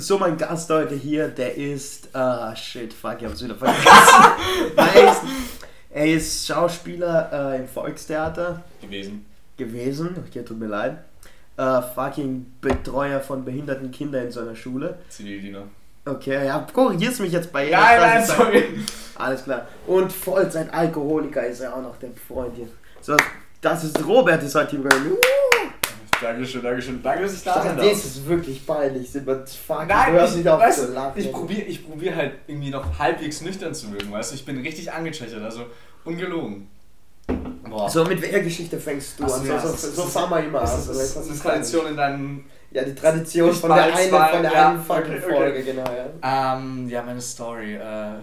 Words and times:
So, 0.00 0.16
mein 0.16 0.36
Gast 0.36 0.70
heute 0.70 0.94
hier, 0.94 1.26
der 1.26 1.56
ist. 1.56 2.14
Ah, 2.14 2.54
shit, 2.54 2.94
fuck, 2.94 3.16
ich 3.18 3.24
hab's 3.24 3.42
wieder 3.42 3.56
vergessen. 3.56 3.84
Weiß. 4.76 5.16
Er 5.90 6.06
ist 6.06 6.46
Schauspieler 6.46 7.28
äh, 7.32 7.58
im 7.58 7.66
Volkstheater 7.66 8.62
gewesen. 8.80 9.26
gewesen. 9.56 10.14
Okay, 10.24 10.44
tut 10.44 10.56
mir 10.56 10.68
leid. 10.68 10.98
Äh, 11.56 11.82
fucking 11.96 12.46
Betreuer 12.60 13.18
von 13.18 13.44
behinderten 13.44 13.90
Kindern 13.90 14.26
in 14.26 14.30
seiner 14.30 14.54
Schule. 14.54 14.98
Zivildiener. 15.08 15.64
Okay, 16.04 16.46
ja, 16.46 16.64
korrigierst 16.72 17.18
mich 17.18 17.32
jetzt 17.32 17.50
bei 17.50 17.64
jeder 17.64 17.80
Nein, 17.80 18.00
nein, 18.00 18.24
sorry. 18.24 18.64
Alles 19.16 19.42
klar. 19.42 19.66
Und 19.88 20.12
voll 20.12 20.48
sein 20.48 20.70
Alkoholiker 20.70 21.44
ist 21.44 21.58
er 21.58 21.74
auch 21.74 21.82
noch, 21.82 21.96
der 21.96 22.10
Freund 22.28 22.54
hier. 22.54 22.68
So, 23.00 23.16
das 23.60 23.82
ist 23.82 24.06
Robert, 24.06 24.44
ist 24.44 24.54
heute 24.54 24.76
hier. 24.76 24.80
Uh, 24.80 25.16
Dankeschön, 26.20 26.62
Dankeschön. 26.62 27.02
Danke, 27.02 27.22
dass 27.22 27.34
ich 27.34 27.44
da 27.44 27.62
sein 27.62 27.76
das 27.76 28.04
ist 28.04 28.26
wirklich 28.26 28.66
peinlich. 28.66 29.10
Sind 29.10 29.26
wir 29.26 29.44
fucking 29.46 29.86
Nein, 29.88 30.12
hörst 30.12 30.32
ich, 30.32 30.38
nicht 30.38 30.48
auf 30.48 30.60
weißt, 30.60 30.80
zu 30.80 30.86
du, 30.88 30.92
lachen. 30.94 31.12
ich 31.20 31.30
probiere 31.32 31.62
ich 31.62 31.86
probier 31.88 32.16
halt 32.16 32.32
irgendwie 32.46 32.70
noch 32.70 32.98
halbwegs 32.98 33.40
nüchtern 33.42 33.74
zu 33.74 33.92
wirken, 33.92 34.10
weißt 34.12 34.32
du? 34.32 34.34
Ich 34.36 34.44
bin 34.44 34.58
richtig 34.60 34.90
angechechert, 34.92 35.42
also 35.42 35.66
ungelogen. 36.04 36.68
Boah. 37.68 37.88
So, 37.90 38.04
mit 38.04 38.20
welcher 38.22 38.40
Geschichte 38.40 38.78
fängst 38.80 39.20
du 39.20 39.24
Ach 39.24 39.28
so, 39.28 39.40
an? 39.40 39.46
ja, 39.46 39.58
so, 39.60 39.68
so, 39.68 39.74
ist- 39.74 39.96
so 39.96 40.02
fahren 40.04 40.30
wir 40.30 40.44
immer 40.44 40.60
an. 40.62 40.66
so, 40.66 40.92
das 40.92 41.16
ist 41.16 41.16
eine 41.28 41.38
Tradition 41.38 41.86
in 41.88 41.96
deinen. 41.96 42.44
Ja, 42.70 42.82
die 42.84 42.94
Tradition 42.94 43.52
von 43.52 43.70
der 43.70 43.84
einen, 43.94 44.12
weil- 44.12 44.30
von 44.32 44.42
der 44.42 44.52
ja, 44.52 44.68
einen 44.70 44.82
fucking 44.82 45.04
okay, 45.04 45.22
okay. 45.24 45.34
Folge, 45.34 45.62
genau, 45.62 45.84
ja. 45.84 46.54
Ähm, 46.56 46.88
ja, 46.88 47.02
meine 47.02 47.20
Story. 47.20 47.74
Äh, 47.76 48.14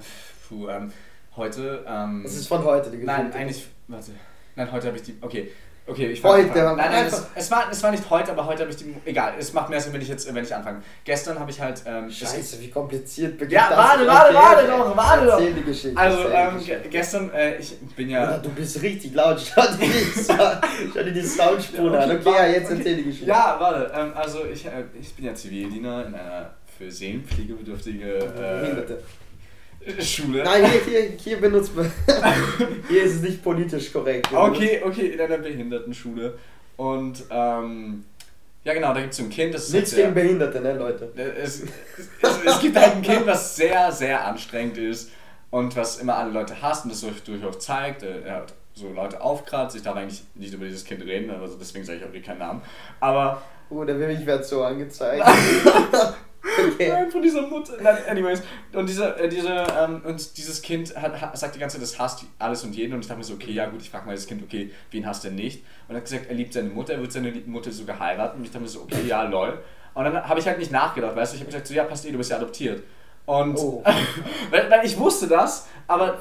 puh, 0.48 0.68
ähm, 0.70 0.92
heute. 1.36 1.84
Ähm, 1.88 2.22
Das 2.24 2.34
ist 2.36 2.48
von 2.48 2.64
heute, 2.64 2.90
die 2.92 2.98
Geschichte. 2.98 3.22
Nein, 3.22 3.34
eigentlich. 3.34 3.68
Warte. 3.88 4.12
Nein, 4.56 4.72
heute 4.72 4.88
habe 4.88 4.98
ich 4.98 5.04
die. 5.04 5.18
Okay. 5.22 5.52
Okay, 5.88 6.08
ich 6.08 6.20
fang- 6.20 6.32
Heute, 6.32 6.48
Nein, 6.64 6.78
nein, 6.78 7.06
es, 7.06 7.28
es, 7.36 7.52
war, 7.52 7.68
es 7.70 7.84
war 7.84 7.92
nicht 7.92 8.10
heute, 8.10 8.32
aber 8.32 8.48
heute 8.48 8.62
habe 8.64 8.72
ich 8.72 8.78
die. 8.78 8.96
Egal, 9.06 9.34
es 9.38 9.54
macht 9.54 9.70
mehr 9.70 9.80
Sinn, 9.80 9.94
wenn 9.94 10.02
ich 10.02 10.08
jetzt, 10.08 10.34
wenn 10.34 10.44
ich 10.44 10.56
anfange. 10.56 10.82
Gestern 11.04 11.38
habe 11.40 11.52
ich 11.52 11.62
halt. 11.62 11.84
Ähm, 11.86 12.06
es- 12.06 12.18
Scheiße, 12.18 12.60
wie 12.60 12.72
kompliziert 12.72 13.34
beginnt 13.38 13.52
Ja, 13.52 13.70
das? 13.70 13.78
warte, 13.78 14.08
warte, 14.08 14.34
warte 14.34 14.64
okay. 14.64 14.72
doch, 14.80 14.98
warte 14.98 15.26
doch. 15.28 15.34
Erzähl 15.40 15.54
die 15.54 15.62
Geschichte. 15.64 15.96
Also, 16.00 16.28
ähm, 16.30 16.54
Geschichte. 16.56 16.80
ge- 16.82 16.90
gestern, 16.90 17.30
äh, 17.36 17.58
ich 17.58 17.78
bin 17.96 18.10
Ja, 18.10 18.32
ja. 18.32 18.38
du 18.40 18.50
bist 18.50 18.82
richtig 18.82 19.14
laut. 19.14 19.40
Schau 19.40 19.62
dir 19.62 19.86
die, 19.86 20.24
schau 20.92 21.04
dir 21.04 21.12
die 21.12 21.22
Soundspur 21.22 21.94
Ja, 21.94 22.00
an. 22.00 22.12
okay, 22.12 22.20
ja, 22.26 22.32
warte, 22.32 22.52
jetzt 22.52 22.66
okay. 22.72 22.78
erzähl 22.80 22.96
die 22.96 23.04
Geschichte. 23.04 23.28
Ja, 23.28 23.58
warte, 23.60 23.92
ähm, 23.96 24.12
also 24.16 24.44
ich, 24.46 24.66
äh, 24.66 24.72
ich 25.00 25.14
bin 25.16 25.26
ja 25.26 25.36
Zivildiener 25.36 26.08
in 26.08 26.16
einer 26.16 26.50
für 26.80 26.90
seelenpflegebedürftige 26.92 28.06
Behinderte. 28.36 28.94
äh, 28.96 28.98
Schule. 30.02 30.44
Nein, 30.44 30.66
hier, 30.66 30.82
hier, 30.82 31.10
hier 31.18 31.38
benutzt 31.42 31.76
man. 31.76 31.92
hier 32.90 33.04
ist 33.04 33.16
es 33.16 33.22
nicht 33.22 33.44
politisch 33.44 33.92
korrekt. 33.92 34.32
Okay, 34.34 34.82
okay, 34.84 35.08
in 35.08 35.22
einer 35.22 35.38
Behindertenschule. 35.38 36.38
Und 36.78 37.24
ähm, 37.30 38.06
ja 38.64 38.74
genau, 38.74 38.94
da 38.94 39.02
gibt 39.02 39.14
es 39.14 39.20
ein 39.20 39.30
Kind, 39.30 39.54
das 39.54 39.66
ist 39.68 39.74
Nichts 39.74 39.96
gegen 39.96 40.14
Behinderte, 40.14 40.60
ne, 40.60 40.74
Leute? 40.74 41.12
es, 41.16 41.62
es, 41.62 41.70
es 42.46 42.60
gibt 42.60 42.76
halt 42.78 42.96
ein 42.96 43.02
Kind, 43.02 43.26
was 43.28 43.56
sehr, 43.56 43.92
sehr 43.92 44.26
anstrengend 44.26 44.78
ist 44.78 45.12
und 45.52 45.76
was 45.76 46.00
immer 46.00 46.18
alle 46.18 46.32
Leute 46.32 46.62
hasst 46.62 46.84
und 46.86 46.92
das 46.92 47.02
durch, 47.02 47.24
durchaus 47.24 47.60
zeigt. 47.60 48.04
äh, 48.04 48.22
Er 48.26 48.36
hat 48.38 48.54
so 48.74 48.92
Leute 48.92 49.22
aufkratzt. 49.22 49.76
Ich 49.76 49.84
darf 49.84 49.96
eigentlich 49.96 50.24
nicht 50.34 50.54
über 50.54 50.66
dieses 50.66 50.84
Kind 50.84 51.06
reden, 51.06 51.30
also 51.30 51.56
deswegen 51.56 51.86
sage 51.86 52.00
ich 52.00 52.06
auch 52.06 52.12
hier 52.12 52.22
keinen 52.24 52.40
Namen. 52.40 52.62
Aber 53.00 53.42
Oh, 53.70 53.84
der 53.84 54.00
will 54.00 54.26
werd 54.26 54.46
so 54.46 54.64
angezeigt. 54.64 55.26
okay. 56.74 56.90
Nein, 56.90 57.12
von 57.12 57.22
dieser 57.22 57.42
Mutter. 57.44 57.74
Nein, 57.82 57.98
anyways. 58.08 58.42
Und, 58.74 58.88
diese, 58.88 59.16
äh, 59.18 59.28
diese, 59.30 59.50
ähm, 59.50 60.02
und 60.06 60.38
dieses 60.38 60.62
Kind 60.62 60.96
hat, 60.96 61.20
hat, 61.20 61.38
sagt 61.38 61.56
die 61.56 61.60
ganze 61.60 61.78
Zeit, 61.78 61.84
das 61.84 62.00
hasst 62.00 62.26
alles 62.40 62.64
und 62.64 62.76
jeden. 62.76 62.94
Und 62.94 63.02
ich 63.02 63.08
dachte 63.08 63.18
mir 63.18 63.24
so, 63.24 63.34
okay, 63.34 63.52
ja 63.52 63.66
gut, 63.68 63.82
ich 63.82 63.90
frage 63.90 64.06
mal 64.06 64.16
das 64.16 64.28
Kind, 64.28 64.44
okay, 64.44 64.72
wen 64.92 65.06
hasst 65.06 65.26
er 65.26 65.32
nicht? 65.32 65.64
Und 65.88 65.96
er 65.96 65.98
hat 65.98 66.06
gesagt, 66.06 66.26
er 66.30 66.36
liebt 66.36 66.54
seine 66.54 66.70
Mutter, 66.70 66.94
er 66.94 67.02
wird 67.02 67.12
seine 67.12 67.32
Mutter 67.46 67.72
sogar 67.72 68.00
heiraten. 68.00 68.38
Und 68.40 68.46
ich 68.46 68.52
dachte 68.52 68.64
mir 68.64 68.70
so, 68.70 68.82
okay, 68.82 69.06
ja, 69.08 69.24
lol. 69.24 69.60
Und 69.94 70.04
dann 70.04 70.28
habe 70.28 70.40
ich 70.40 70.46
halt 70.46 70.60
nicht 70.60 70.72
nachgedacht, 70.72 71.16
weißt 71.16 71.34
du? 71.34 71.36
Ich 71.36 71.42
habe 71.42 71.52
gesagt, 71.52 71.68
so, 71.68 71.74
ja, 71.74 71.84
passt 71.86 72.06
eh, 72.06 72.12
du 72.12 72.18
bist 72.18 72.30
ja 72.30 72.38
adoptiert. 72.38 72.84
Und 73.26 73.58
Oh. 73.58 73.84
weil, 74.52 74.70
weil 74.70 74.86
ich 74.86 74.98
wusste 74.98 75.28
das, 75.28 75.68
aber 75.88 76.20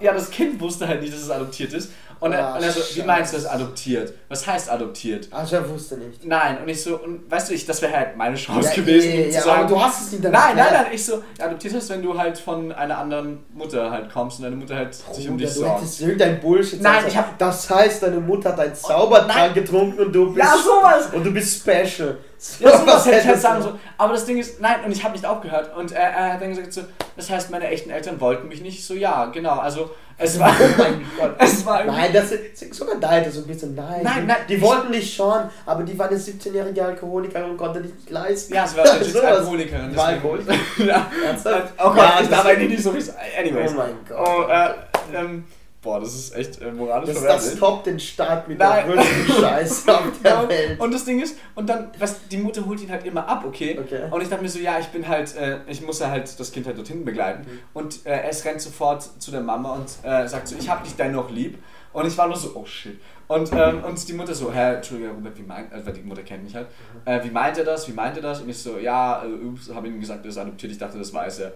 ja, 0.00 0.12
das 0.12 0.30
Kind 0.30 0.60
wusste 0.60 0.86
halt 0.86 1.00
nicht, 1.00 1.12
dass 1.12 1.20
es 1.20 1.30
adoptiert 1.30 1.72
ist. 1.72 1.92
Und 2.20 2.32
er, 2.32 2.46
Ah, 2.48 2.56
und 2.56 2.62
er 2.62 2.70
so, 2.70 2.80
wie 2.80 2.84
Scheiße. 2.84 3.06
meinst 3.06 3.32
du 3.32 3.36
das 3.36 3.46
adoptiert? 3.46 4.12
Was 4.28 4.46
heißt 4.46 4.70
adoptiert? 4.70 5.28
Ach, 5.30 5.50
er 5.52 5.68
wusste 5.68 5.96
nicht. 5.98 6.24
Nein, 6.24 6.58
und 6.62 6.68
ich 6.68 6.82
so, 6.82 6.96
und 6.98 7.30
weißt 7.30 7.50
du, 7.50 7.54
ich, 7.54 7.66
das 7.66 7.82
wäre 7.82 7.92
halt 7.92 8.16
meine 8.16 8.36
Chance 8.36 8.68
Ja, 8.70 8.74
gewesen, 8.76 9.10
eh, 9.10 9.24
um 9.26 9.30
ja, 9.32 9.38
zu 9.40 9.44
sagen, 9.46 9.60
aber 9.60 9.68
du 9.68 9.82
hast 9.82 10.00
es 10.02 10.12
nicht 10.12 10.24
dann 10.24 10.32
Nein, 10.32 10.56
nein, 10.56 10.66
nein, 10.72 10.86
ich 10.92 11.04
so, 11.04 11.22
ja, 11.38 11.46
adoptiert 11.46 11.74
ist, 11.74 11.90
wenn 11.90 12.02
du 12.02 12.16
halt 12.16 12.38
von 12.38 12.72
einer 12.72 12.98
anderen 12.98 13.44
Mutter 13.52 13.90
halt 13.90 14.12
kommst 14.12 14.38
und 14.38 14.44
deine 14.44 14.56
Mutter 14.56 14.76
halt 14.76 14.94
sich 14.94 15.28
um 15.28 15.36
Bruder, 15.36 15.46
dich 15.46 15.54
du 15.54 15.60
sorgt. 15.60 15.80
hättest 15.80 16.00
irgendein 16.00 16.40
Bullshit 16.40 16.80
Nein, 16.80 16.94
sagen 16.94 17.06
ich 17.08 17.16
hab- 17.16 17.38
Das 17.38 17.68
heißt, 17.70 18.02
deine 18.02 18.20
Mutter 18.20 18.50
hat 18.50 18.60
einen 18.60 18.74
Zaubertrank 18.74 19.28
nein. 19.36 19.54
getrunken 19.54 19.98
und 20.06 20.12
du 20.12 20.32
bist. 20.32 20.38
Ja, 20.46 20.54
sowas. 20.56 21.08
Und 21.12 21.24
du 21.24 21.32
bist 21.32 21.60
special. 21.60 22.18
Ja, 22.60 22.78
sowas 22.78 23.06
hätte 23.06 23.18
ich 23.20 23.26
halt 23.26 23.40
sagen 23.40 23.62
du? 23.62 23.68
so. 23.70 23.78
Aber 23.98 24.12
das 24.12 24.24
Ding 24.26 24.38
ist, 24.38 24.60
nein, 24.60 24.76
und 24.84 24.92
ich 24.92 25.02
habe 25.02 25.12
nicht 25.14 25.24
aufgehört. 25.24 25.74
Und 25.76 25.92
er, 25.92 26.10
er 26.10 26.32
hat 26.34 26.40
dann 26.42 26.50
gesagt 26.50 26.72
so, 26.72 26.82
das 27.16 27.30
heißt, 27.30 27.50
meine 27.50 27.68
echten 27.68 27.90
Eltern 27.90 28.20
wollten 28.20 28.48
mich 28.48 28.60
nicht. 28.60 28.84
So, 28.84 28.94
ja, 28.94 29.26
genau. 29.26 29.58
Also, 29.58 29.90
es 30.18 30.38
war... 30.38 30.50
Oh 30.50 30.64
mein 30.78 31.04
Gott. 31.18 31.34
Es 31.38 31.64
war 31.66 31.80
irgendwie- 31.80 32.00
Nein, 32.00 32.12
das 32.12 32.30
ist 32.32 32.74
sogar 32.74 32.96
deine 32.96 33.30
so 33.30 33.40
ein 33.40 33.46
bisschen. 33.46 33.74
Nein, 33.74 34.00
Nein, 34.02 34.26
nein, 34.26 34.36
die 34.48 34.54
ich- 34.54 34.62
wollten 34.62 34.92
dich 34.92 35.14
schon, 35.14 35.42
aber 35.66 35.82
die 35.84 35.98
war 35.98 36.08
eine 36.08 36.16
17-jährige 36.18 36.84
Alkoholikerin 36.84 37.50
und 37.50 37.56
konnte 37.56 37.80
nicht 37.80 38.10
leisten. 38.10 38.54
Ja, 38.54 38.66
sie 38.66 38.76
war 38.76 38.84
legit 38.84 39.06
Sowas. 39.12 39.24
Alkoholikerin. 39.38 39.96
War 39.96 40.06
Alkoholikerin. 40.06 40.60
ja. 40.86 41.06
Ernsthaft? 41.26 41.72
Oh 41.78 41.84
Gott, 41.88 41.96
Ja, 41.96 42.18
ich 42.22 42.28
darf 42.28 42.44
eigentlich 42.46 42.70
nicht 42.70 42.82
so 42.82 42.92
viel... 42.92 43.02
Anyways. 43.38 43.70
Oh 43.72 43.76
mein 43.76 43.94
Gott. 44.08 44.28
Oh, 44.28 44.50
äh, 44.50 45.18
ähm, 45.18 45.44
boah, 45.84 46.00
das 46.00 46.14
ist 46.14 46.34
echt 46.34 46.60
äh, 46.60 46.72
moralisch 46.72 47.10
Das, 47.10 47.18
verwerflich. 47.18 47.50
das 47.52 47.58
toppt 47.60 47.86
den 47.86 48.00
Start 48.00 48.48
mit 48.48 48.58
Nein. 48.58 48.86
der 48.88 48.96
größten 48.96 49.26
Scheiße 49.40 49.94
auf 49.96 50.02
der 50.24 50.30
Ja, 50.32 50.48
Welt. 50.48 50.80
Und 50.80 50.92
das 50.94 51.04
Ding 51.04 51.20
ist, 51.22 51.36
und 51.54 51.68
dann, 51.68 51.90
was, 51.98 52.26
die 52.28 52.38
Mutter 52.38 52.66
holt 52.66 52.80
ihn 52.82 52.90
halt 52.90 53.04
immer 53.04 53.28
ab, 53.28 53.44
okay? 53.46 53.78
Okay. 53.78 54.02
Und 54.10 54.20
ich 54.22 54.28
dachte 54.28 54.42
mir 54.42 54.48
so, 54.48 54.58
ja, 54.58 54.78
ich 54.80 54.86
bin 54.88 55.06
halt, 55.06 55.36
äh, 55.36 55.58
ich 55.68 55.80
muss 55.82 56.00
ja 56.00 56.10
halt 56.10 56.40
das 56.40 56.50
Kind 56.50 56.66
halt 56.66 56.76
dorthin 56.78 57.04
begleiten. 57.04 57.42
Mhm. 57.48 57.58
Und 57.74 58.04
äh, 58.06 58.22
es 58.28 58.44
rennt 58.44 58.60
sofort 58.60 59.02
zu 59.22 59.30
der 59.30 59.42
Mama 59.42 59.74
und 59.74 59.86
äh, 60.02 60.26
sagt 60.26 60.48
so, 60.48 60.56
ich 60.58 60.68
hab 60.68 60.82
dich 60.82 60.96
dennoch 60.96 61.30
lieb. 61.30 61.58
Und 61.92 62.06
ich 62.08 62.18
war 62.18 62.26
nur 62.26 62.36
so, 62.36 62.50
oh 62.56 62.64
shit. 62.66 62.98
Und, 63.28 63.52
ähm, 63.52 63.84
und 63.84 64.08
die 64.08 64.12
Mutter 64.14 64.34
so, 64.34 64.52
Herr, 64.52 64.76
Entschuldigung, 64.76 65.14
Robert, 65.14 65.38
wie 65.38 65.42
meint, 65.44 65.72
also 65.72 65.86
weil 65.86 65.92
die 65.94 66.02
Mutter 66.02 66.22
kennt 66.22 66.42
mich 66.44 66.54
halt, 66.56 66.66
Mhm. 66.66 67.08
äh, 67.12 67.24
wie 67.24 67.30
meint 67.30 67.56
er 67.56 67.64
das, 67.64 67.86
wie 67.88 67.92
meint 67.92 68.16
er 68.16 68.22
das? 68.22 68.40
Und 68.40 68.48
ich 68.48 68.58
so, 68.58 68.78
ja, 68.78 69.22
äh, 69.24 69.28
ups, 69.46 69.70
habe 69.72 69.86
ihm 69.88 70.00
gesagt, 70.00 70.24
er 70.24 70.28
ist 70.30 70.36
adoptiert, 70.38 70.72
ich 70.72 70.78
dachte, 70.78 70.98
das 70.98 71.14
weiß 71.14 71.38
er. 71.38 71.52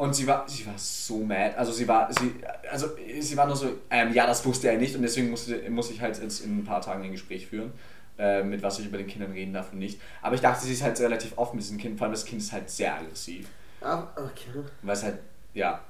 Und 0.00 0.14
sie 0.14 0.26
war, 0.26 0.48
sie 0.48 0.64
war 0.66 0.72
so 0.78 1.18
mad, 1.18 1.54
also 1.58 1.72
sie 1.72 1.86
war, 1.86 2.08
sie, 2.10 2.34
also 2.70 2.88
sie 3.20 3.36
war 3.36 3.46
nur 3.46 3.54
so, 3.54 3.66
ähm, 3.90 4.14
ja, 4.14 4.26
das 4.26 4.42
wusste 4.46 4.68
er 4.70 4.78
nicht 4.78 4.96
und 4.96 5.02
deswegen 5.02 5.28
musste, 5.28 5.68
muss 5.68 5.90
ich 5.90 6.00
halt 6.00 6.18
jetzt 6.22 6.40
in 6.42 6.58
ein 6.60 6.64
paar 6.64 6.80
Tagen 6.80 7.02
ein 7.04 7.12
Gespräch 7.12 7.46
führen, 7.46 7.70
äh, 8.18 8.42
mit 8.42 8.62
was 8.62 8.78
ich 8.78 8.86
über 8.86 8.96
den 8.96 9.06
Kindern 9.06 9.32
reden 9.32 9.52
darf 9.52 9.72
und 9.72 9.78
nicht. 9.78 10.00
Aber 10.22 10.34
ich 10.34 10.40
dachte, 10.40 10.64
sie 10.64 10.72
ist 10.72 10.82
halt 10.82 10.98
relativ 11.00 11.36
offen 11.36 11.56
mit 11.56 11.64
diesem 11.64 11.76
Kind, 11.76 11.98
vor 11.98 12.06
allem 12.06 12.14
das 12.14 12.24
Kind 12.24 12.40
ist 12.40 12.50
halt 12.50 12.70
sehr 12.70 12.94
aggressiv, 12.94 13.46
Ah, 13.82 14.04
okay. 14.16 14.60
weil 14.80 14.94
es 14.94 15.02
halt, 15.02 15.18
ja, 15.52 15.80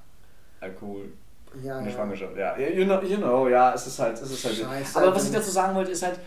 Alkohol, 0.61 1.13
Ja, 1.63 1.79
eine 1.79 1.89
ja. 1.89 1.95
Schwangerschaft, 1.95 2.37
ja, 2.37 2.59
you 2.59 2.85
know, 2.85 3.01
you 3.03 3.17
know, 3.17 3.49
ja, 3.49 3.73
es 3.75 3.87
ist 3.87 3.99
halt, 4.01 4.21
es 4.21 4.29
ist 4.29 4.45
halt. 4.45 4.57
Scheiße, 4.57 4.99
Aber 5.01 5.15
was 5.15 5.25
ich 5.27 5.33
dazu 5.33 5.51
sagen 5.53 5.73
wollte, 5.77 5.93
ist 5.93 6.03
halt, 6.03 6.19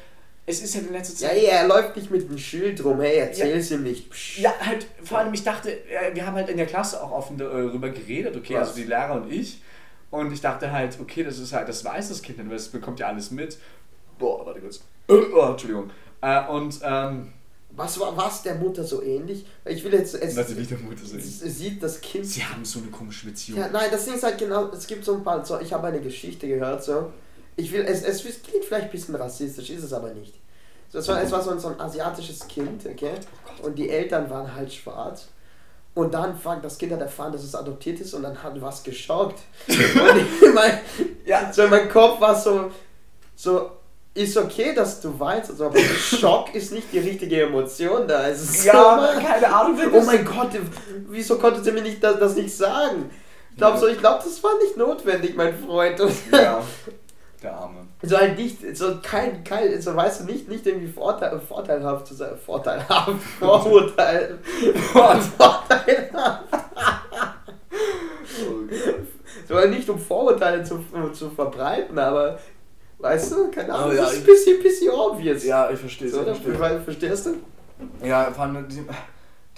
es 0.46 0.62
ist 0.62 0.76
halt 0.76 0.88
in 0.88 0.94
letzter 0.94 1.28
Ja, 1.28 1.30
Zeit. 1.34 1.42
ja, 1.44 1.50
er 1.50 1.68
läuft 1.68 1.96
nicht 1.96 2.12
mit 2.12 2.30
dem 2.30 2.38
Schild 2.38 2.84
rum. 2.84 3.00
Hey, 3.02 3.18
erzähl's 3.18 3.72
ihm 3.72 3.84
nicht. 3.84 4.10
Psch. 4.10 4.40
Ja, 4.40 4.54
halt, 4.60 4.86
vor 5.04 5.20
allem, 5.20 5.34
ich 5.34 5.44
dachte, 5.44 5.72
äh, 5.72 6.14
wir 6.14 6.26
haben 6.26 6.36
halt 6.36 6.50
in 6.50 6.58
der 6.58 6.66
Klasse 6.66 7.02
auch 7.02 7.12
offen 7.12 7.38
darüber 7.38 7.90
geredet, 7.90 8.36
okay, 8.36 8.56
Was? 8.56 8.70
also 8.70 8.82
die 8.82 8.88
Lehrer 8.88 9.14
und 9.16 9.32
ich. 9.32 9.62
Und 10.12 10.32
ich 10.32 10.42
dachte 10.42 10.72
halt, 10.72 11.00
okay, 11.00 11.24
das 11.24 11.40
ist 11.40 11.54
halt, 11.54 11.68
das 11.70 11.84
weiß 11.84 12.10
das 12.10 12.22
Kind 12.22 12.38
weil 12.38 12.56
es 12.56 12.68
bekommt 12.68 13.00
ja 13.00 13.08
alles 13.08 13.32
mit. 13.32 13.58
Boah, 14.20 14.46
warte 14.46 14.60
kurz. 14.62 14.82
Oh, 15.08 15.50
Entschuldigung. 15.50 15.90
Äh, 16.22 16.46
und, 16.48 16.80
ähm, 16.84 17.34
Was 17.76 18.00
war 18.00 18.16
was 18.16 18.44
der 18.44 18.56
Mutter 18.56 18.84
so 18.84 19.02
ähnlich? 19.02 19.46
Ich 19.66 19.84
will 19.84 19.94
jetzt. 19.94 20.14
Es, 20.14 20.36
sie 20.36 20.58
wieder 20.58 20.78
Mutter 20.78 21.02
es, 21.04 21.42
es 21.42 21.58
sieht 21.58 21.82
das 21.82 22.00
Kind. 22.00 22.26
Sie 22.28 22.44
haben 22.46 22.64
so 22.64 22.80
eine 22.80 22.90
komische 22.90 23.26
Beziehung. 23.26 23.60
Ja, 23.60 23.70
nein, 23.70 23.90
das 23.92 24.06
Ding 24.06 24.14
ist 24.14 24.24
halt 24.24 24.38
genau. 24.38 24.70
Es 24.70 24.86
gibt 24.86 25.04
so 25.04 25.16
ein 25.16 25.24
paar. 25.24 25.44
So, 25.44 25.60
ich 25.60 25.74
habe 25.74 25.88
eine 25.88 26.00
Geschichte 26.00 26.48
gehört, 26.48 26.84
so. 26.84 27.12
Ich 27.56 27.72
will. 27.72 27.82
Es, 27.82 28.04
es 28.04 28.22
klingt 28.22 28.66
vielleicht 28.66 28.86
ein 28.86 28.92
bisschen 28.92 29.16
rassistisch, 29.16 29.70
ist 29.70 29.84
es 29.84 29.94
aber 29.94 30.10
nicht. 30.14 30.34
Es, 30.92 31.08
war, 31.08 31.22
es 31.22 31.32
war 31.32 31.42
so 31.42 31.50
ein, 31.52 31.60
so 31.60 31.70
ein 31.70 31.80
asiatisches 31.80 32.48
Kind, 32.48 32.86
okay? 32.86 33.14
Und 33.64 33.76
die 33.76 33.90
Eltern 33.90 34.30
waren 34.30 34.54
halt 34.54 34.72
schwarz. 34.72 35.28
Und 35.96 36.14
dann 36.14 36.38
fuck, 36.38 36.62
das 36.62 36.78
Kind 36.78 36.92
hat 36.92 37.02
erfahren, 37.02 37.32
dass 37.32 37.44
es 37.44 37.54
adoptiert 37.56 38.00
ist 38.00 38.14
und 38.14 38.24
dann 38.24 38.42
hat 38.42 38.60
was 38.62 38.84
geschockt. 38.84 39.40
und 39.68 40.54
mein, 40.54 40.80
Ja. 41.26 41.52
so 41.54 41.64
in 41.64 41.70
meinem 41.70 41.90
Kopf 41.90 42.20
war 42.20 42.36
so, 42.40 42.72
so, 43.36 43.72
ist 44.16 44.38
okay, 44.38 44.74
dass 44.76 45.02
du 45.02 45.20
weinst, 45.20 45.52
also, 45.52 45.66
aber 45.68 45.80
Schock 45.80 46.54
ist 46.54 46.72
nicht 46.72 46.92
die 46.92 47.00
richtige 47.00 47.44
Emotion 47.44 48.08
da. 48.08 48.28
Es 48.28 48.42
ist 48.42 48.66
Ja, 48.66 49.14
so, 49.14 49.20
keine 49.20 49.54
Ahnung. 49.54 49.80
Oh 49.92 50.02
mein 50.02 50.24
Gott, 50.26 50.52
wieso 51.10 51.38
konnte 51.38 51.64
sie 51.64 51.72
mir 51.72 51.82
nicht 51.82 52.04
das, 52.04 52.20
das 52.20 52.36
nicht 52.36 52.56
sagen? 52.56 53.10
Ich 53.52 53.58
glaube 53.58 53.78
so, 53.78 53.88
ich 53.88 54.00
glaube, 54.00 54.24
das 54.24 54.44
war 54.44 54.58
nicht 54.64 54.78
notwendig, 54.78 55.36
mein 55.36 55.56
Freund. 55.58 56.00
Und 56.00 56.12
Ja, 56.32 56.64
der 57.44 57.54
Arme. 57.54 57.82
so 58.02 58.18
halt 58.18 58.38
nicht, 58.38 58.78
so 58.78 58.96
kein, 59.02 59.44
kein, 59.44 59.82
so 59.82 59.96
weißt 59.96 60.22
du 60.22 60.26
nicht, 60.26 60.48
nicht 60.50 60.66
irgendwie 60.66 60.88
vorteil, 60.92 61.40
vorteilhaft 61.40 62.08
zu 62.08 62.14
sein, 62.16 62.38
vorteilhaft, 62.38 63.22
Vorurteil, 63.40 64.40
vorteilhaft. 64.94 66.44
So 69.48 69.56
halt 69.56 69.70
nicht 69.72 69.90
um 69.90 70.00
Vorurteile 70.00 70.64
zu, 70.64 70.84
zu 71.14 71.30
verbreiten, 71.30 72.00
aber 72.00 72.40
weißt 73.00 73.32
du, 73.34 73.52
keine 73.52 73.74
Ahnung, 73.74 73.92
Oh 73.92 73.94
ja, 73.94 74.04
das 74.04 74.14
ist 74.14 74.20
ein 74.20 74.26
bisschen, 74.26 74.64
bisschen 74.64 74.92
obvious. 74.92 75.44
Ja, 75.44 75.70
ich 75.70 75.80
verstehe 75.80 76.10
so, 76.10 76.22
oder? 76.22 76.36
Verstehst 76.36 77.26
du? 77.26 77.36
Ja, 78.06 78.32
vor 78.32 78.46
allem, 78.46 78.66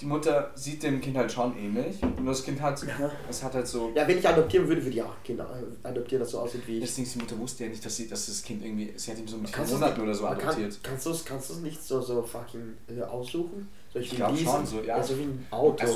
die, 0.01 0.05
Mutter 0.05 0.51
sieht 0.55 0.83
dem 0.83 0.99
Kind 1.01 1.15
halt 1.17 1.31
schon 1.31 1.57
ähnlich. 1.57 2.01
Nur 2.01 2.27
das 2.33 2.43
Kind 2.43 2.61
hat, 2.61 2.81
Ja. 2.83 3.11
es 3.29 3.43
hat 3.43 3.53
halt 3.53 3.67
so. 3.67 3.91
Ja, 3.95 4.07
wenn 4.07 4.17
ich 4.17 4.27
adoptieren 4.27 4.67
würde, 4.67 4.83
würde 4.83 4.95
ich 4.97 5.03
auch 5.03 5.13
Kinder 5.23 5.47
adoptieren, 5.83 6.21
das 6.21 6.31
so 6.31 6.39
aussieht 6.39 6.61
wie 6.67 6.77
ich. 6.77 6.81
Das 6.83 6.95
Ding 6.95 7.05
ist, 7.05 7.15
die 7.15 7.19
Mutter 7.19 7.37
wusste 7.39 7.63
ja 7.63 7.69
nicht, 7.69 7.85
dass, 7.85 7.95
sie, 7.95 8.07
dass 8.07 8.25
das 8.25 8.41
Kind 8.43 8.63
irgendwie. 8.63 8.91
Sie 8.95 9.11
hat 9.11 9.17
ihn 9.17 9.27
so 9.27 9.37
mit 9.37 9.49
vier 9.49 9.65
Monaten 9.65 10.01
oder 10.01 10.13
so 10.13 10.23
man 10.23 10.37
kann- 10.37 10.49
adoptiert. 10.49 10.79
Kannst 10.83 11.05
du 11.05 11.09
es 11.11 11.23
kannst 11.25 11.49
du's 11.49 11.59
nicht 11.59 11.81
so, 11.83 12.01
so 12.01 12.21
fucking 12.21 12.73
äh, 12.97 13.01
aussuchen? 13.03 13.67
Soll 13.93 14.01
Ich 14.01 14.11
wie 14.11 14.15
glaub 14.17 14.31
leasen? 14.31 14.45
schon, 14.45 14.65
so, 14.65 14.81
ja. 14.81 15.01
so 15.01 15.17
wie 15.17 15.23
ein 15.23 15.45
Auto. 15.51 15.81
Also, 15.81 15.93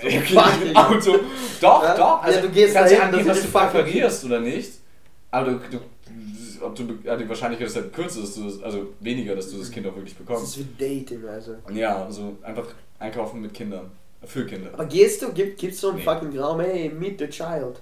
So 0.00 0.08
fucking- 0.08 0.68
ein 0.68 0.76
Auto. 0.76 1.18
Doch, 1.60 1.82
Ja? 1.82 1.94
doch. 1.96 2.22
Also 2.22 2.38
Ja, 2.38 2.44
du 2.46 2.50
gehst 2.50 2.74
kannst 2.74 2.92
ja 2.92 2.98
dahin, 2.98 3.12
angeben, 3.14 3.28
das 3.28 3.36
was 3.38 3.44
ist 3.44 3.54
du 3.54 3.58
präferierst 3.58 4.24
oder 4.24 4.40
nicht. 4.40 4.72
Aber 5.30 5.50
du, 5.50 5.60
du, 5.70 5.78
ob 6.64 6.74
du, 6.76 6.84
ja, 7.04 7.16
die 7.16 7.28
Wahrscheinlichkeit 7.28 7.68
ist 7.68 7.76
halt 7.76 7.92
kürzer, 7.92 8.20
dass 8.20 8.34
du 8.34 8.44
das, 8.44 8.62
also 8.62 8.88
weniger, 9.00 9.34
dass 9.34 9.50
du 9.50 9.58
das 9.58 9.70
Kind 9.70 9.86
auch 9.86 9.94
wirklich 9.94 10.14
das 10.16 10.24
bekommst. 10.26 10.56
ist 10.56 10.66
wie 10.78 11.00
Dating, 11.00 11.26
also. 11.26 11.56
Ja, 11.72 12.04
also 12.04 12.36
einfach 12.42 12.66
einkaufen 13.02 13.40
mit 13.40 13.52
Kindern. 13.52 13.90
Für 14.24 14.46
Kinder. 14.46 14.70
Aber 14.72 14.84
gehst 14.86 15.20
du, 15.22 15.32
gibt 15.32 15.58
gibt's 15.58 15.80
so 15.80 15.88
einen 15.88 15.98
Nee. 15.98 16.04
fucking 16.04 16.38
Raum, 16.38 16.60
hey, 16.60 16.88
meet 16.88 17.18
the 17.18 17.26
child. 17.26 17.80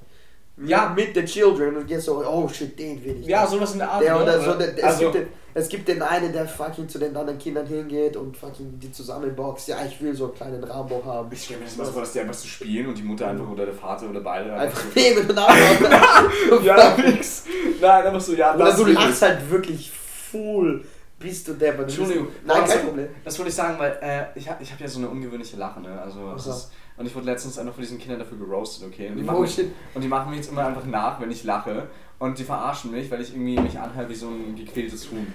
Ja. 0.57 0.93
Meet 0.95 1.15
the 1.15 1.25
children 1.25 1.77
und 1.77 1.87
gehst 1.87 2.07
so, 2.07 2.25
oh 2.27 2.49
shit, 2.49 2.79
den 2.79 3.03
will 3.05 3.19
ich. 3.21 3.27
Ja, 3.27 3.47
sowas 3.47 3.73
in 3.73 3.79
der 3.79 3.91
Art. 3.91 4.03
Der 4.03 4.15
ne? 4.15 4.23
oder 4.23 4.41
so, 4.41 4.55
der, 4.55 4.77
es, 4.77 4.83
also, 4.85 5.01
gibt 5.05 5.15
den, 5.15 5.27
es 5.55 5.69
gibt 5.69 5.89
den 5.89 6.03
einen, 6.03 6.33
der 6.33 6.47
fucking 6.47 6.89
zu 6.89 6.99
den 6.99 7.17
anderen 7.17 7.39
Kindern 7.39 7.67
hingeht 7.67 8.17
und 8.17 8.37
fucking 8.37 8.79
die 8.79 8.91
zusammenboxt. 8.93 9.69
Ja, 9.69 9.77
ich 9.87 10.01
will 10.01 10.15
so 10.15 10.27
einen 10.27 10.35
kleinen 10.35 10.65
Rambo 10.65 11.03
haben. 11.05 11.31
ich 11.33 11.45
stelle 11.45 11.61
mir 11.61 11.67
das 11.67 11.77
mal 11.77 11.87
vor, 11.87 12.03
dass 12.03 12.13
die 12.13 12.21
einfach 12.21 12.35
so 12.35 12.47
spielen 12.49 12.87
und 12.87 12.97
die 12.97 13.03
Mutter 13.03 13.29
einfach 13.29 13.49
oder 13.49 13.67
der 13.67 13.75
Vater 13.75 14.09
oder 14.09 14.21
beide 14.21 14.53
Einfach 14.53 14.85
nehmen 14.95 15.29
und 15.29 15.39
abhauen. 15.39 16.65
Ja, 16.65 16.97
nix. 17.05 17.45
Nein, 17.81 18.07
einfach 18.07 18.21
so, 18.21 18.35
ja, 18.35 18.55
Oder 18.55 18.65
das 18.65 18.77
du 18.77 18.87
lachst 18.87 19.23
halt 19.23 19.51
wirklich 19.51 19.91
full. 19.91 20.85
Bist 21.21 21.47
du 21.47 21.53
der? 21.53 21.79
Entschuldigung. 21.79 22.29
Nein, 22.47 22.65
kein 22.65 22.87
Problem. 22.87 23.09
Das 23.25 23.39
wollte 23.39 23.51
ich 23.51 23.55
sagen, 23.55 23.79
weil 23.79 23.99
äh, 24.01 24.39
ich 24.39 24.49
habe 24.49 24.63
ich 24.63 24.73
hab 24.73 24.81
ja 24.81 24.89
so 24.89 24.99
eine 24.99 25.09
ungewöhnliche 25.09 25.57
Lache, 25.59 25.81
ne? 25.81 26.01
Also, 26.01 26.33
das 26.33 26.41
Ach 26.41 26.45
so. 26.47 26.51
ist, 26.51 26.73
und 26.97 27.07
ich 27.07 27.15
wurde 27.15 27.27
letztens 27.27 27.59
einfach 27.59 27.75
von 27.75 27.83
diesen 27.83 27.99
Kindern 27.99 28.19
dafür 28.19 28.39
geroastet, 28.39 28.89
okay? 28.89 29.09
Und 29.09 29.17
die, 29.17 29.23
machen 29.23 29.43
mich, 29.43 29.59
und 29.95 30.03
die 30.03 30.09
machen 30.09 30.31
mich 30.31 30.39
jetzt 30.41 30.51
immer 30.51 30.67
einfach 30.67 30.85
nach, 30.87 31.21
wenn 31.21 31.31
ich 31.31 31.45
lache. 31.45 31.89
Und 32.19 32.39
die 32.39 32.45
verarschen 32.45 32.91
mich, 32.91 33.11
weil 33.11 33.21
ich 33.21 33.33
irgendwie 33.33 33.59
mich 33.59 33.79
anhöre 33.79 34.09
wie 34.09 34.15
so 34.15 34.29
ein 34.29 34.57
gequältes 34.57 35.11
Huhn. 35.11 35.33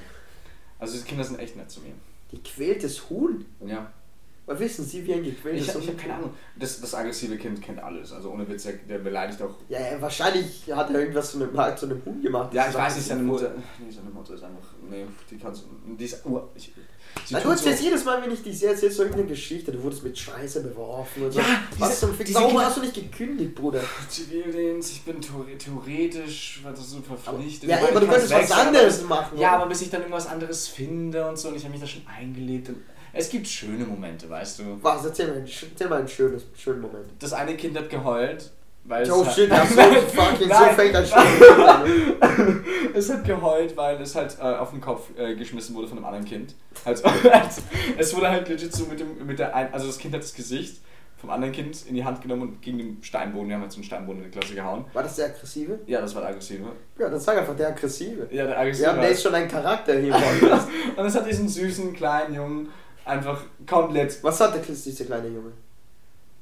Also 0.80 0.94
diese 0.94 1.06
Kinder 1.06 1.24
sind 1.24 1.40
echt 1.40 1.56
nett 1.56 1.70
zu 1.70 1.82
mir. 1.82 1.94
Gequältes 2.32 3.10
Huhn? 3.10 3.46
Ja. 3.66 3.92
Was 4.48 4.60
wissen 4.60 4.86
Sie, 4.86 5.04
wie 5.08 5.14
ein 5.14 5.26
Ich, 5.26 5.36
gequältes 5.36 5.68
ich 5.70 5.74
Huhn? 5.76 5.82
habe 5.88 5.94
keine 5.98 6.14
Ahnung. 6.16 6.30
Das, 6.60 6.80
das 6.80 6.94
aggressive 6.94 7.36
Kind 7.38 7.62
kennt 7.64 7.80
alles. 7.82 8.12
Also 8.12 8.30
ohne 8.30 8.48
Witz, 8.48 8.64
der, 8.64 8.74
der 8.74 9.00
beleidigt 9.00 9.42
auch. 9.42 9.56
Ja, 9.70 9.80
ja, 9.80 10.00
wahrscheinlich 10.02 10.72
hat 10.72 10.92
er 10.92 11.00
irgendwas 11.00 11.32
zu 11.32 11.38
einem, 11.44 11.78
zu 11.78 11.86
einem 11.88 12.06
Huhn 12.06 12.22
gemacht. 12.22 12.54
Ja, 12.54 12.68
ich 12.70 12.76
weiß 12.76 12.96
nicht, 12.98 13.08
seine. 13.08 13.24
Mutter. 13.24 13.52
Nee, 13.80 13.92
seine 13.92 14.10
Mutter 14.12 14.36
ist 14.36 14.44
einfach. 14.44 14.68
Nee, 14.88 15.06
die 15.32 15.38
kannst 15.38 15.64
du. 15.64 15.96
Die 15.96 16.06
ist. 16.06 16.24
Oh, 16.26 16.44
ich, 16.54 16.66
sie 16.66 16.72
Na, 17.34 17.40
du 17.40 17.48
tut 17.50 17.58
so, 17.58 17.64
erzählst 17.66 17.84
jedes 17.84 18.06
Mal, 18.06 18.22
wenn 18.22 18.32
ich 18.32 18.44
dich 18.44 18.60
sehe, 18.60 18.70
erzählst 18.70 19.00
du 19.00 19.04
irgendeine 19.04 19.30
Geschichte. 19.30 19.72
Du 19.72 19.82
wurdest 19.82 20.04
mit 20.04 20.16
Scheiße 20.16 20.62
beworfen 20.62 21.24
und 21.24 21.32
so. 21.32 21.40
Ja, 21.40 21.46
Was 21.80 22.00
zum 22.02 22.14
Fick? 22.14 22.32
Warum 22.36 22.60
hast 22.62 22.78
du 22.78 22.82
nicht 22.82 22.94
gekündigt, 22.94 23.56
Bruder? 23.56 23.82
Zivildienst, 24.08 24.92
ich 24.92 25.04
bin 25.06 25.20
theore- 25.22 25.58
theoretisch 25.58 26.60
war 26.64 26.72
das 26.72 26.90
so 26.92 27.02
verpflichtet. 27.02 27.70
Ja, 27.70 27.78
Ich 27.78 27.90
aber 27.90 28.00
du 28.00 28.06
ich 28.06 28.12
könntest 28.12 28.32
was 28.34 28.52
aber 28.52 28.62
anderes 28.68 29.04
machen. 29.06 29.38
Ja, 29.40 29.54
aber 29.56 29.66
bis 29.68 29.82
ich 29.82 29.90
dann 29.90 30.02
irgendwas 30.02 30.28
anderes 30.28 30.68
finde 30.68 31.28
und 31.28 31.38
so 31.38 31.48
und 31.50 31.56
ich 31.56 31.64
habe 31.64 31.72
mich 31.72 31.82
da 31.82 31.88
schon 31.88 32.04
eingelebt. 32.08 32.70
Und 32.70 32.78
es 33.16 33.30
gibt 33.30 33.48
schöne 33.48 33.86
Momente, 33.86 34.30
weißt 34.30 34.60
du. 34.60 34.64
Was? 34.82 35.06
Erzähl 35.06 35.28
mal, 35.28 35.38
erzähl 35.38 35.90
mal 35.90 36.00
einen 36.00 36.08
schönes, 36.08 36.44
schönen 36.56 36.82
Moment. 36.82 37.06
Das 37.20 37.34
eine 37.34 37.56
Kind 37.56 37.78
hat 37.78 37.90
geheult, 37.90 38.52
weil 38.84 39.10
Oh 39.12 39.24
es 39.28 39.34
shit, 39.36 39.50
hat, 39.52 39.70
ja, 39.76 39.84
so 39.86 40.02
fucking, 40.08 40.48
so 40.50 40.56
fängt 40.76 40.96
ein 40.96 41.14
an. 41.14 42.64
es 42.94 43.10
hat 43.12 43.24
geheult, 43.26 43.76
weil 43.76 44.00
es 44.02 44.16
halt 44.16 44.38
äh, 44.40 44.44
auf 44.44 44.72
den 44.72 44.82
Kopf 44.82 45.10
äh, 45.18 45.36
geschmissen 45.36 45.76
wurde 45.76 45.88
von 45.88 45.98
einem 45.98 46.06
anderen 46.06 46.26
Kind. 46.26 46.56
Also, 46.84 47.04
also, 47.32 47.62
es 47.98 48.16
wurde 48.16 48.30
halt 48.30 48.48
legit 48.48 48.74
so 48.74 48.86
mit 48.86 49.00
dem, 49.00 49.26
mit 49.26 49.40
der 49.40 49.56
ein, 49.56 49.74
also 49.74 49.88
das 49.88 49.98
Kind 49.98 50.14
hat 50.14 50.22
das 50.22 50.34
Gesicht 50.34 50.82
vom 51.18 51.30
anderen 51.30 51.54
Kind 51.54 51.86
in 51.88 51.96
die 51.96 52.04
Hand 52.04 52.22
genommen 52.22 52.42
und 52.44 52.62
gegen 52.62 52.78
den 52.78 52.98
Steinboden, 53.02 53.48
wir 53.48 53.56
haben 53.56 53.62
halt 53.62 53.72
so 53.72 53.78
einen 53.78 53.86
Steinboden 53.86 54.24
in 54.24 54.30
die 54.32 54.38
Klasse 54.38 54.54
gehauen. 54.54 54.86
War 54.94 55.02
das 55.02 55.16
der 55.16 55.28
Aggressive? 55.28 55.80
Ja, 55.88 56.02
das 56.02 56.14
war 56.14 56.22
der 56.22 56.32
Aggressive. 56.32 56.66
Ja, 57.00 57.10
dann 57.10 57.20
sag 57.20 57.38
einfach 57.38 57.56
der 57.56 57.70
Aggressive. 57.70 58.28
Ja, 58.30 58.46
der 58.46 58.48
Wir 58.48 58.60
Aggressive. 58.60 58.88
haben, 58.90 59.00
der 59.02 59.10
ist 59.10 59.24
schon 59.24 59.34
ein 59.34 59.48
Charakter 59.48 59.98
hier. 59.98 60.14
Und 60.96 61.06
es 61.06 61.16
hat 61.16 61.26
diesen 61.28 61.48
süßen 61.48 61.94
kleinen 61.94 62.36
Jungen 62.36 62.70
einfach 63.06 63.42
komplett. 63.68 64.24
Was 64.24 64.40
hat 64.40 64.54
der 64.56 64.62
dieser 64.62 65.06
kleine 65.06 65.28
Junge? 65.28 65.52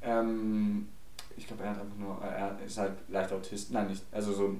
Ähm, 0.02 0.88
ich 1.38 1.48
glaube, 1.48 1.64
er 1.64 1.72
hat 1.72 1.82
einfach 1.82 1.98
nur. 1.98 2.18
Er 2.22 2.58
ist 2.66 2.78
halt 2.78 2.94
leicht 3.10 3.32
autistisch. 3.32 3.74
Nein, 3.74 3.88
nicht. 3.88 4.04
Also 4.12 4.34
so 4.34 4.56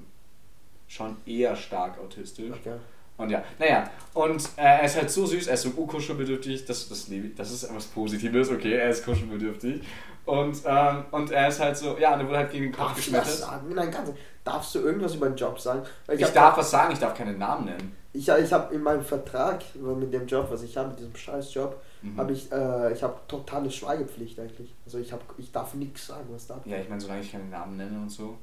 schon 0.88 1.16
eher 1.26 1.56
stark 1.56 1.98
autistisch. 1.98 2.52
Okay. 2.52 2.74
Und 3.16 3.30
ja, 3.30 3.44
naja. 3.58 3.88
Und 4.12 4.42
äh, 4.56 4.62
er 4.62 4.84
ist 4.84 4.96
halt 4.96 5.10
so 5.10 5.24
süß, 5.24 5.46
er 5.46 5.54
ist 5.54 5.62
so 5.62 5.70
kuschelbedürftig. 5.70 6.64
Das, 6.64 6.88
das, 6.88 7.08
ich. 7.08 7.34
das 7.34 7.52
ist 7.52 7.64
etwas 7.64 7.86
Positives, 7.86 8.50
okay? 8.50 8.72
Er 8.74 8.90
ist 8.90 9.04
kuschelbedürftig. 9.04 9.82
Und, 10.26 10.56
ähm, 10.64 11.04
und 11.10 11.30
er 11.30 11.48
ist 11.48 11.60
halt 11.60 11.76
so. 11.76 11.96
Ja, 11.98 12.14
und 12.14 12.20
er 12.20 12.26
wurde 12.26 12.38
halt 12.38 12.50
gegen 12.50 12.64
den 12.64 12.72
Kopf 12.72 12.88
das 12.88 12.96
geschmettert. 12.96 13.28
sagen? 13.28 13.74
Nein, 13.74 13.90
ganz 13.90 14.10
Darfst 14.42 14.74
du 14.74 14.80
irgendwas 14.80 15.14
über 15.14 15.28
den 15.28 15.36
Job 15.36 15.58
sagen? 15.58 15.82
Ich 16.12 16.22
hab- 16.22 16.34
darf 16.34 16.56
was 16.58 16.70
sagen, 16.70 16.92
ich 16.92 16.98
darf 16.98 17.16
keinen 17.16 17.38
Namen 17.38 17.66
nennen. 17.66 17.96
Ich, 18.14 18.28
ich 18.28 18.52
habe 18.52 18.74
in 18.74 18.82
meinem 18.82 19.04
Vertrag 19.04 19.62
mit 19.74 20.12
dem 20.14 20.26
Job, 20.26 20.46
was 20.50 20.62
ich 20.62 20.76
habe, 20.76 20.88
mit 20.90 20.98
diesem 21.00 21.14
Scheißjob, 21.14 21.76
Mhm. 22.04 22.18
habe 22.18 22.32
ich, 22.32 22.52
äh, 22.52 22.92
ich 22.92 23.02
habe 23.02 23.14
totale 23.26 23.70
Schweigepflicht 23.70 24.38
eigentlich. 24.38 24.74
Also 24.84 24.98
ich, 24.98 25.10
hab, 25.12 25.20
ich 25.38 25.50
darf 25.50 25.72
nichts 25.74 26.06
sagen, 26.06 26.26
was 26.30 26.46
da 26.46 26.60
Ja, 26.66 26.76
ich 26.76 26.88
meine, 26.88 27.00
solange 27.00 27.22
ich 27.22 27.32
keinen 27.32 27.48
Namen 27.48 27.78
nenne 27.78 27.98
und 27.98 28.10
so. 28.10 28.36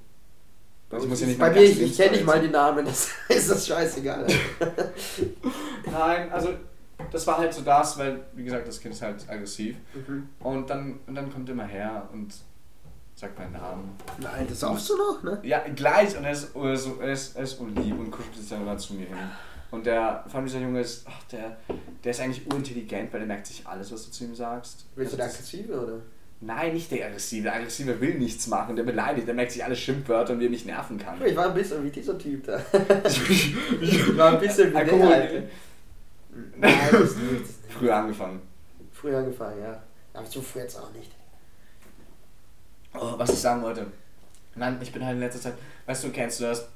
Also 0.89 1.07
muss 1.07 1.21
ja 1.21 1.27
nicht 1.27 1.39
bei 1.39 1.51
mir, 1.51 1.61
ich, 1.61 1.79
ich 1.79 1.95
kenne 1.95 2.13
nicht 2.13 2.25
mal 2.25 2.41
die 2.41 2.47
Namen, 2.49 2.83
das 2.87 3.09
ist 3.29 3.51
das 3.51 3.67
scheißegal. 3.67 4.25
Nein, 5.91 6.31
also 6.31 6.49
das 7.11 7.25
war 7.27 7.37
halt 7.37 7.53
so 7.53 7.61
das, 7.61 7.97
weil, 7.97 8.21
wie 8.33 8.43
gesagt, 8.43 8.67
das 8.67 8.79
Kind 8.79 8.93
ist 8.93 9.01
halt 9.01 9.23
aggressiv. 9.29 9.75
mhm. 9.93 10.29
Und 10.39 10.69
dann, 10.69 10.99
und 11.07 11.15
dann 11.15 11.31
kommt 11.31 11.47
er 11.49 11.53
immer 11.53 11.65
her 11.65 12.09
und 12.11 12.33
sagt 13.15 13.37
meinen 13.37 13.53
Namen. 13.53 13.91
Nein, 14.19 14.47
das 14.49 14.59
saufst 14.61 14.89
du 14.89 14.97
noch, 14.97 15.23
ne? 15.23 15.39
Ja, 15.43 15.59
gleich. 15.75 16.17
Und 16.17 16.23
er 16.23 16.31
ist, 16.31 16.55
er 16.55 16.73
ist, 16.73 16.89
er 16.99 17.11
ist, 17.11 17.35
er 17.35 17.43
ist 17.43 17.59
unlieb 17.59 17.97
und 17.99 18.09
kuschelt 18.11 18.35
sich 18.35 18.49
dann 18.49 18.61
immer 18.63 18.77
zu 18.77 18.95
mir 18.95 19.05
hin. 19.05 19.17
Und 19.71 19.85
der, 19.85 20.23
vor 20.27 20.35
allem 20.35 20.45
dieser 20.45 20.59
Junge 20.59 20.81
ist, 20.81 21.05
ach, 21.07 21.23
der, 21.31 21.57
der 22.03 22.11
ist 22.11 22.19
eigentlich 22.19 22.45
urintelligent, 22.45 23.11
weil 23.13 23.21
der 23.21 23.27
merkt 23.27 23.47
sich 23.47 23.65
alles, 23.65 23.91
was 23.91 24.05
du 24.05 24.11
zu 24.11 24.25
ihm 24.25 24.35
sagst. 24.35 24.85
Willst 24.95 25.13
du 25.13 25.17
der 25.17 25.25
Also 25.25 25.37
Aggressive 25.37 25.81
oder? 25.81 26.01
Nein, 26.41 26.73
nicht 26.73 26.91
der 26.91 27.07
Aggressive. 27.07 27.43
Der 27.43 27.55
Aggressive 27.55 28.01
will 28.01 28.15
nichts 28.15 28.47
machen, 28.47 28.75
der 28.75 28.83
beleidigt, 28.83 29.27
der 29.27 29.35
merkt 29.35 29.51
sich 29.51 29.63
alle 29.63 29.75
Schimpfwörter 29.75 30.33
und 30.33 30.39
wie 30.39 30.45
er 30.45 30.49
mich 30.49 30.65
nerven 30.65 30.97
kann. 30.97 31.23
Ich 31.23 31.35
war 31.35 31.47
ein 31.47 31.53
bisschen 31.53 31.83
wie 31.83 31.89
dieser 31.89 32.17
Typ 32.17 32.45
da. 32.45 32.59
Ich 33.81 34.17
war 34.17 34.33
ein 34.33 34.39
bisschen 34.39 34.71
wie 34.73 34.85
der. 34.85 35.43
Nein, 36.57 36.73
das 36.91 37.15
nicht. 37.15 37.45
Früher 37.69 37.95
angefangen. 37.95 38.41
Früher 38.91 39.19
angefangen, 39.19 39.61
ja. 39.61 39.81
Aber 40.13 40.25
so 40.25 40.41
früh 40.41 40.59
jetzt 40.59 40.77
auch 40.77 40.91
nicht. 40.91 41.11
Oh, 42.93 43.13
was 43.17 43.29
ich 43.31 43.39
sagen 43.39 43.61
wollte. 43.61 43.87
Nein, 44.55 44.77
ich 44.81 44.91
bin 44.91 45.05
halt 45.05 45.15
in 45.15 45.21
letzter 45.21 45.41
Zeit, 45.41 45.53
weißt 45.85 46.03
du, 46.03 46.09
kennst 46.09 46.39
du 46.39 46.43
das? 46.45 46.67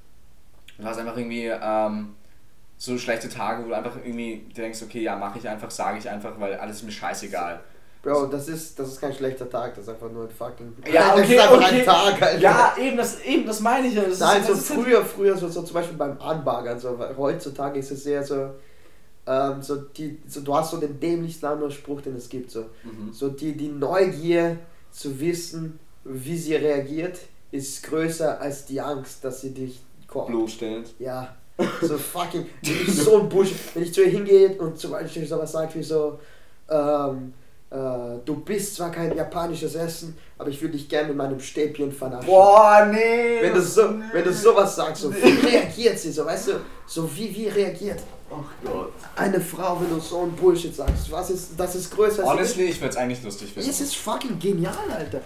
Du 0.78 0.84
hast 0.84 0.98
einfach 0.98 1.18
irgendwie 1.18 1.48
ähm, 1.48 2.16
so 2.78 2.98
schlechte 2.98 3.30
Tage, 3.30 3.64
wo 3.64 3.70
du 3.70 3.74
einfach 3.76 3.96
irgendwie 4.04 4.46
denkst, 4.56 4.82
okay, 4.84 5.02
ja, 5.02 5.16
mache 5.16 5.40
ich 5.40 5.48
einfach, 5.48 5.72
sage 5.72 5.98
ich 6.00 6.10
einfach, 6.10 6.40
weil 6.40 6.56
alles 6.56 6.78
ist 6.78 6.84
mir 6.84 6.92
scheißegal. 6.92 7.62
Bro, 8.04 8.28
das 8.28 8.48
ist, 8.50 8.78
das 8.78 8.90
ist 8.90 9.02
kein 9.02 9.14
schlechter 9.16 9.50
Tag, 9.50 9.74
das 9.74 9.86
ist 9.86 9.90
einfach 9.90 10.12
nur 10.12 10.26
ein 10.26 10.30
fucking. 10.30 10.76
Ja, 10.94 11.16
das 11.16 11.24
okay, 11.24 11.36
ist 11.36 11.42
einfach 11.42 11.56
okay. 11.58 11.80
ein 11.80 11.86
Tag, 11.86 12.22
Alter. 12.22 12.40
Ja, 12.40 12.76
eben 12.80 12.98
das, 12.98 13.22
eben, 13.24 13.48
das 13.48 13.60
meine 13.62 13.88
ich 13.88 13.96
ja. 13.96 14.04
Das 14.04 14.20
Nein, 14.20 14.42
ist, 14.42 14.48
so 14.48 14.54
das 14.54 14.62
ist 14.62 14.70
halt- 14.76 14.84
früher, 14.84 15.06
früher, 15.06 15.38
so, 15.38 15.48
so 15.48 15.64
zum 15.64 15.74
Beispiel 15.74 15.98
beim 15.98 16.22
Anbaggern, 16.22 16.80
so, 16.80 17.00
weil 17.00 17.18
heutzutage 17.18 17.80
ist 17.80 17.90
es 17.90 18.04
sehr 18.04 18.22
so, 18.24 18.52
ähm, 19.26 19.62
so, 19.64 19.78
die, 19.78 20.20
so, 20.28 20.42
du 20.42 20.54
hast 20.54 20.70
so 20.72 20.78
den 20.78 21.00
dämlichsten 21.00 21.48
Anspruch, 21.48 22.02
den 22.02 22.16
es 22.16 22.30
gibt, 22.30 22.52
so. 22.52 22.66
Mhm. 22.84 23.12
So 23.12 23.30
die, 23.30 23.54
die 23.58 23.70
Neugier 23.70 24.58
zu 24.92 25.20
wissen, 25.20 25.80
wie 26.04 26.38
sie 26.38 26.56
reagiert, 26.56 27.18
ist 27.52 27.82
größer 27.84 28.40
als 28.40 28.66
die 28.68 28.82
Angst, 28.82 29.24
dass 29.26 29.42
sie 29.42 29.52
dich 29.52 29.82
ko- 30.08 30.26
bloßstellend. 30.26 30.94
Ja, 31.00 31.36
so 31.82 31.98
fucking, 31.98 32.46
ich 32.62 32.94
so 33.02 33.22
ein 33.22 33.30
Busch, 33.30 33.52
wenn 33.74 33.84
ich 33.84 33.94
zu 33.94 34.02
ihr 34.04 34.10
hingehe 34.10 34.50
und 34.58 34.78
zum 34.78 34.92
Beispiel 34.92 35.26
sowas 35.26 35.52
sagt 35.52 35.76
wie 35.76 35.84
so, 35.84 36.20
ähm, 36.70 37.34
äh, 37.72 37.76
du 38.26 38.36
bist 38.44 38.76
zwar 38.76 38.92
kein 38.92 39.16
japanisches 39.16 39.76
Essen, 39.76 40.18
aber 40.38 40.50
ich 40.50 40.62
würde 40.62 40.74
dich 40.78 40.88
gerne 40.90 41.08
mit 41.10 41.18
meinem 41.18 41.40
Stäbchen 41.40 41.92
vernaschen. 41.92 42.28
Boah, 42.28 42.88
nee! 42.92 43.42
Wenn 43.42 43.54
du, 43.54 43.62
so, 43.62 43.84
wenn 44.12 44.24
du 44.24 44.34
sowas 44.34 44.76
sagst, 44.76 45.02
so 45.04 45.14
wie 45.14 45.48
reagiert 45.48 45.98
sie, 45.98 46.12
so 46.12 46.26
weißt 46.26 46.48
du, 46.50 46.52
so 46.88 47.10
wie, 47.16 47.34
wie 47.36 47.48
reagiert 47.48 48.00
Ach 48.32 48.44
Gott. 48.64 48.92
eine 49.16 49.40
Frau, 49.40 49.80
wenn 49.82 49.90
du 49.90 50.00
so 50.00 50.24
ein 50.24 50.32
Bullshit 50.34 50.76
sagst, 50.76 51.10
was 51.12 51.30
ist, 51.30 51.52
das 51.58 51.76
ist 51.76 51.96
größer 51.96 52.24
als 52.24 52.32
Honestly, 52.32 52.66
ich 52.66 52.80
würde 52.82 52.90
es 52.90 52.98
eigentlich 52.98 53.24
lustig 53.24 53.52
finden. 53.54 53.70
es 53.70 53.80
ist 53.82 53.96
fucking 53.96 54.38
genial, 54.40 54.74
Alter. 54.92 55.22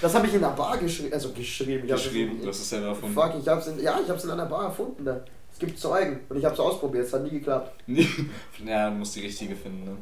Das 0.00 0.14
habe 0.14 0.26
ich 0.26 0.34
in 0.34 0.44
einer 0.44 0.54
Bar 0.54 0.78
geschrieben, 0.78 1.12
also 1.12 1.30
geschrieben. 1.32 1.84
Ich 1.86 1.92
hab's- 1.92 2.04
geschrieben, 2.04 2.40
hast 2.46 2.60
es 2.60 2.68
selber 2.70 2.88
erfunden. 2.88 3.14
Fuck, 3.14 3.32
ich 3.40 3.48
hab's 3.48 3.66
in, 3.66 3.80
ja, 3.82 3.98
ich 4.02 4.08
hab's 4.08 4.24
in 4.24 4.30
einer 4.30 4.46
Bar 4.46 4.64
erfunden 4.64 5.04
da. 5.04 5.20
Es 5.54 5.60
gibt 5.60 5.78
Zeugen 5.78 6.20
und 6.28 6.36
ich 6.36 6.44
hab's 6.44 6.58
ausprobiert, 6.58 7.06
es 7.06 7.12
hat 7.12 7.22
nie 7.22 7.30
geklappt. 7.30 7.72
ja, 8.66 8.90
du 8.90 8.96
musst 8.96 9.14
die 9.14 9.20
richtige 9.20 9.54
finden, 9.54 9.84
ne? 9.84 9.96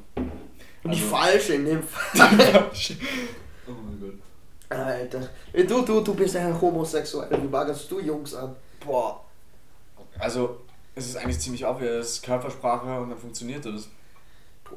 Und 0.83 0.95
die 0.95 0.99
Also- 0.99 1.15
falsche 1.15 1.55
in 1.55 1.65
dem 1.67 1.83
Fall. 1.87 2.71
oh 3.69 3.71
mein 3.71 4.01
Gott. 4.01 4.15
Alter. 4.71 5.29
Du, 5.53 5.83
du, 5.83 6.01
du 6.01 6.15
bist 6.15 6.35
ja 6.35 6.59
homosexuell, 6.59 7.31
wie 7.43 7.47
baggerst 7.49 7.91
du 7.91 8.01
Jungs 8.01 8.35
an? 8.35 8.57
Boah. 8.85 9.23
Also, 10.19 10.61
es 10.95 11.07
ist 11.09 11.17
eigentlich 11.19 11.39
ziemlich 11.39 11.65
obvious, 11.67 12.23
Körpersprache 12.23 12.99
und 13.01 13.11
dann 13.11 13.19
funktioniert 13.19 13.65
das. 13.67 13.89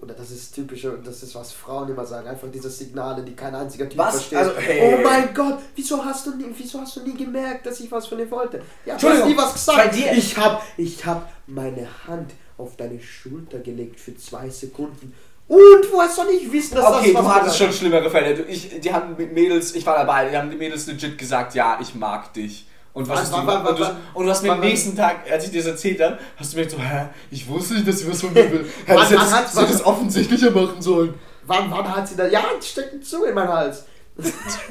Oder 0.01 0.13
das 0.13 0.31
ist 0.31 0.53
typisch, 0.53 0.85
das 1.03 1.23
ist 1.23 1.35
was 1.35 1.51
Frauen 1.51 1.89
immer 1.89 2.05
sagen, 2.05 2.27
einfach 2.27 2.47
diese 2.53 2.69
Signale, 2.69 3.23
die 3.23 3.35
kein 3.35 3.53
einziger 3.55 3.87
Typ 3.89 3.97
Was? 3.97 4.15
versteht. 4.15 4.37
Also, 4.37 4.51
hey. 4.57 4.93
oh 4.97 5.01
mein 5.03 5.33
Gott, 5.33 5.59
wieso 5.75 6.03
hast 6.03 6.25
du 6.27 6.35
nie, 6.35 6.45
wieso 6.55 6.79
hast 6.81 6.95
du 6.97 7.01
nie 7.03 7.15
gemerkt, 7.15 7.65
dass 7.65 7.79
ich 7.79 7.91
was 7.91 8.07
von 8.07 8.17
dir 8.17 8.29
wollte? 8.31 8.61
Ja, 8.85 8.97
du 8.97 9.09
hast 9.09 9.25
nie 9.25 9.37
was 9.37 9.53
gesagt. 9.53 9.95
Ich 9.95 10.37
hab, 10.37 10.63
ich 10.77 11.05
hab 11.05 11.31
meine 11.47 11.87
Hand 12.07 12.31
auf 12.57 12.75
deine 12.77 12.99
Schulter 12.99 13.59
gelegt 13.59 13.99
für 13.99 14.15
zwei 14.17 14.49
Sekunden. 14.49 15.13
Und 15.47 15.91
woher 15.91 16.09
soll 16.09 16.27
ich 16.29 16.51
wissen, 16.51 16.75
dass 16.75 16.85
Okay, 16.85 17.13
das 17.13 17.21
du 17.21 17.27
was 17.27 17.35
hattest 17.35 17.57
schon 17.57 17.71
schlimmere 17.71 18.09
Fälle. 18.09 18.33
Du- 18.35 18.43
Ich, 18.43 18.79
die 18.79 18.91
haben 18.91 19.15
mit 19.15 19.31
Mädels, 19.33 19.75
ich 19.75 19.85
war 19.85 19.95
dabei, 19.95 20.29
die 20.29 20.35
haben 20.35 20.49
die 20.49 20.57
Mädels 20.57 20.87
legit 20.87 21.17
gesagt, 21.17 21.53
ja, 21.53 21.77
ich 21.81 21.93
mag 21.93 22.33
dich. 22.33 22.65
Und 22.95 23.07
was 23.07 23.17
Wann- 23.17 23.23
hast 23.25 23.31
du 23.33 23.37
wann- 23.37 23.47
wann- 23.47 23.67
Und 23.67 23.79
du, 23.79 23.83
wann- 23.83 23.97
und 24.13 24.25
du 24.25 24.31
hast 24.31 24.41
mir 24.41 24.51
am 24.53 24.59
nächsten 24.61 24.95
Tag, 24.95 25.29
als 25.29 25.43
ich 25.45 25.51
dir 25.51 25.57
das 25.61 25.67
erzählt 25.67 26.01
habe, 26.01 26.17
hast 26.37 26.53
du 26.53 26.57
mir 26.57 26.69
so, 26.69 26.77
hä, 26.79 27.05
ich 27.29 27.47
wusste 27.47 27.73
nicht, 27.75 27.87
dass 27.87 27.99
sie 27.99 28.09
was 28.09 28.21
von 28.21 28.33
mir 28.33 28.49
will. 28.51 28.65
Hä, 28.85 28.95
Wann- 28.95 29.13
das 29.13 29.37
hätte 29.37 29.61
das 29.65 29.69
es 29.75 29.85
offensichtlicher 29.85 30.49
machen 30.51 30.81
sollen. 30.81 31.13
Wann, 31.45 31.69
wann 31.69 31.95
hat 31.95 32.07
sie 32.07 32.15
da? 32.15 32.25
Ja, 32.27 32.41
steckt 32.61 32.93
ein 32.93 33.03
Zunge 33.03 33.27
in 33.27 33.35
meinen 33.35 33.49
Hals. 33.49 33.85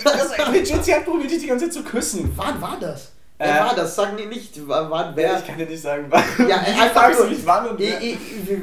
Das 0.02 0.50
legit, 0.50 0.84
sie 0.84 0.94
hat 0.94 1.04
probiert, 1.04 1.30
dich 1.30 1.40
die 1.40 1.46
ganze 1.46 1.66
Zeit 1.66 1.74
zu 1.74 1.82
küssen. 1.84 2.32
Wann 2.34 2.60
war 2.62 2.78
das? 2.80 3.12
Äh, 3.36 3.46
Wer 3.46 3.60
war 3.66 3.74
das? 3.74 3.94
Sag 3.94 4.14
mir 4.18 4.26
nicht, 4.26 4.52
wann, 4.66 5.12
wer. 5.14 5.38
Ich 5.38 5.46
kann 5.46 5.58
dir 5.58 5.66
nicht 5.66 5.82
sagen, 5.82 6.06
wann. 6.08 6.22
Ja, 6.48 6.62
Wieso 6.64 6.80
einfach 6.82 7.02
fragst 7.02 7.18
nur, 7.20 7.28
mich 7.28 7.44
wann 7.44 7.68
und 7.68 7.80
ich, 7.80 7.90
wer? 7.90 8.00
ich, 8.00 8.14
ich, 8.14 8.58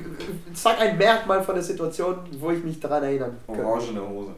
sag 0.59 0.79
ein 0.79 0.97
Merkmal 0.97 1.43
von 1.43 1.53
der 1.53 1.63
Situation, 1.63 2.17
wo 2.39 2.49
ich 2.51 2.63
mich 2.63 2.79
daran 2.79 3.03
erinnern 3.03 3.37
kann. 3.45 3.63
Orangene 3.63 4.01
Hose. 4.09 4.31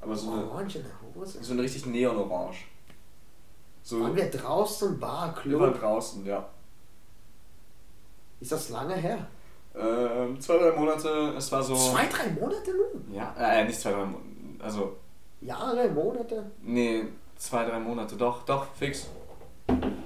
Aber 0.00 0.14
so 0.16 0.30
eine, 0.32 0.44
Orangene 0.50 0.84
Hose. 1.14 1.38
so 1.40 1.52
eine 1.52 1.62
richtig 1.62 1.86
neonorange. 1.86 2.56
So 3.82 4.00
Waren 4.00 4.16
wir 4.16 4.30
draußen, 4.30 4.98
Bar, 5.00 5.34
Club? 5.34 5.54
über 5.54 5.70
draußen, 5.70 6.24
ja. 6.24 6.48
Ist 8.40 8.52
das 8.52 8.70
lange 8.70 8.94
her? 8.94 9.26
Ähm, 9.74 10.40
zwei, 10.40 10.58
drei 10.58 10.72
Monate, 10.72 11.34
es 11.36 11.50
war 11.50 11.62
so. 11.62 11.74
Zwei, 11.74 12.06
drei 12.06 12.28
Monate 12.30 12.70
nun? 12.72 13.14
Ja, 13.14 13.34
äh, 13.38 13.64
nicht 13.64 13.80
zwei, 13.80 13.90
drei 13.92 14.04
Monate. 14.04 14.24
Also, 14.58 14.96
Jahre, 15.40 15.88
Monate? 15.88 16.50
nee, 16.62 17.04
zwei, 17.36 17.64
drei 17.64 17.78
Monate. 17.78 18.16
Doch, 18.16 18.44
doch, 18.44 18.66
fix. 18.74 19.08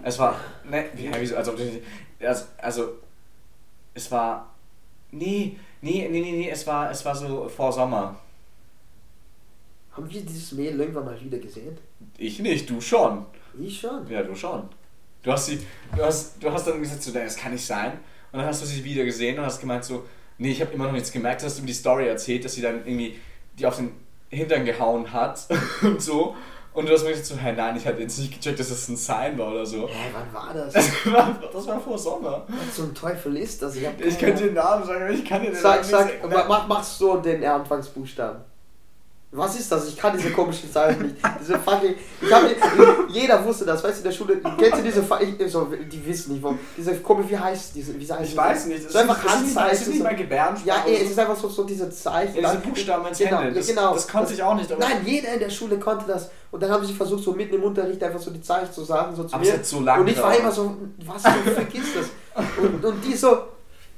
Es 0.02 0.18
war. 0.18 0.36
Ne, 0.64 0.86
wie, 0.94 1.10
wieso? 1.18 1.36
Also, 1.36 1.52
also, 2.20 2.44
also, 2.58 2.88
es 3.92 4.10
war. 4.10 4.54
Nee, 5.10 5.58
nee, 5.80 6.08
nee, 6.10 6.20
nee, 6.20 6.32
nee, 6.32 6.50
es 6.50 6.66
war, 6.66 6.90
es 6.90 7.04
war 7.04 7.14
so 7.14 7.48
vor 7.48 7.72
Sommer. 7.72 8.16
Haben 9.92 10.10
wir 10.10 10.20
dieses 10.20 10.52
Mädel 10.52 10.80
irgendwann 10.80 11.06
mal 11.06 11.20
wieder 11.20 11.38
gesehen? 11.38 11.76
Ich 12.18 12.38
nicht, 12.38 12.68
du 12.68 12.80
schon. 12.80 13.24
Ich 13.60 13.80
schon. 13.80 14.06
Ja, 14.10 14.22
du 14.22 14.34
schon. 14.34 14.68
Du 15.22 15.32
hast 15.32 15.46
sie, 15.46 15.58
du 15.96 16.02
hast, 16.04 16.42
du 16.42 16.50
hast 16.50 16.66
dann 16.66 16.80
gesagt, 16.80 17.02
so, 17.02 17.10
"Nee, 17.10 17.24
das 17.24 17.36
kann 17.36 17.52
nicht 17.52 17.66
sein. 17.66 17.92
Und 18.32 18.38
dann 18.40 18.46
hast 18.48 18.62
du 18.62 18.66
sie 18.66 18.84
wieder 18.84 19.04
gesehen 19.04 19.38
und 19.38 19.44
hast 19.44 19.60
gemeint 19.60 19.84
so, 19.84 20.04
nee, 20.38 20.50
ich 20.50 20.60
habe 20.60 20.72
immer 20.72 20.84
noch 20.84 20.92
nichts 20.92 21.10
gemerkt. 21.10 21.42
Hast 21.42 21.58
du 21.58 21.62
mir 21.62 21.68
die 21.68 21.72
Story 21.72 22.06
erzählt, 22.06 22.44
dass 22.44 22.54
sie 22.54 22.62
dann 22.62 22.86
irgendwie 22.86 23.18
die 23.58 23.66
auf 23.66 23.76
den 23.76 23.92
Hintern 24.28 24.64
gehauen 24.64 25.12
hat 25.12 25.46
und 25.82 26.00
so. 26.02 26.36
Und 26.74 26.86
du 26.86 26.92
hast 26.92 27.04
mir 27.04 27.10
gesagt 27.10 27.26
so, 27.26 27.36
hey, 27.36 27.54
nein, 27.56 27.74
ich 27.76 27.86
hatte 27.86 28.02
jetzt 28.02 28.18
nicht 28.18 28.34
gecheckt, 28.34 28.60
dass 28.60 28.68
das 28.68 28.86
ein 28.88 28.96
Sign 28.98 29.38
war 29.38 29.50
oder 29.52 29.64
so. 29.64 29.88
Hä, 29.88 29.94
wann 30.12 30.32
war 30.34 30.52
das? 30.52 30.74
Das 31.04 31.06
war, 31.12 31.38
das 31.50 31.66
war 31.66 31.80
vor 31.80 31.96
Sommer. 31.96 32.44
Was 32.48 32.76
zum 32.76 32.94
Teufel 32.94 33.38
ist 33.38 33.62
das? 33.62 33.76
Ich, 33.76 33.86
hab 33.86 33.98
Ich 33.98 34.18
könnte 34.18 34.44
den 34.44 34.54
Namen 34.54 34.84
sagen, 34.84 35.02
aber 35.04 35.10
ich 35.12 35.24
kann 35.24 35.40
dir 35.40 35.52
den 35.52 35.56
Sag, 35.56 35.76
Namen 35.80 35.84
sag, 35.90 36.06
nicht 36.06 36.22
sagen. 36.22 36.44
mach, 36.48 36.68
mach 36.68 36.84
so 36.84 37.16
den 37.16 37.42
Anfangsbuchstaben. 37.42 38.42
Was 39.36 39.58
ist 39.58 39.70
das? 39.70 39.88
Ich 39.88 39.96
kann 39.96 40.16
diese 40.16 40.30
komischen 40.32 40.72
Zeichen 40.72 41.02
nicht. 41.02 41.16
Diese 41.40 41.58
fucking. 41.58 41.94
Ich 42.20 42.32
hab, 42.32 42.42
jeder 43.08 43.44
wusste 43.44 43.64
das, 43.64 43.84
weißt 43.84 43.96
du, 43.96 43.98
in 43.98 44.04
der 44.04 44.12
Schule. 44.12 44.40
Kennst 44.58 44.78
du 44.78 44.82
diese. 44.82 45.04
Ich, 45.38 45.52
so, 45.52 45.64
die 45.64 46.06
wissen 46.06 46.32
nicht, 46.32 46.42
warum. 46.42 46.58
Diese 46.76 46.94
komische, 46.96 47.30
wie 47.30 47.38
heißt 47.38 47.74
diese. 47.74 47.98
Wie 48.00 48.06
heißt 48.06 48.20
Ich 48.22 48.28
diese- 48.30 48.36
weiß 48.36 48.66
nicht, 48.66 48.84
das 48.86 48.92
So 48.92 48.98
einfach 48.98 49.16
ist, 49.18 49.24
das 49.26 49.34
ist 49.34 49.42
nicht, 49.42 49.56
das 49.56 49.62
ist 49.64 49.66
Handzeichen. 49.68 49.92
nicht 49.92 50.02
mal 50.02 50.16
Gebärdensprache. 50.16 50.68
Ja, 50.68 50.84
ey, 50.86 51.04
es 51.04 51.10
ist 51.10 51.18
einfach 51.18 51.36
so, 51.36 51.48
so 51.48 51.64
diese 51.64 51.90
Zeichen. 51.90 52.36
Ja, 52.40 52.50
diese 52.54 52.62
Buchstaben 52.68 53.06
ins 53.06 53.18
genau, 53.18 53.38
Hände. 53.40 53.54
Das, 53.54 53.66
genau. 53.66 53.94
das 53.94 54.08
konnte 54.08 54.32
ich 54.32 54.42
auch 54.42 54.54
nicht. 54.54 54.70
Nein, 54.78 55.02
jeder 55.04 55.34
in 55.34 55.40
der 55.40 55.50
Schule 55.50 55.78
konnte 55.78 56.04
das. 56.06 56.30
Und 56.50 56.62
dann 56.62 56.70
haben 56.70 56.84
sie 56.86 56.94
versucht, 56.94 57.22
so 57.22 57.32
mitten 57.32 57.54
im 57.56 57.62
Unterricht 57.64 58.02
einfach 58.02 58.20
so 58.20 58.30
die 58.30 58.40
Zeichen 58.40 58.72
zu 58.72 58.84
sagen, 58.84 59.14
so 59.14 59.24
zu 59.24 59.34
Aber 59.34 59.42
es 59.42 59.50
mir. 59.50 59.54
hat 59.58 59.66
so 59.66 59.80
lange 59.80 60.00
und 60.02 60.08
ich 60.08 60.22
war 60.22 60.34
immer 60.38 60.50
so, 60.52 60.76
was 61.04 61.22
Fick 61.22 61.74
ist 61.74 61.96
das? 61.96 62.06
Und, 62.56 62.84
und 62.84 63.04
die 63.04 63.14
so, 63.14 63.36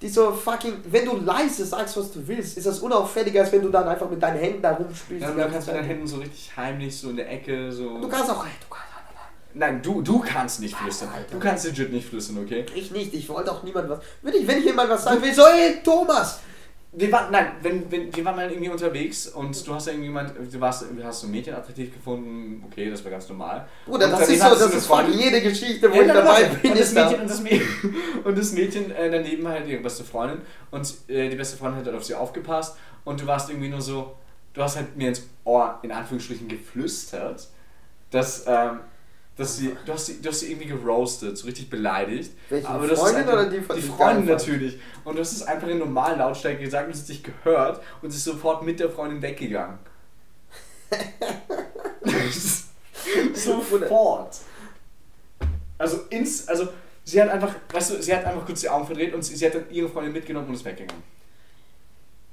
die 0.00 0.09
so 0.09 0.33
fucking, 0.33 0.75
wenn 0.90 1.05
du 1.05 1.17
leise 1.17 1.64
sagst, 1.64 1.97
was 1.97 2.12
du 2.12 2.26
willst, 2.26 2.57
ist 2.57 2.67
das 2.67 2.78
unauffälliger, 2.78 3.40
als 3.40 3.52
wenn 3.52 3.62
du 3.62 3.69
dann 3.69 3.88
einfach 3.88 4.09
mit 4.09 4.23
deinen 4.23 4.38
Händen 4.38 4.62
da 4.62 4.73
rumspielst. 4.73 5.23
ja, 5.23 5.33
du 5.33 5.50
kannst 5.50 5.67
mit 5.67 5.76
deinen 5.76 5.87
Händen 5.87 6.07
so 6.07 6.19
richtig 6.19 6.57
heimlich 6.57 6.97
so 6.97 7.11
in 7.11 7.17
der 7.17 7.31
Ecke 7.31 7.73
so. 7.73 8.00
Du 8.00 8.09
kannst 8.09 8.31
auch, 8.31 8.45
du 8.45 8.69
kannst, 8.71 8.88
Nein, 9.55 9.83
du, 9.83 10.02
du 10.02 10.21
kannst 10.21 10.61
nicht 10.61 10.76
flüstern. 10.76 11.09
Alter. 11.09 11.33
Du 11.33 11.40
kannst 11.40 11.64
legit 11.64 11.93
nicht 11.93 12.09
flüstern, 12.09 12.38
okay? 12.45 12.64
ich 12.75 12.90
nicht, 12.90 13.12
ich 13.14 13.28
wollte 13.28 13.50
auch 13.50 13.62
niemand 13.62 13.88
was. 13.88 13.99
Wenn 14.23 14.35
ich, 14.35 14.47
wenn 14.47 14.59
ich 14.59 14.67
jemand 14.67 14.90
was 14.90 15.02
sagen 15.02 15.21
will, 15.21 15.35
so, 15.35 15.43
ey, 15.43 15.83
Thomas! 15.83 16.40
Wir 16.90 17.12
waren, 17.12 17.30
nein, 17.30 17.52
wenn, 17.61 17.90
wenn, 17.92 18.16
wir 18.16 18.25
waren 18.25 18.35
mal 18.37 18.50
irgendwie 18.50 18.71
unterwegs 18.71 19.26
und 19.28 19.66
du 19.66 19.75
hast 19.75 19.87
ja 19.87 19.92
irgendjemand, 19.92 20.33
du 20.50 20.59
warst, 20.61 20.87
du 20.90 21.04
hast 21.04 21.21
so 21.21 21.26
ein 21.26 21.30
Mädchen 21.30 21.54
attraktiv 21.54 21.92
gefunden, 21.92 22.64
okay, 22.66 22.90
das 22.90 23.04
war 23.04 23.11
ganz 23.11 23.28
normal. 23.28 23.68
Bruder, 23.85 24.09
das 24.09 24.26
ist 24.28 24.40
so, 24.42 24.49
das 24.49 24.75
ist 24.75 24.87
Freundin. 24.87 25.18
jede 25.18 25.42
Geschichte, 25.42 25.90
wo 25.90 25.95
Ja, 25.97 26.02
ich 26.02 26.12
dabei 26.12 26.45
bin, 26.45 26.71
und 26.73 26.80
das. 26.80 26.92
Mädchen, 26.95 27.21
und 27.21 27.30
das 27.30 27.40
Mädchen, 27.42 27.95
und 28.25 28.38
das 28.38 28.52
Mädchen 28.52 28.90
äh, 28.90 29.11
daneben 29.11 29.47
halt 29.47 29.66
ihre 29.68 29.83
beste 29.83 30.02
Freundin 30.02 30.40
und 30.71 30.95
äh, 31.09 31.28
die 31.28 31.37
beste 31.37 31.59
Freundin 31.59 31.80
hat 31.80 31.87
halt 31.87 31.97
auf 31.97 32.04
sie 32.04 32.14
aufgepasst 32.14 32.76
und 33.04 33.21
du 33.21 33.26
warst 33.26 33.50
irgendwie 33.50 33.68
nur 33.68 33.83
so, 33.83 34.16
du 34.54 34.62
hast 34.62 34.76
halt 34.76 34.97
mir 34.97 35.09
ins 35.09 35.23
Ohr 35.45 35.78
in 35.83 35.92
Anführungsstrichen 35.92 36.49
geflüstert, 36.49 37.49
dass, 38.11 38.45
ähm, 38.47 38.80
dass 39.38 39.57
sie, 39.57 39.75
du 39.87 39.92
hast 39.92 40.07
sie, 40.07 40.21
du 40.21 40.28
hast 40.28 40.40
sie 40.40 40.50
irgendwie 40.50 40.68
geroastet, 40.68 41.38
so 41.38 41.47
richtig 41.47 41.71
beleidigt. 41.71 42.33
Welche, 42.50 42.66
die 42.66 42.73
Aber 42.73 42.87
das 42.87 42.99
ist 42.99 43.04
Freundin 43.04 43.21
einfach- 43.23 43.33
oder 43.35 43.50
die 43.50 43.61
von- 43.61 43.76
Die 43.76 43.83
Freundin 43.83 44.25
natürlich. 44.26 44.78
Und 45.04 45.14
du 45.16 45.21
hast 45.21 45.33
es 45.33 45.42
einfach 45.45 45.68
in 45.68 45.78
normalen 45.78 46.18
Lautstärke 46.18 46.62
gesagt 46.64 46.87
und 46.87 46.95
es 46.95 47.00
hat 47.02 47.09
dich 47.09 47.23
gehört 47.23 47.80
und 48.02 48.09
ist 48.11 48.25
sofort 48.25 48.62
mit 48.64 48.80
der 48.80 48.90
Freundin 48.90 49.23
weggegangen. 49.23 49.78
sofort. 53.35 54.37
Also 55.78 55.99
ins, 56.11 56.49
also 56.49 56.68
sie 57.04 57.23
hat 57.23 57.28
einfach, 57.30 57.54
weißt 57.73 57.90
du, 57.92 58.02
sie 58.02 58.14
hat 58.14 58.25
einfach 58.25 58.45
kurz 58.45 58.61
die 58.61 58.68
Augen 58.68 58.87
verdreht 58.87 59.14
und 59.14 59.23
sie, 59.23 59.37
sie 59.37 59.47
hat 59.47 59.54
dann 59.54 59.71
ihre 59.71 59.88
Freundin 59.88 60.12
mitgenommen 60.12 60.49
und 60.49 60.54
ist 60.54 60.64
weggegangen. 60.64 61.02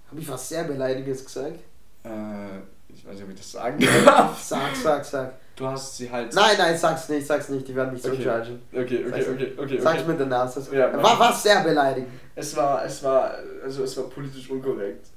Hab 0.10 0.18
ich 0.18 0.28
was 0.28 0.50
sehr 0.50 0.64
Beleidigendes 0.64 1.24
gesagt? 1.26 1.60
Äh, 2.04 2.58
ich 2.90 3.06
weiß 3.06 3.14
nicht, 3.16 3.24
ob 3.24 3.30
ich 3.30 3.36
das 3.38 3.52
sagen 3.52 3.80
darf. 4.06 4.42
Sag, 4.42 4.76
sag, 4.76 5.06
sag. 5.06 5.34
Du 5.56 5.66
hast 5.68 5.96
sie 5.96 6.12
halt. 6.12 6.34
Nein, 6.34 6.56
nein, 6.58 6.78
sag's 6.78 7.08
nicht, 7.08 7.26
sag's 7.26 7.48
nicht, 7.50 7.68
die 7.68 7.76
werden 7.76 7.94
mich 7.94 8.02
so 8.02 8.10
Okay. 8.12 8.24
judgen. 8.24 8.62
Okay, 8.74 9.06
okay, 9.08 9.26
okay, 9.30 9.54
okay. 9.58 9.80
Sag's 9.80 10.00
okay. 10.02 10.10
mit 10.10 10.20
der 10.20 10.28
Nase. 10.28 10.76
Ja, 10.76 11.02
war 11.02 11.18
was 11.18 11.44
sehr 11.44 11.64
beleidigend. 11.64 12.10
Es 12.36 12.56
war, 12.58 12.84
es 12.84 13.02
war, 13.04 13.36
also 13.64 13.84
es 13.84 13.96
war 13.96 14.06
politisch 14.06 14.50
unkorrekt. 14.50 15.08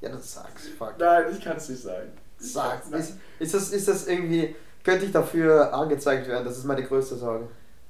Ja, 0.00 0.08
dann 0.08 0.22
sag's, 0.22 0.68
fuck. 0.78 0.94
Nein, 0.98 1.24
ich 1.30 1.44
kann 1.44 1.56
es 1.56 1.68
nicht 1.68 1.82
sagen. 1.82 2.10
Ich 2.40 2.52
Sag's. 2.52 2.90
kann's 2.90 3.10
Ist, 3.10 3.18
ist, 3.38 3.54
das, 3.54 3.70
ist 3.70 3.88
das 3.88 4.06
irgendwie, 4.06 4.54
könnte 4.82 5.04
ich 5.04 5.12
dafür 5.12 5.74
angezeigt 5.74 6.28
werden? 6.28 6.44
Das 6.44 6.56
ist 6.56 6.64
meine 6.64 6.84
größte 6.84 7.16
Sorge. 7.16 7.48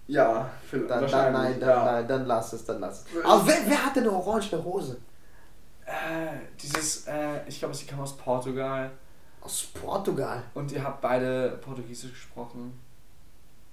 Ja, 0.09 0.51
vielleicht. 0.69 0.91
Dann, 0.91 1.07
dann 1.07 1.33
nein, 1.33 1.61
dann, 1.61 1.69
ja. 1.69 1.85
nein, 1.85 2.09
dann 2.09 2.27
lass 2.27 2.53
es, 2.55 2.65
dann 2.65 2.81
lass 2.81 3.05
es. 3.05 3.25
Aber 3.25 3.47
wer, 3.47 3.59
wer 3.67 3.87
hat 3.87 3.95
denn 3.95 4.05
eine 4.09 4.13
orangene 4.13 4.65
Hose? 4.65 4.97
Äh, 5.85 6.39
dieses, 6.61 7.07
äh, 7.07 7.47
ich 7.47 7.59
glaube, 7.59 7.75
sie 7.75 7.87
kam 7.87 8.01
aus 8.01 8.17
Portugal 8.17 8.91
Aus 9.49 9.63
Portugal. 9.73 10.43
und 10.53 10.71
ihr 10.73 10.85
habt 10.85 11.01
beide 11.01 11.59
Portugiesisch 11.65 12.11
gesprochen. 12.13 12.79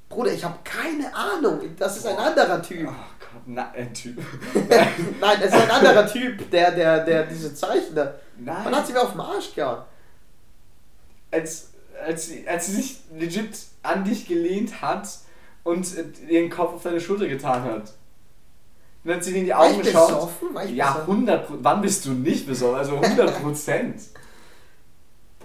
Bruder, 0.07 0.31
ich 0.31 0.45
habe 0.45 0.57
keine 0.63 1.13
Ahnung. 1.13 1.59
Das 1.77 1.97
ist 1.97 2.05
ein 2.07 2.15
anderer 2.15 2.59
Oh 2.59 2.65
Typ. 2.65 2.85
Gott, 2.85 2.95
na, 3.45 3.71
ein 3.71 3.93
Typ. 3.93 4.17
Nein, 5.19 5.37
es 5.41 5.47
ist 5.47 5.53
ein 5.53 5.69
anderer 5.71 6.07
Typ, 6.07 6.49
der, 6.49 6.71
der, 6.71 7.03
der 7.03 7.23
diese 7.25 7.53
Zeichen 7.53 7.93
da. 7.93 8.13
Nein. 8.37 8.63
Man 8.63 8.73
hat 8.75 8.87
sie 8.87 8.93
mir 8.93 9.01
auf 9.01 9.11
den 9.11 9.19
Arsch 9.19 9.53
gehauen. 9.53 9.83
als, 11.31 11.71
als, 12.05 12.27
sie, 12.27 12.47
als 12.47 12.67
sie 12.67 12.71
sich 12.73 12.99
legit 13.13 13.57
an 13.83 14.05
dich 14.05 14.27
gelehnt 14.27 14.81
hat 14.81 15.09
und 15.63 15.85
ihren 16.29 16.49
Kopf 16.49 16.75
auf 16.75 16.83
deine 16.83 17.01
Schulter 17.01 17.27
getan 17.27 17.63
hat. 17.63 17.81
Und 19.03 19.09
dann 19.09 19.15
hat 19.17 19.23
sie 19.25 19.33
dir 19.33 19.39
in 19.39 19.45
die 19.45 19.51
War 19.51 19.59
Augen 19.65 19.79
ich 19.81 19.87
geschaut. 19.87 20.07
besoffen? 20.07 20.53
War 20.53 20.63
ich 20.65 20.71
Ja, 20.71 20.91
besoffen? 20.93 21.13
100 21.15 21.47
Pro- 21.47 21.57
Wann 21.61 21.81
bist 21.81 22.05
du 22.05 22.11
nicht 22.11 22.47
besoffen? 22.47 22.77
Also 22.77 22.97
100 22.97 23.41
Prozent. 23.41 24.01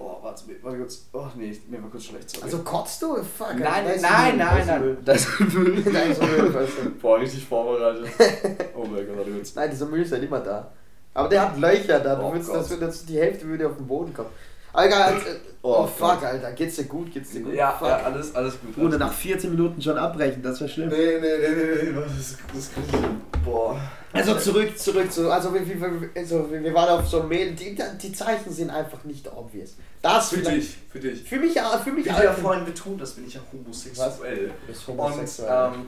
Boah, 0.01 0.19
warte, 0.23 0.45
warte 0.63 0.79
kurz. 0.79 1.07
Oh 1.13 1.27
nee, 1.37 1.55
mir 1.69 1.83
war 1.83 1.91
kurz 1.91 2.05
schlecht. 2.05 2.31
Sorry. 2.31 2.45
Also 2.45 2.59
kotzt 2.61 3.03
du? 3.03 3.17
Fuck. 3.17 3.59
nein, 3.59 3.85
ist 3.87 4.01
nein, 4.03 4.39
nein, 4.39 4.61
ist 4.61 4.67
nein. 4.67 4.81
Müll. 4.81 4.99
Das 5.05 5.21
ist 5.27 5.41
Müll. 5.55 5.83
Da 5.93 6.01
ist 6.01 6.23
Müll. 6.23 6.55
Boah, 7.03 7.19
richtig 7.19 7.45
vorbereitet. 7.47 8.09
Oh 8.75 8.85
mein 8.87 9.07
Gott, 9.07 9.19
warte 9.19 9.31
kurz. 9.31 9.55
Nein, 9.55 9.71
dieser 9.71 9.87
Müll 9.87 10.01
ist 10.03 10.13
ja 10.13 10.19
nicht 10.19 10.31
mehr 10.31 10.41
da. 10.41 10.73
Aber 11.13 11.29
der 11.29 11.43
hat 11.43 11.59
Löcher 11.59 12.01
da. 12.01 12.15
Du 12.15 12.23
Oh 12.23 12.33
willst, 12.33 12.49
Gott. 12.49 12.61
das, 12.61 12.79
das, 12.79 13.05
die 13.05 13.19
Hälfte 13.19 13.47
würde 13.47 13.69
auf 13.69 13.77
den 13.77 13.87
Boden 13.87 14.15
kommen. 14.15 14.31
Aber 14.73 14.87
egal, 14.87 15.15
äh, 15.15 15.19
oh, 15.63 15.81
Oh 15.83 15.87
fuck, 15.87 16.21
Gott. 16.21 16.25
Alter. 16.25 16.53
Geht's 16.53 16.77
dir 16.77 16.85
gut? 16.85 17.13
Geht's 17.13 17.33
dir 17.33 17.41
gut? 17.43 17.53
Ja, 17.53 17.73
fuck. 17.73 17.89
ja, 17.89 17.97
alles, 17.99 18.35
alles 18.35 18.59
gut. 18.61 18.75
Bruder, 18.77 18.97
nach 18.97 19.13
14 19.13 19.51
Minuten 19.51 19.83
schon 19.83 19.99
abbrechen, 19.99 20.43
das 20.43 20.61
wäre 20.61 20.71
schlimm. 20.71 20.89
Nee, 20.89 21.19
nee, 21.21 21.29
nee, 21.41 21.49
nee, 21.49 21.91
nee, 21.91 21.97
was 21.97 22.19
ist, 22.19 22.39
das 22.55 22.71
ich 22.77 23.45
Boah. 23.45 23.79
Also 24.13 24.37
zurück, 24.37 24.79
zurück 24.79 25.11
zu. 25.13 25.31
Also 25.31 25.53
wir, 25.55 25.67
wir, 25.67 26.11
also 26.17 26.51
wir 26.51 26.63
wir 26.63 26.75
waren 26.75 26.89
auf 27.01 27.07
so 27.09 27.21
einem 27.21 27.29
Mail. 27.29 27.53
Die, 27.53 27.77
die 28.03 28.13
Zeichen 28.13 28.53
sind 28.53 28.71
einfach 28.71 29.05
nicht 29.05 29.31
obvious. 29.33 29.77
Das 30.03 30.31
Für 30.31 30.39
dich, 30.39 30.77
für 30.91 30.99
dich. 30.99 31.23
Für 31.29 31.37
mich, 31.39 31.61
auch- 31.61 31.83
für 31.83 31.93
mich 31.93 32.11
auch. 32.11 32.17
du 32.19 32.25
ja 32.25 32.33
vorhin 32.33 32.65
betont 32.65 33.01
hast, 33.03 33.13
bin 33.17 33.27
ich 33.27 33.35
ja 33.35 33.41
homosexuell. 33.53 34.47
Du 34.49 34.67
bist 34.73 34.89
Und 34.89 34.97
homosexuell. 34.99 35.73
ähm, 35.75 35.87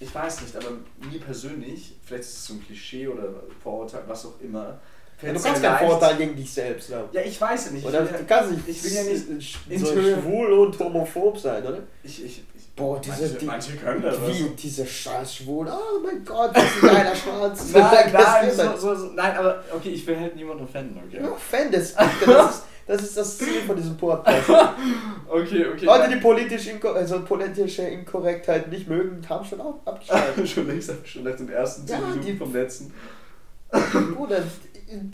ich 0.00 0.14
weiß 0.14 0.42
nicht, 0.42 0.56
aber 0.56 0.66
mir 1.10 1.18
persönlich, 1.20 1.94
vielleicht 2.04 2.24
ist 2.24 2.34
es 2.34 2.46
so 2.46 2.54
ein 2.54 2.66
Klischee 2.66 3.08
oder 3.08 3.22
Vorurteil, 3.62 4.02
was 4.06 4.26
auch 4.26 4.34
immer. 4.42 4.78
Ja, 5.22 5.32
du 5.32 5.40
kannst 5.40 5.62
keinen 5.62 5.88
Vorteil 5.88 6.16
gegen 6.16 6.36
dich 6.36 6.52
selbst 6.52 6.92
haben. 6.92 7.08
Ja, 7.12 7.22
ich 7.22 7.40
weiß 7.40 7.66
ja 7.66 7.70
nicht. 7.72 7.86
Oder 7.86 8.04
ich 8.04 8.10
du 8.10 8.24
kannst 8.26 8.50
nicht, 8.50 8.68
ich 8.68 8.84
will 8.84 8.92
ja 8.92 9.02
nicht 9.04 9.86
so 9.86 9.92
schwul 10.20 10.52
und 10.52 10.78
homophob 10.78 11.38
sein, 11.38 11.64
oder? 11.64 11.78
Ich, 12.02 12.22
ich, 12.22 12.42
ich, 12.54 12.68
Boah, 12.76 13.00
diese, 13.00 13.22
manche, 13.22 13.38
die, 13.38 13.46
manche 13.46 13.76
können 13.76 14.02
das. 14.02 14.16
wie 14.26 14.50
diese 14.58 14.84
scheiß 14.84 15.36
Schwulen. 15.36 15.72
Oh 15.72 16.00
mein 16.04 16.22
Gott, 16.24 16.50
das 16.54 16.64
ist 16.64 16.82
ein 16.82 16.88
geiler 16.94 17.14
Schwanz. 17.16 17.72
Nein, 17.72 18.12
nein, 18.12 18.50
so, 18.52 18.76
so, 18.76 18.94
so, 18.96 19.06
nein, 19.14 19.36
aber 19.36 19.62
okay, 19.72 19.90
ich 19.90 20.04
will 20.06 20.18
halt 20.18 20.34
niemanden 20.36 20.64
offenden, 20.64 21.00
okay? 21.06 21.22
Fan 21.38 21.70
des 21.70 21.94
das 21.94 22.04
ist, 22.56 22.62
das 22.86 23.02
ist 23.02 23.16
das 23.16 23.38
Ziel 23.38 23.62
von 23.66 23.76
diesem 23.76 23.96
Podcast. 23.96 24.48
Okay, 25.26 25.66
okay. 25.66 25.84
Leute, 25.84 26.08
die 26.10 26.16
politisch 26.20 26.68
inko 26.68 26.92
also 26.92 27.24
politische 27.24 27.82
Inkorrektheit 27.82 28.70
nicht 28.70 28.86
mögen, 28.88 29.20
haben 29.28 29.44
schon 29.44 29.60
auch 29.60 29.80
abgeschaltet. 29.84 30.48
schon 30.48 30.68
längst, 30.68 30.92
schon 31.04 31.24
nach 31.24 31.34
den 31.34 31.48
ersten 31.48 31.86
10 31.88 31.96
Ja, 32.00 32.06
Minuten 32.06 32.26
die- 32.26 32.36
vom 32.36 32.52
letzten. 32.52 32.92
Bruder, 34.14 34.40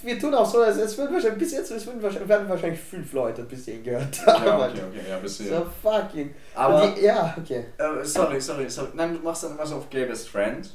wir 0.03 0.19
tun 0.19 0.35
auch 0.35 0.45
so, 0.45 0.61
als 0.61 0.77
es 0.77 0.99
wird 0.99 1.11
wahrscheinlich, 1.11 1.39
bis 1.39 1.53
jetzt 1.53 1.71
es 1.71 1.87
wahrscheinlich, 1.87 2.29
werden 2.29 2.47
wahrscheinlich 2.49 2.81
fünf 2.81 3.11
Leute 3.15 3.45
bis 3.45 3.65
hierhin 3.65 3.83
gehört 3.85 4.27
haben. 4.27 4.45
Ja, 4.45 4.59
okay, 4.59 4.81
okay, 4.91 5.01
ja, 5.09 5.19
bisschen. 5.19 5.49
So 5.49 5.67
fucking. 5.83 6.35
Aber, 6.55 6.89
die, 6.89 7.03
ja, 7.03 7.35
okay. 7.41 7.65
äh, 7.79 8.05
sorry, 8.05 8.39
sorry, 8.41 8.69
sorry. 8.69 8.89
Nein, 8.95 9.15
du 9.15 9.21
machst 9.21 9.45
dann 9.45 9.53
immer 9.53 9.65
so 9.65 9.77
auf 9.77 9.89
Gay 9.89 10.05
Best 10.05 10.29
Friend. 10.29 10.69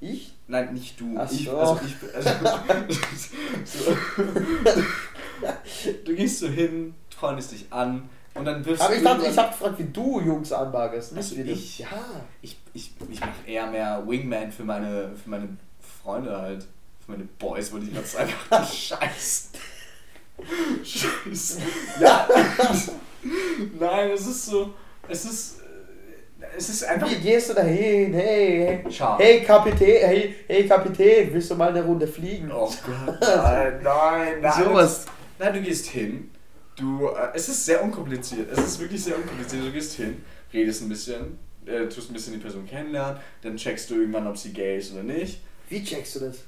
Ich? 0.00 0.32
Nein, 0.46 0.72
nicht 0.74 1.00
du. 1.00 1.16
Ach 1.18 1.28
ich, 1.28 1.46
so. 1.46 1.56
also 1.58 1.80
ich, 1.84 2.14
also, 2.14 2.30
so. 3.64 3.96
Du 6.04 6.14
gehst 6.14 6.38
so 6.40 6.48
hin, 6.48 6.94
freundest 7.16 7.52
dich 7.52 7.66
an 7.70 8.08
und 8.34 8.44
dann 8.44 8.64
wirfst 8.64 8.82
Aber 8.82 8.92
du 8.92 8.98
ich 8.98 9.04
dachte, 9.04 9.22
irgendwann- 9.22 9.32
ich 9.32 9.38
habe 9.38 9.48
gefragt, 9.50 9.78
wie 9.78 9.84
du 9.92 10.20
Jungs 10.20 10.52
anbagerst, 10.52 11.12
nicht 11.12 11.30
Also 11.38 11.42
ich? 11.42 11.78
Ja. 11.80 11.86
Ich, 12.42 12.56
ich, 12.74 12.92
ich 13.10 13.20
mache 13.20 13.30
eher 13.46 13.66
mehr 13.66 14.02
Wingman 14.06 14.50
für 14.52 14.64
meine, 14.64 15.10
für 15.22 15.30
meine 15.30 15.48
Freunde 16.02 16.36
halt. 16.36 16.62
Für 17.04 17.12
meine 17.12 17.24
Boys, 17.38 17.72
wollte 17.72 17.86
ich 17.86 17.94
gerade 17.94 18.06
sagen. 18.06 18.32
Scheiß. 18.72 19.50
Scheiß. 20.84 21.58
Ja. 22.00 22.28
Nein, 23.80 24.10
es 24.10 24.26
ist 24.26 24.46
so. 24.46 24.72
Es 25.08 25.24
ist. 25.24 25.60
äh, 25.60 26.44
Es 26.56 26.68
ist 26.68 26.84
einfach. 26.84 27.10
Wie 27.10 27.16
gehst 27.16 27.50
du 27.50 27.54
da 27.54 27.62
hin? 27.62 28.12
Hey, 28.14 28.82
hey. 28.84 28.92
Schau. 28.92 29.18
Hey 29.18 29.42
Kapitän, 29.42 30.06
hey, 30.06 30.34
hey 30.46 30.66
Kapitän, 30.68 31.32
willst 31.32 31.50
du 31.50 31.56
mal 31.56 31.70
eine 31.70 31.82
Runde 31.84 32.06
fliegen? 32.06 32.50
Oh 32.52 32.66
Gott. 32.86 33.20
Nein, 33.20 33.80
nein, 33.82 34.40
nein. 34.40 34.52
Sowas. 34.64 35.06
Nein, 35.38 35.54
du 35.54 35.62
gehst 35.62 35.86
hin. 35.86 36.30
Du, 36.76 37.08
äh, 37.08 37.30
es 37.34 37.48
ist 37.48 37.64
sehr 37.64 37.82
unkompliziert. 37.82 38.50
Es 38.50 38.58
ist 38.58 38.78
wirklich 38.78 39.02
sehr 39.02 39.16
unkompliziert. 39.16 39.64
Du 39.64 39.72
gehst 39.72 39.94
hin, 39.94 40.22
redest 40.52 40.82
ein 40.82 40.88
bisschen, 40.88 41.38
äh, 41.66 41.86
tust 41.88 42.10
ein 42.10 42.14
bisschen 42.14 42.34
die 42.34 42.40
Person 42.40 42.66
kennenlernen, 42.66 43.20
dann 43.42 43.56
checkst 43.56 43.90
du 43.90 43.96
irgendwann, 43.96 44.26
ob 44.26 44.36
sie 44.36 44.52
gay 44.52 44.78
ist 44.78 44.92
oder 44.92 45.02
nicht. 45.02 45.40
Wie 45.68 45.82
checkst 45.82 46.16
du 46.16 46.20
das? 46.20 46.38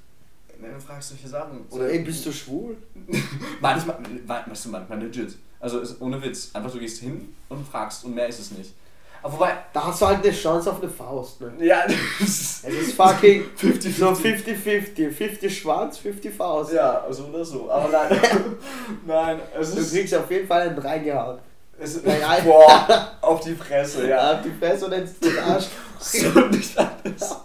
Dann 0.60 0.80
fragst 0.80 1.10
du 1.10 1.14
solche 1.14 1.28
Sachen. 1.28 1.64
Oder 1.70 1.90
ey, 1.90 2.00
bist 2.00 2.24
du 2.26 2.32
schwul? 2.32 2.76
Manchmal, 3.60 3.98
du, 4.02 4.68
manchmal 4.68 5.02
legit. 5.02 5.36
Also 5.58 5.80
ist 5.80 6.00
ohne 6.00 6.22
Witz. 6.22 6.50
Einfach 6.54 6.70
du 6.70 6.78
gehst 6.78 7.00
hin 7.00 7.34
und 7.48 7.66
fragst 7.66 8.04
und 8.04 8.14
mehr 8.14 8.28
ist 8.28 8.40
es 8.40 8.50
nicht. 8.50 8.74
Aber 9.22 9.32
wobei, 9.34 9.52
Da 9.72 9.86
hast 9.86 10.00
du 10.02 10.06
halt 10.06 10.24
eine 10.24 10.32
Chance 10.34 10.70
auf 10.70 10.80
eine 10.82 10.90
Faust, 10.90 11.40
ne? 11.40 11.52
ja, 11.60 11.84
das 12.20 12.28
ist 12.28 12.64
Es 12.66 12.74
ist 12.74 12.92
fucking 12.94 13.44
50-50. 13.60 13.98
so 13.98 14.08
50-50. 14.10 15.10
50 15.10 15.58
Schwanz, 15.58 15.98
50 15.98 16.34
Faust. 16.34 16.72
Ja, 16.72 17.04
so 17.10 17.24
oder 17.24 17.44
so. 17.44 17.70
Aber 17.70 17.88
nein, 17.88 18.20
nein, 19.06 19.40
es 19.58 19.74
Du 19.74 19.80
ist, 19.80 19.92
kriegst 19.92 20.14
auf 20.14 20.30
jeden 20.30 20.46
Fall 20.46 20.62
einen 20.68 20.78
reingehauen. 20.78 21.38
es 21.78 21.96
ist 21.96 22.06
Nein, 22.06 22.20
boah, 22.44 23.12
auf 23.20 23.40
die 23.40 23.54
Fresse, 23.54 24.08
ja. 24.08 24.32
Ja, 24.32 24.42
die 24.42 24.50
Fresse 24.52 24.86
und 24.86 24.92
ins 24.92 25.18
den 25.18 25.38
Arsch. 25.38 25.66
So 25.98 26.28
nicht 26.48 26.78
alles. 26.78 27.36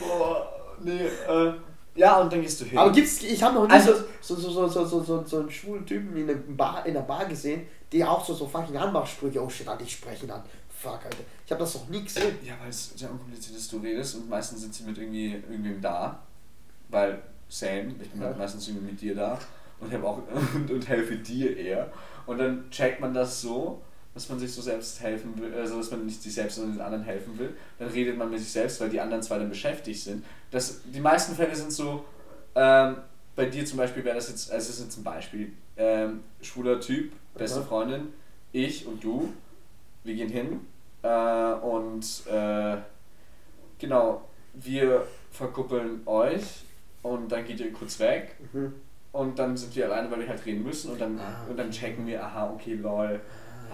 Boah, 0.00 0.48
nee, 0.80 1.06
äh, 1.06 1.52
ja, 1.94 2.18
und 2.20 2.32
dann 2.32 2.42
gehst 2.42 2.60
du 2.60 2.64
hin. 2.64 2.78
Aber 2.78 2.92
gibt's, 2.92 3.22
ich 3.22 3.42
habe 3.42 3.54
noch 3.56 3.66
nie 3.66 3.72
Also- 3.72 3.92
so, 4.20 4.34
so, 4.36 4.50
so, 4.50 4.68
so, 4.68 4.84
so, 4.84 5.02
so, 5.02 5.24
so 5.24 5.38
einen 5.40 5.50
schwulen 5.50 5.84
Typen 5.84 6.16
in 6.16 6.28
einer 6.30 6.38
Bar, 6.48 6.84
in 6.86 6.96
einer 6.96 7.04
Bar 7.04 7.24
gesehen, 7.26 7.66
der 7.92 8.10
auch 8.10 8.24
so, 8.24 8.34
so 8.34 8.46
fucking 8.46 8.76
Anmachsprüche, 8.76 9.42
oh 9.42 9.48
shit, 9.48 9.66
Alter, 9.68 9.82
ich 9.84 9.92
spreche 9.92 10.26
ihn 10.26 10.30
an. 10.30 10.42
Fuck, 10.70 11.04
Alter. 11.04 11.18
Ich 11.44 11.50
habe 11.50 11.60
das 11.60 11.74
noch 11.74 11.88
nie 11.88 12.02
gesehen. 12.04 12.36
Ja, 12.44 12.54
weil 12.60 12.68
es 12.68 12.90
sehr 12.96 13.10
unkompliziert 13.10 13.56
ist, 13.56 13.72
du 13.72 13.78
redest 13.78 14.14
und 14.16 14.28
meistens 14.28 14.60
sind 14.60 14.74
sie 14.74 14.84
mit 14.84 14.96
irgendwie 14.98 15.32
irgendwem 15.32 15.80
da. 15.80 16.18
Weil, 16.88 17.20
same, 17.48 17.94
ich 18.00 18.10
bin 18.10 18.20
Ja. 18.20 18.28
halt 18.28 18.38
meistens 18.38 18.68
irgendwie 18.68 18.86
mit 18.92 19.00
dir 19.00 19.14
da 19.14 19.38
und, 19.80 19.94
auch, 20.04 20.20
und, 20.54 20.70
und 20.70 20.88
helfe 20.88 21.16
dir 21.16 21.56
eher. 21.56 21.90
Und 22.26 22.38
dann 22.38 22.70
checkt 22.70 23.00
man 23.00 23.12
das 23.14 23.40
so, 23.40 23.80
dass 24.14 24.28
man 24.28 24.38
sich 24.38 24.52
so 24.52 24.60
selbst 24.62 25.00
helfen 25.00 25.38
will, 25.40 25.54
also 25.54 25.78
dass 25.78 25.90
man 25.90 26.04
nicht 26.06 26.22
sich 26.22 26.34
selbst, 26.34 26.56
sondern 26.56 26.74
den 26.76 26.80
anderen 26.82 27.04
helfen 27.04 27.38
will. 27.38 27.56
Dann 27.78 27.88
redet 27.88 28.16
man 28.18 28.30
mit 28.30 28.40
sich 28.40 28.50
selbst, 28.50 28.80
weil 28.80 28.90
die 28.90 29.00
anderen 29.00 29.22
zwei 29.22 29.38
dann 29.38 29.48
beschäftigt 29.48 30.00
sind. 30.02 30.24
Das, 30.50 30.80
die 30.84 31.00
meisten 31.00 31.34
Fälle 31.36 31.54
sind 31.54 31.72
so, 31.72 32.04
ähm, 32.54 32.96
bei 33.36 33.46
dir 33.46 33.64
zum 33.64 33.78
Beispiel 33.78 34.04
wäre 34.04 34.16
das 34.16 34.28
jetzt, 34.28 34.50
also 34.50 34.66
das 34.68 34.78
ist 34.78 34.84
jetzt 34.84 34.96
ein 34.98 35.04
Beispiel, 35.04 35.52
ähm, 35.76 36.24
schwuler 36.42 36.80
Typ, 36.80 37.12
beste. 37.38 37.62
Freundin, 37.62 38.12
ich 38.52 38.86
und 38.86 39.02
du, 39.02 39.28
wir 40.04 40.14
gehen 40.14 40.28
hin 40.30 40.60
äh, 41.02 41.52
und 41.54 42.04
äh, 42.30 42.76
genau, 43.78 44.22
wir 44.54 45.06
verkuppeln 45.30 46.00
euch 46.06 46.64
und 47.02 47.30
dann 47.30 47.44
geht 47.44 47.60
ihr 47.60 47.72
kurz 47.72 47.98
weg 48.00 48.36
Mhm. 48.52 48.74
und 49.12 49.38
dann 49.38 49.56
sind 49.56 49.74
wir 49.76 49.86
alleine, 49.86 50.10
weil 50.10 50.20
wir 50.20 50.28
halt 50.28 50.44
reden 50.46 50.62
müssen 50.64 50.92
und 50.92 51.00
dann, 51.00 51.18
Ah, 51.18 51.44
und 51.48 51.56
dann 51.58 51.70
checken 51.70 52.06
wir, 52.06 52.22
aha, 52.24 52.50
okay, 52.52 52.74
lol, 52.74 53.20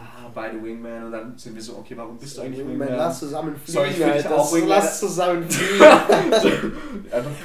ah, 0.05 0.31
beide 0.35 0.63
Wingman 0.63 1.05
und 1.05 1.13
dann 1.13 1.37
sind 1.37 1.55
wir 1.55 1.63
so, 1.63 1.77
okay, 1.79 1.97
warum 1.97 2.19
bist 2.19 2.37
du 2.37 2.43
eigentlich 2.43 2.59
Wingman, 2.61 2.81
Wingman? 2.81 2.99
lass 2.99 3.19
zusammen 3.21 3.55
Sorry, 3.65 3.89
ich 3.89 3.95
fliegen, 3.95 4.11
will 4.11 4.17
dich 4.17 4.27
Alter. 4.27 4.39
auch 4.39 4.53
Wingman. 4.53 4.69
Lass 4.69 5.01
zusammen 5.01 5.45
fliegen. 5.51 6.73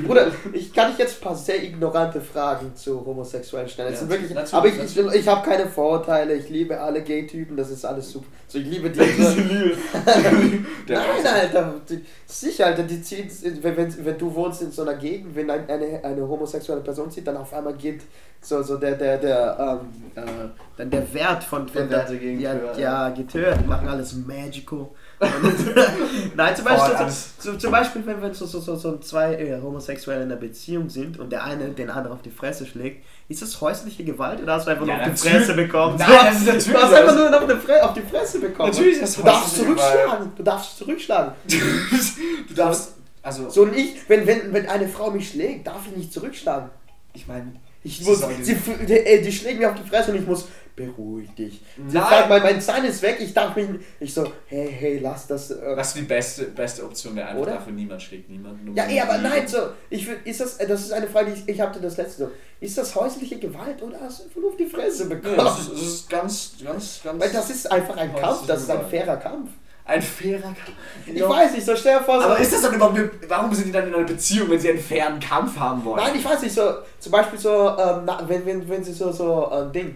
Bruder, 0.06 0.32
ich 0.54 0.74
kann 0.74 0.90
dich 0.90 1.00
jetzt 1.00 1.20
ein 1.20 1.24
paar 1.24 1.36
sehr 1.36 1.64
ignorante 1.64 2.22
Fragen 2.22 2.76
zu 2.76 3.06
Homosexuellen 3.06 3.70
stellen. 3.70 3.94
Ja, 3.94 4.10
wirklich, 4.10 4.34
natürlich, 4.34 4.54
aber 4.54 4.68
ich, 4.68 4.98
ich, 4.98 5.16
ich 5.22 5.28
habe 5.28 5.48
keine 5.48 5.68
Vorurteile, 5.68 6.36
ich 6.36 6.50
liebe 6.50 6.80
alle 6.80 7.02
Gay-Typen, 7.04 7.56
das 7.56 7.70
ist 7.70 7.86
alles 7.86 8.12
super. 8.12 8.28
So, 8.48 8.58
ich 8.58 8.66
liebe 8.66 8.90
die. 8.90 9.00
Der 10.88 11.00
Nein, 11.00 11.26
Alter, 11.26 11.76
die, 11.88 12.04
sicher, 12.26 12.66
Alter, 12.68 12.84
die 12.84 13.02
ziehen, 13.02 13.30
wenn, 13.62 13.78
wenn, 13.78 14.06
wenn 14.06 14.18
du 14.18 14.34
wohnst 14.34 14.62
in 14.62 14.72
so 14.72 14.82
einer 14.82 14.96
Gegend, 14.96 15.36
wenn 15.36 15.50
ein, 15.50 15.70
eine, 15.70 16.04
eine 16.04 16.28
homosexuelle 16.28 16.82
Person 16.82 17.12
zieht, 17.12 17.28
dann 17.28 17.38
auf 17.38 17.54
einmal 17.54 17.76
geht 17.76 18.02
so, 18.42 18.62
so 18.64 18.78
der, 18.78 18.96
der, 18.96 19.18
der, 19.18 19.80
ähm, 19.82 20.24
äh, 20.24 20.50
dann 20.80 20.90
der 20.90 21.14
Wert 21.14 21.44
von, 21.44 21.68
von 21.68 21.90
Der 21.90 22.06
dagegen 22.06 22.40
ja, 22.40 22.54
höher, 22.54 22.80
ja, 22.80 23.14
höher, 23.34 23.56
die 23.58 23.68
machen 23.68 23.90
alles 23.90 24.14
magical. 24.14 24.88
Und, 25.20 25.76
nein, 26.38 26.56
zum 26.56 26.64
Beispiel, 26.64 26.96
Oh, 26.98 27.10
so, 27.10 27.52
so, 27.52 27.58
zum 27.58 27.72
Beispiel, 27.72 28.06
wenn, 28.06 28.22
wenn 28.22 28.34
so, 28.34 28.46
so, 28.46 28.62
so, 28.62 28.78
so 28.78 28.98
zwei 29.00 29.34
äh, 29.34 29.60
Homosexuelle 29.62 30.24
in 30.24 30.32
einer 30.32 30.40
Beziehung 30.40 30.90
sind 30.90 31.20
und 31.20 31.34
der 31.34 31.44
eine 31.44 31.68
den 31.72 31.90
anderen 31.90 32.14
auf 32.16 32.22
die 32.22 32.30
Fresse 32.30 32.66
schlägt, 32.66 33.04
ist 33.28 33.42
das 33.42 33.60
häusliche 33.60 34.06
Gewalt 34.06 34.42
oder 34.42 34.54
hast 34.54 34.68
du 34.68 34.72
einfach 34.72 34.88
Ja, 34.88 34.96
nur 35.00 35.08
auf 35.08 35.22
die. 35.22 35.30
Fresse 35.30 35.54
bekommen? 35.54 35.98
Nein, 35.98 36.10
das 36.10 36.36
ist 36.38 36.46
natürlich- 36.46 36.68
Du 36.68 36.74
hast 36.78 36.94
einfach 36.94 37.16
nur 37.18 37.38
auf, 37.42 37.48
die 37.48 37.56
Fre 37.68 37.84
auf 37.84 37.94
die 37.94 38.02
Fresse 38.02 38.40
bekommen. 38.40 38.70
Natürlich 38.70 38.94
ist 38.94 39.02
das 39.02 39.16
Du 39.18 39.24
darfst 39.24 39.56
zurückschlagen. 39.58 40.32
Du 40.38 40.44
darfst 40.44 40.78
zurückschlagen. 40.78 41.34
du 42.48 42.54
darfst, 42.54 42.94
also, 43.22 43.50
So 43.50 43.64
und 43.64 43.76
ich, 43.76 43.96
wenn, 44.08 44.26
wenn, 44.26 44.54
wenn 44.54 44.70
eine 44.70 44.88
Frau 44.88 45.12
mich 45.12 45.28
schlägt, 45.32 45.68
darf 45.68 45.82
ich 45.92 45.98
nicht 45.98 46.14
zurückschlagen. 46.14 46.70
ich 47.14 47.28
meine, 47.28 47.52
Ich 47.84 48.02
muss, 48.06 48.24
sie, 48.42 48.56
die, 48.88 48.94
äh, 48.94 49.22
die 49.22 49.32
schlägt 49.34 49.60
mir 49.60 49.70
auf 49.70 49.76
die 49.76 49.88
Fresse 49.90 50.12
und 50.12 50.18
ich 50.20 50.26
muss, 50.26 50.48
beruhig 50.80 51.30
dich. 51.36 51.62
Sie 51.76 51.98
Nein. 51.98 52.04
fragt 52.04 52.30
mal, 52.30 52.40
mein 52.40 52.62
Zahn 52.62 52.86
ist 52.86 53.02
weg, 53.02 53.18
ich 53.20 53.34
darf 53.34 53.56
mich, 53.56 53.68
ich 54.00 54.14
so, 54.14 54.32
hey, 54.48 54.72
hey, 54.72 55.00
lass 55.00 55.28
das. 55.28 55.52
Äh, 55.52 55.76
was 55.76 55.94
die 55.94 56.04
beste, 56.04 56.46
beste 56.46 56.86
Option 56.86 57.16
wäre 57.16 57.28
einfach 57.28 57.42
Oder? 57.42 57.54
dafür, 57.54 57.74
niemand 57.74 58.02
schlägt 58.02 58.30
niemanden. 58.30 58.66
nur 58.66 58.76
ja, 58.76 58.84
man 58.84 58.94
eh, 58.94 59.02
aber 59.02 59.18
nein, 59.18 59.48
so, 59.48 59.58
ich 59.90 60.08
will, 60.08 60.18
ist 60.24 60.40
das, 60.40 60.58
äh, 60.58 60.68
das 60.68 60.82
ist 60.82 60.94
eine 60.94 61.08
Frage, 61.08 61.32
die 61.32 61.42
ich, 61.42 61.56
ich 61.56 61.62
hatte 61.62 61.82
das 61.82 61.98
letzte 61.98 62.24
so, 62.26 62.32
ist 62.62 62.78
das 62.78 62.96
häusliche 62.96 63.38
Gewalt 63.40 63.82
oder 63.82 64.00
hast 64.02 64.20
du 64.20 64.24
einfach 64.24 64.50
auf 64.50 64.58
die 64.58 64.66
Fresse 64.66 65.08
bekommen? 65.08 65.36
das 65.38 65.60
ist, 65.60 65.72
das 65.72 65.82
ist 65.82 66.10
ganz, 66.10 66.52
ganz, 66.64 67.00
ganz. 67.04 67.24
Weil 67.24 67.32
das 67.32 67.50
ist 67.50 67.72
einfach 67.72 67.98
ein 67.98 68.16
Kampf, 68.16 68.48
das 68.48 68.62
ist 68.62 68.70
ein 68.70 68.86
fairer 68.90 69.18
Kampf. 69.18 69.50
ein 69.86 70.02
fairer 70.02 70.42
Kampf. 70.42 70.72
Ich 71.06 71.22
weiß 71.22 71.54
nicht, 71.54 71.66
so 71.66 71.76
stell 71.76 71.98
dir 71.98 72.04
vor, 72.06 72.22
so, 72.22 72.26
Aber 72.28 72.40
ist 72.40 72.54
das 72.54 72.62
dann 72.62 72.76
überhaupt 72.76 72.98
eine, 72.98 73.10
Warum 73.28 73.54
sind 73.54 73.68
die 73.68 73.72
dann 73.72 73.88
in 73.88 73.96
einer 73.96 74.06
Beziehung, 74.06 74.50
wenn 74.50 74.60
sie 74.60 74.70
einen 74.70 74.80
fairen 74.80 75.20
Kampf 75.20 75.58
haben 75.58 75.84
wollen? 75.84 75.98
Nein, 75.98 76.16
ich 76.16 76.24
weiß 76.24 76.42
nicht, 76.42 76.56
so, 76.56 76.62
zum 77.00 77.12
Beispiel 77.12 77.38
so, 77.40 77.50
ähm, 77.78 78.10
wenn, 78.28 78.46
wenn, 78.46 78.70
wenn 78.70 78.84
sie 78.84 78.94
so, 78.94 79.12
so, 79.12 79.52
ähm, 79.52 79.72
Ding. 79.74 79.96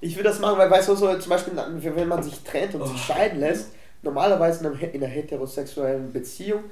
Ich 0.00 0.16
will 0.16 0.22
das 0.24 0.38
machen, 0.40 0.56
weil, 0.58 0.70
weißt 0.70 0.88
du, 0.88 0.94
so, 0.96 1.14
zum 1.18 1.30
Beispiel, 1.30 1.52
wenn 1.94 2.08
man 2.08 2.22
sich 2.22 2.40
trennt 2.40 2.74
und 2.74 2.86
sich 2.86 2.96
Oh. 2.96 3.12
scheiden 3.12 3.40
lässt, 3.40 3.68
normalerweise 4.02 4.60
in 4.60 4.66
einer, 4.72 4.94
in 4.94 5.02
einer 5.04 5.12
heterosexuellen 5.12 6.12
Beziehung, 6.12 6.64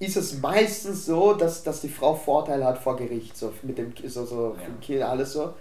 ist 0.00 0.16
es 0.16 0.38
meistens 0.40 1.06
so, 1.06 1.34
dass, 1.34 1.62
dass 1.62 1.80
die 1.80 1.88
Frau 1.88 2.14
Vorteile 2.14 2.64
hat 2.64 2.78
vor 2.78 2.96
Gericht, 2.96 3.36
so, 3.36 3.52
mit 3.62 3.78
dem, 3.78 3.92
so, 4.06 4.24
so, 4.24 4.56
Ja. 4.60 4.66
Kind, 4.80 5.02
alles 5.02 5.32
so. 5.32 5.54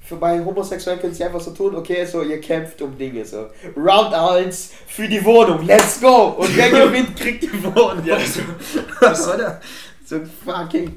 Für 0.00 0.16
bei 0.16 0.42
Homosexuellen 0.44 1.00
können 1.00 1.12
sie 1.12 1.24
einfach 1.24 1.40
so 1.40 1.50
tun, 1.50 1.74
okay, 1.74 2.04
so, 2.06 2.22
ihr 2.22 2.40
kämpft 2.40 2.80
um 2.82 2.96
Dinge, 2.96 3.24
so. 3.24 3.46
Round 3.76 4.14
1 4.14 4.70
für 4.86 5.08
die 5.08 5.22
Wohnung, 5.24 5.66
let's 5.66 6.00
go! 6.00 6.36
Und 6.38 6.56
wer 6.56 6.70
gewinnt, 6.86 7.16
kriegt 7.16 7.42
die 7.42 7.64
Wohnung. 7.64 8.04
Ja, 8.04 8.16
was 9.00 9.24
soll 9.24 9.36
der? 9.38 9.60
So 10.06 10.20
fucking. 10.44 10.96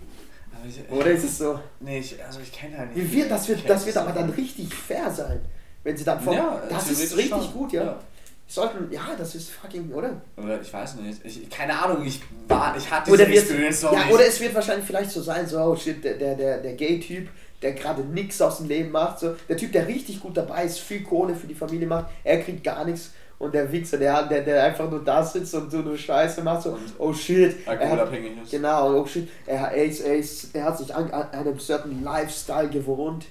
Aber 0.62 0.69
ich, 0.69 0.91
Oder 0.91 1.12
ist 1.12 1.24
es 1.24 1.38
so? 1.38 1.60
Nee, 1.80 2.00
ich, 2.00 2.24
also 2.24 2.39
ich 2.39 2.52
kenne 2.52 2.78
halt 2.78 2.95
nicht. 2.95 3.12
Wie 3.12 3.17
wird 3.17 3.32
das, 3.32 3.47
wird, 3.47 3.67
das 3.67 3.86
wird 3.86 3.97
aber 3.97 4.12
dann 4.12 4.30
richtig 4.30 4.74
fair 4.74 5.10
sein. 5.10 5.41
Wenn 5.84 5.97
sie 5.97 6.04
dann 6.04 6.21
vom. 6.21 6.34
Ja, 6.34 6.62
das 6.69 6.91
ist 6.91 7.17
richtig 7.17 7.43
schon. 7.43 7.54
gut, 7.54 7.74
ja. 7.74 8.00
sollten, 8.47 8.91
ja, 8.91 9.15
das 9.17 9.34
ist 9.34 9.50
fucking, 9.50 9.91
oder? 9.91 10.21
Oder 10.38 10.62
ich 10.62 10.71
weiß 10.71 10.95
nicht. 10.95 11.26
Ich, 11.26 11.50
keine 11.50 11.82
Ahnung, 11.82 12.06
ich 12.06 12.21
war, 12.47 12.76
ich 12.78 12.89
hatte 12.91 13.10
Oder, 13.10 13.26
diese 13.26 13.50
wird, 13.50 13.50
Experience 13.50 13.82
noch 13.84 13.93
ja, 13.93 14.04
nicht. 14.06 14.13
oder 14.13 14.26
es 14.28 14.39
wird 14.39 14.54
wahrscheinlich 14.54 14.86
vielleicht 14.86 15.12
so 15.12 15.21
sein, 15.21 15.47
so, 15.47 15.60
oh 15.60 15.76
shit, 15.76 16.04
der, 16.04 16.15
der, 16.15 16.36
der, 16.36 16.58
der 16.60 16.74
Gay-Typ, 16.74 17.30
der 17.62 17.74
gerade 17.74 18.04
nichts 18.04 18.39
aus 18.41 18.58
dem 18.58 18.67
Leben 18.67 18.91
macht, 18.91 19.19
so, 19.19 19.36
der 19.50 19.58
Typ, 19.58 19.71
der 19.71 19.88
richtig 19.88 20.19
gut 20.19 20.38
dabei 20.38 20.65
ist, 20.65 20.80
viel 20.80 21.02
Kohle 21.02 21.34
für 21.34 21.47
die 21.47 21.56
Familie 21.56 21.88
macht, 21.88 22.12
er 22.24 22.41
kriegt 22.41 22.63
gar 22.63 22.86
nichts. 22.86 23.12
Und 23.41 23.54
der 23.56 23.71
Wichser, 23.71 23.97
der, 23.97 24.23
der, 24.27 24.41
der 24.41 24.63
einfach 24.63 24.89
nur 24.89 25.04
da 25.04 25.23
sitzt 25.23 25.54
und 25.56 25.71
so 25.71 25.80
nur 25.80 25.97
Scheiße 25.97 26.41
macht, 26.43 26.62
so, 26.62 26.77
oh 26.99 27.12
shit. 27.12 27.56
er 27.65 27.71
hat- 27.73 27.82
Alkoholabhängig 27.82 28.32
ist. 28.43 28.51
Genau, 28.51 28.99
oh 29.01 29.06
shit, 29.06 29.27
er, 29.47 29.60
er, 29.71 29.86
ist, 29.86 30.01
er, 30.01 30.15
ist, 30.15 30.56
er 30.56 30.63
hat 30.65 30.77
sich 30.77 30.93
an, 30.93 31.10
an 31.12 31.30
einem 31.32 31.60
certain 31.60 32.04
Lifestyle 32.04 32.69
gewohnt. 32.69 33.25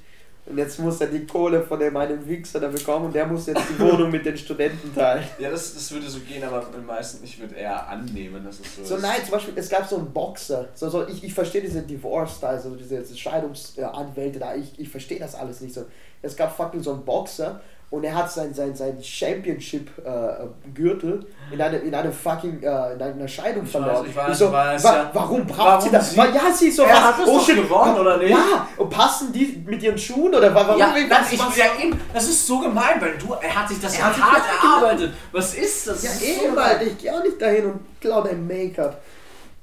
Und 0.47 0.59
jetzt 0.59 0.81
muss 0.81 1.01
er 1.01 1.07
die 1.07 1.25
Kohle 1.27 1.63
von 1.63 1.79
dem 1.79 1.97
einen 1.97 2.27
Wichser 2.27 2.59
da 2.59 2.67
bekommen 2.69 3.05
und 3.07 3.15
der 3.15 3.25
muss 3.27 3.47
jetzt 3.47 3.63
die 3.71 3.79
Wohnung 3.79 4.11
mit 4.11 4.27
den 4.27 4.37
Studenten 4.37 4.93
teilen. 4.93 5.23
Ja, 5.39 5.49
das, 5.51 5.75
das 5.75 5.93
würde 5.93 6.09
so 6.09 6.19
gehen, 6.21 6.43
aber 6.43 6.67
im 6.77 6.87
meisten, 6.87 7.23
ich 7.23 7.39
würde 7.39 7.55
eher 7.55 7.87
annehmen, 7.89 8.43
dass 8.45 8.59
es 8.59 8.75
so, 8.77 8.85
So 8.85 8.97
ist. 8.97 9.03
nein, 9.03 9.21
zum 9.23 9.31
Beispiel, 9.33 9.53
es 9.55 9.69
gab 9.69 9.87
so 9.87 9.97
einen 9.99 10.11
Boxer. 10.13 10.69
So, 10.75 10.89
so, 10.89 11.07
ich, 11.07 11.23
ich 11.23 11.33
verstehe 11.33 11.61
diese 11.61 11.83
Divorce-Style, 11.83 12.51
also 12.53 12.75
diese, 12.75 12.99
diese 12.99 13.17
Scheidungsanwälte 13.17 14.41
da, 14.41 14.55
ich, 14.57 14.77
ich 14.79 14.89
verstehe 14.89 15.21
das 15.21 15.37
alles 15.37 15.61
nicht 15.61 15.75
so. 15.75 15.85
Es 16.23 16.35
gab 16.37 16.57
fucking 16.57 16.83
so 16.83 16.95
einen 16.95 17.05
Boxer 17.05 17.61
und 17.91 18.05
er 18.05 18.15
hat 18.15 18.31
sein, 18.31 18.55
sein, 18.55 18.75
sein 18.77 19.03
Championship-Gürtel 19.03 21.27
in, 21.51 21.61
eine, 21.61 21.79
in 21.79 21.93
eine 21.95 22.13
fucking 22.13 22.63
äh, 22.63 22.93
in 22.95 23.03
einer 23.03 23.27
Scheidung 23.29 23.65
Ich 23.65 23.71
verloren. 23.73 24.03
weiß, 24.05 24.09
ich 24.09 24.17
weiß, 24.17 24.39
so, 24.39 24.47
ich 24.47 24.53
weiß, 24.53 24.85
wa 24.85 24.95
ja. 24.97 25.11
Warum 25.13 25.45
braucht 25.47 25.59
Warum 25.59 25.81
sie 25.83 25.91
das? 25.91 26.11
sie- 26.13 26.17
ja, 26.17 26.53
sie 26.57 26.71
so 26.71 26.85
Er 26.85 26.95
was. 26.95 27.03
hat 27.03 27.19
es 27.21 27.27
doch 27.27 27.47
gewonnen, 27.47 27.99
oder 27.99 28.17
nicht? 28.19 28.31
Ja, 28.31 28.69
und 28.77 28.89
passen 28.91 29.33
die 29.33 29.63
mit 29.67 29.83
ihren 29.83 29.99
Schuhen 29.99 30.33
oder 30.35 30.55
wa- 30.55 30.67
warum? 30.69 30.79
Ja, 30.81 30.95
was, 30.95 31.09
das, 31.09 31.33
ich, 31.33 31.41
was, 31.45 31.57
ja 31.57 31.65
eben, 31.83 32.01
das 32.15 32.29
ist 32.29 32.47
so 32.47 32.61
gemein, 32.61 33.01
weil 33.01 33.19
du, 33.19 33.35
er 33.41 33.55
hat 33.61 33.69
sich 33.69 33.81
das 33.81 33.99
Er 33.99 34.05
hat 34.07 34.15
sich- 34.15 34.25
hart 34.25 34.43
genau. 34.61 34.73
erarbeitet. 34.75 35.13
Was 35.33 35.55
ist 35.55 35.89
das? 35.89 36.03
ja, 36.05 36.11
Das 36.11 36.23
ist 36.23 36.43
eben, 36.45 36.55
so 36.55 36.61
Alter, 36.61 36.83
ich 36.83 36.99
geh 36.99 37.11
auch 37.11 37.23
nicht 37.25 37.43
dahin 37.43 37.65
und 37.67 37.81
klau 38.01 38.23
dein 38.23 38.47
Make-up. 38.47 39.01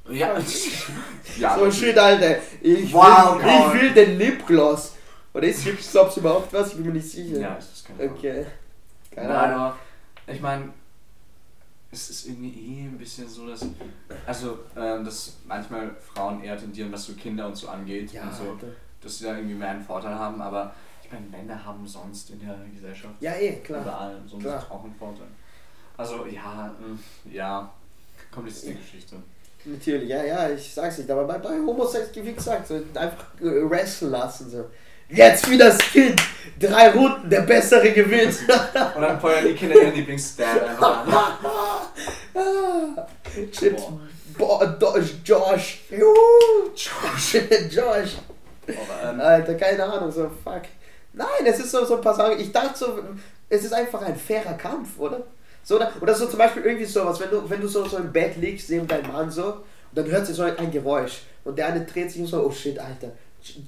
Ja, 0.10 0.30
ja 1.40 1.58
So 1.58 1.72
shit, 1.72 1.98
Alter. 1.98 2.36
Ich, 2.62 2.94
Wow, 2.94 3.42
will, 3.42 3.50
ich 3.50 3.74
will 3.82 3.92
den 3.92 4.18
Lipgloss. 4.18 4.94
Oder 5.38 5.48
ist 5.50 5.66
Lipgloss 5.66 6.18
überhaupt 6.18 6.52
was? 6.52 6.70
Ich 6.70 6.76
bin 6.78 6.88
mir 6.88 6.94
nicht 6.94 7.10
sicher. 7.10 7.40
Ja, 7.40 7.54
ist 7.56 7.72
das 7.72 7.84
keine 7.84 8.02
Ahnung. 8.04 8.18
Okay. 8.18 8.46
Keine 9.14 9.28
Nein, 9.28 9.38
Ahnung. 9.52 9.62
aber 9.62 9.78
ich 10.34 10.42
meine, 10.42 10.74
es 11.92 12.10
ist 12.10 12.26
irgendwie 12.28 12.50
eh 12.50 12.84
ein 12.86 12.98
bisschen 12.98 13.30
so, 13.30 13.48
dass, 13.48 13.66
also, 14.26 14.60
ähm, 14.76 15.06
dass 15.06 15.38
manchmal 15.46 15.96
Frauen 15.96 16.44
eher 16.44 16.58
tendieren, 16.58 16.92
was 16.92 17.06
so 17.06 17.14
Kinder 17.14 17.46
und 17.48 17.56
so 17.56 17.70
angeht 17.70 18.12
Ja, 18.14 18.24
und 18.24 18.34
so, 18.34 18.44
Alter. 18.52 18.68
dass 19.02 19.20
sie 19.20 19.26
da 19.26 19.36
irgendwie 19.36 19.54
mehr 19.56 19.70
einen 19.70 19.82
Vorteil 19.84 20.16
haben, 20.16 20.42
aber 20.42 20.74
ich 21.04 21.12
meine, 21.12 21.28
Männer 21.28 21.64
haben 21.64 21.88
sonst 21.88 22.32
in 22.32 22.40
der 22.40 22.58
Gesellschaft 22.74 23.14
Ja, 23.20 23.34
eh, 23.36 23.58
klar. 23.58 23.82
überall 23.82 24.22
sonst 24.26 24.44
Klar. 24.44 24.66
auch 24.70 24.84
einen 24.84 24.96
Vorteil. 24.96 25.28
Also, 25.96 26.26
ja, 26.26 26.76
mh, 26.80 27.32
ja, 27.32 27.72
komplizierte 28.32 28.80
Geschichte. 28.80 29.16
Natürlich, 29.66 30.10
ja, 30.10 30.24
ja, 30.24 30.50
ich 30.50 30.74
sag's 30.74 30.98
nicht. 30.98 31.10
Aber 31.12 31.26
bei, 31.26 31.38
bei 31.40 31.50
Homosex, 31.60 32.10
wie 32.16 32.34
gesagt, 32.34 32.68
so 32.68 32.76
einfach 32.96 33.40
äh, 33.40 33.70
wresteln 33.70 34.12
lassen. 34.12 34.50
So. 34.50 34.66
Jetzt 35.10 35.50
wie 35.50 35.58
das 35.58 35.78
Kind. 35.78 36.22
Drei 36.60 36.90
Runden, 36.90 37.30
der 37.30 37.42
Bessere 37.42 37.92
gewinnt. 37.92 38.36
Und 38.96 39.02
dann 39.02 39.20
feuern 39.20 39.46
die 39.46 39.54
Kinder 39.54 39.76
ihren 39.76 39.94
Lieblingsdad 39.94 40.70
einfach 40.70 41.08
an. 41.08 41.34
Shit. 43.54 43.78
Boah. 44.38 44.66
Bo 44.66 44.98
Josh. 45.24 45.82
Josh. 45.90 46.90
Aber, 48.68 49.10
ähm, 49.10 49.22
Alter, 49.22 49.56
keine 49.56 49.84
Ahnung, 49.84 50.12
so 50.12 50.30
fuck. 50.44 50.64
Nein, 51.14 51.46
es 51.46 51.60
ist 51.60 51.72
so, 51.72 51.86
so 51.86 51.96
ein 51.96 52.02
paar 52.02 52.16
Sachen. 52.16 52.40
Ich 52.40 52.52
dachte 52.52 52.78
so, 52.78 53.00
es 53.50 53.64
ist 53.64 53.74
einfach 53.74 54.02
ein 54.02 54.16
fairer 54.16 54.54
Kampf, 54.54 55.00
oder? 55.00 55.24
So, 55.64 55.78
oder, 55.78 55.92
oder 56.02 56.14
so 56.14 56.28
zum 56.28 56.40
Beispiel 56.40 56.64
irgendwie 56.64 56.86
sowas, 56.86 57.20
wenn 57.20 57.30
du, 57.30 57.50
wenn 57.50 57.62
du 57.62 57.68
so, 57.68 57.86
so 57.86 57.98
im 57.98 58.12
Bett 58.12 58.38
liegst, 58.38 58.70
neben 58.70 58.88
deinem 58.88 59.12
Mann 59.12 59.32
so, 59.32 59.46
und 59.46 59.64
dann 59.94 60.06
hört 60.06 60.26
sich 60.26 60.36
so 60.36 60.44
ein 60.44 60.72
Geräusch. 60.72 61.22
Und 61.44 61.58
der 61.58 61.68
eine 61.68 61.86
dreht 61.86 62.12
sich 62.12 62.22
und 62.22 62.28
so, 62.28 62.46
oh 62.46 62.52
shit, 62.52 62.78
Alter, 62.78 63.12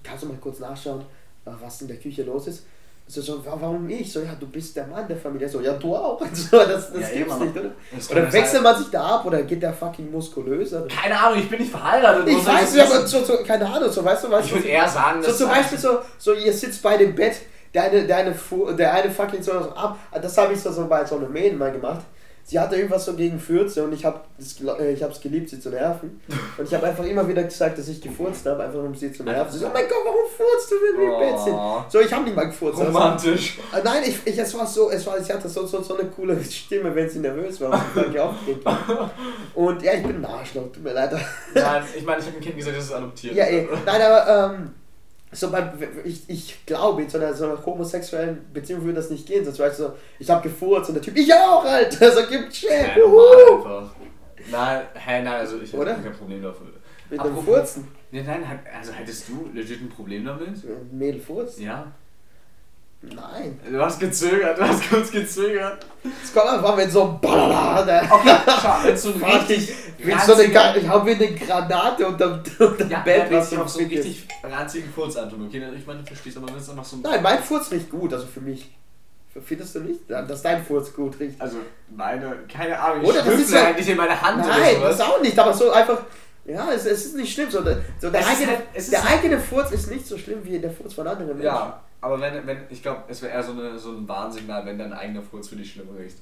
kannst 0.03 0.23
du 0.23 0.27
mal 0.27 0.37
kurz 0.37 0.59
nachschauen, 0.59 1.05
was 1.45 1.81
in 1.81 1.87
der 1.87 1.97
Küche 1.97 2.23
los 2.23 2.47
ist? 2.47 2.65
So, 3.07 3.21
so, 3.21 3.43
wa- 3.43 3.57
warum 3.59 3.89
ich? 3.89 4.11
So, 4.13 4.19
ja, 4.19 4.35
du 4.39 4.45
bist 4.47 4.75
der 4.75 4.85
Mann 4.85 5.07
der 5.07 5.17
Familie. 5.17 5.49
So, 5.49 5.61
ja, 5.61 5.73
du 5.73 5.95
auch. 5.95 6.21
So, 6.33 6.57
das 6.57 6.93
das 6.93 7.01
Ja, 7.01 7.07
gibt's 7.17 7.33
eben, 7.35 7.39
nicht, 7.45 7.57
oder? 7.57 7.71
Oder 8.11 8.33
wechselt 8.33 8.47
sein. 8.61 8.63
man 8.63 8.77
sich 8.77 8.87
da 8.91 9.03
ab 9.15 9.25
oder 9.25 9.41
geht 9.41 9.63
der 9.63 9.73
fucking 9.73 10.11
muskulöser? 10.11 10.85
keine 10.87 11.19
Ahnung, 11.19 11.39
ich 11.39 11.49
bin 11.49 11.59
nicht 11.59 11.71
verheiratet. 11.71 12.27
Ich 12.27 12.45
weiß 12.45 12.73
nicht, 12.75 12.85
aber 12.85 13.07
so, 13.07 13.23
so, 13.23 13.37
keine 13.43 13.65
Ahnung, 13.67 13.89
so 13.91 14.05
weißt 14.05 14.25
du, 14.25 14.29
weißt 14.31 14.47
Ich 14.49 14.53
würde 14.53 14.67
eher 14.67 14.87
sagen, 14.87 15.23
so 15.23 15.31
zum 15.31 15.47
Beispiel 15.49 15.77
so, 15.79 15.99
so 16.19 16.33
ihr 16.33 16.53
sitzt 16.53 16.83
bei 16.83 16.97
dem 16.97 17.15
Bett, 17.15 17.37
der 17.73 17.83
eine, 17.83 18.05
der 18.05 18.17
eine, 18.17 18.33
Fu- 18.35 18.71
der 18.73 18.93
eine 18.93 19.09
fucking 19.09 19.41
so, 19.41 19.53
so 19.53 19.69
ab, 19.71 19.97
das 20.21 20.37
habe 20.37 20.53
ich 20.53 20.59
so, 20.59 20.71
so 20.71 20.85
bei 20.87 21.03
so 21.03 21.15
einem 21.17 21.31
Mädchen 21.33 21.57
mal 21.57 21.71
gemacht. 21.71 22.01
Sie 22.49 22.59
hatte 22.59 22.77
irgendwas 22.77 23.05
so 23.05 23.13
gegen 23.13 23.39
Fürze 23.39 23.83
und 23.83 23.93
ich 23.93 24.03
habe 24.03 24.21
ich 24.39 25.03
hab's 25.03 25.21
geliebt, 25.21 25.51
sie 25.51 25.59
zu 25.59 25.69
nerven. 25.69 26.19
Und 26.57 26.67
ich 26.67 26.73
habe 26.73 26.87
einfach 26.87 27.05
immer 27.05 27.27
wieder 27.27 27.43
gesagt, 27.43 27.77
dass 27.77 27.87
ich 27.87 28.01
gefurzt 28.01 28.43
habe, 28.47 28.63
einfach 28.63 28.79
um 28.79 28.95
sie 28.95 29.13
zu 29.13 29.23
nerven. 29.23 29.51
Sie 29.51 29.59
so, 29.59 29.67
oh 29.67 29.71
mein 29.71 29.83
Gott, 29.83 29.99
warum 30.03 30.27
furzt 30.35 30.71
du, 30.71 30.75
wenn 30.77 30.99
wir 30.99 31.13
im 31.13 31.19
Bett 31.19 31.39
sind? 31.43 31.55
So, 31.89 31.99
ich 31.99 32.11
habe 32.11 32.23
nicht 32.23 32.35
mal 32.35 32.45
gefurzt. 32.45 32.79
Also, 32.79 32.91
romantisch. 32.91 33.59
äh, 33.71 33.83
nein, 33.83 34.01
ich, 34.03 34.25
ich, 34.25 34.35
es 34.35 34.57
war 34.57 34.65
so, 34.65 34.89
es 34.89 35.05
war, 35.05 35.21
sie 35.21 35.31
hatte 35.31 35.47
so, 35.47 35.63
so, 35.67 35.79
so 35.83 35.95
eine 35.95 36.09
coole 36.09 36.43
Stimme, 36.43 36.95
wenn 36.95 37.07
sie 37.07 37.19
nervös 37.19 37.61
war 37.61 37.69
und 37.69 38.17
aufgeregt 38.17 38.65
war. 38.65 39.11
Und 39.53 39.83
ja, 39.83 39.93
ich 39.93 40.01
bin 40.01 40.15
ein 40.15 40.25
Arschloch, 40.25 40.71
tut 40.71 40.83
mir 40.83 40.93
leid. 40.93 41.11
Nein, 41.53 41.83
ich 41.95 42.03
meine, 42.03 42.19
ich 42.19 42.25
habe 42.25 42.37
ein 42.37 42.41
Kind 42.41 42.57
gesagt, 42.57 42.75
das 42.75 42.85
ist 42.85 42.93
adoptiert. 42.93 43.35
Ja, 43.35 43.45
eh. 43.45 43.67
Nein, 43.85 44.01
aber 44.01 44.53
ähm, 44.55 44.73
so 45.31 45.51
beim, 45.51 45.69
ich, 46.03 46.27
ich 46.27 46.65
glaube, 46.65 47.03
in 47.03 47.09
so 47.09 47.17
einer, 47.19 47.33
so 47.33 47.45
einer 47.45 47.65
homosexuellen 47.65 48.51
Beziehung 48.53 48.81
würde 48.83 48.95
das 48.95 49.09
nicht 49.09 49.27
gehen. 49.27 49.45
Sonst 49.45 49.59
weißt 49.59 49.79
du 49.79 49.83
so, 49.83 49.93
ich 50.17 50.29
habe 50.29 50.41
gefurzt 50.47 50.89
und 50.89 50.95
der 50.95 51.03
Typ, 51.03 51.15
ich 51.17 51.33
auch, 51.33 51.63
Alter. 51.63 52.11
So 52.11 52.21
gibt 52.27 52.53
Ja, 52.61 52.69
Shit. 52.71 53.03
Wuhu. 53.03 53.57
einfach. 53.57 53.91
Nein, 54.51 54.81
hä, 54.95 55.21
nein, 55.21 55.27
also 55.27 55.59
ich 55.61 55.73
Oder? 55.73 55.93
habe 55.93 56.03
kein 56.03 56.13
Problem 56.13 56.41
dafür. 56.41 56.67
Mit 57.09 57.23
dem 57.23 57.37
Furzen. 57.37 57.87
Nein, 58.11 58.47
hat- 58.47 58.59
also 58.75 58.91
hättest 58.93 59.27
du 59.29 59.49
legit 59.53 59.81
ein 59.81 59.89
Problem 59.89 60.25
damit? 60.25 60.51
Mädel 60.91 61.19
furzt? 61.21 61.59
Ja. 61.59 61.91
Nein. 63.01 63.57
Du 63.71 63.79
hast 63.81 63.97
gezögert, 63.99 64.57
du 64.57 64.67
hast 64.67 64.89
kurz 64.89 65.09
gezögert. 65.09 65.85
Es 66.21 66.33
kommt 66.33 66.47
einfach 66.47 66.75
mit 66.75 66.91
so 66.91 67.03
einem 67.03 67.19
Ballala. 67.21 67.83
Der 67.83 68.03
Okay, 68.11 68.35
schau, 68.45 68.75
wenn 68.83 68.97
so 68.97 69.13
ein 69.13 69.23
richtig 69.23 69.73
ich, 69.97 70.05
mit 70.05 70.19
so 70.21 70.33
eine, 70.33 70.49
Ga- 70.49 70.75
ich 70.75 70.85
habe 70.87 71.05
mir 71.05 71.15
eine 71.15 71.33
Granate 71.33 72.05
unterm, 72.07 72.41
unterm 72.59 72.89
ja, 72.89 72.99
Bett, 72.99 73.29
sich 73.29 73.57
so 73.57 73.61
auf 73.63 73.69
so 73.69 73.79
einen 73.79 73.89
richtig 73.89 74.27
ranzigen 74.43 74.91
Furz 74.93 75.15
antun, 75.15 75.45
okay? 75.47 75.63
Ich 75.77 75.87
meine, 75.87 75.99
du 76.01 76.07
verstehst, 76.07 76.37
aber 76.37 76.47
wenn 76.47 76.55
es 76.57 76.67
dann 76.67 76.75
noch 76.75 76.83
so 76.83 76.97
ein... 76.97 77.01
Nein, 77.01 77.23
mein 77.23 77.41
Furz 77.41 77.71
riecht 77.71 77.89
gut, 77.89 78.13
also 78.13 78.25
für 78.27 78.41
mich. 78.41 78.69
Findest 79.45 79.75
du 79.75 79.79
nicht? 79.81 80.09
Ja, 80.09 80.21
Dass 80.23 80.41
dein 80.41 80.65
Furz 80.65 80.91
gut 80.93 81.17
riecht. 81.21 81.39
Also, 81.39 81.57
meine, 81.95 82.35
keine 82.51 82.77
Ahnung, 82.77 83.03
ich 83.03 83.09
Oder 83.09 83.21
das 83.21 83.33
ist 83.35 83.53
ja- 83.53 83.63
halt 83.65 83.77
nicht 83.77 83.87
in 83.87 83.95
meine 83.95 84.19
Hand 84.21 84.39
Nein, 84.45 84.77
oder 84.77 84.89
das 84.89 84.99
auch 84.99 85.21
nicht, 85.21 85.39
aber 85.39 85.53
so 85.53 85.71
einfach. 85.71 85.99
Ja, 86.45 86.67
es, 86.73 86.85
es 86.85 87.05
ist 87.05 87.15
nicht 87.15 87.31
schlimm. 87.31 87.49
So, 87.49 87.61
der, 87.61 87.77
so 88.01 88.09
der, 88.09 88.27
eigene, 88.27 88.47
halt- 88.53 88.91
der 88.91 89.03
halt- 89.03 89.19
eigene 89.19 89.39
Furz 89.39 89.71
ist 89.71 89.89
nicht 89.91 90.05
so 90.05 90.17
schlimm 90.17 90.39
wie 90.43 90.57
der 90.59 90.71
Furz 90.71 90.93
von 90.95 91.07
anderen 91.07 91.27
Menschen. 91.29 91.45
Ja, 91.45 91.79
aber 92.01 92.19
wenn, 92.21 92.45
wenn 92.47 92.57
ich 92.69 92.81
glaube, 92.81 93.03
es 93.07 93.21
wäre 93.21 93.33
eher 93.33 93.43
so, 93.43 93.51
eine, 93.53 93.77
so 93.77 93.91
ein 93.91 94.07
Warnsignal, 94.07 94.65
wenn 94.65 94.77
dein 94.77 94.93
eigener 94.93 95.21
Furz 95.21 95.49
für 95.49 95.55
dich 95.55 95.71
schlimm 95.73 95.89
riecht. 95.97 96.17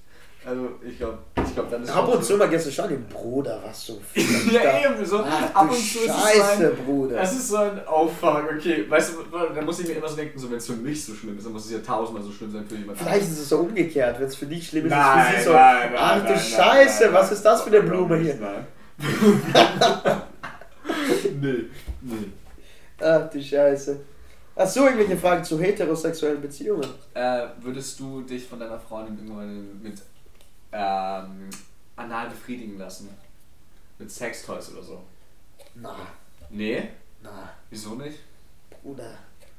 Also, 0.46 0.70
ich 0.88 0.98
glaube, 0.98 1.18
ich 1.46 1.54
glaub, 1.54 1.70
dann 1.70 1.84
ist 1.84 1.90
Ab 1.90 2.08
und 2.08 2.24
so- 2.24 2.34
zu 2.34 2.38
mal 2.38 2.48
gehst 2.48 2.68
du 2.68 2.72
schon 2.72 2.90
im 2.90 3.06
Bruder, 3.08 3.60
was 3.66 3.86
so 3.88 4.00
viel. 4.14 4.54
Ja, 4.54 4.80
eben, 4.80 5.04
so 5.06 5.20
Ach, 5.22 5.54
ab 5.54 5.64
und 5.70 5.76
zu 5.76 6.00
ist 6.00 6.08
es 6.08 6.16
Scheiße, 6.16 6.58
so 6.58 6.64
ein, 6.82 6.86
Bruder. 6.86 7.22
Es 7.22 7.32
ist 7.34 7.50
so 7.50 7.58
ein 7.58 7.86
Auffang, 7.86 8.46
okay. 8.56 8.86
Weißt 8.90 9.14
du, 9.14 9.24
da 9.54 9.62
muss 9.62 9.80
ich 9.80 9.88
mir 9.90 9.96
immer 9.96 10.08
so 10.08 10.16
denken, 10.16 10.40
so 10.40 10.50
wenn 10.50 10.58
es 10.58 10.68
für 10.68 10.74
mich 10.74 11.04
so 11.04 11.14
schlimm 11.16 11.38
ist, 11.38 11.46
dann 11.46 11.54
muss 11.54 11.66
es 11.66 11.72
ja 11.72 11.80
tausendmal 11.80 12.24
so 12.24 12.32
schlimm 12.32 12.52
sein 12.52 12.66
für 12.66 12.76
jemand 12.76 12.98
Vielleicht 12.98 13.24
ist 13.24 13.40
es 13.40 13.50
so 13.50 13.58
umgekehrt, 13.60 14.20
wenn 14.20 14.28
es 14.28 14.36
für 14.36 14.46
dich 14.46 14.68
schlimm 14.70 14.86
ist, 14.86 14.92
ist 14.94 14.98
Nein, 14.98 15.20
es 15.28 15.32
für 15.34 15.38
sie 15.40 15.46
so. 15.48 15.54
nein, 15.54 15.90
nein, 15.94 16.22
Ach 16.24 16.26
du 16.28 16.40
Scheiße, 16.40 17.04
nein, 17.06 17.14
was 17.14 17.32
ist 17.32 17.42
das 17.44 17.62
für 17.64 17.70
eine 17.70 17.82
Blume 17.82 18.18
hier? 18.18 18.36
Nein. 18.40 18.68
nee, 21.42 21.66
nee. 22.02 22.32
Ach 23.02 23.30
du 23.30 23.42
Scheiße. 23.42 24.00
Hast 24.58 24.76
du 24.76 24.86
irgendwelche 24.86 25.18
Fragen 25.18 25.44
zu 25.44 25.60
heterosexuellen 25.60 26.42
Beziehungen? 26.42 26.90
Äh, 27.14 27.48
würdest 27.62 28.00
du 28.00 28.22
dich 28.22 28.48
von 28.48 28.60
deiner 28.60 28.80
Freundin 28.80 29.18
irgendwann 29.20 29.82
mit 29.84 30.02
ähm, 30.72 31.50
anal 31.96 32.30
befriedigen 32.30 32.78
lassen? 32.80 33.10
Mit 34.00 34.10
Sextoys 34.12 34.72
oder 34.74 34.82
so? 34.84 35.02
Na, 35.76 35.96
Nee? 36.50 36.90
na, 37.22 37.50
Wieso 37.70 37.96
nicht? 37.96 38.20
Bruder. 38.82 39.12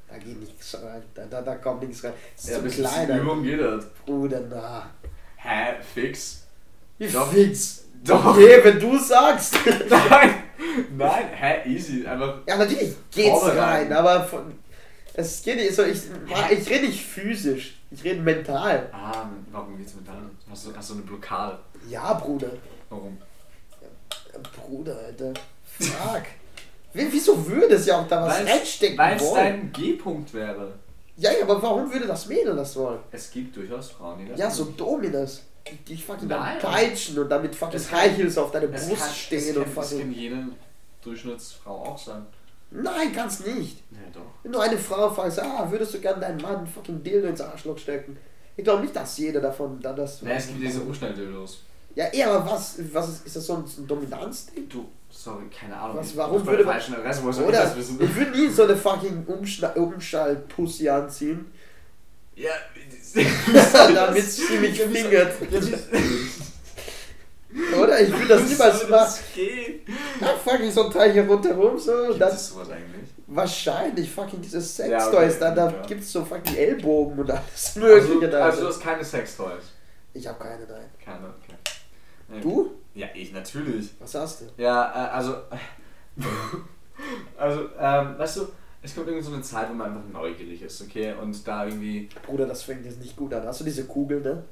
Da 0.09 0.17
geht 0.17 0.39
nichts 0.39 0.75
rein. 0.81 1.03
Da, 1.13 1.25
da, 1.27 1.41
da 1.43 1.55
kommt 1.55 1.83
nichts 1.87 2.03
rein. 2.03 2.13
Das 2.35 2.43
ist 2.45 2.49
Ja, 2.49 2.55
so 2.57 2.63
bis 2.63 2.75
klein. 2.75 3.19
Übung 3.19 3.43
geht 3.43 3.61
das. 3.61 3.85
Bruder, 4.05 4.41
na. 4.49 4.89
Hä? 5.37 5.75
Fix? 5.93 6.47
Wie 6.97 7.07
Doch. 7.07 7.31
fix? 7.31 7.85
Doch. 8.03 8.25
Okay, 8.25 8.59
wenn 8.63 8.79
du 8.79 8.97
sagst. 8.97 9.55
Nein! 9.89 10.43
Nein, 10.97 11.27
hä? 11.29 11.69
Easy. 11.69 12.05
Einfach. 12.07 12.39
Ja, 12.47 12.57
natürlich 12.57 12.95
geht's 13.11 13.39
Vorbereiten. 13.39 13.59
rein, 13.61 13.93
aber 13.93 14.23
von, 14.23 14.53
es 15.19 15.41
geht 15.43 15.57
nicht 15.57 15.73
so. 15.75 15.83
Ich, 15.83 16.01
ich 16.51 16.69
rede 16.69 16.87
nicht 16.87 17.03
physisch, 17.05 17.77
ich 17.91 18.03
rede 18.03 18.21
mental. 18.21 18.89
Ah, 18.91 19.25
warum 19.51 19.77
geht's 19.77 19.93
dann? 20.05 20.31
Hast 20.49 20.65
du, 20.67 20.75
hast 20.75 20.89
du 20.89 20.93
eine 20.95 21.03
Blockade? 21.03 21.59
Ja, 21.89 22.13
Bruder. 22.13 22.49
Warum? 22.89 23.17
Bruder, 24.67 24.97
Alter. 24.97 25.33
Fuck. 25.79 26.23
Wie- 26.93 27.07
Wieso 27.11 27.45
würde 27.47 27.75
es 27.75 27.85
ja 27.85 27.99
auch 28.01 28.07
da 28.07 28.23
was 28.25 28.37
reinstecken 28.45 28.97
Weil 28.97 29.17
es 29.17 29.33
dein 29.33 29.71
G-Punkt 29.71 30.33
wäre. 30.33 30.73
Ja, 31.17 31.31
ja, 31.31 31.43
aber 31.43 31.61
warum 31.61 31.91
würde 31.91 32.07
das 32.07 32.25
Mädel 32.27 32.55
das 32.55 32.75
wollen? 32.77 32.99
Es 33.11 33.29
gibt 33.29 33.55
durchaus 33.55 33.91
Frauen, 33.91 34.19
die 34.19 34.29
das 34.29 34.39
Ja, 34.39 34.49
so 34.49 34.65
Dominas. 34.65 35.43
dich 35.87 36.03
fucking 36.05 36.29
dann 36.29 36.39
Nein. 36.39 36.59
peitschen 36.59 37.19
und 37.19 37.29
damit 37.29 37.53
fucking 37.53 37.79
High 37.91 38.17
Heels 38.17 38.37
auf 38.37 38.51
deine 38.51 38.69
Brust 38.69 38.95
kann, 38.95 39.13
stehen 39.13 39.49
es 39.51 39.57
und 39.57 39.67
fucking. 39.67 39.99
kann 39.99 40.11
jede 40.13 40.43
Durchschnittsfrau 41.03 41.85
auch 41.85 41.97
sein. 41.97 42.25
Nein, 42.71 43.11
kannst 43.13 43.45
nicht. 43.47 43.77
Ja, 43.91 43.97
doch. 44.13 44.21
Wenn 44.43 44.51
du 44.51 44.59
eine 44.59 44.77
Frau 44.77 45.09
fragst, 45.09 45.41
ah, 45.41 45.67
würdest 45.69 45.93
du 45.93 45.99
gern 45.99 46.21
deinen 46.21 46.41
Mann 46.41 46.67
fucking 46.67 47.01
Dildo 47.03 47.27
ins 47.27 47.41
Arschloch 47.41 47.77
stecken? 47.77 48.17
Ich 48.55 48.63
glaube 48.63 48.81
nicht, 48.83 48.95
dass 48.95 49.17
jeder 49.17 49.41
davon 49.41 49.79
dann 49.79 49.95
das. 49.95 50.21
Ja, 50.21 50.31
es 50.31 50.47
gibt 50.47 50.61
diese 50.61 50.81
Umschnelldildos. 50.81 51.63
Ja, 51.95 52.05
eher, 52.07 52.31
aber 52.31 52.51
was, 52.51 52.77
was 52.93 53.09
ist, 53.09 53.25
ist 53.27 53.35
das 53.37 53.45
so 53.47 53.55
ein, 53.55 53.87
Dominanzding? 53.87 54.69
Du, 54.69 54.87
sorry, 55.09 55.45
keine 55.49 55.75
Ahnung. 55.75 55.97
Was, 55.97 56.15
warum 56.15 56.45
würde 56.45 56.63
man- 56.63 56.75
Adresse, 56.75 57.21
soll 57.21 57.31
ich 57.31 57.39
Oder 57.49 57.61
das 57.63 57.75
wissen? 57.75 57.99
ich 58.01 58.15
würde 58.15 58.31
nie 58.31 58.47
so 58.47 58.63
eine 58.63 58.75
fucking 58.75 59.25
Umschall-Pussy 59.25 60.87
anziehen, 60.89 61.51
Ja, 62.35 62.51
damit 63.95 64.23
sie 64.23 64.57
mich 64.59 64.79
fingert. 64.79 65.33
Oder? 67.81 67.99
Ich 68.01 68.11
würde 68.11 68.27
das 68.27 68.43
niemals 68.49 68.83
machen. 68.83 68.91
Das 68.91 69.21
geht. 69.33 69.87
Ja, 70.21 70.27
fucking 70.43 70.71
so 70.71 70.85
ein 70.85 70.91
Teil 70.91 71.11
hier 71.13 71.27
rundherum 71.27 71.77
so. 71.79 72.07
Gibt 72.09 72.21
Das, 72.21 72.33
es 72.35 72.49
sowas 72.49 72.69
eigentlich? 72.69 73.09
wahrscheinlich 73.27 74.09
fucking 74.11 74.41
diese 74.41 74.59
Sex 74.61 74.89
Ja, 74.89 75.07
okay, 75.07 75.31
da, 75.39 75.51
da 75.51 75.69
ja. 75.71 75.81
gibt's 75.85 76.11
so 76.11 76.25
fucking 76.25 76.55
Ellbogen 76.55 77.19
und 77.19 77.29
alles 77.31 77.75
mögliche 77.75 78.13
Also, 78.25 78.27
da. 78.27 78.45
also 78.45 78.61
du 78.61 78.67
hast 78.67 78.81
keine 78.81 79.03
Sextoys. 79.03 79.63
ich 80.13 80.27
habe 80.27 80.39
keine, 80.43 80.65
nein. 80.65 80.89
Keine, 81.03 81.27
okay. 81.27 81.53
Nee. 82.27 82.41
Du? 82.41 82.71
Ja, 82.95 83.07
ich 83.13 83.31
natürlich. 83.31 83.89
Was 83.99 84.13
hast 84.15 84.41
du? 84.41 84.45
Ja, 84.61 84.91
äh, 84.91 85.09
also. 85.11 85.35
also, 87.37 87.61
ähm, 87.79 88.17
weißt 88.17 88.37
du, 88.37 88.47
es 88.81 88.95
kommt 88.95 89.07
irgendwie 89.07 89.25
so 89.25 89.33
eine 89.33 89.41
Zeit, 89.41 89.69
wo 89.69 89.73
man 89.73 89.87
einfach 89.95 90.09
neugierig 90.11 90.61
ist, 90.61 90.81
okay? 90.81 91.13
Und 91.21 91.47
da 91.47 91.65
irgendwie. 91.65 92.09
Bruder, 92.25 92.45
das 92.45 92.63
fängt 92.63 92.85
jetzt 92.85 92.99
nicht 92.99 93.15
gut 93.15 93.33
an. 93.33 93.45
Hast 93.45 93.59
du 93.61 93.63
diese 93.65 93.85
Kugel, 93.85 94.21
ne? 94.21 94.43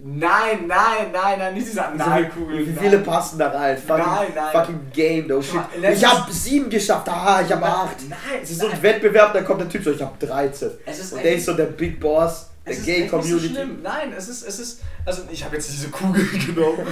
Nein, 0.00 0.66
nein, 0.68 1.10
nein, 1.12 1.38
nein, 1.38 1.54
nicht 1.54 1.66
diese 1.66 1.84
Analkugel. 1.84 2.66
Wie 2.66 2.72
viele 2.72 2.98
passen 2.98 3.38
da 3.38 3.48
rein? 3.48 3.76
Fucking, 3.76 4.04
Nein, 4.06 4.28
nein. 4.34 4.52
fucking 4.52 4.80
Game, 4.92 5.30
oh 5.32 5.42
shit. 5.42 5.60
Ich 5.92 6.04
hab 6.04 6.30
sieben 6.30 6.70
geschafft, 6.70 7.08
ah, 7.08 7.42
ich 7.44 7.50
hab 7.52 7.60
Nein, 7.60 7.70
acht. 7.70 7.96
nein, 8.08 8.18
Es 8.42 8.50
ist 8.50 8.60
so 8.60 8.66
ein 8.66 8.72
nein. 8.72 8.82
Wettbewerb, 8.84 9.32
da 9.32 9.42
kommt 9.42 9.60
der 9.62 9.68
Typ 9.68 9.82
so, 9.82 9.90
ich 9.90 10.00
hab 10.00 10.18
13. 10.20 10.70
Es 10.86 10.98
ist 11.00 11.12
Und 11.12 11.18
echt- 11.18 11.26
der 11.26 11.34
ist 11.34 11.44
so 11.46 11.54
der 11.54 11.64
Big 11.64 11.98
Boss 11.98 12.46
der 12.64 12.72
Es 12.74 12.78
ist 12.80 12.86
Gay 12.86 13.02
echt 13.04 13.12
nicht 13.12 13.26
so. 13.26 13.64
Nein, 13.82 14.12
es 14.16 14.28
ist, 14.28 14.46
es 14.46 14.58
ist, 14.60 14.80
also 15.04 15.22
ich 15.32 15.44
habe 15.44 15.56
jetzt 15.56 15.70
diese 15.72 15.88
Kugel 15.88 16.24
genommen. 16.46 16.86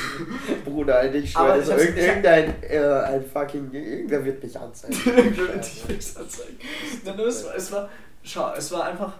Bruder, 0.64 0.98
Alter, 1.00 1.16
ich 1.16 1.30
schwöre, 1.32 1.58
ich 1.60 1.66
so 1.66 1.72
hab's- 1.72 1.82
irgend, 1.82 1.98
irgendein, 1.98 2.54
äh, 2.62 2.78
ein 2.78 3.24
fucking, 3.30 3.70
irgendwer 3.72 4.24
wird 4.24 4.42
mich 4.42 4.58
anzeigen. 4.58 4.94
Ich 5.04 5.36
würde 5.36 5.58
dich 5.58 5.84
nichts 5.88 6.16
anzeigen. 6.16 6.56
Nein, 7.04 7.18
es, 7.20 7.44
war, 7.44 7.54
es 7.54 7.72
war, 7.72 7.88
schau, 8.22 8.52
es 8.56 8.72
war 8.72 8.84
einfach, 8.84 9.12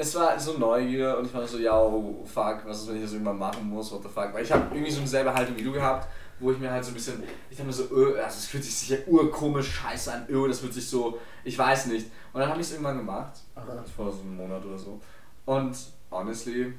es 0.00 0.14
war 0.14 0.40
so 0.40 0.56
Neugier 0.56 1.18
und 1.18 1.26
ich 1.26 1.34
war 1.34 1.46
so, 1.46 1.58
ja, 1.58 1.78
oh, 1.78 2.24
fuck, 2.24 2.62
was 2.64 2.80
ist, 2.80 2.88
wenn 2.88 2.96
ich 2.96 3.02
das 3.02 3.12
irgendwann 3.12 3.38
machen 3.38 3.68
muss, 3.68 3.92
what 3.92 4.02
the 4.02 4.08
fuck. 4.08 4.32
Weil 4.32 4.44
ich 4.44 4.50
habe 4.50 4.64
irgendwie 4.74 4.90
so 4.90 5.00
dieselbe 5.02 5.32
Haltung 5.32 5.54
wie 5.56 5.62
du 5.62 5.72
gehabt, 5.72 6.08
wo 6.38 6.52
ich 6.52 6.58
mir 6.58 6.70
halt 6.70 6.82
so 6.82 6.90
ein 6.92 6.94
bisschen, 6.94 7.22
ich 7.50 7.56
dachte 7.56 7.66
mir 7.66 7.72
so, 7.72 7.84
öh, 7.94 8.18
also 8.18 8.38
es 8.38 8.46
fühlt 8.46 8.64
sich 8.64 8.74
sicher 8.74 8.96
urkomisch 9.06 9.68
scheiße 9.72 10.10
an, 10.10 10.26
öh, 10.30 10.48
das 10.48 10.62
wird 10.62 10.72
sich 10.72 10.88
so, 10.88 11.18
ich 11.44 11.58
weiß 11.58 11.86
nicht. 11.86 12.10
Und 12.32 12.40
dann 12.40 12.48
habe 12.48 12.60
ich 12.60 12.66
es 12.66 12.72
irgendwann 12.72 12.96
gemacht, 12.96 13.32
Aha. 13.54 13.84
vor 13.94 14.10
so 14.10 14.22
einem 14.22 14.36
Monat 14.38 14.64
oder 14.64 14.78
so. 14.78 14.98
Und 15.44 15.76
honestly, 16.10 16.72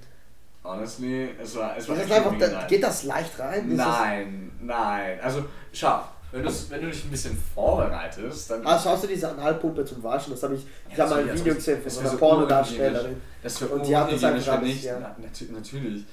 honestly, 0.63 1.29
es 1.39 1.55
war, 1.55 1.77
es 1.77 1.87
war 1.87 1.97
das 1.97 2.09
einfach, 2.09 2.37
da, 2.39 2.65
geht 2.65 2.81
das 2.81 3.03
leicht 3.03 3.37
rein? 3.37 3.75
Nein, 3.75 4.51
nein. 4.61 5.19
Also, 5.21 5.45
schau, 5.71 6.05
wenn, 6.31 6.43
wenn 6.45 6.81
du 6.81 6.87
dich 6.89 7.03
ein 7.05 7.09
bisschen 7.11 7.37
vorbereitest, 7.53 8.49
dann. 8.51 8.65
Also 8.65 8.89
hast 8.91 9.03
du 9.03 9.07
diese 9.07 9.29
Analpumpe 9.29 9.83
zum 9.85 10.01
Waschen? 10.03 10.31
Das 10.33 10.43
habe 10.43 10.55
ich, 10.55 10.65
ich 10.89 10.97
Ja, 10.97 11.03
habe 11.09 11.15
mal 11.23 11.29
ein 11.29 11.37
Video 11.37 11.55
gesehen 11.55 11.81
von 11.81 11.91
so 11.91 12.01
das 12.01 12.09
einer 12.11 12.19
Pornodarstellerin. 12.19 13.21
Das 13.43 13.61
Und 13.61 13.85
die 13.87 13.95
hat 13.95 14.11
das 14.11 14.23
einfach 14.23 14.61
nicht. 14.61 14.83
ja. 14.83 14.97
Na, 14.99 15.15
natürlich. 15.53 16.05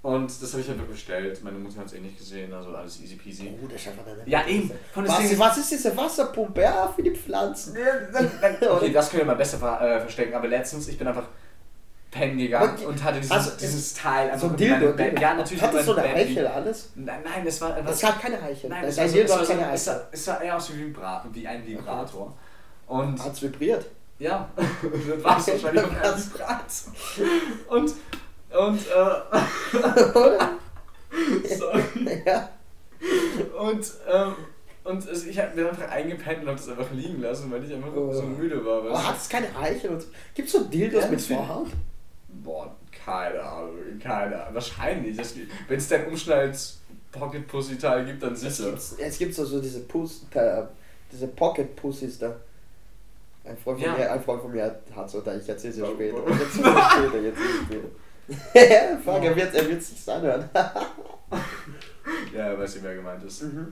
Und 0.00 0.26
das 0.42 0.52
habe 0.52 0.62
ich 0.62 0.68
halt 0.68 0.88
bestellt. 0.90 1.42
Meine 1.42 1.58
Mutter 1.58 1.80
hat 1.80 1.86
es 1.86 1.92
eh 1.94 1.98
nicht 2.00 2.16
gesehen, 2.16 2.52
also 2.54 2.70
alles 2.70 3.00
easy 3.00 3.16
peasy. 3.16 3.52
Oh, 3.62 3.66
der 3.66 3.76
ist 3.76 3.88
einfach 3.88 4.06
eine 4.06 4.22
Ja, 4.30 4.46
eben. 4.46 4.70
Was, 4.94 5.18
deswegen- 5.18 5.40
was 5.40 5.58
ist 5.58 5.70
diese 5.72 5.96
Wasserpumpe? 5.96 6.60
Ja, 6.62 6.92
für 6.94 7.02
die 7.02 7.10
Pflanzen. 7.10 7.76
Okay, 8.60 8.92
das 8.92 9.10
können 9.10 9.22
wir 9.22 9.26
mal 9.26 9.34
besser 9.34 9.58
ver 9.58 9.80
äh, 9.80 10.00
verstecken, 10.00 10.34
aber 10.34 10.46
letztens, 10.48 10.86
ich 10.88 10.96
bin 10.96 11.06
einfach 11.08 11.24
pennen 12.18 12.38
gegangen 12.38 12.72
Okay. 12.74 12.86
und 12.86 13.02
hatte 13.04 13.18
dieses, 13.20 13.30
Also, 13.32 13.50
dieses 13.60 13.94
Teil 13.94 14.26
einfach 14.30 14.40
So 14.40 14.46
ein 14.46 14.52
in 14.52 14.56
Dildo. 14.58 14.92
Dildo. 14.92 15.20
Ja, 15.20 15.34
natürlich. 15.34 15.62
Hat 15.62 15.74
das 15.74 15.86
so 15.86 15.94
eine 15.94 16.02
Bett 16.08 16.16
Eichel 16.28 16.46
alles? 16.46 16.90
Nein, 16.94 17.20
nein, 17.24 17.46
es 17.46 17.60
war 17.60 17.80
Das 17.82 18.02
hat 18.02 18.20
keine 18.20 18.42
Eichel. 18.42 18.70
Nein, 18.70 18.84
es 18.84 18.96
war, 18.98 19.08
so, 19.08 19.18
es, 19.18 19.30
war 19.30 19.44
so, 19.44 19.52
keine 19.54 19.72
es, 19.72 19.84
sah, 19.84 19.92
Eichel. 19.92 20.06
es 20.12 20.24
sah 20.24 20.40
eher 20.40 20.56
aus 20.56 20.72
wie, 20.72 20.78
Vibra 20.86 21.24
wie 21.32 21.46
ein 21.46 21.66
Vibrator. 21.66 22.34
Und 22.86 23.22
Hat's 23.24 23.42
vibriert? 23.42 23.86
ja, 24.18 24.48
das 24.56 25.24
war 25.24 25.38
es 25.38 25.46
wahrscheinlich 25.48 25.84
auch 25.84 25.90
ein 25.90 26.18
Vibrator. 26.18 26.92
Und, 27.68 27.94
und, 28.50 28.80
äh, 28.86 29.14
sorry. 31.56 32.22
ja. 32.26 32.48
Und, 33.58 33.92
ähm, 34.12 34.34
und 34.84 35.06
es, 35.08 35.26
ich 35.26 35.38
habe 35.38 35.54
mir 35.54 35.68
einfach 35.68 35.88
eingepennt 35.90 36.42
und 36.42 36.48
habe 36.48 36.56
das 36.58 36.68
einfach 36.68 36.90
liegen 36.92 37.20
lassen, 37.20 37.50
weil 37.50 37.62
ich 37.64 37.72
einfach 37.74 37.92
Oh. 37.94 38.12
so 38.12 38.22
müde 38.22 38.64
war. 38.64 38.84
Weißt 38.84 39.06
hat 39.08 39.16
es 39.18 39.28
keine 39.28 39.46
Eichel? 39.56 39.90
und 39.90 40.00
so? 40.02 40.08
Gibt's 40.34 40.52
so 40.52 40.64
Dildos 40.64 41.04
Ja, 41.04 41.10
mit 41.10 41.20
natürlich. 41.20 41.38
Boah, 42.48 42.74
keine 43.04 43.42
Ahnung, 43.42 43.74
keine 44.02 44.40
Ahnung. 44.40 44.54
Wahrscheinlich. 44.54 45.18
Wenn 45.68 45.76
es 45.76 45.86
dein 45.88 46.06
Umschnalls 46.06 46.78
Pocket 47.12 47.46
Pussy 47.46 47.76
Teil 47.76 48.06
gibt, 48.06 48.22
dann 48.22 48.32
Es 48.32 48.40
sicher. 48.40 48.70
gibt, 48.70 49.00
es 49.00 49.18
gibt 49.18 49.34
so, 49.34 49.44
so 49.44 49.60
diese 49.60 49.80
Puss, 49.80 50.24
äh, 50.32 50.62
diese 51.12 51.28
Pocket 51.28 51.76
Pussys 51.76 52.18
da. 52.18 52.34
Ein 53.44 53.56
Freund 53.58 53.80
von 53.80 53.86
Ja. 53.90 53.96
mir, 53.98 54.10
ein 54.12 54.22
Freund 54.22 54.40
von 54.40 54.50
mir 54.52 54.64
hat 54.96 55.10
so, 55.10 55.20
da 55.20 55.34
ich 55.36 55.46
erzähle 55.46 55.72
es 55.74 55.78
ja 55.78 55.84
Oh, 55.84 55.94
später. 55.94 56.16
oh. 56.26 56.30
Jetzt 56.30 56.54
später, 56.54 57.20
jetzt 57.20 57.38
später. 57.66 58.98
Fuck, 59.04 59.24
er 59.24 59.36
wird, 59.36 59.54
er 59.54 59.68
wird 59.68 59.82
sich's 59.82 60.08
anhören. 60.08 60.48
Ja, 62.34 62.46
er 62.48 62.58
weiß 62.58 62.74
nicht, 62.76 62.84
wer 62.84 62.94
gemeint 62.94 63.22
ist. 63.24 63.42
Mhm. 63.42 63.68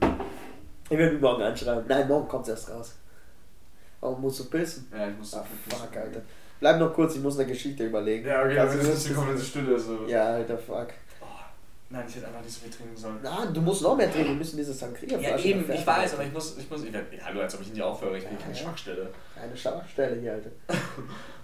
Ich 0.89 0.97
werde 0.97 1.15
ihn 1.15 1.21
morgen 1.21 1.41
anschreiben. 1.41 1.85
Nein, 1.87 2.07
morgen 2.07 2.27
kommt 2.27 2.47
erst 2.47 2.69
raus. 2.69 2.93
Oh, 4.01 4.11
musst 4.11 4.39
du 4.39 4.45
pissen? 4.45 4.87
Ja, 4.95 5.07
ich 5.09 5.17
muss 5.17 5.33
Ah, 5.33 5.43
fuck, 5.67 5.95
Alter. 5.97 6.21
Bleib 6.59 6.79
noch 6.79 6.93
kurz, 6.93 7.15
ich 7.15 7.21
muss 7.21 7.37
eine 7.37 7.47
Geschichte 7.47 7.85
überlegen. 7.85 8.27
Ja, 8.27 8.43
okay, 8.43 8.55
das 8.55 8.75
ist 8.75 9.09
die 9.09 9.13
komplette 9.13 9.41
Stille. 9.43 9.79
So. 9.79 10.05
Ja, 10.07 10.25
Alter, 10.25 10.57
fuck. 10.57 10.87
Oh, 11.21 11.25
nein, 11.89 12.05
ich 12.07 12.15
hätte 12.15 12.27
einfach 12.27 12.41
nicht 12.41 12.53
so 12.53 12.61
viel 12.61 12.71
trinken 12.71 12.97
sollen. 12.97 13.19
Na, 13.21 13.45
du 13.45 13.61
musst 13.61 13.81
noch 13.83 13.95
mehr 13.95 14.11
trinken, 14.11 14.29
wir 14.29 14.35
müssen 14.37 14.57
diese 14.57 14.73
Sangria 14.73 15.17
Ja, 15.19 15.37
eben, 15.37 15.71
ich 15.71 15.85
weiß, 15.85 16.13
aber 16.15 16.23
ich 16.23 16.33
muss, 16.33 16.57
ich 16.57 16.69
muss, 16.69 16.83
ich 16.83 16.91
werde, 16.91 17.07
hallo, 17.23 17.41
als 17.41 17.53
ob 17.55 17.61
ich 17.61 17.71
nicht 17.71 17.81
aufhöre, 17.81 18.17
ich 18.17 18.23
bin 18.25 18.37
Ja, 18.37 18.43
keine 18.43 18.55
ja. 18.55 18.63
Schwachstelle. 18.63 19.09
Eine 19.41 19.55
Schwachstelle 19.57 20.19
hier, 20.19 20.33
Alter. 20.33 20.49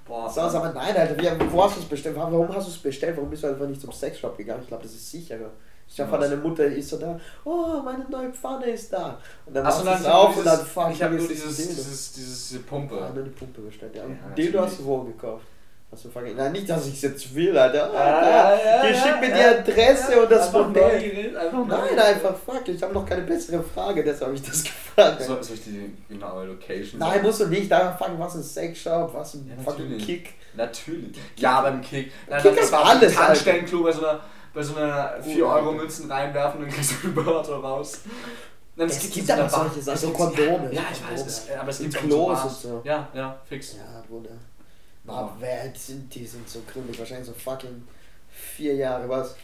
Boah, 0.05 0.29
So, 0.29 0.41
aber 0.41 0.73
nein, 0.73 0.95
Alter, 0.97 1.17
wie, 1.17 1.51
wo 1.51 1.63
hast 1.63 1.77
du 1.77 1.81
es 1.81 1.85
bestellt? 1.87 2.15
Warum 2.15 2.53
hast 2.53 2.67
du 2.67 2.71
es 2.71 2.77
bestellt? 2.77 3.15
Warum 3.15 3.29
bist 3.29 3.43
du 3.43 3.47
einfach 3.47 3.67
nicht 3.67 3.79
zum 3.81 3.91
Sexshop 3.91 4.35
gegangen? 4.37 4.61
Ich 4.63 4.67
glaube, 4.67 4.83
das 4.83 4.93
ist 4.93 5.09
sicherer. 5.11 5.51
Ich 5.93 5.99
hab 5.99 6.09
von 6.09 6.19
Was? 6.19 6.27
deine 6.29 6.41
Mutter 6.41 6.65
ist 6.65 6.89
so 6.89 6.97
da, 6.97 7.19
oh, 7.45 7.79
meine 7.85 8.03
neue 8.09 8.31
Pfanne 8.33 8.65
ist 8.71 8.91
da. 8.91 9.17
Und 9.45 9.55
dann 9.55 9.63
machst 9.63 9.85
nein, 9.85 9.95
du 9.97 10.01
es 10.03 10.07
auf 10.09 10.29
habe 10.29 10.39
und 10.39 10.45
dann 10.45 10.65
fuck, 10.65 10.91
ich 10.91 11.03
habe 11.03 11.15
nur 11.15 11.27
dieses, 11.27 11.55
Dildo. 11.57 11.71
dieses, 11.75 12.13
dieses, 12.13 12.47
diese 12.49 12.59
Pumpe. 12.61 12.95
Ah, 12.99 13.11
nur 13.13 13.23
die 13.23 13.29
Pumpe 13.29 13.61
bestellt, 13.61 13.95
ja. 13.95 14.01
Ja, 14.01 14.07
Und 14.07 14.35
Dildo 14.37 14.57
natürlich. 14.57 14.61
hast 14.71 14.79
du 14.79 14.85
wo 14.85 14.97
gekauft? 15.03 15.45
Hast 15.91 16.05
du 16.05 16.09
fucking, 16.09 16.35
nein, 16.35 16.51
nicht, 16.51 16.67
dass 16.67 16.87
ich 16.87 16.95
es 16.95 17.01
jetzt 17.03 17.35
will, 17.35 17.55
Alter. 17.55 17.91
Oh, 17.93 17.95
Ah, 17.95 18.55
ja, 18.55 18.81
hier 18.81 18.89
ja, 18.89 18.95
schick 18.99 19.19
mir 19.21 19.29
ja. 19.29 19.53
die 19.53 19.71
Adresse 19.71 20.19
und 20.23 20.31
das 20.31 20.51
Modell. 20.51 21.37
einfach 21.37 21.67
Nein, 21.67 21.99
einfach 21.99 22.35
fuck, 22.43 22.67
ich 22.67 22.81
habe 22.81 22.93
noch 22.95 23.05
keine 23.05 23.21
bessere 23.21 23.61
Frage, 23.61 24.03
deshalb 24.03 24.29
habe 24.29 24.35
ich 24.35 24.41
das 24.41 24.63
gefragt. 24.63 25.21
So, 25.21 25.39
soll 25.39 25.55
ich 25.55 25.63
die 25.65 25.95
genaue 26.09 26.45
Location 26.45 26.97
Nein, 26.99 27.11
sagen? 27.11 27.21
musst 27.23 27.39
du 27.41 27.45
nicht, 27.49 27.71
da 27.71 27.91
fucking 27.95 28.17
was 28.17 28.33
ein 28.33 28.41
Sexshop, 28.41 29.13
was 29.13 29.35
ein 29.35 29.47
Ja, 29.55 29.63
fucking. 29.63 29.95
Kick. 29.99 30.33
Natürlich. 30.55 31.15
Ja, 31.35 31.61
beim 31.61 31.81
Kick. 31.81 32.11
Nein, 32.27 32.41
Kick 32.41 32.55
das 32.55 32.65
ist 32.65 32.71
war 32.71 32.85
alles, 32.85 33.15
ein 33.15 33.25
Tankstellenklo 33.27 33.87
bei 34.53 34.61
so 34.63 34.75
einer, 34.75 35.13
bei 35.17 35.21
so 35.21 35.29
einer 35.29 35.31
Oh, 35.31 35.33
4 35.33 35.45
Euro 35.45 35.55
Alter. 35.69 35.71
Münzen 35.81 36.11
reinwerfen 36.11 36.59
und 36.61 36.65
dann 36.67 36.75
kriegst 36.75 36.91
du 36.91 37.07
einen 37.07 37.15
Vibrator 37.15 37.63
raus. 37.63 37.99
Nein, 38.75 38.87
Es 38.89 38.99
gibt 38.99 39.17
in 39.17 39.25
so 39.25 39.33
aber 39.33 39.41
Bar- 39.43 39.49
solche 39.65 39.81
Sachen, 39.81 39.95
es 39.95 40.01
so 40.01 40.07
gibt- 40.07 40.17
Kondome, 40.19 40.73
Ja, 40.73 40.81
so 40.81 40.87
ich 40.91 40.91
weiß, 40.91 40.99
Kondome. 40.99 41.27
es, 41.27 41.49
aber 41.59 41.69
es 41.69 41.79
gibt 41.79 41.93
Klos 41.95 42.41
so 42.43 42.49
so. 42.49 42.81
Ja, 42.83 43.07
ja, 43.13 43.41
fix. 43.47 43.73
Ja, 43.77 44.03
Bruder. 44.07 44.31
Aber 45.05 45.35
wer 45.39 45.71
sind 45.75 46.13
die 46.15 46.25
sind 46.25 46.47
so 46.49 46.61
gründlich? 46.71 46.97
Wahrscheinlich 46.97 47.27
so 47.27 47.33
fucking 47.33 47.83
vier 48.31 48.75
Jahre, 48.75 49.07
was? 49.09 49.35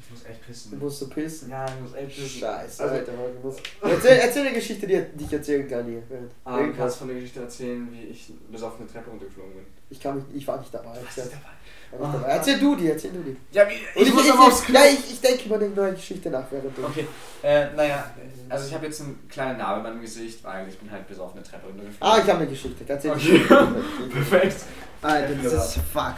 Ich 0.00 0.10
muss 0.12 0.24
echt 0.24 0.40
Du 0.40 0.46
pissen. 0.46 0.78
musst 0.78 1.02
du 1.02 1.08
pissen. 1.10 1.50
Ja, 1.50 1.66
ich 1.66 1.80
muss 1.82 1.92
echt 1.94 2.16
pissen. 2.16 2.40
Scheiße, 2.40 2.82
Also, 2.82 2.94
Alter, 2.94 3.12
Mann, 3.12 3.24
du 3.42 3.46
musst. 3.48 3.60
Erzähl, 3.82 4.16
erzähl 4.18 4.46
eine 4.46 4.54
Geschichte, 4.54 4.86
die, 4.86 5.04
die 5.14 5.24
ich 5.24 5.32
erzählen 5.32 5.68
kann 5.68 5.84
hier. 5.84 6.02
Ah, 6.44 6.58
du 6.62 6.72
kannst 6.72 6.96
von 6.98 7.08
der 7.08 7.16
Geschichte 7.16 7.40
erzählen, 7.40 7.86
wie 7.92 8.04
ich 8.04 8.32
bis 8.50 8.62
auf 8.62 8.78
eine 8.78 8.86
Treppe 8.90 9.10
runtergeflogen 9.10 9.52
bin. 9.52 9.66
Ich, 9.90 10.00
kann 10.00 10.16
mich, 10.16 10.24
ich 10.34 10.46
war 10.46 10.58
nicht 10.60 10.72
dabei. 10.72 10.90
Was 10.92 10.98
Erzähl, 11.08 11.24
ist 11.24 11.32
dabei? 11.32 11.42
war 11.44 11.50
nicht 11.52 11.60
Ah. 11.60 11.77
Dabei. 11.90 12.28
erzähl 12.28 12.58
du 12.58 12.76
die, 12.76 12.88
erzähl 12.90 13.10
du 13.12 13.20
die. 13.22 13.36
Ja, 13.52 13.64
wie, 13.68 13.98
Und 14.00 14.06
ich, 14.06 14.12
muss 14.14 14.24
ich, 14.26 14.32
aber 14.32 14.46
aufs 14.46 14.62
Klo. 14.62 14.74
ja, 14.74 14.84
ich, 14.86 15.12
ich 15.12 15.20
denke 15.20 15.44
über 15.46 15.56
eine 15.56 15.68
neue 15.68 15.92
Geschichte 15.94 16.28
nach, 16.30 16.44
während 16.50 16.76
du. 16.76 16.84
Okay, 16.84 17.06
äh, 17.42 17.66
naja, 17.74 18.10
also 18.48 18.66
ich 18.68 18.74
habe 18.74 18.86
jetzt 18.86 19.00
einen 19.00 19.26
kleinen 19.28 19.58
Narbe 19.58 19.78
in 19.78 19.94
meinem 19.94 20.00
Gesicht, 20.02 20.42
weil 20.44 20.68
ich 20.68 20.78
bin 20.78 20.90
halt 20.90 21.06
bis 21.08 21.18
auf 21.18 21.32
eine 21.34 21.42
Treppe 21.42 21.66
runtergeflogen. 21.66 21.96
Ah, 22.00 22.18
ich 22.18 22.28
habe 22.30 22.40
eine 22.40 22.46
Geschichte. 22.48 22.84
Erzähl 22.86 23.12
Okay. 23.12 23.38
Perfekt. 24.12 24.56
Alter, 25.02 25.34
das 25.42 25.76
ist 25.76 25.84
fuck. 25.92 26.14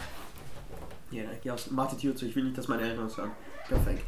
Ja, 1.11 1.23
geh 1.43 1.51
aus, 1.51 1.67
mach 1.71 1.89
die 1.91 1.97
Tür 1.97 2.15
zu, 2.15 2.25
ich 2.25 2.35
will 2.35 2.45
nicht, 2.45 2.57
dass 2.57 2.67
meine 2.67 2.83
Eltern 2.83 3.05
was 3.05 3.15
sagen. 3.15 3.31
Perfekt. 3.67 4.03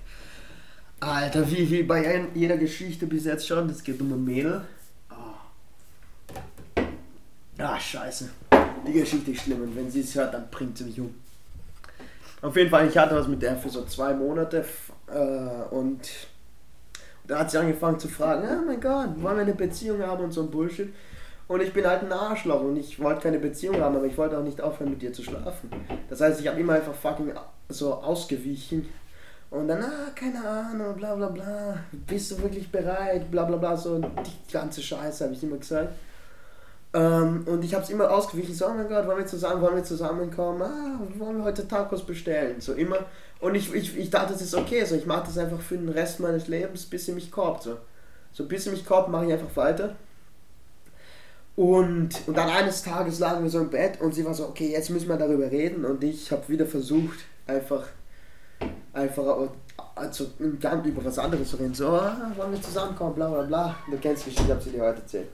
Alter, 1.02 1.49
wie, 1.52 1.69
wie 1.69 1.84
bei 1.84 2.08
ein- 2.08 2.30
jeder 2.34 2.56
Geschichte 2.58 3.06
bis 3.08 3.26
jetzt 3.26 3.45
schon, 3.47 3.69
es 3.69 3.84
geht 3.84 3.99
um 3.99 4.12
ein 4.13 4.23
Mädel. 4.23 4.62
Ah, 7.60 7.80
scheiße. 7.80 8.30
Die 8.88 8.93
Geschichte 8.93 9.32
ist 9.32 9.41
schlimm 9.43 9.62
und 9.62 9.76
wenn 9.76 9.89
sie 9.89 10.02
es 10.02 10.15
hört, 10.15 10.34
dann 10.34 10.49
bringt 10.49 10.78
sie 10.78 10.86
mich 10.86 10.99
um. 10.99 11.13
Auf 12.43 12.58
jeden 12.58 12.69
Fall, 12.69 12.89
ich 12.89 12.97
hatte 12.97 13.15
was 13.15 13.29
mit 13.29 13.41
der 13.41 13.56
für 13.56 13.69
so 13.69 13.86
zwei 13.86 14.13
Monate 14.13 14.65
äh, 15.08 15.73
und 15.73 16.10
da 17.25 17.39
hat 17.39 17.49
sie 17.49 17.58
angefangen 17.58 17.97
zu 17.97 18.10
fragen, 18.10 18.45
oh 18.45 18.65
mein 18.67 18.82
Gott, 18.82 19.12
wollen 19.21 19.38
wir 19.38 19.43
eine 19.43 19.53
Beziehung 19.53 20.01
haben 20.01 20.25
und 20.25 20.34
so 20.34 20.41
ein 20.41 20.51
Bullshit. 20.51 20.93
Und 21.47 21.62
ich 21.62 21.71
bin 21.71 21.88
halt 21.88 22.03
ein 22.03 22.12
Arschloch 22.12 22.60
und 22.60 22.75
ich 22.75 23.01
wollte 23.01 23.21
keine 23.21 23.39
Beziehung 23.39 23.79
haben, 23.79 23.95
aber 23.95 24.06
ich 24.06 24.17
wollte 24.17 24.38
auch 24.38 24.43
nicht 24.43 24.60
aufhören 24.60 24.89
mit 24.89 25.01
dir 25.01 25.13
zu 25.13 25.23
schlafen. 25.23 25.69
Das 26.10 26.19
heißt, 26.19 26.41
ich 26.41 26.47
habe 26.49 26.60
immer 26.60 26.73
einfach 26.73 26.93
fucking 26.93 27.32
so 27.69 27.93
ausgewichen. 27.93 28.89
Und 29.49 29.69
dann, 29.69 29.82
ah, 29.82 30.10
keine 30.13 30.45
Ahnung, 30.45 30.97
bla 30.97 31.15
bla 31.15 31.29
bla, 31.29 31.77
bist 31.91 32.32
du 32.32 32.41
wirklich 32.41 32.69
bereit, 32.69 33.32
bla 33.32 33.45
bla 33.45 33.56
bla, 33.56 33.77
so 33.77 33.99
die 33.99 34.51
ganze 34.51 34.82
Scheiße 34.82 35.23
habe 35.23 35.34
ich 35.34 35.43
immer 35.43 35.58
gesagt. 35.58 35.93
Ähm, 36.93 37.43
und 37.47 37.63
ich 37.63 37.73
habe 37.73 37.84
es 37.84 37.89
immer 37.89 38.12
ausgewichen, 38.12 38.53
so, 38.53 38.67
oh 38.67 38.73
mein 38.73 38.88
Gott, 38.88 39.08
wollen 39.08 39.17
wir 39.17 39.25
zusammen, 39.25 39.62
wollen 39.62 39.77
wir 39.77 39.84
zusammenkommen, 39.84 40.62
ah, 40.62 40.99
wollen 41.17 41.38
wir 41.38 41.43
heute 41.43 41.67
Tacos 41.67 42.06
bestellen, 42.06 42.62
so 42.62 42.73
immer. 42.73 42.99
Und 43.39 43.56
ich, 43.56 43.73
ich, 43.73 43.97
ich 43.97 44.10
dachte, 44.12 44.34
das 44.34 44.41
ist 44.43 44.53
okay, 44.53 44.86
so, 44.86 44.95
ich 44.95 45.08
mache 45.08 45.25
das 45.25 45.38
einfach 45.38 45.60
für 45.60 45.75
den 45.75 45.89
Rest 45.89 46.19
meines 46.19 46.47
Lebens, 46.47 46.86
bis 46.86 47.06
sie 47.06 47.13
mich 47.13 47.32
korbt, 47.32 47.63
so. 47.63 47.77
So, 48.32 48.45
bis 48.45 48.65
sie 48.65 48.69
mich 48.69 48.86
korbt, 48.86 49.10
mache 49.10 49.25
ich 49.25 49.34
einfach 49.34 49.56
weiter. 49.56 49.95
Und, 51.56 52.10
und 52.27 52.38
dann 52.38 52.49
eines 52.49 52.82
Tages 52.82 53.19
lagen 53.19 53.43
wir 53.43 53.49
so 53.49 53.60
im 53.60 53.69
Bett 53.69 54.01
und 54.01 54.13
sie 54.13 54.25
war 54.25 54.34
so, 54.34 54.47
okay, 54.47 54.71
jetzt 54.71 54.89
müssen 54.89 55.08
wir 55.08 55.17
darüber 55.17 55.51
reden. 55.51 55.86
Und 55.86 56.03
ich 56.03 56.32
habe 56.32 56.47
wieder 56.47 56.65
versucht, 56.65 57.19
einfach, 57.45 57.86
einfach 58.91 59.49
also, 59.95 60.32
über 60.39 61.06
was 61.06 61.19
anderes 61.19 61.49
zu 61.51 61.58
reden. 61.58 61.75
So, 61.75 61.89
ah, 61.89 62.32
wollen 62.36 62.53
wir 62.53 62.62
zusammenkommen, 62.62 63.13
bla 63.13 63.29
bla 63.29 63.43
bla. 63.43 63.75
Du 63.89 63.97
kennst 63.97 64.25
mich, 64.25 64.39
ich 64.39 64.49
habe 64.49 64.62
sie 64.62 64.71
dir 64.71 64.82
heute 64.82 65.01
erzählt. 65.01 65.27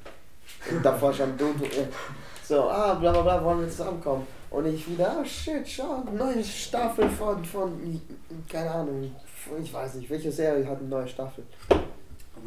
Davor 0.84 1.14
schon 1.14 1.38
du, 1.38 1.54
du, 1.54 1.66
so, 2.44 2.70
ah, 2.70 2.96
bla 2.96 3.12
bla 3.12 3.22
bla, 3.22 3.44
wollen 3.44 3.62
wir 3.62 3.70
zusammenkommen. 3.70 4.26
Und 4.50 4.66
ich 4.66 4.90
wieder, 4.90 5.18
ah, 5.20 5.26
shit, 5.26 5.68
schau, 5.68 6.04
neue 6.18 6.44
Staffel 6.44 7.08
von, 7.10 7.44
von, 7.46 8.02
keine 8.52 8.72
Ahnung, 8.72 9.12
ich 9.62 9.74
weiß 9.74 9.96
nicht, 9.96 10.10
welche 10.10 10.32
Serie 10.32 10.68
hat 10.68 10.80
eine 10.80 10.88
neue 10.88 11.08
Staffel? 11.08 11.44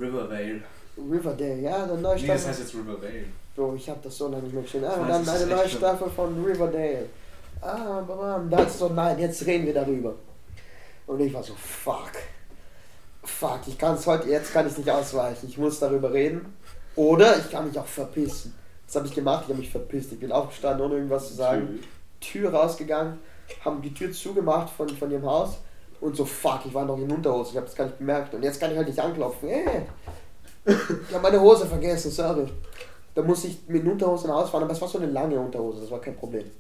Riverdale. 0.01 0.61
Riverdale, 0.97 1.61
ja, 1.61 1.85
eine 1.85 1.95
neue 1.95 2.19
Staffel. 2.19 2.23
Nee, 2.23 2.29
das 2.29 2.49
heißt 2.49 2.61
jetzt 2.61 2.75
Riverdale. 2.75 3.25
Bro, 3.55 3.75
ich 3.77 3.89
hab 3.89 4.03
das 4.03 4.17
so 4.17 4.29
lange 4.29 4.45
nicht 4.45 4.55
mehr 4.55 4.63
gesehen. 4.63 4.85
Ah, 4.85 4.95
und 4.95 5.09
dann 5.09 5.29
eine 5.29 5.47
neue 5.47 5.69
Staffel 5.69 6.11
von 6.11 6.45
Riverdale. 6.45 7.07
Ah, 7.61 8.01
bam, 8.01 8.51
da 8.51 8.65
ist 8.65 8.79
so, 8.79 8.89
nein, 8.89 9.19
jetzt 9.19 9.47
reden 9.47 9.67
wir 9.67 9.75
darüber. 9.75 10.15
Und 11.07 11.21
ich 11.21 11.33
war 11.33 11.43
so, 11.43 11.55
fuck. 11.55 12.11
Fuck, 13.25 13.61
ich 13.69 13.79
kann 13.79 13.95
es 13.95 14.07
heute, 14.07 14.29
jetzt 14.29 14.53
kann 14.53 14.67
ich 14.67 14.77
nicht 14.77 14.91
ausweichen. 14.91 15.47
Ich 15.49 15.59
muss 15.59 15.79
darüber 15.79 16.13
reden. 16.13 16.57
Oder 16.97 17.39
ich 17.39 17.51
kann 17.51 17.67
mich 17.67 17.79
auch 17.79 17.87
verpissen. 17.87 18.55
Das 18.87 18.97
habe 18.97 19.07
ich 19.07 19.15
gemacht, 19.15 19.45
ich 19.45 19.49
habe 19.51 19.59
mich 19.59 19.71
verpisst. 19.71 20.13
Ich 20.13 20.21
bin 20.21 20.33
aufgestanden, 20.33 20.85
ohne 20.85 20.97
irgendwas 20.97 21.29
zu 21.29 21.35
sagen. 21.35 21.81
Tür 22.21 22.53
rausgegangen, 22.53 23.19
haben 23.65 23.83
die 23.83 23.93
Tür 23.93 24.13
zugemacht 24.13 24.71
von, 24.71 24.89
von 24.89 25.11
ihrem 25.11 25.27
Haus. 25.27 25.59
Und 26.01 26.17
so, 26.17 26.25
fuck, 26.25 26.61
ich 26.67 26.75
war 26.75 26.85
noch 26.85 26.99
in 26.99 27.11
Unterhose, 27.11 27.51
ich 27.51 27.57
habe 27.57 27.67
das 27.67 27.77
gar 27.77 27.85
nicht 27.85 27.99
bemerkt. 27.99 28.35
Und 28.35 28.43
jetzt 28.43 28.61
kann 28.61 28.71
ich 28.73 28.77
halt 28.77 28.89
nicht 28.89 28.99
anklopfen. 28.99 29.49
Hey, 29.49 29.83
ich 30.67 31.15
habe 31.15 31.23
meine 31.23 31.41
Hose 31.41 31.67
vergessen, 31.67 32.11
sorry. 32.11 32.47
Da 33.15 33.23
muss 33.23 33.45
ich 33.45 33.61
mit 33.69 33.87
Unterhose 33.87 34.27
nach 34.27 34.37
Hause 34.37 34.51
fahren, 34.51 34.65
aber 34.65 34.73
es 34.73 34.81
war 34.81 34.89
so 34.89 34.99
eine 34.99 35.11
lange 35.11 35.39
Unterhose, 35.39 35.81
das 35.81 35.91
war 35.91 36.01
kein 36.01 36.17
Problem. 36.17 36.51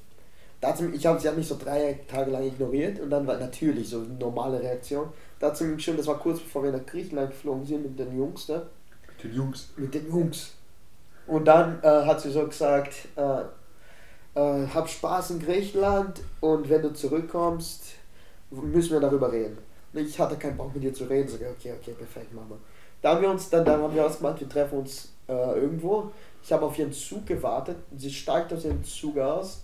Da 0.61 0.69
hat 0.69 0.79
sie, 0.79 0.87
ich 0.91 1.05
hab, 1.07 1.21
sie 1.21 1.29
hat 1.29 1.37
mich 1.37 1.49
so 1.49 1.57
drei 1.59 1.99
Tage 2.07 2.31
lang 2.31 2.45
ignoriert 2.45 3.01
und 3.01 3.11
dann 3.11 3.27
war 3.27 3.37
natürlich 3.37 3.89
so 3.89 3.99
eine 3.99 4.09
normale 4.09 4.61
Reaktion. 4.61 5.09
Da 5.41 5.49
hat 5.49 5.57
sie 5.57 5.65
mich 5.65 5.85
schon, 5.85 5.97
das 5.97 6.07
war 6.07 6.19
kurz 6.21 6.39
bevor 6.39 6.63
wir 6.63 6.71
nach 6.71 6.87
Griechenland 6.87 7.31
geflogen 7.31 7.67
sind 7.67 7.83
mit 7.83 7.99
den 7.99 8.17
Jungs 8.17 8.47
da. 8.47 8.63
Den 9.23 9.35
Jungs? 9.35 9.71
Mit 9.77 9.95
den 9.95 10.09
Jungs. 10.09 10.53
Und 11.27 11.45
dann 11.45 11.83
äh, 11.83 11.87
hat 11.87 12.21
sie 12.21 12.31
so 12.31 12.47
gesagt, 12.47 12.95
äh, 13.17 13.43
äh, 14.35 14.67
hab 14.67 14.89
Spaß 14.89 15.31
in 15.31 15.41
Griechenland 15.41 16.21
und 16.41 16.69
wenn 16.69 16.83
du 16.83 16.93
zurückkommst, 16.93 17.95
müssen 18.51 18.93
wir 18.93 19.01
darüber 19.01 19.31
reden. 19.31 19.59
Ich 19.95 20.19
hatte 20.19 20.37
keinen 20.37 20.57
Bock 20.57 20.75
mit 20.75 20.83
dir 20.83 20.93
zu 20.93 21.05
reden, 21.05 21.29
so 21.29 21.37
okay, 21.37 21.75
okay, 21.79 21.93
perfekt, 21.93 22.35
Mama. 22.35 22.57
Da 23.01 23.11
haben 23.11 23.23
wir 23.23 23.31
uns, 23.31 23.51
dann, 23.51 23.65
dann 23.65 23.81
haben 23.83 23.95
wir 23.95 24.05
ausgemacht, 24.05 24.41
wir 24.41 24.49
treffen 24.49 24.79
uns 24.79 25.13
äh, 25.29 25.61
irgendwo 25.61 26.11
ich 26.43 26.53
habe 26.53 26.67
auf 26.67 26.79
ihren 26.79 26.93
Zug 26.93 27.27
gewartet. 27.27 27.77
Sie 27.97 28.11
steigt 28.11 28.53
aus 28.53 28.65
ihrem 28.65 28.83
Zug 28.85 29.19
aus 29.19 29.63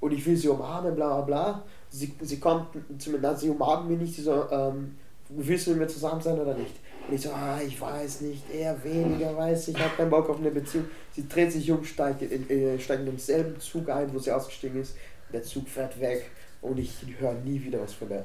und 0.00 0.12
ich 0.12 0.24
will 0.24 0.36
sie 0.36 0.48
umarmen, 0.48 0.94
bla 0.94 1.20
bla 1.20 1.20
bla. 1.20 1.62
Sie, 1.90 2.14
sie 2.20 2.40
kommt 2.40 2.68
zu 2.98 3.10
mir, 3.10 3.36
sie 3.36 3.50
umarmt 3.50 3.88
mich 3.88 3.98
nicht, 3.98 4.14
sie 4.14 4.22
so, 4.22 4.46
ähm, 4.50 4.96
willst 5.28 5.66
du 5.66 5.72
mit 5.72 5.80
mir 5.80 5.86
zusammen 5.88 6.20
sein 6.20 6.38
oder 6.38 6.54
nicht? 6.54 6.74
Und 7.06 7.14
ich 7.14 7.20
so, 7.20 7.30
ah, 7.30 7.60
ich 7.64 7.78
weiß 7.78 8.22
nicht, 8.22 8.42
eher 8.52 8.82
weniger, 8.82 9.36
weiß 9.36 9.68
ich, 9.68 9.78
habe 9.78 9.94
keinen 9.96 10.10
Bock 10.10 10.28
auf 10.30 10.38
eine 10.38 10.50
Beziehung. 10.50 10.86
Sie 11.12 11.28
dreht 11.28 11.52
sich 11.52 11.70
um, 11.70 11.84
steigt 11.84 12.22
in, 12.22 12.48
äh, 12.48 12.78
steigt 12.78 13.00
in 13.00 13.06
denselben 13.06 13.60
Zug 13.60 13.88
ein, 13.90 14.12
wo 14.14 14.18
sie 14.18 14.32
ausgestiegen 14.32 14.80
ist. 14.80 14.96
Der 15.32 15.42
Zug 15.42 15.68
fährt 15.68 16.00
weg 16.00 16.30
und 16.62 16.78
ich 16.78 16.92
höre 17.18 17.34
nie 17.34 17.62
wieder 17.62 17.80
was 17.80 17.92
von 17.92 18.08
der. 18.08 18.24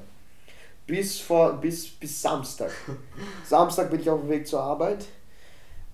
Bis, 0.88 1.20
vor, 1.20 1.54
bis, 1.54 1.88
bis 1.88 2.22
Samstag. 2.22 2.72
Samstag 3.46 3.92
bin 3.92 4.00
ich 4.00 4.10
auf 4.10 4.22
dem 4.22 4.30
Weg 4.30 4.48
zur 4.48 4.62
Arbeit 4.62 5.06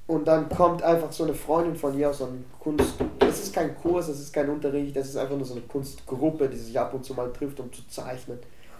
und 0.07 0.27
dann 0.27 0.47
kommt 0.47 0.83
einfach 0.83 1.11
so 1.11 1.23
eine 1.23 1.33
Freundin 1.33 1.75
von 1.75 1.97
ihr 1.97 2.11
aus 2.11 2.19
so 2.19 2.25
einem 2.25 2.45
Kunst. 2.59 2.93
Das 3.19 3.41
ist 3.41 3.53
kein 3.53 3.75
Kurs, 3.75 4.07
das 4.07 4.19
ist 4.19 4.31
kein 4.31 4.47
Unterricht, 4.49 4.95
das 4.95 5.09
ist 5.09 5.17
einfach 5.17 5.35
nur 5.35 5.45
so 5.45 5.55
eine 5.55 5.63
Kunstgruppe, 5.63 6.47
die 6.47 6.57
sich 6.57 6.79
ab 6.79 6.93
und 6.93 7.03
zu 7.03 7.13
mal 7.15 7.33
trifft, 7.33 7.59
um 7.59 7.73
zu 7.73 7.85
zeichnen. 7.87 8.37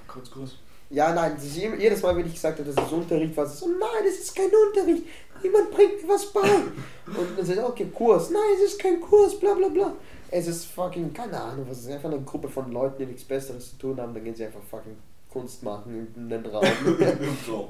Kurzkurs? 0.07 0.57
Ja, 0.89 1.13
nein, 1.13 1.35
jedes 1.41 2.01
Mal, 2.03 2.15
wenn 2.15 2.27
ich 2.27 2.33
gesagt 2.33 2.59
habe, 2.59 2.71
das 2.71 2.85
ist 2.85 2.91
Unterricht, 2.91 3.35
war 3.35 3.45
es 3.45 3.59
so, 3.59 3.67
nein, 3.67 4.03
das 4.03 4.19
ist 4.19 4.35
kein 4.35 4.45
Unterricht, 4.45 5.03
niemand 5.41 5.71
bringt 5.71 6.03
mir 6.03 6.09
was 6.13 6.27
bei. 6.27 6.41
Und 6.41 7.37
dann 7.37 7.45
sagt 7.45 7.59
okay, 7.63 7.87
Kurs, 7.93 8.29
nein, 8.29 8.41
es 8.55 8.71
ist 8.71 8.79
kein 8.79 9.01
Kurs, 9.01 9.39
bla 9.39 9.55
bla 9.55 9.67
bla. 9.69 9.93
Es 10.29 10.47
ist 10.47 10.65
fucking, 10.65 11.11
keine 11.13 11.39
Ahnung, 11.39 11.65
was 11.67 11.79
ist 11.79 11.89
einfach 11.89 12.11
eine 12.11 12.21
Gruppe 12.21 12.49
von 12.49 12.71
Leuten, 12.71 12.99
die 12.99 13.05
nichts 13.07 13.23
Besseres 13.23 13.71
zu 13.71 13.77
tun 13.77 13.99
haben, 13.99 14.13
dann 14.13 14.23
gehen 14.23 14.35
sie 14.35 14.45
einfach 14.45 14.61
fucking 14.69 14.95
Kunst 15.29 15.63
machen 15.63 16.07
in 16.15 16.29
den 16.29 16.45
Raum. 16.45 16.65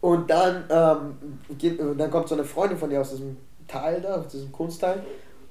Und 0.00 0.30
dann, 0.30 0.64
ähm, 0.70 1.58
geht, 1.58 1.78
dann 1.78 2.10
kommt 2.10 2.28
so 2.28 2.34
eine 2.34 2.44
Freundin 2.44 2.78
von 2.78 2.90
ihr 2.90 3.00
aus 3.00 3.10
diesem 3.10 3.36
Teil 3.68 4.00
da, 4.00 4.16
aus 4.16 4.28
diesem 4.28 4.50
Kunstteil, 4.50 5.02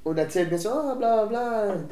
und 0.03 0.17
erzählt 0.17 0.51
mir 0.51 0.58
so, 0.58 0.69
oh, 0.71 0.95
bla 0.95 1.25
bla, 1.25 1.84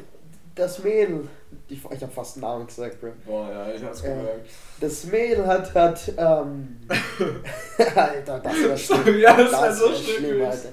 das 0.58 0.82
Mädel, 0.82 1.28
ich, 1.68 1.78
ich 1.78 2.02
habe 2.02 2.12
fast 2.12 2.36
einen 2.36 2.42
Namen 2.42 2.66
gesagt, 2.66 3.00
Bro. 3.00 3.12
Boah, 3.24 3.50
ja, 3.50 3.72
ich 3.72 3.82
hab's 3.82 4.02
gemerkt. 4.02 4.46
Äh, 4.46 4.80
das 4.80 5.04
Mädel 5.04 5.46
hat, 5.46 5.74
hat, 5.74 6.12
ähm, 6.16 6.76
Alter, 7.94 8.40
das 8.40 8.68
war 8.68 8.76
schlimm. 8.76 9.18
ja, 9.18 9.36
das, 9.36 9.50
das 9.50 9.60
war 9.60 9.72
so 9.72 9.94
schlimm, 9.94 10.16
schlimm 10.16 10.42
Alter. 10.42 10.68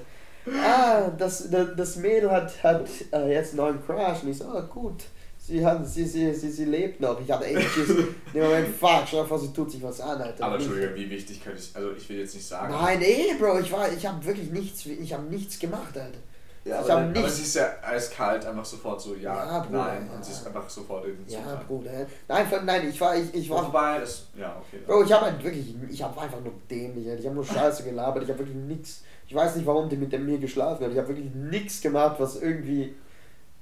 Ah, 0.62 1.10
das, 1.18 1.48
das, 1.50 1.96
Mädel 1.96 2.30
hat, 2.30 2.62
hat 2.62 2.88
äh, 3.12 3.32
jetzt 3.32 3.50
einen 3.50 3.56
neuen 3.56 3.84
Crash. 3.84 4.22
Und 4.22 4.28
ich 4.30 4.38
so, 4.38 4.44
oh, 4.44 4.62
gut 4.62 5.02
sie, 5.46 5.64
hat, 5.64 5.86
sie, 5.86 6.04
sie, 6.04 6.34
sie, 6.34 6.50
sie 6.50 6.64
lebt 6.64 7.00
noch. 7.00 7.20
Ich 7.20 7.30
hatte 7.30 7.46
echt 7.46 7.70
Schiss. 7.70 7.90
In 7.90 8.42
Moment, 8.42 8.68
fuck, 8.76 9.08
dir 9.10 9.24
vor, 9.24 9.38
sie 9.38 9.52
tut 9.52 9.70
sich 9.70 9.82
was 9.82 10.00
an, 10.00 10.20
Alter. 10.20 10.44
Aber 10.44 10.56
Entschuldigung, 10.56 10.94
wie 10.94 11.10
wichtig 11.10 11.42
könnte 11.42 11.60
ich, 11.60 11.74
also 11.74 11.92
ich 11.92 12.08
will 12.08 12.18
jetzt 12.18 12.34
nicht 12.34 12.46
sagen. 12.46 12.72
Nein, 12.72 13.00
ey, 13.02 13.34
Bro, 13.38 13.60
ich 13.60 13.70
war, 13.72 13.90
ich 13.92 14.04
habe 14.04 14.24
wirklich 14.24 14.50
nichts, 14.50 14.84
ich 14.86 15.12
habe 15.12 15.24
nichts 15.24 15.58
gemacht, 15.58 15.96
Alter. 15.96 16.18
Ja, 16.66 16.80
aber, 16.80 17.02
nichts. 17.02 17.18
aber 17.20 17.28
sie 17.28 17.42
ist 17.42 17.54
ja 17.54 17.68
eiskalt, 17.80 18.44
einfach 18.44 18.64
sofort 18.64 19.00
so, 19.00 19.14
ja, 19.14 19.34
ja 19.34 19.58
Bruder, 19.60 19.84
nein, 19.84 20.06
ja. 20.08 20.16
und 20.16 20.24
sie 20.24 20.32
ist 20.32 20.46
einfach 20.46 20.68
sofort 20.68 21.06
in 21.06 21.16
den 21.16 21.28
Ja, 21.28 21.62
Bruder, 21.66 22.06
nein, 22.26 22.46
nein, 22.64 22.88
ich 22.88 23.00
war, 23.00 23.16
ich, 23.16 23.32
ich 23.32 23.48
war... 23.48 23.68
Wobei, 23.68 24.00
das, 24.00 24.26
ja, 24.36 24.56
okay. 24.60 24.82
Bro, 24.84 25.04
ich 25.04 25.12
habe 25.12 25.26
halt 25.26 25.44
wirklich, 25.44 25.76
ich 25.88 26.02
habe 26.02 26.20
einfach 26.20 26.40
nur 26.40 26.54
dämlich, 26.68 27.06
ich 27.06 27.24
habe 27.24 27.36
nur 27.36 27.44
Scheiße 27.44 27.84
gelabert, 27.84 28.24
ich 28.24 28.30
habe 28.30 28.40
wirklich 28.40 28.56
nichts, 28.56 29.04
ich 29.28 29.34
weiß 29.34 29.54
nicht, 29.54 29.64
warum 29.64 29.88
die 29.88 29.96
mit 29.96 30.12
mir 30.18 30.38
geschlafen 30.38 30.84
hat, 30.84 30.90
ich 30.90 30.98
habe 30.98 31.08
wirklich 31.08 31.32
nichts 31.34 31.80
gemacht, 31.80 32.16
was 32.18 32.42
irgendwie 32.42 32.96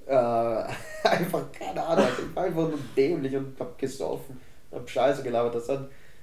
äh, 0.06 0.14
einfach, 1.04 1.52
keine 1.52 1.84
Ahnung, 1.84 2.06
ich 2.18 2.34
war 2.34 2.44
einfach 2.44 2.68
nur 2.68 2.78
dämlich 2.96 3.36
und 3.36 3.58
hab 3.60 3.78
gesoffen, 3.78 4.40
hab 4.72 4.88
Scheiße 4.88 5.22
gelabert. 5.22 5.54
Das 5.54 5.68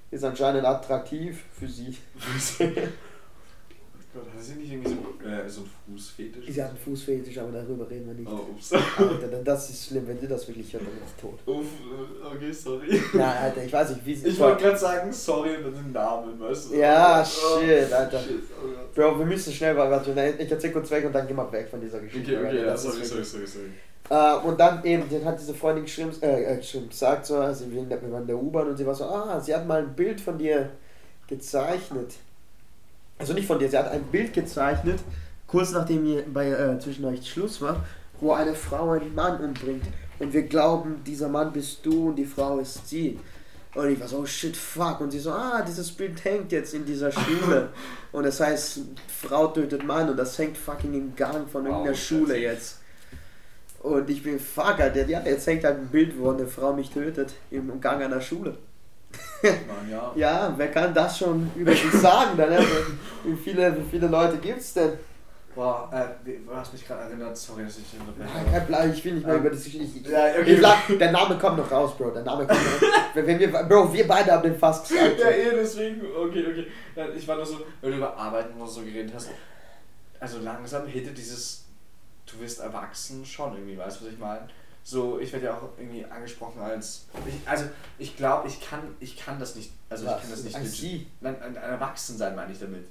ist 0.10 0.24
anscheinend 0.24 0.66
attraktiv 0.66 1.44
für 1.54 1.68
sie. 1.68 1.96
Gott, 4.14 4.26
hat 4.34 4.44
sie 4.44 4.56
nicht 4.56 4.74
irgendwie 4.74 4.90
so, 4.90 5.26
äh, 5.26 5.48
so 5.48 5.62
einen 5.62 5.98
Fußfetisch? 5.98 6.46
Sie 6.50 6.62
hat 6.62 6.70
einen 6.70 6.80
Fußfetisch, 6.80 7.38
aber 7.38 7.52
darüber 7.54 7.90
reden 7.90 8.08
wir 8.08 8.14
nicht. 8.14 8.30
Oh, 8.30 8.52
ups. 8.52 8.74
Alter, 8.74 9.28
das 9.44 9.70
ist 9.70 9.88
schlimm, 9.88 10.06
wenn 10.08 10.20
du 10.20 10.28
das 10.28 10.48
wirklich 10.48 10.74
hörst, 10.74 10.86
dann 10.86 10.94
bin 10.94 11.04
ich 11.06 11.22
tot. 11.22 11.40
Uff, 11.46 11.66
äh, 11.66 12.36
okay, 12.36 12.52
sorry. 12.52 13.02
Ja, 13.14 13.32
Alter, 13.32 13.64
ich 13.64 13.72
weiß 13.72 13.90
nicht, 13.92 14.06
wie 14.06 14.16
sie. 14.16 14.28
Ich 14.32 14.40
wollte 14.40 14.64
gerade 14.64 14.78
sagen, 14.78 15.14
sorry 15.14 15.56
und 15.58 15.74
den 15.74 15.92
Namen, 15.94 16.40
weißt 16.40 16.72
du? 16.72 16.76
Ja, 16.76 17.22
oh, 17.22 17.60
shit, 17.60 17.92
Alter. 17.94 18.20
Shit, 18.20 18.44
oh 18.62 18.94
Bro, 18.94 19.20
wir 19.20 19.26
müssen 19.26 19.54
schnell 19.54 19.78
weiter. 19.78 20.40
Ich 20.40 20.52
erzähl 20.52 20.72
kurz 20.72 20.92
weg 20.92 21.06
und 21.06 21.14
dann 21.14 21.26
gehen 21.26 21.38
wir 21.38 21.52
weg 21.52 21.70
von 21.70 21.80
dieser 21.80 22.00
Geschichte. 22.00 22.38
Okay, 22.38 22.48
okay, 22.48 22.66
ja, 22.66 22.76
sorry, 22.76 23.06
sorry, 23.06 23.24
sorry, 23.24 23.48
sorry. 23.48 23.70
Äh, 24.10 24.46
und 24.46 24.60
dann 24.60 24.84
eben, 24.84 25.08
den 25.08 25.24
hat 25.24 25.40
diese 25.40 25.54
Freundin 25.54 25.86
geschrieben, 25.86 26.12
äh, 26.20 26.58
geschrieben 26.58 26.90
gesagt, 26.90 27.28
so, 27.28 27.38
also 27.38 27.72
wir 27.72 27.90
waren 27.90 28.22
in 28.22 28.28
der 28.28 28.38
U-Bahn 28.38 28.68
und 28.68 28.78
sie 28.78 28.86
war 28.86 28.94
so, 28.94 29.06
ah, 29.06 29.40
sie 29.40 29.56
hat 29.56 29.66
mal 29.66 29.84
ein 29.84 29.96
Bild 29.96 30.20
von 30.20 30.38
dir 30.38 30.72
gezeichnet 31.28 32.16
also 33.22 33.34
nicht 33.34 33.48
von 33.48 33.60
dir, 33.60 33.70
sie 33.70 33.78
hat 33.78 33.90
ein 33.90 34.04
Bild 34.04 34.34
gezeichnet, 34.34 35.00
kurz 35.48 35.72
nachdem 35.72 36.06
ihr 36.06 36.24
bei, 36.34 36.50
äh, 36.50 36.80
zwischen 36.80 37.06
euch 37.06 37.30
Schluss 37.30 37.62
war, 37.62 37.86
wo 38.20 38.34
eine 38.34 38.56
Frau 38.56 38.92
einen 38.92 39.14
Mann 39.16 39.40
umbringt. 39.40 39.86
Und 40.20 40.34
wir 40.34 40.44
glauben, 40.44 41.04
dieser 41.06 41.30
Mann 41.30 41.52
bist 41.54 41.86
du 41.86 42.10
und 42.10 42.16
die 42.16 42.26
Frau 42.26 42.60
ist 42.60 42.88
sie. 42.88 43.20
Und 43.74 43.90
ich 43.90 44.00
war 44.00 44.08
so, 44.08 44.20
oh 44.20 44.26
shit, 44.26 44.58
fuck. 44.58 45.00
Und 45.02 45.12
sie 45.12 45.20
so, 45.20 45.32
ah, 45.32 45.64
dieses 45.66 45.92
Bild 45.92 46.24
hängt 46.26 46.52
jetzt 46.52 46.74
in 46.74 46.86
dieser 46.86 47.12
Schule. 47.12 47.70
und 48.12 48.26
das 48.26 48.40
heißt, 48.40 48.82
Frau 49.08 49.48
tötet 49.48 49.84
Mann 49.86 50.10
und 50.10 50.18
das 50.18 50.38
hängt 50.38 50.58
fucking 50.58 50.94
im 50.94 51.16
Gang 51.16 51.50
von 51.50 51.66
irgendeiner 51.66 51.92
wow, 51.92 52.00
Schule 52.00 52.38
jetzt. 52.38 52.80
Und 53.82 54.10
ich 54.10 54.22
bin 54.24 54.40
Fucker, 54.40 54.90
der, 54.90 55.08
ja, 55.08 55.22
jetzt 55.22 55.48
hängt 55.48 55.64
halt 55.64 55.78
ein 55.78 55.88
Bild, 55.88 56.20
wo 56.20 56.32
eine 56.32 56.48
Frau 56.48 56.74
mich 56.74 56.90
tötet 56.90 57.34
im 57.50 57.80
Gang 57.80 58.02
einer 58.02 58.22
Schule. 58.22 58.58
Ja. 59.90 60.12
Ja, 60.16 60.54
wer 60.56 60.72
kann 60.72 60.94
das 60.94 61.18
schon 61.18 61.52
über 61.56 61.72
sich 61.72 61.92
sagen? 61.92 62.38
Dann, 62.38 62.50
ne? 62.50 62.60
wie, 63.24 63.36
viele, 63.36 63.76
wie 63.76 63.90
viele 63.90 64.08
Leute 64.08 64.38
gibt's 64.38 64.74
denn? 64.74 64.92
Boah, 65.54 65.90
äh, 65.92 66.30
du 66.48 66.56
hast 66.56 66.72
mich 66.72 66.88
gerade 66.88 67.02
erinnert, 67.02 67.36
sorry, 67.36 67.64
dass 67.64 67.78
ich 67.78 67.84
Nein, 67.94 68.08
unterbreche. 68.08 68.52
kein 68.52 68.68
Plan, 68.68 68.94
ich 68.94 69.04
will 69.04 69.14
nicht 69.16 69.26
mehr 69.26 69.36
Ähm, 69.36 69.42
über 69.42 69.50
das. 69.50 69.66
Ich, 69.66 69.82
ich, 69.82 70.08
ja, 70.08 70.28
okay. 70.40 70.62
ich 70.90 70.98
der 70.98 71.12
Name 71.12 71.38
kommt 71.38 71.58
noch 71.58 71.70
raus, 71.70 71.98
Bro. 71.98 72.12
Der 72.12 72.24
Name 72.24 72.48
kommt 72.48 72.60
noch 72.64 72.82
raus. 72.82 72.90
wenn, 73.16 73.28
wenn 73.28 73.40
wir, 73.40 73.52
Bro, 73.52 73.94
wir 73.94 74.08
beide 74.08 74.32
haben 74.32 74.44
den 74.44 74.58
fast 74.58 74.88
gesagt. 74.88 75.20
Ja, 75.20 75.30
eh, 75.30 75.52
deswegen, 75.54 76.02
okay, 76.16 76.46
okay. 76.50 76.68
Ich 77.18 77.28
war 77.28 77.36
nur 77.36 77.46
so, 77.46 77.60
weil 77.82 77.92
du 77.92 77.98
über 77.98 78.16
Arbeiten 78.16 78.58
nur 78.58 78.68
so 78.68 78.82
geredet 78.82 79.12
hast. 79.14 79.30
Also 80.22 80.40
langsam 80.40 80.88
hittet 80.88 81.18
dieses, 81.18 81.66
du 82.26 82.40
wirst 82.40 82.62
erwachsen 82.62 83.26
schon 83.26 83.54
irgendwie, 83.54 83.78
weißt 83.78 84.00
du, 84.00 84.06
was 84.06 84.14
ich 84.14 84.20
meine? 84.20 84.48
So, 84.84 85.20
ich 85.20 85.32
werde 85.32 85.46
ja 85.46 85.54
auch 85.58 85.70
irgendwie 85.78 86.04
angesprochen 86.06 86.60
als, 86.62 87.06
ich, 87.28 87.36
also 87.48 87.66
ich 88.00 88.18
glaube, 88.18 88.48
ich 88.48 88.60
kann, 88.60 88.80
ich 89.00 89.16
kann 89.16 89.40
das 89.40 89.56
nicht, 89.56 89.72
also 89.90 90.06
ich 90.06 90.12
Was? 90.12 90.22
kann 90.22 90.32
das 90.32 90.44
nicht 90.44 90.56
Als 90.56 90.78
Sie? 90.78 91.08
Nein, 91.22 91.36
ein, 91.42 91.56
ein 91.56 91.72
Erwachsensein 91.72 92.36
meine 92.36 92.52
ich 92.52 92.60
damit. 92.60 92.86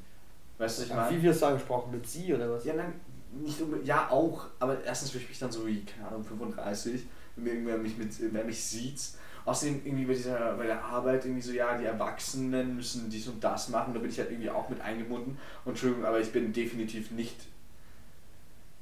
Weißt 0.59 0.79
du, 0.79 0.83
ich 0.85 0.95
meine? 0.95 1.17
wie 1.17 1.23
wir 1.23 1.31
es 1.33 1.43
angesprochen, 1.43 1.91
mit 1.91 2.07
sie 2.07 2.33
oder 2.35 2.53
was? 2.53 2.65
Ja, 2.65 2.75
nein, 2.75 2.93
nicht 3.33 3.61
unbedingt, 3.61 3.89
ja 3.89 4.09
auch, 4.11 4.47
aber 4.59 4.83
erstens 4.85 5.11
fühle 5.11 5.25
ich 5.25 5.31
mich 5.31 5.39
dann 5.39 5.51
so 5.51 5.67
wie, 5.67 5.85
keine 5.85 6.09
Ahnung, 6.09 6.25
35, 6.25 7.03
wenn 7.37 7.47
irgendwer 7.47 7.79
mich 7.79 7.97
mit, 7.97 8.11
wer 8.33 8.45
mich 8.45 8.63
sieht. 8.63 9.01
Außerdem 9.47 9.81
irgendwie 9.85 10.05
bei 10.05 10.13
dieser, 10.13 10.55
bei 10.55 10.67
der 10.67 10.85
Arbeit 10.85 11.25
irgendwie 11.25 11.41
so, 11.41 11.53
ja, 11.53 11.77
die 11.77 11.87
Erwachsenen 11.87 12.77
müssen 12.77 13.09
dies 13.09 13.27
und 13.27 13.43
das 13.43 13.71
machen, 13.71 13.95
da 13.95 14.01
bin 14.01 14.11
ich 14.11 14.19
halt 14.19 14.31
irgendwie 14.31 14.51
auch 14.51 14.69
mit 14.69 14.81
eingebunden. 14.83 15.39
Und 15.65 15.73
Entschuldigung, 15.73 16.05
aber 16.05 16.21
ich 16.21 16.31
bin 16.31 16.53
definitiv 16.53 17.11
nicht 17.11 17.37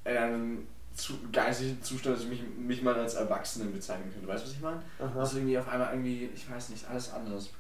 einem 0.05 0.67
zu, 0.99 1.15
geistigen 1.33 1.81
Zustand, 1.83 2.17
dass 2.17 2.25
ich 2.25 2.31
mich, 2.31 2.43
mich 2.59 2.83
mal 2.83 2.95
als 2.95 3.15
Erwachsenen 3.15 3.73
bezeichnen 3.73 4.11
könnte. 4.13 4.27
Weißt 4.27 4.45
du, 4.45 4.49
was 4.49 4.55
ich 4.57 4.61
meine? 4.61 4.83
Aha. 4.99 5.13
Das 5.21 5.31
ist 5.33 5.37
irgendwie 5.39 5.59
auf 5.59 5.69
einmal 5.69 5.93
irgendwie, 5.93 6.29
ich 6.35 6.51
weiß 6.51 6.71
nicht, 6.71 6.85
alles 6.91 7.13
anders. 7.13 7.51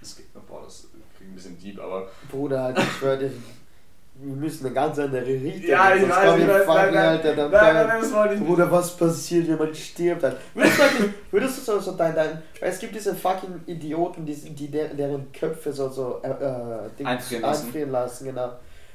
Das, 0.00 0.16
geht- 0.16 0.32
boah, 0.48 0.62
das 0.64 0.86
klingt 1.16 1.32
ein 1.32 1.34
bisschen 1.34 1.58
deep, 1.58 1.78
aber 1.80 2.08
Bruder, 2.30 2.74
ich 2.76 2.92
schwör 2.98 3.16
dir, 3.16 3.30
wir 4.14 4.34
müssen 4.34 4.66
eine 4.66 4.74
ganz 4.74 4.98
andere 4.98 5.24
Richtung. 5.26 5.70
Ja, 5.70 5.94
ich 5.94 6.02
weiß, 6.08 6.38
ich 6.40 6.48
weiß, 6.48 6.66
nein, 6.66 6.94
nein, 6.94 6.96
Alter, 7.08 7.34
dann- 7.36 7.50
nein, 7.50 7.74
nein, 7.74 7.86
nein, 7.88 8.00
das 8.00 8.12
wollte 8.12 8.34
ich 8.34 8.40
nicht. 8.40 8.48
Bruder, 8.48 8.70
was 8.70 8.96
passiert, 8.96 9.46
jemand 9.48 9.76
stirbt 9.76 10.22
halt. 10.22 10.36
Würdest 10.54 10.78
du, 10.78 10.82
eigentlich- 10.82 11.12
würdest 11.30 11.68
du 11.68 11.80
so, 11.80 11.92
dein, 11.92 12.14
dein, 12.14 12.42
es 12.60 12.78
gibt 12.78 12.94
diese 12.94 13.14
fucking 13.14 13.60
Idioten, 13.66 14.24
die, 14.26 14.34
die 14.34 14.68
der, 14.68 14.88
deren 14.94 15.32
Köpfe 15.32 15.72
so, 15.72 15.88
so 15.88 16.20
äh, 16.22 16.28
äh, 16.28 17.04
Einfrieren 17.04 17.42
lassen. 17.42 17.66
einfrieren 17.66 17.90
lassen, 17.90 18.24
genau. 18.26 18.52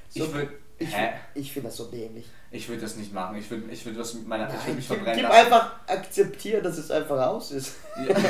So, 0.10 0.24
ich 0.26 0.34
würde 0.34 0.52
ich, 0.80 0.96
ich 1.34 1.52
finde 1.52 1.70
das 1.70 1.78
so 1.78 1.86
dämlich. 1.86 2.26
Ich 2.52 2.68
würde 2.70 2.82
das 2.82 2.96
nicht 2.96 3.14
machen. 3.14 3.36
Ich 3.38 3.50
würde 3.52 3.64
ich 3.72 3.86
würd 3.86 3.98
das 4.00 4.14
mit 4.14 4.28
meiner. 4.28 4.46
ich 4.48 4.54
würde 4.54 4.64
Nein, 4.68 4.76
mich 4.78 4.88
gib, 4.88 4.96
verbrennen 4.98 5.20
gib 5.22 5.30
lassen. 5.30 5.46
einfach 5.54 5.72
akzeptieren, 5.88 6.64
dass 6.64 6.78
es 6.78 6.90
einfach 6.92 7.28
aus 7.28 7.52
ist. 7.52 7.74
Ja. 8.08 8.16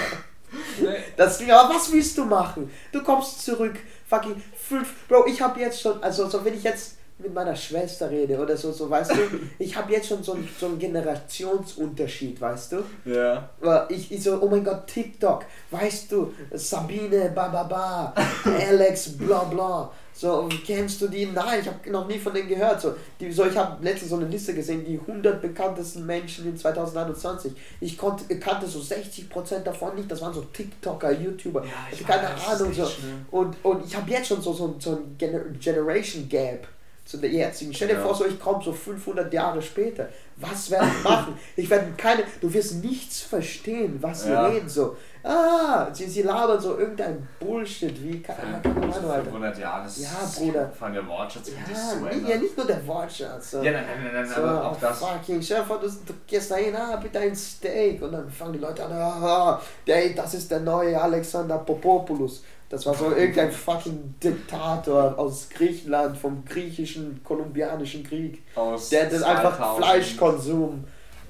Das 1.18 1.39
Ding, 1.39 1.51
aber 1.51 1.76
was 1.76 1.91
willst 1.91 2.18
du 2.18 2.24
machen? 2.24 2.72
Du 2.93 3.03
kommst 3.03 3.43
zurück, 3.43 3.76
fucking 4.07 4.41
fünf. 4.55 4.93
Bro, 5.09 5.26
ich 5.28 5.41
habe 5.41 5.59
jetzt 5.59 5.82
schon, 5.82 6.01
also 6.01 6.30
so 6.30 6.45
wenn 6.45 6.53
ich 6.53 6.63
jetzt 6.63 6.95
mit 7.20 7.34
meiner 7.34 7.55
Schwester 7.55 8.09
rede 8.09 8.38
oder 8.39 8.55
so, 8.55 8.72
so 8.72 8.89
weißt 8.89 9.11
du, 9.11 9.15
ich 9.59 9.76
habe 9.76 9.91
jetzt 9.91 10.07
schon 10.07 10.24
so, 10.24 10.34
einen- 10.34 10.47
so 10.57 10.68
einen 10.68 10.80
Generationsunterschied, 10.80 12.39
weißt 12.39 12.72
du? 12.74 12.84
ja. 13.05 13.49
Aber 13.61 13.89
Ich, 13.91 14.11
ich 14.11 14.24
so, 14.24 14.39
oh 14.41 14.47
mein 14.47 14.63
Gott, 14.63 14.88
TikTok, 14.88 15.43
weißt 15.72 16.11
du, 16.11 16.34
Sabine, 16.53 17.32
ba 17.36 17.47
ba 17.49 17.63
ba, 17.63 18.13
Alex, 18.70 19.18
bla 19.18 19.43
bla. 19.45 19.91
So, 20.20 20.49
kennst 20.65 20.99
du 20.99 21.07
die? 21.09 21.28
Nein, 21.28 21.59
ich 21.61 21.68
habe 21.68 21.91
noch 21.91 22.07
nie 22.07 22.18
von 22.18 22.34
denen 22.34 22.49
gehört. 22.49 22.82
So, 22.82 22.95
die, 23.20 23.32
so 23.32 23.45
ich 23.45 23.55
habe 23.55 23.84
letztens 23.84 24.09
so 24.09 24.15
eine 24.18 24.26
Liste 24.26 24.55
gesehen, 24.55 24.84
die 24.84 24.99
100 24.99 25.39
bekanntesten 25.39 26.07
Menschen 26.07 26.47
in 26.47 26.57
2021. 26.57 27.51
Ich 27.82 27.95
konnte, 27.95 28.39
kannte 28.39 28.65
so 28.65 28.80
60% 28.80 29.59
davon 29.59 29.93
nicht. 29.95 30.09
Das 30.09 30.20
waren 30.22 30.34
so 30.34 30.41
TikToker, 30.51 31.11
YouTuber. 31.11 31.63
Ja, 31.63 31.70
ich 31.91 32.03
keine 32.05 32.24
weiß, 32.30 32.47
Ahnung. 32.59 32.74
So. 32.74 32.86
schlimm. 32.88 33.26
Und, 33.30 33.55
und 33.63 33.86
ich 33.86 33.95
habe 33.95 34.09
jetzt 34.09 34.28
schon 34.30 34.41
so, 34.41 34.53
so, 34.53 34.76
so 34.80 34.91
ein 34.93 35.15
Gener 35.20 35.41
Generation 35.59 36.28
Gap 36.28 36.68
zu 37.05 37.18
der 37.18 37.30
jetzigen. 37.30 37.72
Stell 37.74 37.88
dir 37.89 37.93
Ja. 37.93 38.01
vor, 38.01 38.15
so 38.15 38.26
ich 38.26 38.39
komme 38.39 38.61
so 38.63 38.74
500 38.74 39.32
Jahre 39.32 39.61
später. 39.61 40.09
Was 40.38 40.70
werde 40.72 40.88
ich 40.97 41.03
machen? 41.03 41.36
Ich 41.55 41.70
werde 41.70 41.93
keine, 41.95 42.24
du 42.41 42.51
wirst 42.53 42.84
nichts 42.84 43.22
verstehen, 43.22 43.97
was 44.01 44.24
sie 44.24 44.30
Ja. 44.32 44.47
reden. 44.47 44.68
So, 44.68 44.97
ah, 45.28 45.88
sie, 45.91 46.05
sie 46.05 46.21
labern 46.21 46.59
so 46.59 46.78
irgendein 46.78 47.28
Bullshit, 47.39 48.01
wie, 48.03 48.21
keine, 48.21 48.59
keine 48.61 48.75
Ahnung, 48.75 49.11
Alter. 49.11 49.23
500 49.23 49.57
Jahre, 49.59 49.84
das 49.84 50.01
Ja, 50.01 50.09
Bruder. 50.38 50.71
Von 50.78 50.93
der 50.93 51.07
Wortschatz 51.07 51.49
ja, 51.49 51.55
Ja, 51.73 51.99
so 51.99 52.05
ändern. 52.05 52.30
ja, 52.32 52.38
nicht 52.38 52.57
nur 52.57 52.65
der 52.65 52.88
Wortschatz. 52.88 53.51
So. 53.51 53.61
Ja, 53.61 53.71
nein, 53.71 53.86
nein, 54.03 54.11
nein, 54.13 54.25
So, 54.28 54.41
aber 54.41 54.65
auch 54.65 54.80
das. 54.80 54.99
Fucking, 54.99 55.41
vor, 55.41 55.80
du, 55.80 55.88
du 55.88 56.13
gehst 56.25 56.51
dahin, 56.51 56.75
ah, 56.75 56.95
bitte 56.95 57.19
ein 57.19 57.36
Steak. 57.36 58.01
Und 58.01 58.13
dann 58.13 58.30
fangen 58.30 58.53
die 58.53 58.59
Leute 58.59 58.86
an, 58.86 58.91
ah, 58.93 59.61
der, 59.86 60.09
das 60.09 60.34
ist 60.34 60.49
der 60.49 60.61
neue 60.61 60.99
Alexander 60.99 61.57
Popopoulos. 61.59 62.43
Das 62.69 62.86
war 62.86 62.93
so 62.93 63.11
irgendein 63.15 63.51
fucking 63.51 64.15
Diktator 64.21 65.17
aus 65.17 65.47
Griechenland, 65.49 66.17
vom 66.17 66.43
griechischen, 66.43 67.21
kolumbianischen 67.23 68.03
Krieg. 68.03 68.43
Aus 68.55 68.89
Der 68.89 69.05
das 69.09 69.23
einfach 69.23 69.55
2000. 69.57 69.86
Fleischkonsum 69.86 70.84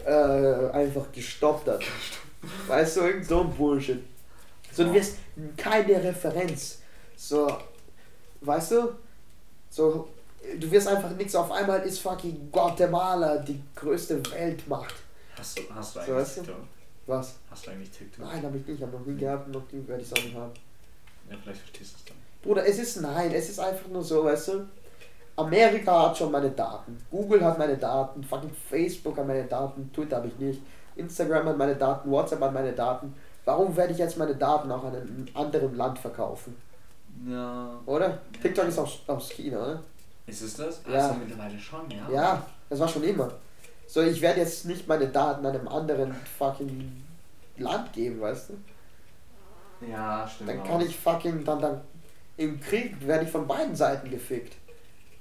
äh, 0.03 0.11
einfach 0.71 1.11
gestoppt 1.11 1.67
hat. 1.67 1.81
Weißt 2.67 2.97
du, 2.97 3.01
irgend 3.01 3.25
so 3.25 3.41
ein 3.41 3.53
Bullshit. 3.53 4.03
So, 4.71 4.83
du 4.83 4.93
wirst 4.93 5.17
keine 5.55 6.03
Referenz. 6.03 6.79
So, 7.15 7.57
weißt 8.41 8.71
du? 8.71 8.95
So, 9.69 10.07
du 10.59 10.71
wirst 10.71 10.87
einfach 10.87 11.11
nichts. 11.11 11.35
Auf 11.35 11.51
einmal 11.51 11.81
ist 11.81 11.99
fucking 11.99 12.51
Guatemala 12.51 13.37
die 13.37 13.61
größte 13.75 14.21
Weltmacht. 14.31 14.95
Hast 15.37 15.57
du, 15.57 15.61
hast 15.73 15.95
du 15.95 15.99
So, 15.99 16.05
eigentlich 16.05 16.15
weißt 16.17 16.37
du? 16.37 16.41
TikTok? 16.41 16.61
Was? 17.07 17.35
Hast 17.49 17.65
du 17.65 17.71
eigentlich 17.71 17.91
TikTok? 17.91 18.25
Nein, 18.25 18.43
habe 18.43 18.57
ich 18.57 18.67
nicht. 18.67 18.81
Habe 18.81 18.97
noch 18.97 19.05
nie 19.05 19.15
gehabt, 19.15 19.47
noch 19.47 19.71
nie 19.71 19.87
werde 19.87 20.01
ich 20.01 20.11
es 20.11 20.17
auch 20.17 20.23
nicht 20.23 20.35
haben. 20.35 20.51
Ja, 21.29 21.37
vielleicht 21.41 21.59
verstehst 21.61 21.93
du 21.93 21.97
es 21.97 22.05
dann. 22.05 22.17
Bruder, 22.41 22.65
es 22.65 22.79
ist 22.79 23.01
nein, 23.01 23.31
es 23.33 23.49
ist 23.49 23.59
einfach 23.59 23.87
nur 23.89 24.03
so, 24.03 24.23
weißt 24.23 24.49
du? 24.49 24.67
Amerika 25.35 26.09
hat 26.09 26.17
schon 26.17 26.31
meine 26.31 26.49
Daten, 26.49 26.97
Google 27.11 27.43
hat 27.45 27.59
meine 27.59 27.77
Daten, 27.77 28.23
fucking 28.23 28.51
Facebook 28.69 29.17
hat 29.17 29.27
meine 29.27 29.43
Daten, 29.43 29.91
Twitter 29.93 30.17
habe 30.17 30.29
ich 30.29 30.37
nicht, 30.39 30.61
Instagram 30.97 31.47
hat 31.47 31.57
meine 31.57 31.75
Daten, 31.75 32.09
WhatsApp 32.11 32.41
hat 32.41 32.53
meine 32.53 32.73
Daten. 32.73 33.13
Warum 33.45 33.75
werde 33.77 33.93
ich 33.93 33.99
jetzt 33.99 34.17
meine 34.17 34.35
Daten 34.35 34.71
auch 34.71 34.83
an 34.83 34.95
einem 34.95 35.25
anderen 35.33 35.75
Land 35.75 35.99
verkaufen? 35.99 36.55
Ja. 37.25 37.71
Oder? 37.85 38.17
TikTok 38.41 38.67
ist 38.67 38.77
aus, 38.77 38.99
aus 39.07 39.29
China, 39.29 39.57
oder? 39.57 39.83
Ist 40.27 40.41
es 40.41 40.55
das? 40.55 40.81
Ja. 40.87 41.07
Also 41.07 41.13
mittlerweile 41.15 41.57
schon, 41.57 41.89
ja. 41.89 42.09
Ja, 42.11 42.45
das 42.69 42.79
war 42.79 42.87
schon 42.87 43.03
immer. 43.03 43.31
So, 43.87 44.01
ich 44.01 44.21
werde 44.21 44.41
jetzt 44.41 44.65
nicht 44.65 44.87
meine 44.87 45.07
Daten 45.07 45.45
einem 45.45 45.67
anderen 45.67 46.13
fucking 46.37 47.03
Land 47.57 47.93
geben, 47.93 48.19
weißt 48.19 48.49
du? 48.49 49.87
Ja, 49.89 50.27
stimmt. 50.27 50.49
Dann 50.49 50.59
auch. 50.59 50.67
kann 50.67 50.81
ich 50.81 50.97
fucking, 50.97 51.43
dann, 51.45 51.61
dann 51.61 51.81
im 52.35 52.59
Krieg 52.59 52.95
werde 53.07 53.25
ich 53.25 53.31
von 53.31 53.47
beiden 53.47 53.75
Seiten 53.75 54.09
gefickt. 54.09 54.55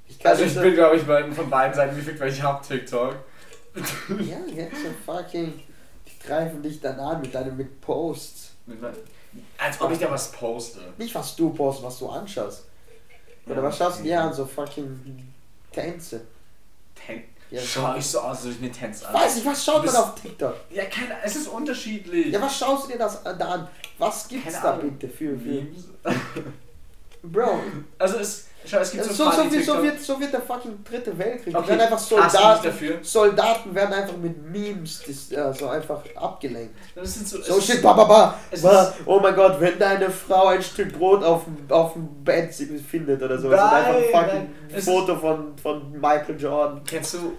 Ich 0.08 0.24
Also 0.26 0.44
ich 0.44 0.54
bin, 0.54 0.74
glaube 0.74 0.96
ich, 0.96 1.02
von 1.02 1.50
beiden 1.50 1.74
Seiten 1.74 1.96
gefickt, 1.96 2.20
weil 2.20 2.30
ich 2.30 2.42
hab 2.42 2.62
TikTok. 2.62 3.14
Ja, 4.20 4.38
jetzt 4.54 4.82
so 4.82 4.88
fucking. 5.04 5.52
Greifen 6.26 6.62
dich 6.62 6.80
dann 6.80 6.98
an 6.98 7.20
mit 7.20 7.34
deinem 7.34 7.56
mit 7.56 7.80
Posts. 7.80 8.50
Als 9.58 9.80
ob 9.80 9.92
ich 9.92 9.98
da 9.98 10.10
was 10.10 10.32
poste. 10.32 10.80
Nicht 10.98 11.14
was 11.14 11.36
du 11.36 11.50
postest, 11.50 11.86
was 11.86 11.98
du 11.98 12.08
anschaust. 12.08 12.64
Oder 13.46 13.56
Ja, 13.56 13.62
was 13.62 13.78
schaust 13.78 13.98
du 14.00 14.02
dir 14.04 14.20
an? 14.20 14.32
So 14.32 14.44
fucking 14.44 15.32
Tänze. 15.72 16.22
Ten 16.94 17.22
Ja, 17.50 17.60
Schau 17.62 17.94
ich 17.94 18.06
so 18.06 18.18
aus, 18.20 18.38
als 18.44 18.46
ich 18.46 18.60
mir 18.60 18.72
Tänze 18.72 19.06
an. 19.06 19.14
Weiß 19.14 19.36
ich, 19.36 19.46
was 19.46 19.64
schaut 19.64 19.84
man 19.86 19.94
auf 19.94 20.14
TikTok? 20.20 20.54
Ja, 20.70 20.84
keine 20.86 21.16
Es 21.22 21.36
ist 21.36 21.46
unterschiedlich. 21.48 22.32
Ja, 22.32 22.40
was 22.42 22.58
schaust 22.58 22.86
du 22.88 22.92
dir 22.92 22.98
das 22.98 23.22
da 23.22 23.30
an? 23.32 23.68
Was 23.98 24.26
gibt's 24.26 24.52
Keine 24.52 24.62
da 24.62 24.72
Ahnung. 24.74 24.90
bitte 24.98 25.08
für, 25.12 25.38
für 25.38 25.44
Memes. 25.46 25.84
Bro, 27.22 27.60
Also 27.98 28.18
es, 28.18 28.46
schau, 28.68 28.78
es 28.78 28.90
gibt 28.90 29.04
so, 29.04 29.12
so, 29.12 29.30
so, 29.30 29.52
wie, 29.52 29.62
so, 29.62 29.82
wird, 29.82 30.00
so 30.00 30.20
wird 30.20 30.32
der 30.32 30.40
fucking 30.42 30.82
dritte 30.84 31.16
Weltkrieg. 31.18 31.52
Die 31.52 31.56
Okay, 31.56 31.68
werden 31.68 31.80
einfach 31.80 31.98
Soldaten. 31.98 32.72
Soldaten 33.02 33.74
werden 33.74 33.92
einfach 33.94 34.16
mit 34.16 34.42
Memes 34.50 35.02
das, 35.06 35.32
äh, 35.32 35.52
so 35.54 35.68
einfach 35.68 36.02
abgelenkt. 36.14 36.74
Das 36.94 37.14
sind 37.14 37.28
so, 37.28 37.40
So 37.42 37.60
shit, 37.60 37.76
ist- 37.76 37.82
ba, 37.82 37.92
ba, 37.92 38.04
ba. 38.04 38.38
ist- 38.50 38.64
Oh 39.06 39.20
mein 39.20 39.34
Gott, 39.34 39.60
wenn 39.60 39.78
deine 39.78 40.10
Frau 40.10 40.46
ein 40.48 40.62
Stück 40.62 40.92
Brot 40.98 41.22
auf 41.22 41.44
dem, 41.44 41.56
auf 41.70 41.92
dem 41.94 42.08
Bett 42.24 42.52
findet 42.54 43.22
oder 43.22 43.38
sowas. 43.38 43.60
und 43.60 43.68
einfach 43.68 43.94
ein 43.94 44.02
Nein, 44.12 44.24
fucking 44.24 44.54
nein, 44.72 44.82
Foto 44.82 45.16
von, 45.16 45.58
von 45.58 45.92
Michael 45.92 46.40
Jordan. 46.40 46.82
Kennst 46.84 47.14
du 47.14 47.32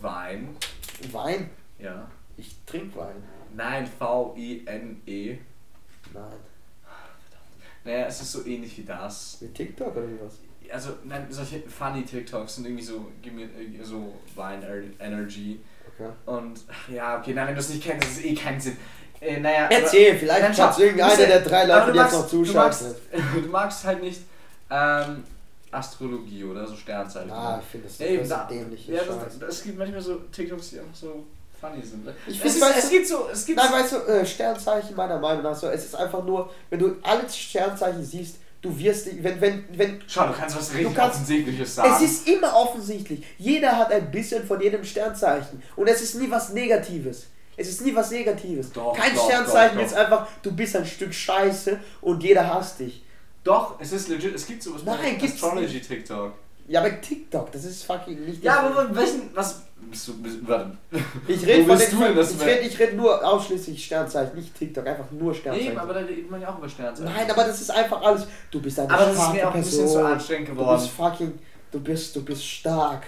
Wein? 0.00 0.56
Wein? 1.12 1.50
Ja. 1.78 2.06
Ich 2.36 2.54
trinke 2.66 2.98
Wein. 2.98 3.22
Nein, 3.54 3.86
V-I-N-E. 3.98 5.38
Nein. 6.12 6.22
Naja, 7.84 8.06
es 8.06 8.20
ist 8.20 8.32
so 8.32 8.44
ähnlich 8.44 8.76
wie 8.78 8.82
das. 8.84 9.38
Mit 9.40 9.54
TikTok 9.54 9.96
oder 9.96 10.08
wie 10.08 10.18
was? 10.20 10.34
Also, 10.72 10.90
nein, 11.04 11.26
solche 11.30 11.62
funny 11.68 12.04
TikToks 12.04 12.56
sind 12.56 12.66
irgendwie 12.66 12.84
so, 12.84 13.06
äh, 13.24 13.82
so 13.82 14.14
Wein 14.34 14.62
Energy. 14.98 15.60
Okay. 15.98 16.10
Und, 16.26 16.60
ja, 16.92 17.18
okay, 17.18 17.32
nein, 17.34 17.48
wenn 17.48 17.54
du 17.54 17.60
es 17.60 17.70
nicht 17.70 17.82
kennst, 17.82 18.06
ist 18.08 18.18
es 18.18 18.24
eh 18.24 18.34
keinen 18.34 18.60
Sinn. 18.60 18.76
Äh, 19.20 19.40
naja, 19.40 19.68
Erzähl, 19.70 20.16
vielleicht 20.16 20.42
Nein, 20.42 20.72
du 20.76 20.82
irgendeiner 20.82 21.26
der 21.26 21.40
drei 21.40 21.62
aber 21.62 21.86
Leute, 21.86 21.92
die 21.92 21.98
jetzt 21.98 22.12
noch 22.12 22.22
du 22.30 22.44
zuschauen. 22.44 22.56
magst, 22.56 22.84
du 23.34 23.48
magst 23.48 23.84
halt 23.84 24.02
nicht 24.02 24.20
ähm, 24.70 25.24
Astrologie 25.70 26.44
oder 26.44 26.66
so 26.66 26.76
Sternzeichen. 26.76 27.30
Ah, 27.30 27.58
ich 27.62 27.66
finde 27.68 27.88
das 27.88 27.98
Ja, 27.98 28.06
eben, 28.06 28.28
da, 28.28 28.44
dämlich. 28.44 28.86
ja, 28.88 29.00
es 29.48 29.62
gibt 29.62 29.78
manchmal 29.78 30.00
so 30.02 30.16
TikToks, 30.32 30.70
die 30.70 30.80
einfach 30.80 30.94
so 30.94 31.24
funny 31.58 31.82
sind. 31.82 32.06
Ich 32.26 32.44
es, 32.44 32.56
ist, 32.56 32.60
weißt 32.60 32.78
es 32.84 32.90
gibt 32.90 33.06
so, 33.06 33.28
es 33.32 33.46
gibt 33.46 33.58
Nein, 33.58 33.72
weißt 33.72 33.92
du, 33.92 33.96
äh, 33.96 34.26
Sternzeichen 34.26 34.94
meiner 34.94 35.18
Meinung 35.18 35.42
nach 35.42 35.56
so, 35.56 35.68
es 35.68 35.86
ist 35.86 35.94
einfach 35.94 36.24
nur, 36.24 36.50
wenn 36.70 36.78
du 36.78 36.96
alle 37.02 37.28
Sternzeichen 37.28 38.04
siehst, 38.04 38.36
du 38.62 38.78
wirst, 38.78 39.08
wenn, 39.22 39.40
wenn, 39.40 39.64
wenn, 39.72 40.00
Schau, 40.06 40.26
du 40.26 40.32
kannst 40.32 40.56
was 40.56 40.72
richtig 40.74 40.94
kannst- 40.94 41.16
Offensichtliches 41.16 41.74
sagen. 41.74 41.94
es 41.94 42.02
ist 42.10 42.28
immer 42.28 42.54
offensichtlich. 42.54 43.24
Jeder 43.38 43.76
hat 43.76 43.92
ein 43.92 44.10
bisschen 44.10 44.44
von 44.46 44.60
jedem 44.60 44.84
Sternzeichen. 44.84 45.62
Und 45.76 45.86
es 45.88 46.00
ist 46.02 46.14
nie 46.16 46.30
was 46.30 46.52
Negatives. 46.52 47.26
Es 47.56 47.68
ist 47.68 47.82
nie 47.82 47.94
was 47.94 48.10
Negatives. 48.10 48.70
Doch, 48.72 48.94
Kein 48.96 49.14
doch, 49.14 49.24
Sternzeichen 49.24 49.78
doch, 49.78 49.84
ist 49.86 49.94
einfach, 49.94 50.28
du 50.42 50.52
bist 50.52 50.76
ein 50.76 50.84
Stück 50.84 51.14
Scheiße 51.14 51.80
und 52.02 52.22
jeder 52.22 52.52
hasst 52.52 52.80
dich. 52.80 53.02
Doch, 53.44 53.80
es 53.80 53.92
ist 53.92 54.08
legit, 54.08 54.34
es 54.34 54.46
gibt 54.46 54.62
sowas 54.62 54.82
Nein, 54.84 55.16
bei 55.20 55.24
Astrology 55.26 55.80
TikTok. 55.80 56.32
Ja, 56.68 56.80
aber 56.80 57.00
TikTok, 57.00 57.52
das 57.52 57.64
ist 57.64 57.84
fucking 57.84 58.24
nicht. 58.24 58.42
Ja, 58.42 58.60
aber 58.60 58.94
welchen, 58.94 59.30
was, 59.34 59.62
bist 59.90 60.08
du, 60.08 60.20
bist, 60.22 60.38
warte. 60.48 60.76
ich 61.28 61.46
rede 61.46 61.62
Wo 61.64 61.68
von 61.68 61.76
bist 61.78 61.92
den, 61.92 61.98
du 62.00 62.04
denn, 62.04 62.18
ich 62.18 62.36
du- 62.38 62.44
rede 62.44 62.60
ich 62.62 62.78
red 62.80 62.96
nur 62.96 63.24
ausschließlich 63.24 63.84
Sternzeichen, 63.84 64.34
nicht 64.36 64.52
TikTok, 64.54 64.84
einfach 64.86 65.10
nur 65.12 65.32
Sternzeichen. 65.32 65.68
Eben, 65.72 65.78
aber 65.78 65.94
da 65.94 66.00
redet 66.00 66.28
man 66.30 66.40
ja 66.40 66.48
auch 66.52 66.58
über 66.58 66.68
Sternzeichen. 66.68 67.12
Nein, 67.14 67.30
aber 67.30 67.44
das 67.44 67.60
ist 67.60 67.70
einfach 67.70 68.02
alles. 68.02 68.26
Du 68.50 68.60
bist 68.60 68.80
eine 68.80 68.90
Aber 68.90 69.04
das 69.04 69.12
ist 69.12 69.18
starke 69.18 69.36
mir 69.36 69.48
auch 69.48 69.54
ein 69.54 69.62
Person. 69.62 69.82
bisschen 69.84 70.00
zu 70.00 70.06
anstrengend 70.06 70.48
Du 70.48 70.52
geworden. 70.54 70.80
bist 70.80 70.90
fucking. 70.90 71.38
Du 71.70 71.80
bist, 71.80 72.16
du 72.16 72.24
bist 72.24 72.44
stark. 72.44 73.02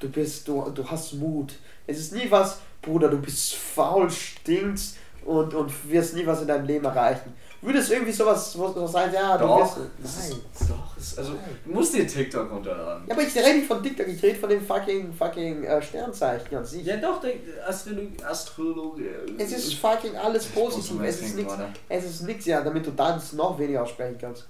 Du 0.00 0.08
bist, 0.10 0.46
du, 0.46 0.70
du 0.70 0.84
hast 0.90 1.14
Mut. 1.14 1.54
Es 1.86 1.98
ist 1.98 2.12
nie 2.12 2.30
was, 2.30 2.58
Bruder, 2.82 3.08
du 3.08 3.18
bist 3.18 3.54
faul, 3.54 4.10
stinkst 4.10 4.96
und, 5.24 5.54
und 5.54 5.72
wirst 5.90 6.14
nie 6.14 6.26
was 6.26 6.42
in 6.42 6.48
deinem 6.48 6.66
Leben 6.66 6.84
erreichen. 6.84 7.32
Würde 7.60 7.80
es 7.80 7.90
irgendwie 7.90 8.12
sowas, 8.12 8.52
sowas 8.52 8.92
sein, 8.92 9.12
ja, 9.12 9.36
du 9.36 9.44
Doch, 9.44 9.76
wirst. 9.76 9.78
Nein. 9.78 10.40
ist, 10.54 10.70
doch, 10.70 10.96
ist, 10.96 11.18
also, 11.18 11.32
du 11.64 11.72
musst 11.72 11.92
dir 11.92 12.06
TikTok 12.06 12.52
runterladen. 12.52 13.04
Ja, 13.08 13.14
aber 13.14 13.22
ich 13.22 13.34
rede 13.34 13.54
nicht 13.54 13.66
von 13.66 13.82
TikTok, 13.82 14.06
ich 14.06 14.22
rede 14.22 14.38
von 14.38 14.48
den 14.48 14.64
fucking, 14.64 15.12
fucking 15.12 15.64
äh, 15.64 15.82
Sternzeichen 15.82 16.56
an 16.56 16.64
sich. 16.64 16.86
Ja, 16.86 16.96
doch, 16.98 17.20
der 17.20 17.32
Astrologie. 17.66 18.22
Astrologie. 18.22 19.08
Es 19.38 19.50
ist 19.50 19.74
fucking 19.74 20.14
alles 20.16 20.46
positiv. 20.46 21.00
Es 21.02 21.20
ist 21.20 21.34
nichts. 21.34 21.52
Es 21.88 22.04
ist 22.04 22.22
nichts, 22.22 22.46
ja, 22.46 22.60
damit 22.60 22.86
du 22.86 22.92
dann 22.92 23.20
noch 23.32 23.58
weniger 23.58 23.82
aussprechen 23.82 24.18
kannst. 24.20 24.46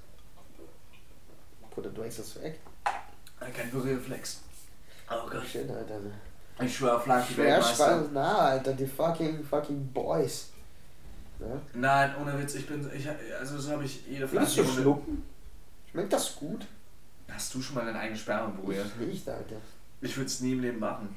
Bruder, 1.71 1.89
du 1.89 2.03
hängst 2.03 2.19
das 2.19 2.43
weg. 2.43 2.61
Kein 3.41 3.71
Berührreflex. 3.71 4.41
Oh 5.11 5.31
Gott. 5.31 5.45
Schön, 5.51 5.71
Alter. 5.71 6.01
Ich 6.61 6.77
schwöre 6.77 6.97
auf 6.97 7.07
Land, 7.07 7.25
die 7.31 7.37
Weltmeister. 7.39 8.05
na, 8.13 8.39
Alter, 8.39 8.73
die 8.73 8.87
fucking, 8.87 9.45
fucking 9.45 9.87
Boys. 9.93 10.51
Ja? 11.41 11.47
Nein, 11.75 12.15
ohne 12.21 12.39
Witz, 12.39 12.55
ich 12.57 12.67
bin, 12.67 12.89
ich, 12.95 13.07
also 13.39 13.59
so 13.59 13.73
habe 13.73 13.85
ich 13.85 14.07
jede 14.07 14.31
Willst 14.33 14.55
Flasche. 14.55 14.63
du 14.63 14.69
ohne- 14.73 14.81
schlucken? 14.83 15.25
Schmeckt 15.91 16.13
das 16.13 16.37
gut? 16.37 16.67
Hast 17.31 17.55
du 17.55 17.63
schon 17.63 17.77
mal 17.77 17.85
deinen 17.85 17.97
eigenen 17.97 18.19
Sperma 18.19 18.47
berührt? 18.49 18.87
Ich 19.01 19.07
nicht, 19.07 19.29
Alter. 19.29 19.57
Ich 20.01 20.17
würde 20.17 20.27
es 20.27 20.41
nie 20.41 20.53
im 20.53 20.61
Leben 20.61 20.79
machen. 20.79 21.15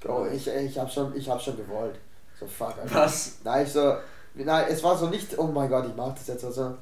Bro, 0.00 0.26
ich, 0.28 0.46
ich 0.48 0.78
hab 0.78 0.90
schon, 0.90 1.14
ich 1.16 1.28
hab 1.28 1.40
schon 1.40 1.56
gewollt. 1.56 1.98
So, 2.38 2.46
fuck, 2.46 2.76
Alter. 2.78 2.94
Was? 2.94 3.38
Nein, 3.44 3.64
ich 3.66 3.72
so, 3.72 3.96
nein, 4.34 4.66
es 4.68 4.82
war 4.82 4.96
so 4.96 5.08
nicht, 5.08 5.38
oh 5.38 5.46
mein 5.46 5.68
Gott, 5.68 5.86
ich 5.86 5.94
mach 5.96 6.12
das 6.14 6.26
jetzt, 6.26 6.44
also, 6.44 6.76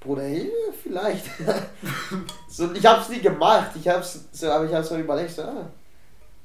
Bruder, 0.00 0.22
hey, 0.22 0.50
vielleicht. 0.82 1.26
so, 2.48 2.72
ich 2.72 2.84
hab's 2.84 3.08
nie 3.08 3.20
gemacht, 3.20 3.70
ich 3.74 3.88
hab's, 3.88 4.20
so, 4.32 4.50
aber 4.50 4.64
ich 4.64 4.74
hab's 4.74 4.88
so 4.88 4.96
überlegt, 4.96 5.30
so, 5.30 5.42
ah, 5.42 5.68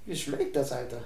wie 0.06 0.16
schmeckt 0.16 0.56
das, 0.56 0.72
Alter? 0.72 0.98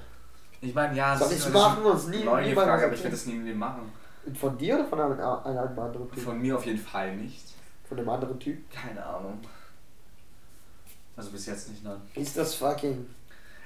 Ich 0.61 0.73
meine, 0.73 0.95
ja, 0.95 1.17
das 1.17 1.31
ich's 1.31 1.45
ist 1.45 1.53
machen 1.53 1.83
und 1.83 2.09
nie, 2.09 2.23
neue 2.23 2.53
Frage, 2.53 2.85
aber 2.85 2.93
ich 2.93 3.03
werde 3.03 3.15
das 3.15 3.25
nie 3.25 3.33
im 3.33 3.45
Leben 3.45 3.59
machen. 3.59 3.91
Von 4.33 4.57
dir 4.57 4.75
oder 4.75 4.85
von 4.87 4.99
einem, 4.99 5.19
einem 5.19 5.79
anderen 5.79 6.11
Typ? 6.11 6.23
Von 6.23 6.41
mir 6.41 6.55
auf 6.57 6.65
jeden 6.65 6.79
Fall 6.79 7.15
nicht. 7.15 7.43
Von 7.87 7.99
einem 7.99 8.09
anderen 8.09 8.39
Typ? 8.39 8.69
Keine 8.71 9.05
Ahnung. 9.05 9.39
Also 11.15 11.29
bis 11.31 11.45
jetzt 11.45 11.69
nicht, 11.69 11.83
nein. 11.83 12.01
Ist 12.15 12.35
das 12.35 12.55
fucking, 12.55 13.05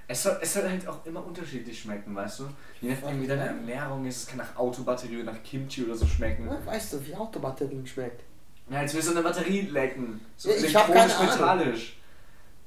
Es 0.07 0.23
soll, 0.23 0.37
es 0.41 0.53
soll 0.53 0.69
halt 0.69 0.87
auch 0.87 1.05
immer 1.05 1.25
unterschiedlich 1.25 1.79
schmecken, 1.79 2.13
weißt 2.15 2.39
du? 2.41 2.49
Je 2.81 2.91
nachdem, 2.93 3.21
wie 3.21 3.27
deine 3.27 3.45
Ernährung 3.47 4.05
ist, 4.05 4.17
es 4.17 4.27
kann 4.27 4.37
nach 4.37 4.55
Autobatterie 4.55 5.21
oder 5.23 5.31
nach 5.33 5.43
Kimchi 5.43 5.83
oder 5.85 5.95
so 5.95 6.05
schmecken. 6.05 6.45
ja, 6.47 6.65
weißt 6.65 6.93
du, 6.93 7.05
wie 7.07 7.15
Autobatterien 7.15 7.85
schmeckt? 7.87 8.23
Ja, 8.69 8.79
als 8.79 8.93
willst 8.93 9.07
du 9.07 9.13
eine 9.13 9.23
Batterie 9.23 9.61
lecken. 9.61 10.19
So 10.37 10.49
Ja, 10.49 10.55
ich 10.57 10.75
hab 10.75 10.91
keine 10.93 11.15
Ahnung. 11.15 11.31
metallisch. 11.31 11.97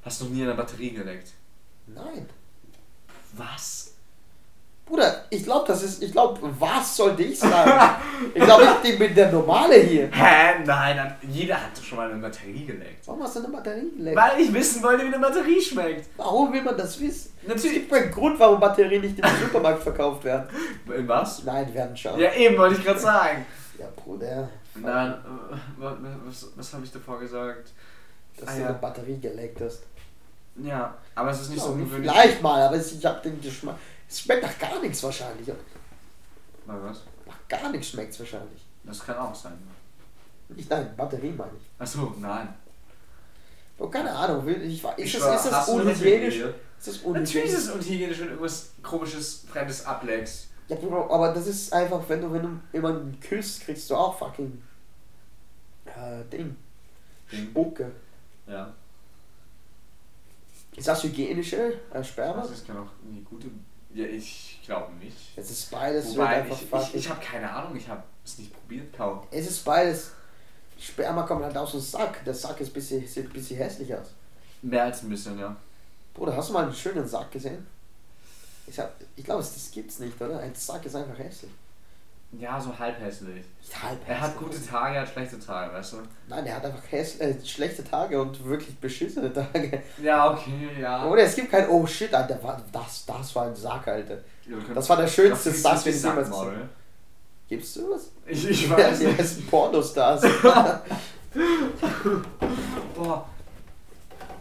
Hast 0.05 0.21
du 0.21 0.25
noch 0.25 0.33
nie 0.33 0.43
eine 0.43 0.55
Batterie 0.55 0.91
geleckt? 0.91 1.33
Nein. 1.87 2.29
Was? 3.37 3.95
Bruder, 4.85 5.25
ich 5.31 5.45
glaube, 5.45 5.65
das 5.69 5.83
ist, 5.83 6.03
ich 6.03 6.13
glaube, 6.13 6.39
was 6.59 6.97
sollte 6.97 7.23
ich 7.23 7.39
sagen? 7.39 7.73
ich 8.35 8.43
glaube, 8.45 8.65
ich 8.83 8.99
bin 8.99 9.15
der 9.15 9.31
Normale 9.33 9.77
hier. 9.77 10.09
Hä? 10.13 10.63
Nein, 10.67 10.97
dann- 10.97 11.15
jeder 11.31 11.55
hat 11.57 11.71
doch 11.77 11.83
schon 11.83 11.99
mal 11.99 12.11
eine 12.11 12.21
Batterie 12.21 12.67
geleckt. 12.67 13.07
Warum 13.07 13.23
hast 13.23 13.37
du 13.37 13.41
eine 13.41 13.49
Batterie 13.49 13.91
gelegt? 13.97 14.17
Weil 14.17 14.41
ich 14.41 14.53
wissen 14.53 14.83
wollte, 14.83 15.05
wie 15.05 15.15
eine 15.15 15.19
Batterie 15.19 15.61
schmeckt. 15.63 16.11
Warum 16.19 16.53
will 16.53 16.63
man 16.63 16.77
das 16.77 17.01
wissen? 17.01 17.33
Es 17.43 17.49
Natürlich. 17.49 17.73
gibt 17.75 17.93
einen 17.93 18.11
Grund, 18.11 18.39
warum 18.39 18.61
Batterien 18.61 19.01
nicht 19.03 19.19
im 19.19 19.25
Supermarkt 19.41 19.83
verkauft 19.83 20.25
werden. 20.25 20.47
In 20.95 21.09
was? 21.09 21.43
Nein, 21.45 21.67
die 21.69 21.75
werden 21.75 21.97
schauen. 21.97 22.19
Ja, 22.21 22.33
eben, 22.35 22.59
wollte 22.59 22.77
ich 22.79 22.85
gerade 22.85 23.01
sagen. 23.01 23.47
Ja, 23.79 23.87
Bruder. 23.97 24.49
Nein, 24.75 25.13
äh, 25.13 25.83
wa- 25.83 25.97
was, 26.27 26.49
was 26.57 26.73
habe 26.75 26.85
ich 26.85 26.93
davor 26.93 27.19
gesagt? 27.21 27.71
Dass 28.39 28.49
Ah, 28.49 28.53
du 28.55 28.61
ja. 28.61 28.67
eine 28.69 28.79
Batterie 28.79 29.19
geleckt 29.21 29.61
hast. 29.61 29.85
Ja, 30.57 30.95
aber 31.15 31.31
es 31.31 31.41
ist 31.43 31.51
nicht 31.51 31.63
so 31.63 31.71
ungewöhnlich. 31.71 32.11
vielleicht 32.11 32.43
mal, 32.43 32.61
aber 32.63 32.77
es- 32.77 32.93
ich 32.93 33.05
habe 33.07 33.21
den 33.23 33.41
Geschmack. 33.41 33.77
Es 34.13 34.21
schmeckt 34.21 34.43
nach 34.43 34.59
gar 34.59 34.79
nichts 34.83 35.03
wahrscheinlich. 35.03 35.49
Mal 36.67 36.83
was? 36.83 37.01
Nach 37.27 37.49
gar 37.49 37.71
nichts 37.71 37.89
schmeckt 37.89 38.13
es 38.13 38.21
wahrscheinlich. 38.21 38.63
Das 38.85 39.03
kann 39.03 39.17
auch 39.17 39.35
sein. 39.35 39.55
Nicht 40.51 40.69
nein, 40.69 40.95
Batterie 40.95 41.31
meine 41.31 41.53
ich. 41.59 41.81
Achso, 41.81 42.15
nein. 42.21 42.55
Oh, 43.79 43.89
keine 43.89 44.13
Ahnung, 44.13 44.47
ich, 44.47 44.85
ist, 44.85 44.87
Ich 44.99 45.13
das, 45.13 45.23
schwör, 45.23 45.35
ist 45.35 45.47
das 45.47 45.69
unhygienisch? 45.71 46.37
Ist 46.37 46.55
das 46.79 46.95
Natürlich 46.97 47.07
unhygienisch? 47.07 47.53
ist 47.53 47.59
es 47.59 47.71
unhygienisch, 47.71 48.21
wenn 48.21 48.29
irgendwas 48.29 48.71
komisches, 48.83 49.47
fremdes 49.51 49.87
ableckst. 49.87 50.49
Ja, 50.69 50.77
aber 50.77 51.33
das 51.33 51.47
ist 51.47 51.73
einfach, 51.73 52.03
wenn 52.07 52.21
du, 52.21 52.31
wenn 52.35 52.43
du 52.43 52.61
jemanden 52.75 53.19
küsst, 53.19 53.63
kriegst 53.63 53.89
du 53.89 53.97
auch 53.97 54.19
fucking 54.19 54.63
äh, 55.87 56.23
Ding. 56.31 56.55
Ding. 57.31 57.47
Spucke. 57.47 57.91
Ja. 58.47 58.75
Ist 60.77 60.87
das 60.87 61.03
hygienische 61.03 61.81
äh, 61.95 62.05
Sperma? 62.05 62.43
Das 62.43 62.51
ist 62.51 62.67
kann 62.67 62.77
auch 62.77 62.91
eine 63.11 63.23
gute. 63.23 63.49
Ja, 63.95 64.05
ich 64.07 64.61
glaube 64.65 64.93
nicht. 64.95 65.17
Es 65.37 65.51
ist 65.51 65.71
beides 65.71 66.17
Wobei, 66.17 66.43
einfach 66.43 66.57
ich, 66.61 66.89
ich, 66.89 66.95
ich 67.05 67.09
habe 67.11 67.21
keine 67.21 67.51
Ahnung, 67.51 67.77
ich 67.77 67.87
habe 67.89 68.03
es 68.25 68.39
nicht 68.39 68.53
probiert, 68.53 68.93
kaum. 68.97 69.21
es 69.31 69.47
ist 69.49 69.65
beides. 69.65 70.13
Sperma 70.79 71.23
kommt 71.23 71.45
halt 71.45 71.57
aus 71.57 71.73
dem 71.73 71.81
Sack. 71.81 72.25
Der 72.25 72.35
Sack 72.35 72.61
ist 72.61 72.73
bisschen, 72.73 73.07
sieht 73.07 73.27
ein 73.27 73.33
bisschen 73.33 73.57
hässlich 73.57 73.95
aus. 73.95 74.09
Mehr 74.63 74.85
als 74.85 75.03
ein 75.03 75.11
bisschen, 75.11 75.39
ja. 75.39 75.55
Bruder, 76.15 76.37
hast 76.37 76.49
du 76.49 76.53
mal 76.55 76.65
einen 76.65 76.75
schönen 76.75 77.07
Sack 77.07 77.31
gesehen? 77.31 77.67
Ich, 78.67 78.79
hab- 78.79 78.95
ich 79.17 79.25
glaube, 79.25 79.43
das 79.43 79.71
gibt's 79.71 79.99
nicht, 79.99 80.21
oder? 80.21 80.39
Ein 80.41 80.55
Sack 80.55 80.85
ist 80.87 80.97
einfach 80.97 81.19
hässlich. 81.19 81.51
Ja, 82.39 82.59
so 82.59 82.77
halb 82.79 82.99
hässlich. 82.99 83.45
Halb 83.83 83.99
Er 84.09 84.21
hat 84.21 84.31
hässlich. 84.33 84.49
gute 84.49 84.67
Tage, 84.67 84.97
er 84.97 85.03
hat 85.03 85.09
schlechte 85.11 85.39
Tage, 85.39 85.75
weißt 85.75 85.93
du? 85.93 85.97
Nein, 86.29 86.47
er 86.47 86.57
hat 86.57 86.65
einfach 86.65 86.93
äh, 86.93 87.35
schlechte 87.45 87.85
Tage 87.85 88.21
und 88.21 88.43
wirklich 88.47 88.75
beschissene 88.79 89.31
Tage. 89.33 89.83
Ja, 90.03 90.33
okay, 90.33 90.71
ja. 90.81 91.05
Oder 91.07 91.23
es 91.25 91.35
gibt 91.37 91.51
kein 91.51 91.69
Oh 91.69 91.87
shit, 91.87 92.13
Alter, 92.15 92.39
das, 92.73 93.05
das 93.05 93.35
war 93.37 93.47
ein 93.47 93.55
Sack, 93.55 93.87
Alter. 93.87 94.17
Ja, 94.47 94.57
Das 94.75 94.89
war 94.89 94.97
der 94.97 95.09
schönste 95.09 95.51
Sack, 95.51 95.85
den 95.85 95.95
ich 95.95 96.03
jemals 96.03 96.31
gesehen. 96.31 96.69
Gibst 97.49 97.77
du 97.77 97.91
was? 97.91 98.11
Ich, 98.27 98.49
ich 98.49 98.69
Ja, 98.69 98.79
weiß 98.79 98.99
die 99.01 99.07
nicht. 99.07 99.19
heißen 99.21 99.47
Pornostars. 99.47 100.23
Boah. 102.95 103.27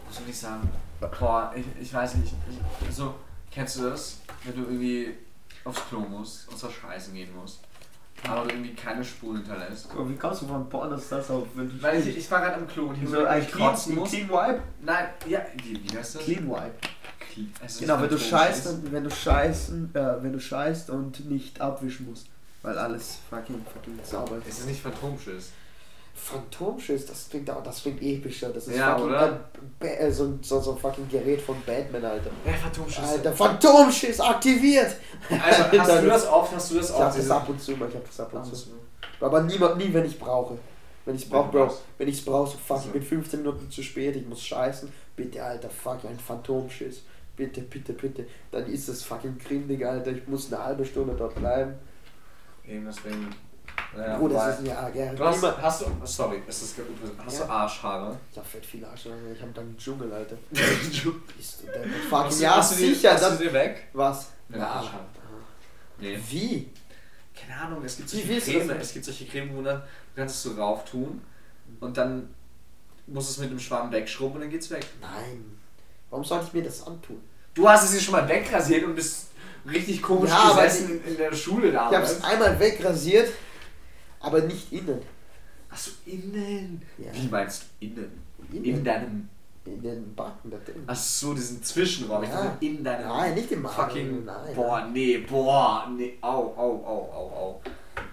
Was 0.08 0.16
soll 0.16 0.28
ich 0.28 0.38
sagen? 0.38 0.70
Boah, 1.00 1.52
ich, 1.54 1.64
ich 1.80 1.92
weiß 1.92 2.14
nicht. 2.16 2.32
Ich, 2.50 2.86
also, 2.86 3.14
kennst 3.50 3.76
du 3.78 3.90
das? 3.90 4.18
Wenn 4.44 4.54
du 4.56 4.62
irgendwie 4.62 5.14
aufs 5.64 5.86
Klo 5.88 6.00
musst 6.00 6.48
und 6.48 6.58
zur 6.58 6.70
Scheißen 6.70 7.12
gehen 7.14 7.34
musst. 7.36 7.60
Aber 8.28 8.48
irgendwie 8.48 8.74
keine 8.74 9.04
Spur 9.04 9.34
hinterlässt. 9.34 9.88
Wie 9.94 10.16
kommst 10.16 10.42
du 10.42 10.46
von 10.46 10.68
Pornostars 10.68 11.30
auf, 11.30 11.46
wenn 11.54 11.68
du 11.68 11.82
Weil 11.82 12.00
ich, 12.00 12.16
ich 12.16 12.30
war 12.30 12.40
gerade 12.40 12.56
am 12.56 12.68
Klo 12.68 12.86
und 12.86 13.02
ich 13.02 13.08
so 13.08 13.24
ein 13.24 13.46
clean, 13.46 13.74
clean 13.76 14.28
Wipe? 14.28 14.60
Nein, 14.80 15.06
ja, 15.26 15.40
wie, 15.62 15.82
wie 15.82 15.96
heißt 15.96 16.16
das? 16.16 16.22
Clean 16.22 16.48
Wipe. 16.48 16.72
Clean. 17.18 17.52
Ist 17.64 17.80
Genau, 17.80 18.00
wenn 18.00 18.08
du 18.08 18.18
scheißt, 18.18 18.66
und, 18.68 18.92
wenn 18.92 19.04
du 19.04 19.10
scheißen, 19.10 19.94
äh, 19.94 20.22
wenn 20.22 20.32
du 20.32 20.40
scheißt 20.40 20.90
und 20.90 21.28
nicht 21.28 21.60
abwischen 21.60 22.06
musst. 22.06 22.28
Weil 22.62 22.78
alles 22.78 23.18
fucking 23.28 23.64
fucking 23.72 23.98
sauber 24.04 24.38
Es 24.46 24.60
ist 24.60 24.66
nicht 24.66 24.80
Phantomschiss. 24.80 25.50
Phantomschiss, 26.14 27.06
das 27.06 27.28
klingt 27.30 27.50
auch, 27.50 27.62
das 27.62 27.82
klingt 27.82 28.00
epischer. 28.02 28.50
Das 28.50 28.68
ist 28.68 28.76
Ja, 28.76 28.96
fucking 28.96 29.12
Ba- 29.78 29.86
äh, 29.86 30.10
so, 30.12 30.24
ein- 30.24 30.38
so, 30.42 30.60
so 30.60 30.72
ein 30.72 30.78
fucking 30.78 31.08
Gerät 31.08 31.40
von 31.40 31.56
Batman, 31.66 32.04
Alter. 32.04 32.30
Ja, 32.46 32.52
Phantomschiss. 32.52 33.04
Alter, 33.04 33.32
Phantomschiss 33.32 34.20
aktiviert! 34.20 34.96
Also, 35.30 35.78
hast 35.78 36.02
du 36.02 36.06
das 36.08 36.26
oft? 36.28 36.54
Hast 36.54 36.70
du 36.70 36.74
das 36.76 36.88
Ich 36.90 36.94
oft? 36.94 37.02
hab 37.02 37.16
das 37.16 37.30
ab 37.30 37.48
und 37.48 37.60
zu, 37.60 37.72
ich 37.72 37.80
hab 37.80 38.06
das 38.06 38.20
ab 38.20 38.32
und 38.34 38.44
zu. 38.54 38.66
Aber 39.20 39.42
nie, 39.42 39.58
nie 39.78 39.92
wenn 39.94 40.04
ich 40.04 40.18
brauche. 40.18 40.58
Wenn 41.04 41.16
ich 41.16 41.28
brauche, 41.28 41.50
Bro. 41.50 41.74
Wenn 41.98 42.08
ich 42.08 42.18
es 42.18 42.24
brauche, 42.24 42.50
so 42.52 42.58
fuck, 42.58 42.78
So. 42.78 42.86
ich 42.86 42.92
bin 42.92 43.02
15 43.02 43.40
Minuten 43.40 43.68
zu 43.70 43.82
spät, 43.82 44.14
ich 44.14 44.26
muss 44.26 44.42
scheißen. 44.42 44.88
Bitte, 45.16 45.42
Alter, 45.42 45.68
fuck, 45.70 46.04
ein 46.04 46.18
Phantomschiss. 46.18 47.02
Bitte, 47.36 47.62
bitte, 47.62 47.92
bitte. 47.94 48.26
Dann 48.52 48.66
ist 48.66 48.88
das 48.88 49.02
fucking 49.02 49.38
grindig, 49.38 49.84
Alter. 49.84 50.12
Ich 50.12 50.28
muss 50.28 50.52
eine 50.52 50.62
halbe 50.62 50.84
Stunde 50.84 51.14
dort 51.18 51.34
bleiben. 51.34 51.74
Eben 52.68 52.84
deswegen. 52.86 53.34
Naja, 53.96 54.18
oh, 54.20 54.28
das 54.28 54.60
ist 54.60 54.66
ja, 54.66 54.88
gell. 54.88 55.14
Du 55.14 55.24
hast, 55.24 55.42
hast 55.42 55.80
du, 55.82 55.86
sorry, 56.04 56.42
ist 56.46 56.62
das 56.62 56.76
gut, 56.76 56.86
hast 57.24 57.38
Ja. 57.40 57.44
du 57.44 57.50
Arschhaare? 57.52 58.18
Ich 58.30 58.38
hab 58.38 58.46
fett 58.46 58.64
viel 58.64 58.84
Arsch, 58.84 59.06
Alter. 59.06 59.16
ich 59.34 59.42
hab 59.42 59.54
dann 59.54 59.64
einen 59.64 59.76
Dschungel, 59.76 60.12
Alter. 60.12 60.36
fucking, 62.10 62.38
ja, 62.40 62.56
hast 62.56 62.72
du 62.72 62.76
die, 62.76 62.94
sicher. 62.94 63.12
hast 63.12 63.22
Das, 63.22 63.38
du 63.38 63.44
die 63.44 63.52
weg? 63.52 63.88
was? 63.92 64.28
Ja, 64.48 64.66
Arschhaare. 64.66 65.04
Nee. 65.98 66.18
Wie? 66.30 66.68
Keine 67.38 67.60
Ahnung, 67.60 67.84
es 67.84 67.96
gibt 67.96 68.12
Wie 68.12 68.16
solche 68.40 68.52
du 68.52 68.58
Creme, 68.66 68.80
es 68.80 68.92
gibt 68.92 69.04
solche 69.04 69.26
Creme, 69.26 69.56
wo 69.56 69.62
dann, 69.62 69.78
du 69.80 69.84
kannst 70.20 70.36
es 70.36 70.42
so 70.42 70.52
rauf 70.60 70.84
tun 70.84 71.20
und 71.80 71.96
dann 71.96 72.28
musst 73.06 73.28
du 73.28 73.32
es 73.32 73.38
mit 73.38 73.50
dem 73.50 73.58
Schwamm 73.58 73.90
wegschrubben 73.90 74.36
und 74.36 74.40
dann 74.42 74.50
geht's 74.50 74.70
weg. 74.70 74.86
Nein. 75.00 75.58
Warum 76.10 76.24
sollte 76.24 76.46
ich 76.46 76.52
mir 76.52 76.62
das 76.62 76.86
antun? 76.86 77.20
Du 77.54 77.68
hast 77.68 77.84
es 77.84 77.92
dir 77.92 78.00
schon 78.00 78.12
mal 78.12 78.28
wegrasiert 78.28 78.84
und 78.84 78.94
bist 78.94 79.28
richtig 79.66 80.02
komisch 80.02 80.30
Ja, 80.30 80.48
gesessen 80.50 81.04
in 81.04 81.16
der 81.16 81.32
Schule 81.34 81.68
Ich 81.68 81.74
damals. 81.74 82.12
es 82.12 82.24
einmal 82.24 82.58
wegrasiert, 82.58 83.30
aber 84.22 84.40
nicht 84.42 84.72
innen. 84.72 85.00
Achso, 85.70 85.90
innen. 86.06 86.82
Ja. 86.98 87.06
Wie 87.12 87.28
meinst 87.28 87.64
du 87.80 87.86
innen? 87.86 88.22
Innen. 88.52 88.64
In 88.64 88.84
deinem. 88.84 89.28
In 89.64 89.80
den 89.80 90.14
Backen 90.16 90.50
da 90.50 90.56
drin. 90.64 90.82
Achso, 90.88 91.34
diesen 91.34 91.62
Zwischenraum. 91.62 92.24
Ich 92.24 92.30
Ja. 92.30 92.44
dachte, 92.44 92.66
in 92.66 92.82
deinem. 92.82 93.06
Nein, 93.08 93.34
nicht 93.34 93.52
im 93.52 93.62
Magen, 93.62 93.74
Fucking. 93.76 94.24
nein, 94.24 94.54
boah, 94.56 94.86
nee, 94.92 95.18
boah, 95.18 95.86
nee. 95.96 96.18
Au, 96.20 96.52
au, 96.56 96.84
au, 96.84 97.10
au, 97.12 97.60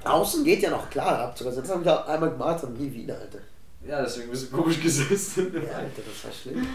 au. 0.05 0.09
Außen 0.09 0.43
geht 0.43 0.61
ja 0.61 0.69
noch 0.69 0.89
klar 0.91 1.17
abzurasieren. 1.19 1.63
Das 1.67 1.73
habe 1.75 1.83
ich 1.83 1.89
auch 1.89 2.07
einmal 2.07 2.29
gemacht 2.29 2.63
und 2.63 2.79
nie 2.79 2.93
wieder, 2.93 3.17
Alter. 3.17 3.39
Ja, 3.85 4.01
deswegen 4.03 4.29
bist 4.29 4.51
du 4.51 4.57
komisch 4.57 4.79
gesessen. 4.83 5.51
Ja, 5.55 5.77
Alter, 5.77 6.01
das 6.05 6.23
war 6.25 6.31
schlimm. 6.31 6.67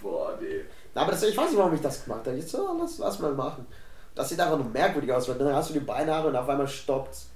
Boah, 0.00 0.38
nee. 0.40 0.60
Aber 0.94 1.10
das, 1.10 1.22
ich 1.24 1.36
weiß 1.36 1.48
nicht, 1.50 1.58
warum 1.58 1.74
ich 1.74 1.80
das 1.80 2.04
gemacht 2.04 2.24
habe. 2.26 2.36
Ich 2.36 2.46
so, 2.46 2.76
lass, 2.80 2.98
lass 2.98 3.18
mal 3.18 3.32
machen. 3.34 3.66
Das 4.14 4.28
sieht 4.28 4.38
einfach 4.40 4.58
nur 4.58 4.68
merkwürdig 4.68 5.12
aus, 5.12 5.28
weil 5.28 5.38
dann 5.38 5.52
hast 5.54 5.70
du 5.70 5.74
die 5.74 5.80
Beinhaare 5.80 6.28
und 6.28 6.36
auf 6.36 6.48
einmal 6.48 6.68
stoppt's. 6.68 7.28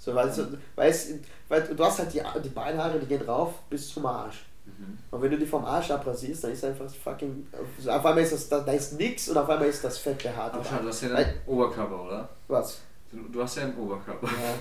So, 0.00 0.14
weil, 0.14 0.32
so, 0.32 0.46
weil, 0.76 0.90
es, 0.90 1.10
weil 1.48 1.62
du 1.62 1.84
hast 1.84 1.98
halt 1.98 2.14
die, 2.14 2.22
die 2.42 2.48
Beinhaare, 2.48 2.98
die 2.98 3.06
gehen 3.06 3.20
rauf 3.20 3.52
bis 3.68 3.92
zum 3.92 4.06
Arsch. 4.06 4.46
Mhm. 4.64 4.96
Und 5.10 5.22
wenn 5.22 5.30
du 5.30 5.36
die 5.38 5.44
vom 5.44 5.62
Arsch 5.62 5.90
abrasierst, 5.90 6.42
dann 6.44 6.52
ist 6.52 6.64
einfach 6.64 6.90
fucking. 6.90 7.46
so 7.78 7.90
Auf 7.90 8.06
einmal 8.06 8.24
ist 8.24 8.32
das, 8.32 8.48
da, 8.48 8.60
da 8.60 8.72
ist 8.72 8.94
nix 8.94 9.28
und 9.28 9.36
auf 9.36 9.48
einmal 9.50 9.68
ist 9.68 9.84
das 9.84 9.98
Fett 9.98 10.22
behaart. 10.22 10.54
Aber 10.54 10.64
schau, 10.64 10.78
du 10.80 10.88
hast 10.88 11.02
ja 11.02 11.14
einen 11.14 11.34
Oberkörper, 11.46 12.02
oder? 12.02 12.28
Was? 12.48 12.80
Du, 13.12 13.18
du 13.30 13.42
hast 13.42 13.56
ja 13.58 13.64
einen 13.64 13.76
Oberkörper. 13.76 14.26
Ja. 14.26 14.54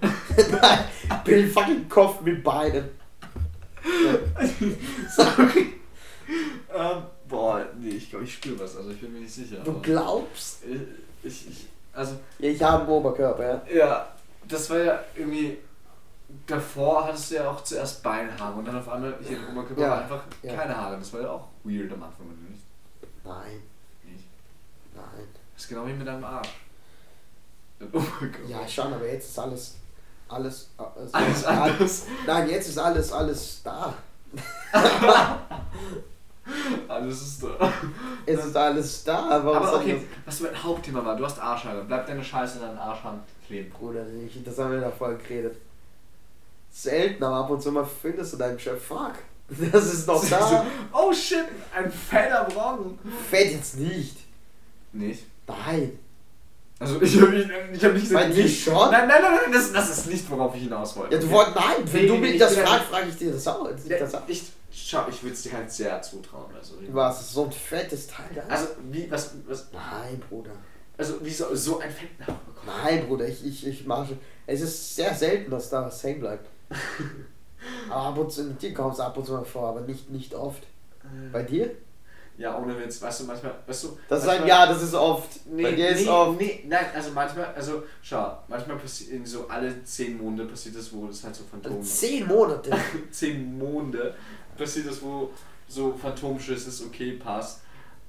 Nein, 0.60 0.78
ich 1.04 1.16
bin 1.24 1.48
fucking 1.48 1.88
Kopf 1.88 2.20
mit 2.22 2.42
Beinen. 2.42 2.88
Sorry. 5.16 5.74
Ähm, 6.74 7.02
boah, 7.28 7.64
nee, 7.78 7.90
ich 7.90 8.10
glaube, 8.10 8.24
ich 8.24 8.34
spüre 8.34 8.58
was, 8.58 8.76
also 8.76 8.90
ich 8.90 9.00
bin 9.00 9.12
mir 9.12 9.20
nicht 9.20 9.32
sicher. 9.34 9.58
Du 9.64 9.80
glaubst? 9.80 10.64
Ich, 11.22 11.48
ich, 11.48 11.66
also, 11.92 12.14
Ja, 12.40 12.48
ich 12.50 12.60
habe 12.60 12.82
einen 12.82 12.90
Oberkörper, 12.90 13.62
ja. 13.70 13.76
ja, 13.76 14.08
das 14.48 14.70
war 14.70 14.78
ja 14.78 15.00
irgendwie. 15.14 15.58
Davor 16.46 17.04
hattest 17.06 17.30
du 17.30 17.34
ja 17.34 17.50
auch 17.50 17.62
zuerst 17.62 18.02
Beinhaare 18.02 18.54
und 18.54 18.64
dann 18.64 18.78
auf 18.78 18.88
einmal 18.88 19.14
hier 19.22 19.36
im 19.36 19.48
Oberkörper 19.54 19.82
Ja, 19.82 19.98
einfach 19.98 20.22
ja. 20.42 20.54
keine 20.54 20.74
Haare. 20.74 20.96
Das 20.96 21.12
war 21.12 21.20
ja 21.20 21.30
auch 21.30 21.48
weird 21.62 21.92
am 21.92 22.02
Anfang, 22.02 22.24
oder 22.26 22.50
nicht? 22.50 22.62
Nein, 23.22 23.62
Nicht. 24.02 24.24
nein. 24.94 25.28
Das 25.52 25.62
ist 25.64 25.68
genau 25.68 25.86
wie 25.86 25.92
mit 25.92 26.06
deinem 26.06 26.24
Arsch. 26.24 26.48
Oberkörper. 27.80 28.48
Ja, 28.48 28.66
schon, 28.66 28.94
aber 28.94 29.06
jetzt 29.06 29.28
ist 29.28 29.38
alles. 29.38 29.76
Alles. 30.28 30.70
Also, 30.78 31.12
Alles 31.12 31.44
anders. 31.44 32.06
Nein, 32.26 32.48
jetzt 32.48 32.68
ist 32.70 32.78
alles, 32.78 33.12
alles 33.12 33.60
da. 33.62 33.92
Alles 36.88 37.22
ist 37.22 37.42
da. 37.44 37.72
Es 38.26 38.44
ist 38.44 38.56
alles 38.56 39.04
da. 39.04 39.28
Aber 39.30 39.66
soll 39.66 39.80
okay, 39.80 40.06
was 40.24 40.40
mein 40.40 40.60
Hauptthema 40.62 41.04
war, 41.04 41.16
du 41.16 41.24
hast 41.24 41.38
Arschhaare. 41.38 41.84
Bleibt 41.84 42.08
deine 42.08 42.24
Scheiße 42.24 42.58
in 42.58 42.64
deinen 42.64 42.78
Arschhaaren. 42.78 43.20
Das, 43.52 43.70
Bruder, 43.78 44.04
ich, 44.26 44.42
das 44.44 44.58
haben 44.58 44.72
wir 44.72 44.80
da 44.80 44.90
vorher 44.90 45.18
geredet. 45.18 45.56
Selten, 46.70 47.22
aber 47.22 47.36
ab 47.36 47.50
und 47.50 47.62
zu 47.62 47.70
mal 47.70 47.84
findest 47.84 48.32
du 48.32 48.36
deinen 48.38 48.58
Chef. 48.58 48.82
Fuck. 48.82 49.14
Das 49.72 49.92
ist 49.92 50.06
noch 50.06 50.26
da. 50.30 50.64
oh 50.92 51.12
shit, 51.12 51.44
ein 51.76 51.90
fetter 51.92 52.44
Brocken. 52.44 52.98
Fett 53.30 53.52
jetzt 53.52 53.76
nicht. 53.76 54.16
Nicht? 54.92 55.24
Nein. 55.46 55.98
Also 56.78 57.00
ich 57.02 57.20
habe 57.20 57.32
nicht, 57.32 57.50
ich 57.74 57.84
hab 57.84 57.92
nicht 57.92 58.08
gesagt, 58.08 58.34
dir 58.34 58.42
nicht. 58.44 58.64
schon? 58.64 58.90
Nein, 58.90 59.06
nein, 59.06 59.20
nein, 59.22 59.32
nein 59.44 59.52
das, 59.52 59.72
das 59.72 59.90
ist 59.98 60.06
nicht, 60.06 60.28
worauf 60.30 60.54
ich 60.56 60.62
hinaus 60.62 60.96
wollte. 60.96 61.14
Ja, 61.16 61.20
du 61.20 61.30
wolltest. 61.30 61.56
Nein, 61.56 61.76
wenn 61.84 62.00
Nee, 62.02 62.08
du 62.08 62.16
mich 62.16 62.32
ich 62.32 62.38
das 62.40 62.56
fragst, 62.56 62.86
frage 62.86 63.08
ich 63.10 63.16
dir 63.16 63.30
das 63.32 63.46
auch. 63.46 63.68
Ja, 63.86 63.98
Das 63.98 64.14
auch. 64.14 64.22
ich, 64.26 64.42
schau, 64.72 65.06
ich 65.10 65.22
würde 65.22 65.34
es 65.34 65.42
dir 65.42 65.52
halt 65.52 65.70
sehr 65.70 66.00
zutrauen. 66.00 66.50
Also, 66.56 66.74
Was? 66.90 67.32
So 67.32 67.44
ein 67.44 67.52
fettes 67.52 68.06
Teil 68.08 68.30
da? 68.34 68.42
also 68.48 68.68
wie, 68.90 69.08
was, 69.10 69.32
was, 69.46 69.66
Nein, 69.72 70.20
Bruder. 70.28 70.50
also 70.96 71.22
wie 71.24 71.30
so, 71.30 71.54
so 71.54 71.78
ein 71.78 71.90
bekommen. 72.18 72.38
Nein, 72.66 73.06
Bruder, 73.06 73.26
ich, 73.28 73.44
ich, 73.44 73.66
ich 73.66 73.86
mache. 73.86 74.16
Es 74.46 74.60
ist 74.60 74.96
sehr 74.96 75.14
selten, 75.14 75.50
dass 75.50 75.70
da 75.70 75.84
was 75.84 76.02
hängen 76.02 76.20
bleibt. 76.20 76.48
aber 77.90 78.02
ab 78.08 78.18
und 78.18 78.32
zu, 78.32 78.44
mit 78.44 78.60
dir 78.62 78.72
kommt 78.74 78.94
es 78.94 79.00
ab 79.00 79.16
und 79.16 79.26
zu 79.26 79.32
mal 79.32 79.44
vor, 79.44 79.68
aber 79.68 79.80
nicht, 79.82 80.10
nicht 80.10 80.34
oft. 80.34 80.62
Bei 81.32 81.42
dir? 81.42 81.70
Ja, 82.38 82.58
ohne 82.58 82.78
Witz, 82.78 83.02
weißt 83.02 83.20
du, 83.20 83.24
manchmal, 83.24 83.54
weißt 83.66 83.84
du. 83.84 83.98
Das 84.08 84.20
ist 84.20 84.26
manchmal, 84.26 84.44
ein 84.44 84.48
Ja, 84.48 84.66
das 84.66 84.82
ist 84.82 84.94
oft. 84.94 85.28
Nee, 85.46 85.62
Bei 85.62 85.72
dir 85.72 85.90
ist 85.90 86.02
nee, 86.02 86.08
oft. 86.08 86.40
nee, 86.40 86.64
nein, 86.66 86.86
also 86.94 87.10
manchmal, 87.12 87.46
also 87.54 87.82
schau, 88.00 88.38
manchmal 88.48 88.78
passiert 88.78 89.10
irgendwie 89.12 89.30
so 89.30 89.46
alle 89.48 89.84
zehn 89.84 90.16
Monde 90.16 90.46
passiert 90.46 90.76
das, 90.76 90.92
wo 90.92 91.06
das 91.06 91.22
halt 91.22 91.36
so 91.36 91.44
Phantom 91.44 91.76
Also 91.76 91.88
zehn 91.88 92.26
Monate. 92.26 92.70
zehn 93.10 93.58
Monde 93.58 94.14
passiert 94.56 94.88
das, 94.88 95.02
wo 95.02 95.30
so 95.68 95.92
Phantomschiss 95.92 96.66
ist, 96.66 96.84
okay, 96.86 97.12
passt. 97.12 97.60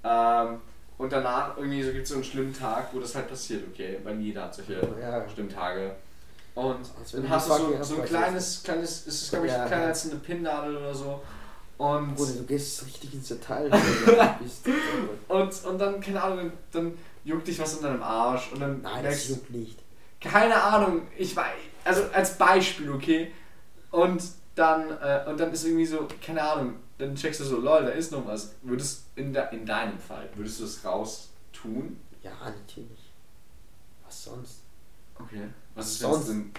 Ähm, 0.04 0.62
und 0.98 1.12
danach 1.12 1.58
irgendwie 1.58 1.84
so 1.84 1.91
gibt 1.91 2.04
es 2.04 2.10
so 2.10 2.16
einen 2.16 2.24
schlimmen 2.24 2.54
Tag, 2.54 2.89
wo 2.94 3.00
das 3.00 3.16
halt 3.16 3.28
passiert, 3.28 3.64
okay, 3.72 4.00
weil 4.04 4.20
jeder 4.20 4.44
hat 4.44 4.56
solche 4.56 4.74
Ja. 5.02 5.28
schlimmen 5.30 5.50
Tage. 5.50 5.96
Und 6.56 6.80
Als 7.00 7.14
wenn 7.14 7.24
dann 7.24 7.32
hast 7.32 7.50
du 7.50 7.54
so, 7.54 7.84
so 7.84 7.96
ein 8.02 8.06
kleines, 8.06 8.64
kleines, 8.64 9.08
ist 9.08 9.24
es 9.24 9.30
glaube 9.32 9.48
ich 9.48 9.52
Ja. 9.54 9.66
kleiner 9.66 9.86
als 9.88 10.10
eine 10.10 10.20
Pinnnadel 10.20 10.78
oder 10.78 10.94
so. 10.94 11.22
Und, 11.78 12.16
Bruder, 12.16 12.34
du 12.34 12.44
gehst 12.44 12.86
richtig 12.86 13.14
ins 13.16 13.28
Detail. 13.30 13.72
Und, 15.28 15.66
und 15.66 15.78
dann, 15.80 16.00
keine 16.00 16.22
Ahnung, 16.22 16.52
dann, 16.72 16.98
juckt 17.24 17.48
dich 17.48 17.58
was 17.60 17.78
in 17.78 17.84
deinem 17.84 18.04
Arsch 18.04 18.52
und 18.52 18.60
dann 18.60 18.82
Nein, 18.82 18.96
das 18.96 19.04
merkst 19.04 19.30
du, 19.30 19.34
juckt 19.34 19.50
nicht. 19.52 19.80
keine 20.22 20.62
Ahnung, 20.62 21.08
ich 21.18 21.36
weiß, 21.36 21.46
also 21.86 22.04
als 22.14 22.38
Beispiel, 22.38 22.91
okay? 22.91 23.32
Und 23.91 24.22
dann, 24.56 24.91
äh, 25.01 25.24
und 25.28 25.39
dann 25.39 25.51
ist 25.51 25.66
irgendwie 25.66 25.86
so, 25.86 26.08
keine 26.22 26.41
Ahnung, 26.41 26.76
dann 26.97 27.16
checkst 27.16 27.39
du 27.41 27.43
so, 27.45 27.58
lol, 27.60 27.84
da 27.84 27.89
ist 27.89 28.12
noch 28.12 28.26
was. 28.28 28.54
Würdest 28.62 29.06
in, 29.16 29.34
de, 29.34 29.43
in 29.51 29.66
deinem 29.66 29.97
Fall, 29.99 30.30
würdest 30.36 30.60
du 30.60 30.66
es 30.66 30.84
raus 30.86 31.30
tun? 31.51 31.99
Ja, 32.22 32.32
natürlich. 32.43 33.12
Was 34.06 34.24
sonst? 34.24 34.60
Okay. 35.20 35.47
Was 35.76 35.91
ist, 35.91 36.01
wenn 36.04 36.10
es 36.10 36.16
Sonst- 36.16 36.28
drin, 36.30 36.51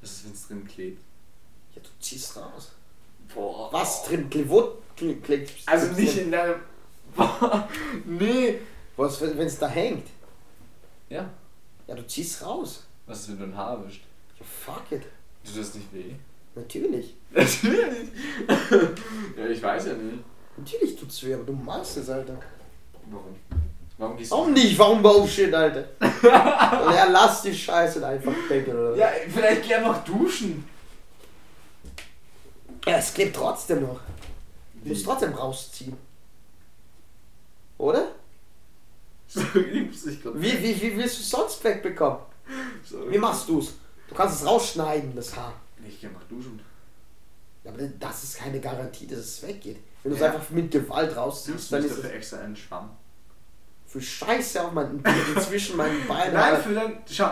was 0.00 0.10
ist, 0.10 0.24
wenn 0.26 0.32
es 0.32 0.46
drin 0.48 0.66
klebt? 0.66 1.02
Ja, 1.74 1.82
du 1.82 1.88
ziehst 1.98 2.36
raus. 2.36 2.72
Boah. 3.34 3.72
Was 3.72 4.04
drin? 4.04 4.28
Kle- 4.30 4.48
Wo 4.48 4.78
kle- 4.98 5.20
kle- 5.22 5.48
Also 5.66 5.92
nicht 5.92 6.16
in 6.18 6.30
deinem, 6.30 6.60
boah, 7.16 7.68
nee. 8.04 8.60
Was, 8.96 9.20
wenn 9.20 9.38
es 9.38 9.58
da 9.58 9.66
hängt? 9.68 10.06
Ja. 11.08 11.28
Ja, 11.86 11.94
du 11.94 12.06
ziehst 12.06 12.42
raus. 12.44 12.84
Was 13.06 13.20
ist, 13.20 13.28
wenn 13.30 13.38
du 13.38 13.44
ein 13.44 13.56
Haar 13.56 13.78
erwischt? 13.78 14.04
Ja, 14.38 14.44
fuck 14.44 14.92
it. 14.92 15.02
Tut 15.44 15.58
das 15.58 15.74
nicht 15.74 15.92
weh? 15.92 16.14
Natürlich. 16.54 17.14
Natürlich. 17.32 18.08
ja, 19.36 19.46
ich 19.46 19.62
weiß 19.62 19.86
ja 19.86 19.92
nicht. 19.94 20.22
Natürlich 20.56 20.96
tut's 20.96 21.22
weh, 21.24 21.34
aber 21.34 21.44
du 21.44 21.52
machst 21.52 21.96
es, 21.96 22.08
Alter. 22.08 22.38
Warum? 23.10 23.34
Warum 23.98 24.16
gehst 24.16 24.30
du? 24.30 24.36
Warum 24.36 24.52
nicht? 24.52 24.78
Warum 24.78 25.02
Bullshit, 25.02 25.52
Alter? 25.52 25.84
ja, 26.22 27.08
lass 27.10 27.42
die 27.42 27.54
Scheiße 27.54 28.06
einfach 28.06 28.32
weg, 28.48 28.68
oder? 28.68 28.96
Ja, 28.96 29.08
vielleicht 29.28 29.64
geh 29.64 29.74
einfach 29.74 30.04
duschen. 30.04 30.64
Ja, 32.86 32.98
es 32.98 33.14
klebt 33.14 33.36
trotzdem 33.36 33.82
noch. 33.82 34.00
Du 34.82 34.90
musst 34.90 35.04
trotzdem 35.04 35.32
rausziehen. 35.32 35.96
Oder? 37.78 38.12
Sorry, 39.26 39.90
Wie, 40.34 40.62
wie, 40.62 40.82
wie 40.82 40.96
willst 40.96 41.18
du 41.18 41.22
es 41.22 41.30
sonst 41.30 41.64
wegbekommen? 41.64 42.18
Sorry. 42.84 43.12
Wie 43.12 43.18
machst 43.18 43.48
du's? 43.48 43.74
Du 44.08 44.14
kannst 44.14 44.40
es 44.40 44.46
rausschneiden, 44.46 45.16
das 45.16 45.34
Haar. 45.34 45.54
Ich 45.86 46.00
geh 46.00 46.06
einfach 46.06 46.24
duschen. 46.24 46.60
Ja, 47.62 47.70
aber 47.70 47.82
das 47.82 48.24
ist 48.24 48.38
keine 48.38 48.60
Garantie, 48.60 49.06
dass 49.06 49.18
es 49.18 49.42
weggeht. 49.42 49.78
Wenn 50.02 50.10
du 50.10 50.16
es 50.16 50.22
Ja. 50.22 50.32
einfach 50.32 50.50
mit 50.50 50.70
Gewalt 50.70 51.16
rausziehst, 51.16 51.70
du 51.72 51.76
dann 51.76 51.84
ist 51.84 51.98
es 51.98 52.04
extra 52.04 52.38
einen 52.38 52.56
Schwamm? 52.56 52.90
für 53.94 54.00
Scheiße 54.00 54.60
auf 54.60 54.72
meinen, 54.72 55.04
zwischen 55.40 55.76
meinen 55.76 56.04
Beinen. 56.08 56.34
Nein, 56.34 56.60
für 56.60 56.74
dein. 56.74 56.98
Schau, 57.08 57.30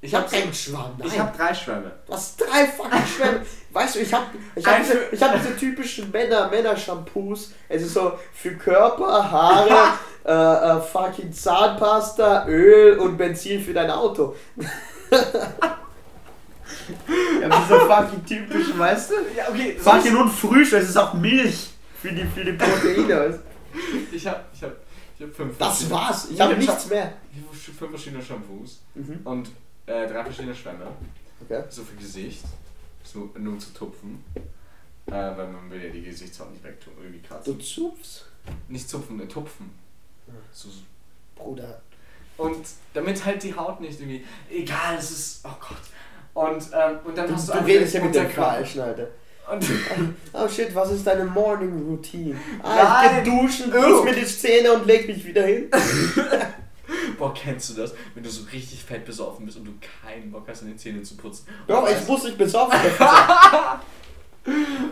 ich 0.00 0.10
ich 0.10 0.14
hab 0.14 0.22
hab, 0.22 0.30
keinen 0.30 0.54
Schwamm. 0.54 0.94
Nein. 0.96 1.08
ich 1.08 1.18
hab 1.18 1.36
drei 1.36 1.52
Schwämme. 1.52 1.90
Hast 2.08 2.40
drei 2.40 2.66
fucking 2.66 3.04
Schwämme. 3.04 3.40
Weißt 3.72 3.96
du, 3.96 3.98
ich 3.98 4.14
hab, 4.14 4.28
ich 4.54 4.64
hab, 4.64 4.78
diese, 4.78 5.00
ich 5.10 5.20
hab 5.20 5.34
diese 5.34 5.56
typischen 5.56 6.12
Männer, 6.12 6.48
Männer-Shampoos. 6.50 7.50
Es 7.68 7.82
ist 7.82 7.94
so 7.94 8.16
für 8.32 8.52
Körper, 8.52 9.28
Haare, 9.28 9.98
äh, 10.24 10.78
äh, 10.78 10.80
fucking 10.80 11.32
Zahnpasta, 11.32 12.46
Öl 12.46 12.96
und 13.00 13.16
Benzin 13.16 13.60
für 13.60 13.72
dein 13.72 13.90
Auto. 13.90 14.36
ja, 17.40 17.48
diese 17.48 17.80
fucking 17.80 18.24
typischen, 18.26 18.78
weißt 18.78 19.10
du? 19.10 19.14
Ja, 19.36 19.48
okay. 19.48 19.76
Fucking 19.78 20.16
und 20.16 20.30
Frühstück, 20.30 20.80
es 20.82 20.90
ist 20.90 20.96
auch 20.96 21.14
Milch 21.14 21.70
für 22.00 22.12
die, 22.12 22.24
für 22.24 22.44
die 22.44 22.52
Proteine. 22.52 23.30
Du? 23.30 23.40
Ich 24.12 24.26
hab, 24.26 24.48
ich 24.54 24.62
hab, 24.62 24.72
ich 25.18 25.24
hab 25.26 25.34
fünf. 25.34 25.58
Das 25.58 25.90
war's, 25.90 26.28
ich 26.30 26.40
hab- 26.40 26.56
nichts 26.56 26.88
mehr. 26.88 27.12
Ich 27.32 27.42
hab 27.68 27.74
fünf 27.76 27.90
verschiedene 27.90 28.22
Shampoos 28.22 28.80
Mhm. 28.94 29.20
und 29.24 29.48
äh, 29.86 30.06
drei 30.06 30.22
verschiedene 30.24 30.54
Schwämme. 30.54 30.86
Okay. 31.42 31.62
So 31.68 31.82
für 31.82 31.96
Gesicht. 31.96 32.44
So 33.02 33.30
nur 33.38 33.58
zu 33.58 33.72
tupfen. 33.74 34.24
Äh, 35.06 35.10
weil 35.12 35.48
man 35.48 35.70
will 35.70 35.84
ja 35.84 35.90
die 35.90 36.02
Gesichtshaut 36.02 36.50
nicht 36.52 36.64
wegtun, 36.64 36.94
irgendwie 36.98 37.20
Du 37.20 37.28
kratzen. 37.28 37.60
zupfst. 37.60 38.24
Nicht 38.68 38.88
zupfen, 38.88 39.20
äh, 39.20 39.26
tupfen. 39.26 39.70
Ja. 40.26 40.32
So, 40.52 40.68
Bruder. 41.36 41.82
Und 42.38 42.64
damit 42.94 43.22
halt 43.24 43.42
die 43.42 43.54
Haut 43.54 43.80
nicht 43.80 44.00
irgendwie. 44.00 44.24
Egal, 44.50 44.96
es 44.98 45.10
ist. 45.10 45.40
Oh 45.44 45.50
Gott. 45.60 45.76
Und, 46.34 46.62
ähm, 46.72 46.98
und 47.04 47.16
dann 47.16 47.28
Du, 47.28 47.34
hast 47.34 47.48
du 47.48 47.52
du 47.52 47.58
einfach 47.58 47.68
redest 47.70 47.94
ja 47.94 48.02
mit 48.04 48.14
dem 48.14 48.22
Unterkörper. 48.22 48.50
Falschen, 48.56 48.80
Alter. 48.80 49.06
Und 49.52 49.64
Oh 50.32 50.48
shit, 50.48 50.74
was 50.74 50.90
ist 50.92 51.06
deine 51.06 51.24
Morning 51.24 51.86
Routine? 51.88 52.36
Ah, 52.62 53.04
ich 53.06 53.24
geh 53.24 53.30
duschen, 53.30 53.72
Oh. 53.76 53.80
putz 53.80 54.04
mir 54.04 54.14
die 54.14 54.26
Zähne 54.26 54.72
und 54.72 54.86
leg 54.86 55.06
mich 55.06 55.24
wieder 55.24 55.42
hin. 55.46 55.70
Boah, 57.18 57.32
kennst 57.32 57.70
du 57.70 57.74
das? 57.80 57.94
Wenn 58.14 58.22
du 58.24 58.30
so 58.30 58.42
richtig 58.52 58.82
fett 58.82 59.04
besoffen 59.04 59.46
bist 59.46 59.56
und 59.58 59.64
du 59.66 59.72
keinen 60.02 60.30
Bock 60.32 60.44
hast, 60.48 60.62
deine 60.62 60.76
Zähne 60.76 61.02
zu 61.02 61.16
putzen. 61.16 61.46
Doch, 61.66 61.88
ich 61.88 62.06
muss 62.08 62.24
nicht 62.24 62.36
besoffen. 62.38 62.78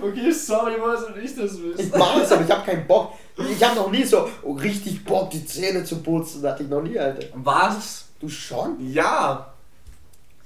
Okay, 0.02 0.30
sorry, 0.32 0.76
was 0.80 1.04
und 1.04 1.18
ich 1.18 1.36
das 1.36 1.52
Ich 1.54 1.62
wissen. 1.76 1.92
mach 1.98 2.16
es, 2.16 2.32
aber 2.32 2.42
ich 2.42 2.50
hab 2.50 2.64
keinen 2.64 2.86
Bock. 2.86 3.12
Ich 3.36 3.62
hab 3.62 3.76
noch 3.76 3.90
nie 3.90 4.02
so 4.02 4.26
oh, 4.42 4.52
richtig 4.54 5.04
Bock, 5.04 5.28
die 5.30 5.44
Zähne 5.44 5.84
zu 5.84 6.02
putzen. 6.02 6.42
Hatte 6.46 6.62
ich 6.62 6.70
noch 6.70 6.80
nie, 6.82 6.98
Alter. 6.98 7.26
Was? 7.34 8.06
Du 8.18 8.30
schon? 8.30 8.76
Ja. 8.92 9.51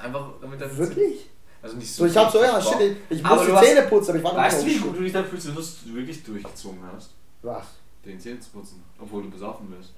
Einfach 0.07 0.31
damit 0.41 0.61
deine 0.61 0.77
Wirklich? 0.79 1.27
Also 1.63 1.77
nicht 1.77 1.93
So, 1.93 2.07
ich 2.07 2.17
hab 2.17 2.31
so, 2.31 2.43
ja, 2.43 2.61
shit, 2.61 2.97
ich 3.11 3.25
Aber 3.25 3.37
muss 3.37 3.47
du 3.47 3.53
die 3.53 3.67
Zähne 3.67 3.83
putzen, 3.83 4.11
aber 4.11 4.19
ich 4.19 4.25
war 4.25 4.33
noch 4.35 4.39
Weißt 4.41 4.63
du, 4.63 4.67
nicht 4.67 4.77
wie 4.77 4.81
gut 4.81 4.97
du 4.97 5.03
dich 5.03 5.13
da 5.13 5.23
fühlst, 5.25 5.49
wenn 5.49 5.55
du 5.55 5.61
es 5.61 5.79
wirklich 5.95 6.23
durchgezogen 6.23 6.79
hast, 6.95 7.11
Was? 7.43 7.67
den 8.05 8.21
Zähne 8.21 8.39
zu 8.39 8.51
putzen, 8.51 8.85
obwohl 9.01 9.23
du 9.25 9.31
besoffen 9.31 9.69
bist? 9.77 9.93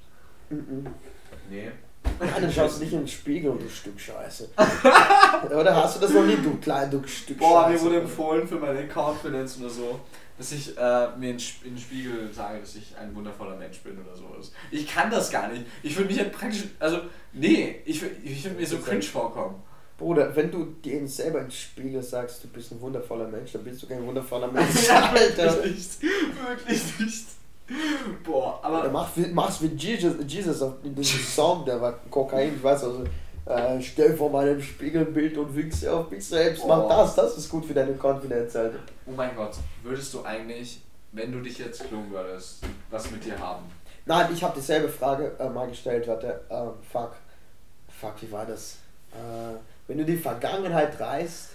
Mhm. 0.48 0.86
Nee. 1.50 1.70
Nein, 2.20 2.30
dann 2.40 2.52
schaust 2.52 2.78
du 2.78 2.84
nicht 2.84 2.92
in 2.94 3.00
den 3.00 3.08
Spiegel 3.08 3.52
du 3.52 3.68
Stück 3.68 4.00
Scheiße. 4.00 4.48
Oder 5.50 5.76
hast 5.76 5.96
du 5.96 6.00
das 6.00 6.10
noch 6.12 6.24
nie, 6.24 6.36
du 6.36 6.56
klein, 6.56 6.90
du 6.90 7.06
Stück 7.06 7.38
Boah, 7.38 7.64
Scheiße? 7.64 7.72
mir 7.84 7.90
wurde 7.90 8.00
empfohlen 8.00 8.48
für 8.48 8.54
meine 8.56 8.88
Confidence 8.88 9.58
oder 9.58 9.68
so, 9.68 10.00
dass 10.38 10.52
ich 10.52 10.78
äh, 10.78 11.08
mir 11.18 11.30
in, 11.30 11.38
in 11.64 11.74
den 11.74 11.78
Spiegel 11.78 12.32
sage, 12.32 12.60
dass 12.60 12.76
ich 12.76 12.96
ein 12.96 13.14
wundervoller 13.14 13.56
Mensch 13.56 13.80
bin 13.80 13.98
oder 13.98 14.16
sowas. 14.16 14.52
Ich 14.70 14.86
kann 14.86 15.10
das 15.10 15.30
gar 15.30 15.48
nicht. 15.48 15.66
Ich 15.82 15.96
würde 15.96 16.08
mich 16.08 16.18
halt 16.18 16.32
praktisch, 16.32 16.64
also, 16.78 17.00
nee, 17.32 17.82
ich, 17.84 18.02
ich 18.24 18.44
würde 18.44 18.56
mir 18.56 18.66
so 18.66 18.78
cringe 18.78 19.02
vorkommen. 19.02 19.62
Bruder, 19.98 20.34
wenn 20.36 20.50
du 20.50 20.64
dir 20.84 21.06
selber 21.08 21.40
ins 21.40 21.56
Spiegel 21.56 22.02
sagst, 22.02 22.44
du 22.44 22.48
bist 22.48 22.70
ein 22.72 22.80
wundervoller 22.80 23.26
Mensch, 23.28 23.52
dann 23.52 23.64
bist 23.64 23.82
du 23.82 23.88
kein 23.88 24.06
wundervoller 24.06 24.46
Mensch, 24.50 24.86
Ja, 24.88 25.10
Alter. 25.10 25.54
wirklich 25.56 25.74
nicht. 25.74 26.02
Wirklich 26.02 27.00
nicht. 27.00 27.26
Boah, 28.24 28.60
aber. 28.62 28.88
mach, 28.90 29.08
wie- 29.16 29.26
mach's 29.32 29.60
wie 29.60 29.66
Jesus, 29.74 30.14
Jesus 30.26 30.62
auf 30.62 30.74
in 30.84 30.94
diesem 30.94 31.20
Song, 31.20 31.64
der 31.64 31.80
war 31.80 31.94
Kokain, 32.10 32.54
ich 32.54 32.62
weiß 32.62 32.84
also, 32.84 33.04
äh, 33.44 33.82
stell 33.82 34.16
vor 34.16 34.30
meinem 34.30 34.62
Spiegelbild 34.62 35.36
und 35.36 35.54
wichse 35.54 35.92
auf 35.92 36.10
mich 36.10 36.24
selbst, 36.26 36.64
mach 36.66 36.84
Oh. 36.84 36.88
das, 36.88 37.14
das 37.16 37.36
ist 37.36 37.48
gut 37.50 37.66
für 37.66 37.74
deine 37.74 37.92
Confidence, 37.94 38.54
Alter. 38.56 38.78
Oh 39.04 39.10
mein 39.16 39.34
Gott, 39.36 39.52
würdest 39.82 40.14
du 40.14 40.22
eigentlich, 40.24 40.80
wenn 41.12 41.32
du 41.32 41.40
dich 41.40 41.58
jetzt 41.58 41.86
klungen 41.88 42.10
würdest, 42.10 42.60
was 42.90 43.10
mit 43.10 43.24
dir 43.24 43.38
haben? 43.38 43.64
Nein, 44.06 44.30
ich 44.32 44.42
habe 44.42 44.54
dieselbe 44.58 44.88
Frage 44.88 45.32
äh, 45.38 45.48
mal 45.50 45.68
gestellt, 45.68 46.06
warte, 46.08 46.40
ähm, 46.48 46.70
fuck, 46.90 47.16
fuck, 48.00 48.14
wie 48.22 48.30
war 48.32 48.46
das? 48.46 48.76
Äh, 49.12 49.56
wenn 49.88 49.98
du 49.98 50.04
die 50.04 50.16
Vergangenheit 50.16 50.98
reißt 51.00 51.48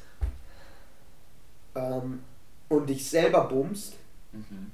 ähm, 1.75 2.23
und 2.69 2.87
dich 2.87 3.07
selber 3.09 3.45
bummst, 3.45 3.93
Mhm. 4.31 4.71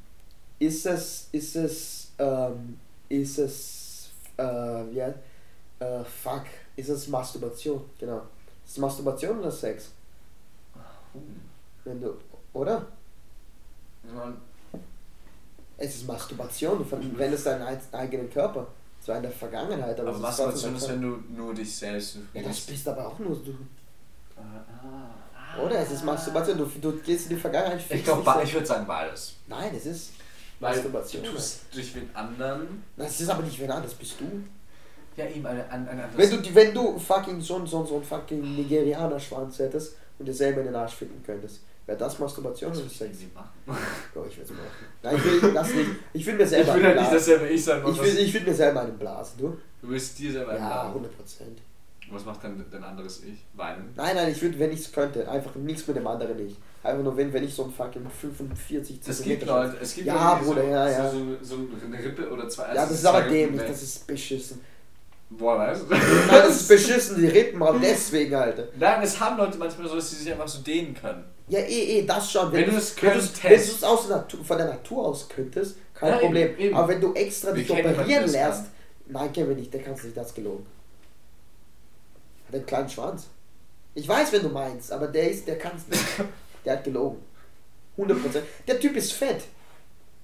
ist 0.60 0.86
es, 0.86 1.28
ist 1.34 1.56
es, 1.58 2.12
ähm, 2.18 2.80
ist 3.10 3.38
es, 3.40 4.10
äh, 4.38 4.92
ja, 4.94 5.14
äh, 5.80 6.04
fuck, 6.06 6.46
ist 6.78 6.88
es 6.90 7.08
Masturbation, 7.10 7.84
genau. 8.00 8.22
Ist 8.66 8.72
es 8.72 8.78
Masturbation 8.78 9.40
oder 9.40 9.52
Sex? 9.52 9.92
Wenn 11.84 12.00
du, 12.02 12.14
oder? 12.54 12.86
Ja, 14.06 14.34
Es 15.78 15.96
ist 15.96 16.08
Masturbation, 16.08 16.78
du 16.78 16.84
verwendest 16.86 17.46
deinen 17.46 17.64
ein- 17.64 17.82
eigenen 17.94 18.30
Körper. 18.30 18.68
Zwar 19.10 19.18
in 19.18 19.24
der 19.24 19.32
Vergangenheit, 19.32 20.00
aber, 20.00 20.10
Aber 20.10 20.22
was 20.22 20.38
ist, 20.38 20.46
trotzdem 20.46 20.76
wenn 20.88 21.02
du 21.02 21.24
nur 21.36 21.52
dich 21.56 21.76
selbst. 21.76 22.18
Ja, 22.32 22.44
das 22.44 22.60
bist 22.62 22.88
aber 22.88 23.08
auch 23.08 23.18
nur 23.18 23.36
du. 23.44 23.56
Ah, 24.38 25.60
Oder? 25.66 25.80
Es 25.80 25.90
ist 25.92 26.06
Masturbation, 26.06 26.60
du, 26.60 26.66
du 26.80 26.92
gehst 27.02 27.24
in 27.24 27.36
die 27.36 27.42
Vergangenheit. 27.42 27.80
Ich 27.80 27.88
dich 27.88 28.04
ich 28.44 28.54
würde 28.54 28.68
sagen 28.68 28.86
beides. 28.86 29.34
Nein, 29.48 29.72
es 29.76 29.88
ist 29.88 30.12
Weil 30.60 30.76
Masturbation. 30.76 31.24
du 31.24 31.32
tust 31.32 31.62
durch 31.74 31.92
den 31.94 32.16
anderen. 32.16 32.84
Das 32.98 33.20
ist 33.20 33.30
aber 33.30 33.42
nicht 33.42 33.60
wer 33.60 33.68
das 33.82 33.96
bist 33.96 34.20
du. 34.20 34.26
Ja, 35.18 35.26
eben 35.28 35.44
eine, 35.44 35.68
eine, 35.72 35.90
eine 35.90 36.08
Wenn 36.16 36.30
du, 36.30 36.38
die- 36.38 36.54
wenn 36.54 36.72
du 36.72 37.00
fucking 37.00 37.42
so, 37.42 37.66
so, 37.66 37.84
so 37.86 37.96
einen 37.96 38.04
fucking 38.04 38.58
Nigerianer-Schwanz 38.58 39.58
hättest 39.58 39.96
und 40.20 40.28
dir 40.28 40.34
selber 40.36 40.60
in 40.62 40.68
den 40.68 40.76
Arsch 40.76 40.94
ficken 40.94 41.24
könntest, 41.26 41.62
wäre 41.90 41.98
das 41.98 42.20
Masturbation 42.20 42.72
oder 42.72 42.80
Sex? 42.90 43.18
Oh, 43.68 44.24
ich 44.28 44.38
will 44.38 44.44
es 44.44 44.50
machen. 44.52 44.62
Nein, 45.04 45.16
ich 45.18 45.42
will 45.42 45.54
das 45.54 45.74
nicht. 45.74 45.90
Ich 46.14 46.26
will 46.26 46.36
mir 46.36 46.44
Ich 46.44 46.50
selber 46.50 46.76
will 46.76 46.84
halt 46.86 46.96
nicht 46.96 47.00
einen 47.00 47.10
blasen. 47.10 47.14
dasselbe 47.34 47.48
ich 47.50 47.64
sein. 47.66 47.82
Ich 47.92 48.02
will, 48.02 48.18
ich 48.20 48.34
will 48.34 48.42
mir 48.42 48.54
selber 48.54 48.82
einen 48.82 48.98
blasen, 48.98 49.38
du? 49.40 49.58
Du 49.82 49.90
willst 49.90 50.20
dir 50.20 50.32
selber 50.32 50.54
Ja, 50.56 50.64
einladen. 50.64 50.88
100 50.90 51.18
Prozent. 51.18 51.60
Was 52.12 52.26
macht 52.26 52.44
dann 52.44 52.66
dein 52.72 52.84
anderes 52.84 53.24
Ich? 53.24 53.46
Weinen? 53.54 53.94
Nein, 53.96 54.16
nein, 54.16 54.32
ich 54.32 54.42
würde, 54.42 54.58
wenn 54.58 54.72
ich 54.72 54.80
es 54.80 54.92
könnte, 54.92 55.30
einfach 55.30 55.54
nichts 55.56 55.86
mit 55.88 55.96
dem 55.96 56.08
anderen 56.08 56.38
nicht. 56.38 56.58
Einfach 56.82 57.04
nur, 57.04 57.16
wenn, 57.18 57.32
wenn 57.34 57.44
ich 57.44 57.54
so 57.54 57.66
ein 57.66 57.72
fucking 57.72 58.08
45 58.10 59.00
Es 59.06 59.22
gibt 59.22 59.46
Leute, 59.46 59.78
es 59.82 59.94
gibt 59.94 60.08
Ja, 60.08 60.36
Bruder, 60.36 60.62
so, 60.64 60.68
ja, 60.68 60.90
ja. 60.90 61.12
So, 61.12 61.18
so, 61.42 61.56
eine 61.86 62.04
Rippe 62.04 62.30
oder 62.30 62.48
zwei. 62.50 62.68
Ja, 62.70 62.74
das 62.86 62.92
ist 62.92 63.06
aber 63.06 63.22
dämlich, 63.24 63.62
das 63.68 63.84
ist 63.84 64.08
beschissen. 64.08 64.62
Boah, 65.30 65.60
weißt 65.60 65.84
du? 65.84 65.94
Nein, 65.94 66.02
das 66.30 66.62
ist 66.62 66.68
beschissen, 66.68 67.18
die 67.20 67.28
Rippen, 67.28 67.62
aber 67.62 67.78
deswegen, 67.82 68.34
Alter. 68.34 68.68
Nein, 68.80 69.02
es 69.04 69.20
haben 69.20 69.38
Leute 69.38 69.60
manchmal 69.60 69.88
so, 69.88 69.96
dass 69.96 70.10
sie 70.10 70.16
sich 70.16 70.32
einfach 70.32 70.48
so 70.48 70.62
dehnen 70.64 70.96
können. 70.96 71.24
Ja, 71.50 71.60
eh, 71.60 72.00
eh, 72.00 72.06
das 72.06 72.32
schon. 72.32 72.52
Wenn 72.52 72.66
du 72.66 72.72
du's- 72.72 72.84
es 72.96 73.02
wenn 73.02 73.12
könntest. 73.12 73.44
wenn 73.44 73.50
du 73.52 73.56
es 73.58 73.84
aus 73.84 74.08
der 74.08 74.18
Natur, 74.18 74.46
von 74.46 74.58
der 74.58 74.68
Natur 74.68 75.08
aus 75.08 75.28
könntest, 75.28 75.76
kein 75.96 76.10
Ja, 76.10 76.16
eben, 76.18 76.26
Problem. 76.26 76.58
eben. 76.60 76.76
Aber 76.76 76.88
wenn 76.88 77.02
du 77.02 77.14
extra 77.14 77.52
dich 77.52 77.70
operieren 77.70 78.30
lässt, 78.30 78.66
nein, 79.08 79.34
Kevin 79.34 79.58
nicht, 79.58 79.74
der 79.74 79.82
kannst 79.82 80.04
nicht, 80.04 80.16
das 80.16 80.28
ist 80.28 80.36
gelogen. 80.36 80.66
Hat 82.48 82.56
einen 82.56 82.66
kleinen 82.66 82.90
Schwanz. 82.90 83.28
Ich 83.96 84.08
weiß, 84.08 84.32
wenn 84.32 84.44
du 84.44 84.50
meinst, 84.50 84.92
aber 84.92 85.08
der 85.08 85.32
ist, 85.32 85.48
der 85.48 85.58
kann's 85.58 85.88
nicht. 85.88 86.04
Der 86.66 86.74
hat 86.74 86.84
gelogen. 86.84 87.18
100%. 87.98 88.42
Der 88.68 88.78
Typ 88.80 88.94
ist 88.98 89.14
fett. 89.14 89.44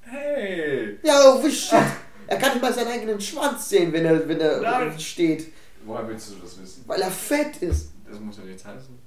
Hey! 0.01 0.99
Ja, 1.01 1.21
oh, 1.33 1.41
wie 1.43 1.49
shit. 1.51 1.79
Er 2.27 2.37
kann 2.37 2.51
nicht 2.51 2.61
mal 2.61 2.73
seinen 2.73 2.89
eigenen 2.89 3.21
Schwanz 3.21 3.69
sehen, 3.69 3.93
wenn 3.93 4.03
er, 4.05 4.27
wenn 4.27 4.39
er 4.41 4.59
Nein. 4.59 4.99
steht. 4.99 5.51
Woher 5.85 6.05
willst 6.07 6.31
du 6.31 6.35
das 6.35 6.59
wissen? 6.61 6.83
Weil 6.87 7.01
er 7.01 7.09
fett 7.09 7.55
ist. 7.61 7.89
Das 8.09 8.19
muss 8.19 8.37
ja 8.37 8.43
nichts 8.43 8.65
heißen. 8.65 8.99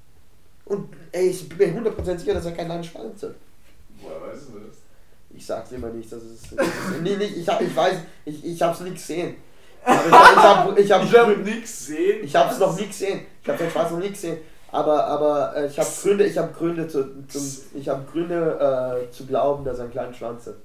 Und 0.68 0.88
ey, 1.12 1.28
ich 1.30 1.48
bin 1.48 1.82
mir 1.82 1.90
100% 1.90 2.18
sicher, 2.18 2.34
dass 2.34 2.44
er 2.44 2.52
keinen 2.52 2.68
langen 2.68 2.84
Schwanz 2.84 3.22
hat. 3.22 3.34
Woher 4.00 4.20
weißt 4.20 4.48
du 4.48 4.60
das? 4.60 4.76
Ich 5.30 5.44
sag's 5.44 5.72
immer 5.72 5.88
nicht, 5.88 6.10
das 6.12 6.22
ist. 6.22 6.52
Das 6.56 6.66
ist 6.66 7.02
nee, 7.02 7.16
nicht, 7.16 7.36
ich, 7.38 7.48
hab, 7.48 7.60
ich 7.60 7.74
weiß, 7.74 7.96
ich, 8.24 8.44
ich 8.44 8.62
hab's 8.62 8.80
nie 8.80 8.90
gesehen. 8.90 9.36
Aber 9.84 10.06
ich, 10.06 10.12
hab, 10.12 10.78
ich, 10.78 10.92
hab, 10.92 11.04
ich, 11.04 11.16
hab, 11.16 11.44
nichts 11.44 11.86
sehen. 11.86 12.24
ich 12.24 12.34
hab's 12.34 12.58
noch 12.58 12.78
nie 12.78 12.86
gesehen. 12.86 13.20
Ich 13.42 13.48
hab 13.48 13.56
den 13.56 13.70
Schwanz 13.70 13.90
noch 13.90 13.98
nie 13.98 14.10
gesehen. 14.10 14.38
Aber, 14.70 15.04
aber 15.06 15.56
äh, 15.56 15.66
ich 15.66 15.78
habe 15.78 15.88
Gründe, 16.02 16.26
ich 16.26 16.36
habe 16.36 16.52
Gründe 16.52 16.86
zu, 16.88 17.26
zum, 17.26 17.42
ich 17.74 17.88
habe 17.88 18.04
Gründe 18.10 19.06
äh, 19.08 19.10
zu 19.10 19.24
glauben, 19.24 19.64
dass 19.64 19.78
er 19.78 19.84
einen 19.84 19.92
kleinen 19.92 20.12
Schwanz 20.12 20.46
hat. 20.46 20.56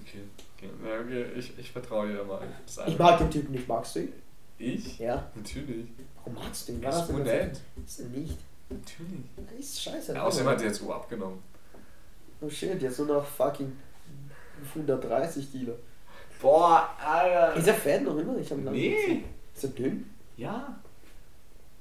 Okay, 0.00 0.20
okay. 0.56 0.70
Ja, 0.86 1.00
okay. 1.00 1.26
Ich, 1.36 1.58
ich 1.58 1.72
vertraue 1.72 2.08
dir 2.08 2.22
mal. 2.22 2.40
Ich 2.86 2.98
mag 2.98 3.18
den 3.18 3.30
Typen 3.30 3.52
nicht, 3.52 3.66
magst 3.66 3.96
du 3.96 4.00
ihn? 4.00 4.12
Ich? 4.58 4.98
Ja. 5.00 5.24
Natürlich. 5.34 5.86
Warum 6.16 6.34
magst 6.34 6.68
du 6.68 6.72
ihn? 6.72 6.82
Er 6.82 6.90
ist 6.90 7.08
das? 7.08 8.00
Ist 8.00 8.10
nicht? 8.10 8.38
Natürlich. 8.70 9.24
Er 9.52 9.58
ist 9.58 9.82
scheiße. 9.82 10.14
Ja, 10.14 10.22
außerdem 10.22 10.48
hat 10.48 10.60
er 10.60 10.68
jetzt 10.68 10.80
Uhr 10.82 10.94
abgenommen. 10.94 11.42
Oh 12.40 12.48
shit, 12.48 12.80
jetzt 12.80 12.98
nur 12.98 13.08
noch 13.08 13.24
fucking 13.26 13.70
130 14.74 15.50
Kilo. 15.50 15.74
Boah, 16.40 16.88
Alter. 17.04 17.54
Ist 17.56 17.68
er 17.68 17.74
fett 17.74 18.02
noch 18.02 18.16
immer? 18.16 18.36
Ich 18.38 18.50
hab 18.50 18.58
ihn 18.58 18.64
lange 18.64 18.76
Nee. 18.78 18.94
gesehen. 18.94 19.24
Ist 19.54 19.64
er 19.64 19.70
dünn? 19.70 20.10
Ja. 20.36 20.78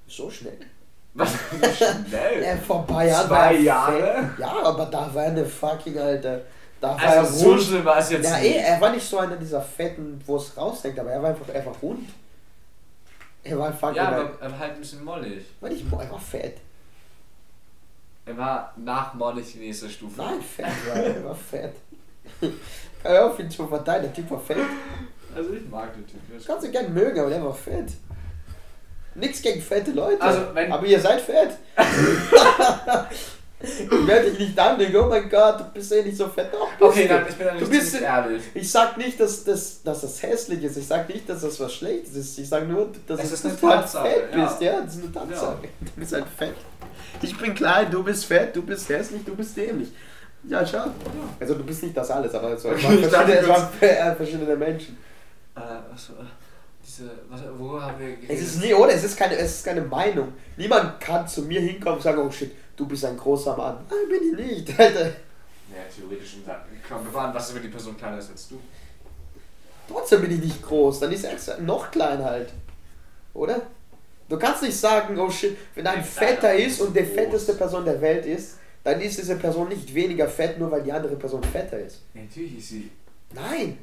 So 0.08 0.30
schnell. 0.30 0.58
Was? 1.14 1.32
Schnell. 1.78 2.44
Ja, 2.44 2.58
vor 2.58 2.82
ein 2.82 2.88
paar 2.88 3.06
Jahren 3.06 3.28
Zwei 3.28 3.54
er 3.56 3.62
Jahre? 3.62 4.02
Fett. 4.02 4.40
Ja, 4.40 4.64
aber 4.64 4.86
da 4.88 5.14
war 5.14 5.24
er 5.24 5.32
eine 5.32 5.46
fucking, 5.46 5.98
Alter. 5.98 6.42
Da 6.82 6.90
war 6.90 7.00
Also 7.02 7.18
er 7.18 7.26
so 7.26 7.58
schlimm 7.58 7.86
war 7.86 7.98
es 8.00 8.10
jetzt 8.12 8.26
Ja, 8.30 8.38
nicht. 8.38 8.56
eh, 8.56 8.60
er 8.60 8.80
war 8.82 8.92
nicht 8.92 9.06
so 9.06 9.18
einer 9.20 9.36
dieser 9.38 9.62
Fetten, 9.62 10.22
wo 10.26 10.38
es 10.38 10.56
raushängt, 10.58 10.98
aber 11.00 11.12
er 11.12 11.22
war 11.22 11.30
einfach, 11.30 11.54
einfach 11.54 11.82
rund. 11.82 12.10
Er 13.44 13.58
war 13.58 13.72
fucking. 13.74 13.96
Ja, 13.96 14.08
halt- 14.08 14.18
aber 14.34 14.42
er 14.42 14.52
war 14.52 14.60
halt 14.60 14.74
ein 14.74 14.80
bisschen 14.80 15.04
mollig. 15.04 15.46
war 15.62 15.70
nicht, 15.70 15.86
er 15.92 16.12
war 16.12 16.20
fett. 16.20 16.58
Er 18.30 18.38
war 18.38 18.74
nach 18.78 19.16
mollig 19.16 19.54
die 19.54 19.58
nächste 19.58 19.90
Stufe. 19.90 20.22
Nein, 20.22 20.40
fett 20.40 20.68
war 20.88 20.98
er, 20.98 21.16
er 21.16 21.26
war 21.26 21.36
fett. 21.36 21.74
Hör 23.04 23.26
auf 23.26 23.40
ihn 23.40 23.50
zu 23.50 23.66
verteilen, 23.66 24.04
der 24.04 24.14
Typ 24.14 24.30
war 24.30 24.40
fett. 24.40 24.60
Also 25.36 25.52
ich 25.54 25.68
mag 25.68 25.92
den 25.96 26.06
Typ. 26.06 26.20
Das 26.32 26.46
kannst 26.46 26.68
du 26.68 26.72
gern 26.72 26.94
mögen, 26.94 27.20
aber 27.20 27.32
der 27.32 27.44
war 27.44 27.56
fett. 27.56 27.92
Nix 29.16 29.42
gegen 29.42 29.60
fette 29.60 29.92
Leute. 29.94 30.22
Also, 30.22 30.42
aber 30.42 30.86
ihr 30.86 31.00
seid 31.00 31.22
fett. 31.22 31.58
ich 33.62 34.08
werde 34.08 34.32
dich 34.32 34.40
nicht 34.40 34.58
anlegen, 34.60 34.96
oh 34.98 35.08
mein 35.08 35.30
Gott, 35.30 35.60
du 35.60 35.64
bist 35.74 35.92
eh 35.92 36.04
nicht 36.04 36.16
so 36.18 36.28
fett. 36.30 36.48
Doch, 36.54 36.70
bist 36.70 36.82
Okay, 36.82 37.04
du. 37.04 37.08
dann 37.10 37.28
ich 37.28 37.36
bin 37.36 37.46
dann 37.48 37.58
Du 37.58 37.66
nicht 37.66 37.72
bist- 37.72 37.92
ziemlich 37.92 38.10
ehrlich. 38.10 38.44
Ich 38.54 38.72
sag 38.72 38.98
nicht, 38.98 39.20
dass 39.20 39.44
das, 39.44 39.84
dass 39.84 40.02
das 40.02 40.24
hässlich 40.24 40.64
ist. 40.64 40.78
Ich 40.78 40.88
sag 40.88 41.10
nicht, 41.10 41.28
dass 41.28 41.42
das 41.42 41.60
was 41.60 41.74
Schlechtes 41.74 42.16
ist. 42.16 42.40
Ich 42.40 42.48
sag 42.48 42.68
nur, 42.68 42.90
dass, 43.08 43.20
Es 43.20 43.32
ist 43.34 43.46
dass 43.46 43.52
eine 43.52 43.60
du 43.62 43.70
halt 43.70 43.90
fett 43.90 44.34
ja. 44.36 44.46
bist. 44.46 44.62
Ja, 44.62 44.82
das 44.82 44.96
ist 44.96 45.04
eine 45.04 45.12
Tatsache. 45.12 45.58
Du 45.82 45.92
bist 46.00 46.14
halt 46.14 46.26
fett. 46.38 46.56
Ich 47.22 47.38
bin 47.38 47.54
klein, 47.54 47.92
du 47.92 48.02
bist 48.04 48.26
fett, 48.26 48.56
du 48.56 48.62
bist 48.62 48.88
hässlich, 48.88 49.24
du 49.26 49.36
bist 49.36 49.58
dämlich. 49.58 49.90
Ja, 50.48 50.66
schau. 50.66 50.86
Also 51.40 51.56
du 51.56 51.64
bist 51.66 51.84
nicht 51.84 51.98
das 51.98 52.10
alles, 52.12 52.34
aber 52.34 52.54
es 52.54 52.64
waren 52.64 52.78
verschiedene, 52.80 53.60
äh, 53.82 54.16
verschiedene 54.16 54.56
Menschen. 54.56 54.98
Äh, 55.56 55.60
äh, 55.60 56.26
diese, 56.86 57.10
was, 57.30 57.42
wo 57.58 57.82
haben 57.82 58.00
wir 58.00 58.16
geredet? 58.16 58.30
Es 58.30 58.42
ist 58.42 58.62
nie, 58.62 58.74
oder? 58.74 58.94
Es 58.94 59.04
ist 59.04 59.18
keine, 59.18 59.36
es 59.38 59.56
ist 59.56 59.66
keine 59.66 59.82
Meinung. 59.82 60.34
Niemand 60.56 61.00
kann 61.02 61.28
zu 61.28 61.42
mir 61.42 61.60
hinkommen 61.60 61.98
und 61.98 62.02
sagen, 62.04 62.20
oh 62.20 62.32
shit, 62.32 62.52
du 62.80 62.88
bist 62.88 63.04
ein 63.06 63.18
großer 63.18 63.56
Mann. 63.56 63.78
Nein, 63.90 64.10
bin 64.10 64.40
ich 64.40 64.66
nicht, 64.66 64.80
Alter. 64.80 65.06
Ja, 65.06 65.84
theoretisch. 65.96 66.38
Komm, 66.88 67.06
wir 67.06 67.14
waren, 67.14 67.34
was 67.34 67.50
ist, 67.50 67.56
wenn 67.56 67.62
die 67.64 67.68
Person 67.68 67.96
kleiner 67.98 68.18
ist 68.18 68.32
als 68.32 68.48
du? 68.48 68.60
Trotzdem 69.88 70.22
bin 70.22 70.32
ich 70.32 70.40
nicht 70.40 70.62
groß. 70.64 71.00
Dann 71.00 71.12
ist 71.12 71.26
er 71.26 71.60
noch 71.62 71.92
kleiner 71.92 72.26
halt. 72.26 72.54
Oder? 73.34 73.62
Du 74.28 74.38
kannst 74.38 74.62
nicht 74.64 74.78
sagen, 74.78 75.20
oh 75.20 75.30
shit, 75.30 75.58
wenn 75.76 75.86
ein 75.88 76.04
Fetter 76.04 76.54
ist 76.54 76.82
und 76.82 76.96
der 76.96 77.04
groß. 77.04 77.16
fetteste 77.16 77.54
Person 77.54 77.84
der 77.86 78.00
Welt 78.00 78.26
ist, 78.26 78.58
dann 78.84 79.02
ist 79.02 79.18
diese 79.18 79.36
Person 79.36 79.68
nicht 79.70 79.94
weniger 79.94 80.28
fett, 80.28 80.58
nur 80.60 80.72
weil 80.72 80.84
die 80.84 80.92
andere 80.92 81.16
Person 81.16 81.44
fetter 81.44 81.80
ist. 81.80 82.02
Ja, 82.14 82.22
natürlich 82.22 82.58
ist 82.60 82.70
sie. 82.70 82.92
Nein. 83.34 83.78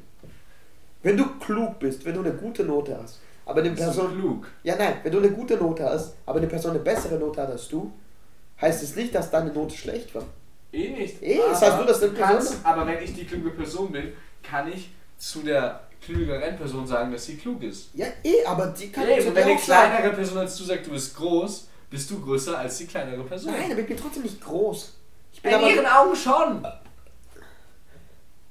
Wenn 1.03 1.17
du 1.17 1.25
klug 1.39 1.79
bist, 1.79 2.03
wenn 2.05 2.15
du 2.15 2.21
eine 2.21 2.33
gute 2.33 2.63
Note 2.63 2.97
hast, 3.01 3.19
aber 3.45 3.61
eine 3.61 3.71
Person. 3.71 4.13
klug. 4.17 4.47
Ja, 4.63 4.75
nein, 4.75 4.95
wenn 5.03 5.11
du 5.11 5.19
eine 5.19 5.29
gute 5.29 5.55
Note 5.55 5.83
hast, 5.85 6.13
aber 6.25 6.39
eine 6.39 6.47
Person 6.47 6.71
eine 6.71 6.79
bessere 6.79 7.17
Note 7.17 7.41
hat 7.41 7.49
als 7.51 7.67
du, 7.67 7.91
heißt 8.61 8.83
es 8.83 8.95
nicht, 8.95 9.13
dass 9.13 9.29
deine 9.31 9.51
Note 9.53 9.75
schlecht 9.75 10.13
war. 10.15 10.23
Eh 10.71 10.89
nicht. 10.89 11.21
Eh, 11.21 11.37
das 11.49 11.61
heißt 11.61 11.77
nur, 11.77 11.85
dass 11.85 11.99
du 11.99 12.11
kannst, 12.13 12.57
aber 12.63 12.85
wenn 12.87 13.01
ich 13.03 13.13
die 13.13 13.25
kluge 13.25 13.51
Person 13.51 13.91
bin, 13.91 14.13
kann 14.43 14.71
ich 14.71 14.89
zu 15.17 15.41
der 15.41 15.81
klügeren 16.01 16.55
Person 16.57 16.85
sagen, 16.85 17.11
dass 17.11 17.25
sie 17.25 17.37
klug 17.37 17.63
ist. 17.63 17.89
Ja, 17.93 18.05
eh, 18.23 18.45
aber 18.45 18.67
die 18.67 18.91
kann 18.91 19.07
Ey, 19.07 19.19
zu 19.21 19.33
wenn 19.33 19.43
eine 19.43 19.53
auch 19.55 19.59
sagen. 19.59 19.91
kleinere 19.95 20.15
Person 20.15 20.37
als 20.39 20.55
du 20.57 20.63
sagt, 20.63 20.85
du 20.87 20.91
bist 20.91 21.15
groß, 21.15 21.67
bist 21.89 22.09
du 22.11 22.21
größer 22.21 22.57
als 22.57 22.77
die 22.77 22.85
kleinere 22.85 23.23
Person. 23.23 23.51
Nein, 23.53 23.71
aber 23.71 23.81
ich 23.81 23.87
bin 23.87 23.97
trotzdem 23.97 24.23
nicht 24.23 24.41
groß. 24.41 24.93
Ich 25.33 25.41
bin 25.41 25.51
In 25.51 25.57
aber. 25.57 25.69
ihren 25.69 25.85
Augen 25.85 26.15
schon. 26.15 26.67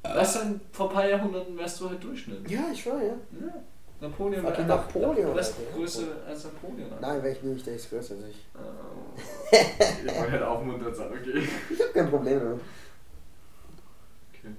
Weißt 0.02 0.36
du, 0.36 0.60
vor 0.72 0.88
ein 0.88 0.94
paar 0.94 1.08
Jahrhunderten 1.08 1.56
wärst 1.58 1.80
du 1.80 1.88
halt 1.90 2.02
Durchschnitt. 2.02 2.48
Ja, 2.48 2.60
ich 2.72 2.86
war, 2.86 3.02
ja. 3.02 3.08
Ja. 3.40 3.54
Napoleon 4.00 4.42
Fucking 4.44 4.68
war 4.68 4.76
Napoleon, 4.76 5.26
Du 5.28 5.34
bist 5.34 5.54
Alter. 5.58 5.76
größer 5.78 6.02
als 6.28 6.44
Napoleon. 6.44 6.92
Alter. 6.92 7.06
Nein, 7.06 7.22
wäre 7.22 7.34
ich 7.34 7.42
nicht, 7.42 7.66
der 7.66 7.74
ist 7.76 7.88
größer 7.90 8.14
als 8.14 8.24
ich. 8.28 8.46
Äh, 9.56 10.06
ich 10.06 10.14
wollte 10.18 10.32
halt 10.32 10.42
aufmuntert 10.42 10.94
sein, 10.96 11.08
okay. 11.08 11.48
Ich 11.70 11.80
hab 11.80 11.94
kein 11.94 12.10
Problem 12.10 12.38
damit. 12.40 12.60
Okay. 14.32 14.54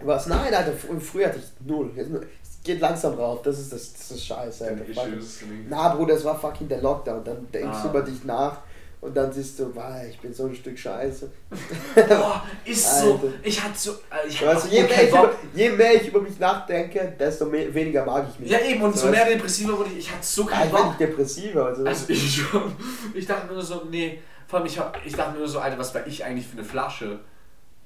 Was? 0.00 0.26
Nein, 0.26 0.54
Alter, 0.54 0.72
fr- 0.72 1.00
früher 1.00 1.28
hatte 1.28 1.38
ich 1.38 1.66
null. 1.66 1.90
Jetzt 1.96 2.10
nur- 2.10 2.22
Es 2.42 2.62
geht 2.62 2.80
langsam 2.80 3.14
rauf, 3.14 3.42
das 3.42 3.58
ist 3.58 3.72
das, 3.72 3.92
das 3.92 4.10
ist 4.12 4.24
scheiße, 4.26 4.66
Alter. 4.66 4.84
Fucking- 4.84 5.18
Issues. 5.18 5.40
Na, 5.68 5.94
Bruder, 5.94 6.14
es 6.14 6.24
war 6.24 6.38
fucking 6.38 6.68
der 6.68 6.82
Lockdown. 6.82 7.24
Dann 7.24 7.50
denkst 7.52 7.78
Ah. 7.78 7.82
du 7.84 7.88
über 7.90 8.02
dich 8.02 8.24
nach 8.24 8.58
und 9.06 9.14
dann 9.16 9.32
siehst 9.32 9.58
du, 9.58 9.74
wow, 9.74 10.02
ich 10.08 10.18
bin 10.20 10.32
so 10.34 10.46
ein 10.46 10.54
Stück 10.54 10.78
Scheiße. 10.78 11.30
Boah, 12.08 12.44
ist 12.64 13.00
so. 13.00 13.12
Alter. 13.14 13.28
Ich 13.42 13.62
hatte 13.62 13.78
so. 13.78 13.92
äh, 13.92 14.28
Ich 14.28 14.44
Weißt 14.44 14.66
du, 14.66 14.68
je, 14.74 14.82
mehr 14.82 15.04
ich 15.04 15.10
Bock. 15.10 15.24
über, 15.24 15.38
je 15.54 15.70
mehr 15.70 15.94
ich 15.94 16.08
über 16.08 16.20
mich 16.20 16.38
nachdenke, 16.38 17.14
desto 17.18 17.46
mehr, 17.46 17.72
weniger 17.72 18.04
mag 18.04 18.26
ich 18.32 18.38
mich. 18.40 18.50
Ja, 18.50 18.58
eben, 18.60 18.82
und 18.82 18.96
so 18.96 19.08
mehr 19.08 19.24
depressiver 19.24 19.78
wurde 19.78 19.90
ich. 19.90 19.98
Ich 19.98 20.10
hatte 20.12 20.24
so 20.26 20.44
keinen 20.44 20.66
ich 20.68 20.74
bin 20.74 20.82
Bock. 20.84 20.98
depressiver. 20.98 21.66
Also, 21.66 21.84
Also 21.84 22.04
ich 22.12 22.36
schon. 22.36 22.72
Ich 23.14 23.26
dachte 23.26 23.46
mir 23.46 23.54
nur 23.54 23.62
so, 23.62 23.84
nee. 23.90 24.20
Vor 24.48 24.58
allem, 24.60 24.66
ich, 24.66 24.80
ich 25.04 25.14
dachte 25.14 25.32
mir 25.32 25.38
nur 25.38 25.48
so, 25.48 25.58
Alter, 25.60 25.78
was 25.78 25.94
war 25.94 26.06
ich 26.06 26.24
eigentlich 26.24 26.46
für 26.46 26.56
eine 26.58 26.64
Flasche? 26.64 27.18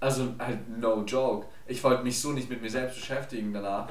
Also 0.00 0.28
halt, 0.38 0.58
no 0.78 1.02
joke. 1.06 1.46
Ich 1.66 1.82
wollte 1.84 2.02
mich 2.02 2.20
so 2.20 2.32
nicht 2.32 2.48
mit 2.50 2.60
mir 2.62 2.70
selbst 2.70 2.96
beschäftigen 2.96 3.52
danach. 3.52 3.88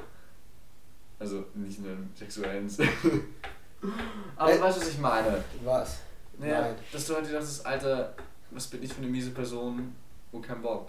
Also 1.19 1.43
nicht 1.53 1.79
in 1.79 1.85
einem 1.85 2.09
sexuellen. 2.17 2.67
Aber 4.35 4.51
Äh, 4.53 4.59
weißt 4.61 4.77
du, 4.77 4.81
was 4.81 4.89
ich 4.89 4.99
meine? 4.99 5.43
was? 5.63 5.97
Naja, 6.39 6.61
Nein. 6.61 6.75
dass 6.91 7.05
du 7.05 7.15
halt 7.15 7.27
dir 7.27 7.33
dachtest, 7.33 7.65
Alter, 7.65 8.13
was 8.51 8.67
bin 8.67 8.81
ich 8.81 8.91
für 8.93 9.01
eine 9.01 9.07
miese 9.11 9.31
Person, 9.31 9.93
wo 10.31 10.39
kein 10.39 10.61
Bock. 10.61 10.87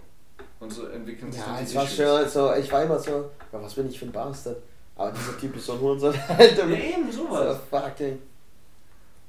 Und 0.58 0.70
so 0.72 0.86
entwickeln 0.86 1.30
sich 1.32 1.40
Ja, 1.40 1.56
dann 1.56 1.66
die 1.66 1.74
war 1.74 1.86
schon 1.86 2.28
so, 2.28 2.54
ich 2.54 2.70
war 2.72 2.82
immer 2.84 2.98
so, 2.98 3.30
ja, 3.52 3.62
was 3.62 3.74
bin 3.74 3.88
ich 3.88 3.98
für 3.98 4.06
ein 4.06 4.12
Bastard? 4.12 4.56
Aber 4.96 5.10
dieser 5.12 5.38
Typ 5.38 5.56
ist 5.56 5.66
so 5.66 5.72
ein 5.74 5.80
Hurensohn, 5.80 6.14
Alter. 6.28 6.66
Ja, 6.66 6.76
eben, 6.76 7.10
so, 7.10 7.26
sowas. 7.26 7.58
fuck, 7.70 8.00
ey. 8.00 8.18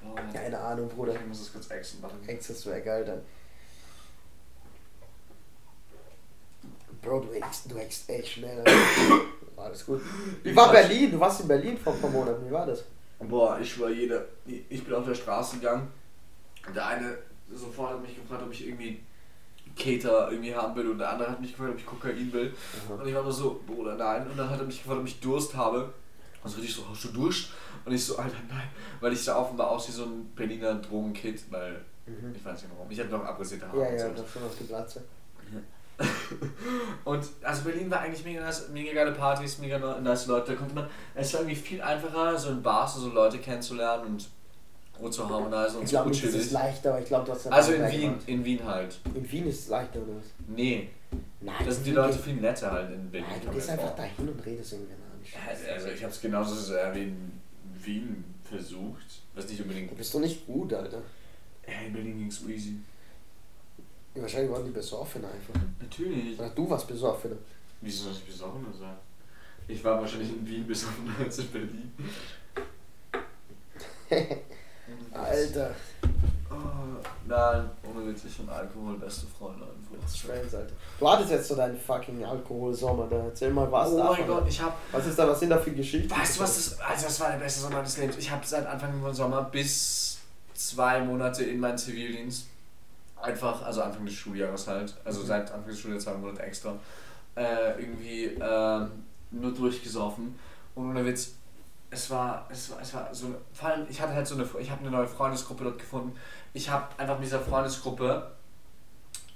Boah, 0.01 0.15
Keine 0.34 0.57
Ahnung, 0.59 0.88
Bruder. 0.89 1.13
ich 1.13 1.26
muss 1.28 1.39
das 1.39 1.51
kurz 1.53 1.69
exen 1.69 2.01
machen. 2.01 2.19
Access 2.28 2.65
wäre 2.65 2.82
geil 2.82 3.05
dann. 3.05 3.22
Bro, 7.01 7.22
du 7.22 7.32
eckst, 7.34 7.72
du 7.72 7.76
eckst 7.78 8.09
echt 8.09 8.28
schnell. 8.34 8.59
Alter. 8.59 8.72
Alles 9.57 9.86
gut. 9.86 10.01
Wie 10.43 10.55
war 10.55 10.72
Berlin? 10.72 11.11
Du 11.11 11.19
warst 11.19 11.41
in 11.41 11.47
Berlin 11.47 11.78
vor 11.78 11.93
ein 11.93 12.01
paar 12.01 12.09
Monaten. 12.09 12.47
Wie 12.47 12.51
war 12.51 12.65
das? 12.65 12.84
Boah, 13.19 13.59
ich 13.59 13.80
war 13.80 13.89
jeder. 13.89 14.26
Ich 14.69 14.84
bin 14.84 14.93
auf 14.93 15.05
der 15.05 15.13
Straße 15.15 15.57
gegangen. 15.57 15.88
Der 16.76 16.86
eine 16.88 17.18
sofort 17.53 17.91
hat 17.93 18.01
mich 18.01 18.16
gefragt, 18.16 18.43
ob 18.43 18.51
ich 18.51 18.68
irgendwie 18.68 19.01
Keter 19.76 20.32
irgendwie 20.32 20.53
haben 20.55 20.76
will. 20.76 20.89
Und 20.91 20.99
der 20.99 21.09
andere 21.12 21.32
hat 21.32 21.41
mich 21.41 21.51
gefragt, 21.51 21.72
ob 21.74 21.78
ich 21.80 21.86
Kokain 21.86 22.32
will. 22.34 22.53
Und 22.89 23.07
ich 23.07 23.14
war 23.16 23.24
nur 23.24 23.32
so, 23.32 23.62
Bruder, 23.66 23.95
nein. 23.95 24.28
Und 24.28 24.38
dann 24.38 24.49
hat 24.49 24.59
er 24.59 24.66
mich 24.66 24.82
gefragt, 24.82 24.99
ob 25.01 25.07
ich 25.07 25.20
Durst 25.20 25.55
habe. 25.55 25.93
Also 26.43 26.57
richtig 26.57 26.76
so, 26.76 26.89
hast 26.89 27.03
du 27.03 27.09
Durst? 27.09 27.49
Und 27.86 27.93
ich 27.93 28.03
so, 28.05 28.18
Alter, 28.18 28.38
nein. 28.49 28.70
Weil 28.99 29.14
ich 29.14 29.24
sah 29.24 29.38
offenbar 29.38 29.70
aus 29.70 29.88
wie 29.88 29.91
so 29.91 30.05
ein 30.05 30.32
Berliner 30.36 30.76
Drogenkid, 30.76 31.43
weil 31.51 31.82
Mhm. 32.07 32.34
ich 32.36 32.43
weiß 32.43 32.64
nicht 32.64 32.72
warum. 32.76 32.89
Ich 32.89 32.99
hatte 32.99 33.09
noch 33.12 33.24
abrasierte 33.24 33.68
Haare. 33.68 33.84
Ja, 33.84 33.91
ja, 34.07 34.16
so. 34.18 34.26
schon 34.26 34.43
auf 34.43 34.57
die 34.59 34.66
Glatze. 34.66 35.03
Und 37.03 37.28
also 37.43 37.64
Berlin 37.64 37.91
war 37.91 37.99
eigentlich 37.99 38.26
mega 38.26 38.41
nice, 38.41 38.70
mega 38.70 38.93
geile 38.93 39.12
Partys, 39.12 39.59
mega 39.59 39.78
nice 39.99 40.26
Leute. 40.28 40.51
Da 40.53 40.57
konnte 40.57 40.74
man, 40.74 40.88
es 41.14 41.32
war 41.34 41.41
irgendwie 41.41 41.55
viel 41.59 41.82
einfacher, 41.82 42.38
so 42.38 42.49
in 42.49 42.64
Bars 42.64 42.95
so 42.95 43.09
Leute 43.09 43.38
kennenzulernen 43.38 44.05
und, 44.05 44.28
und 45.02 45.12
zu 45.14 45.28
harmonizen 45.28 45.78
und 45.78 45.84
Ich 45.84 45.89
so 45.89 45.95
glaube 45.97 46.12
gut 46.12 46.18
das 46.24 46.30
ist 46.30 46.32
chillig. 46.34 46.52
leichter, 46.52 46.89
aber 46.91 46.99
ich 47.02 47.06
glaube, 47.08 47.26
du 47.26 47.32
hast 47.34 47.47
Also 47.47 47.72
in 47.74 47.91
Wien, 47.91 48.02
gemacht. 48.02 48.24
in 48.28 48.45
Wien 48.45 48.66
halt. 48.66 48.99
In 49.16 49.32
Wien 49.32 49.47
ist 49.47 49.60
es 49.62 49.68
leichter, 49.70 49.99
oder 49.99 50.16
was? 50.18 50.26
Nee, 50.47 50.89
Nein, 51.41 51.56
da 51.66 51.72
sind 51.72 51.86
die 51.88 51.91
Leute 51.91 52.18
viel 52.18 52.36
netter 52.36 52.72
halt 52.72 52.91
in 52.91 53.10
Berlin. 53.10 53.28
Nein, 53.30 53.41
du 53.45 53.52
gehst 53.52 53.70
einfach 53.70 53.88
vor. 53.88 53.95
dahin 53.97 54.30
und 54.30 54.45
redest 54.45 54.74
irgendwie 54.74 54.93
nicht. 55.20 55.34
Ja, 55.34 55.74
Also 55.74 55.88
ich 55.89 56.04
hab's 56.04 56.22
genauso 56.22 56.56
sehr 56.56 56.93
wie 56.95 57.04
in 57.04 57.32
Wien 57.84 58.24
versucht, 58.43 59.22
was 59.34 59.47
nicht 59.49 59.60
unbedingt. 59.62 59.91
Du 59.91 59.95
bist 59.95 60.14
doch 60.14 60.20
nicht 60.20 60.45
gut, 60.45 60.72
Alter. 60.74 61.02
Ja, 61.68 61.82
in 61.88 61.93
Berlin 61.93 62.18
ging's 62.20 62.41
easy. 62.47 62.76
Ja, 64.16 64.22
wahrscheinlich 64.22 64.52
waren 64.52 64.66
die 64.66 64.72
besoffen 64.72 65.24
einfach. 65.26 65.60
Natürlich. 65.80 66.38
Oder 66.39 66.49
du 66.49 66.70
warst 66.70 66.88
besoffen. 66.88 67.32
Wieso 67.82 68.04
soll 68.06 68.14
ich 68.14 68.24
besoffen 68.26 68.66
sein? 68.80 68.95
Ich 69.68 69.84
war 69.84 69.99
wahrscheinlich 69.99 70.30
in 70.30 70.47
Wien 70.47 70.68
besoffen 70.68 71.10
als 71.20 71.39
in 71.39 71.47
Berlin. 71.47 71.91
Alter. 75.14 75.72
Oh, 76.49 76.55
nein, 77.28 77.70
ohne 77.84 78.07
Witz, 78.07 78.26
ich 78.26 78.39
und 78.39 78.49
Alkohol, 78.49 78.97
beste 78.97 79.26
Freunde 79.28 79.64
einfach. 79.64 80.07
Strange, 80.14 80.41
Alter. 80.43 80.74
Du 80.99 81.09
hattest 81.09 81.32
jetzt 81.32 81.47
so 81.47 81.55
deinen 81.55 81.78
fucking 81.78 82.24
Alkoholsommer 82.26 83.07
da. 83.09 83.18
Erzähl 83.26 83.51
mal 83.51 83.72
was 83.72 83.89
oh 83.91 83.97
davon. 83.97 84.18
mein 84.20 84.28
Gott, 84.28 84.43
ich 84.47 84.62
hab. 84.62 84.78
Was 84.91 85.05
ist 85.05 85.18
da, 85.18 85.28
was 85.28 85.39
sind 85.39 85.49
da 85.49 85.57
für 85.57 85.72
Geschichten? 85.72 86.09
Weißt 86.12 86.38
du 86.38 86.43
was, 86.43 86.55
das, 86.55 86.80
also 86.82 87.05
das 87.05 87.20
war 87.22 87.32
der 87.32 87.38
beste 87.39 87.62
Sommer 87.62 87.78
meines 87.78 87.97
Lebens. 87.97 88.18
Ich 88.18 88.30
habe 88.32 88.45
seit 88.45 88.66
Anfang 88.66 89.01
von 89.01 89.14
Sommer 89.14 89.43
bis 89.43 90.18
zwei 90.53 90.99
Monate 91.01 91.43
in 91.45 91.59
meinen 91.59 91.78
Zivildienst 91.78 92.47
einfach, 93.22 93.62
also 93.64 93.82
Anfang 93.84 94.05
des 94.05 94.16
Schuljahres 94.16 94.68
halt, 94.68 94.93
also 95.05 95.22
Mhm. 95.22 95.26
seit 95.28 95.51
Anfang 95.51 95.70
des 95.70 95.80
Schuljahres 95.80 96.03
zwei 96.03 96.14
Monate 96.14 96.41
extra, 96.43 96.76
äh, 97.36 97.80
irgendwie 97.80 98.26
ähm, 98.41 98.91
nur 99.32 99.53
durchgesoffen. 99.53 100.38
Und 100.76 100.89
ohne 100.89 101.05
Witz, 101.05 101.34
es 101.94 102.10
war, 102.10 102.48
es 102.50 102.72
war, 102.72 102.82
es 102.82 102.94
war 102.94 103.10
so, 103.14 103.28
vor 103.54 103.70
allem, 103.70 103.86
ich 103.89 104.02
hatte 104.02 104.14
halt 104.14 104.26
so 104.26 104.36
eine, 104.36 104.48
ich 104.60 104.72
habe 104.72 104.82
eine 104.82 104.92
neue 104.92 105.08
Freundesgruppe 105.08 105.66
dort 105.66 105.78
gefunden. 105.80 106.16
Ich 106.54 106.70
habe 106.70 106.86
einfach 106.98 107.16
mit 107.18 107.26
dieser 107.26 107.42
Freundesgruppe, 107.42 108.32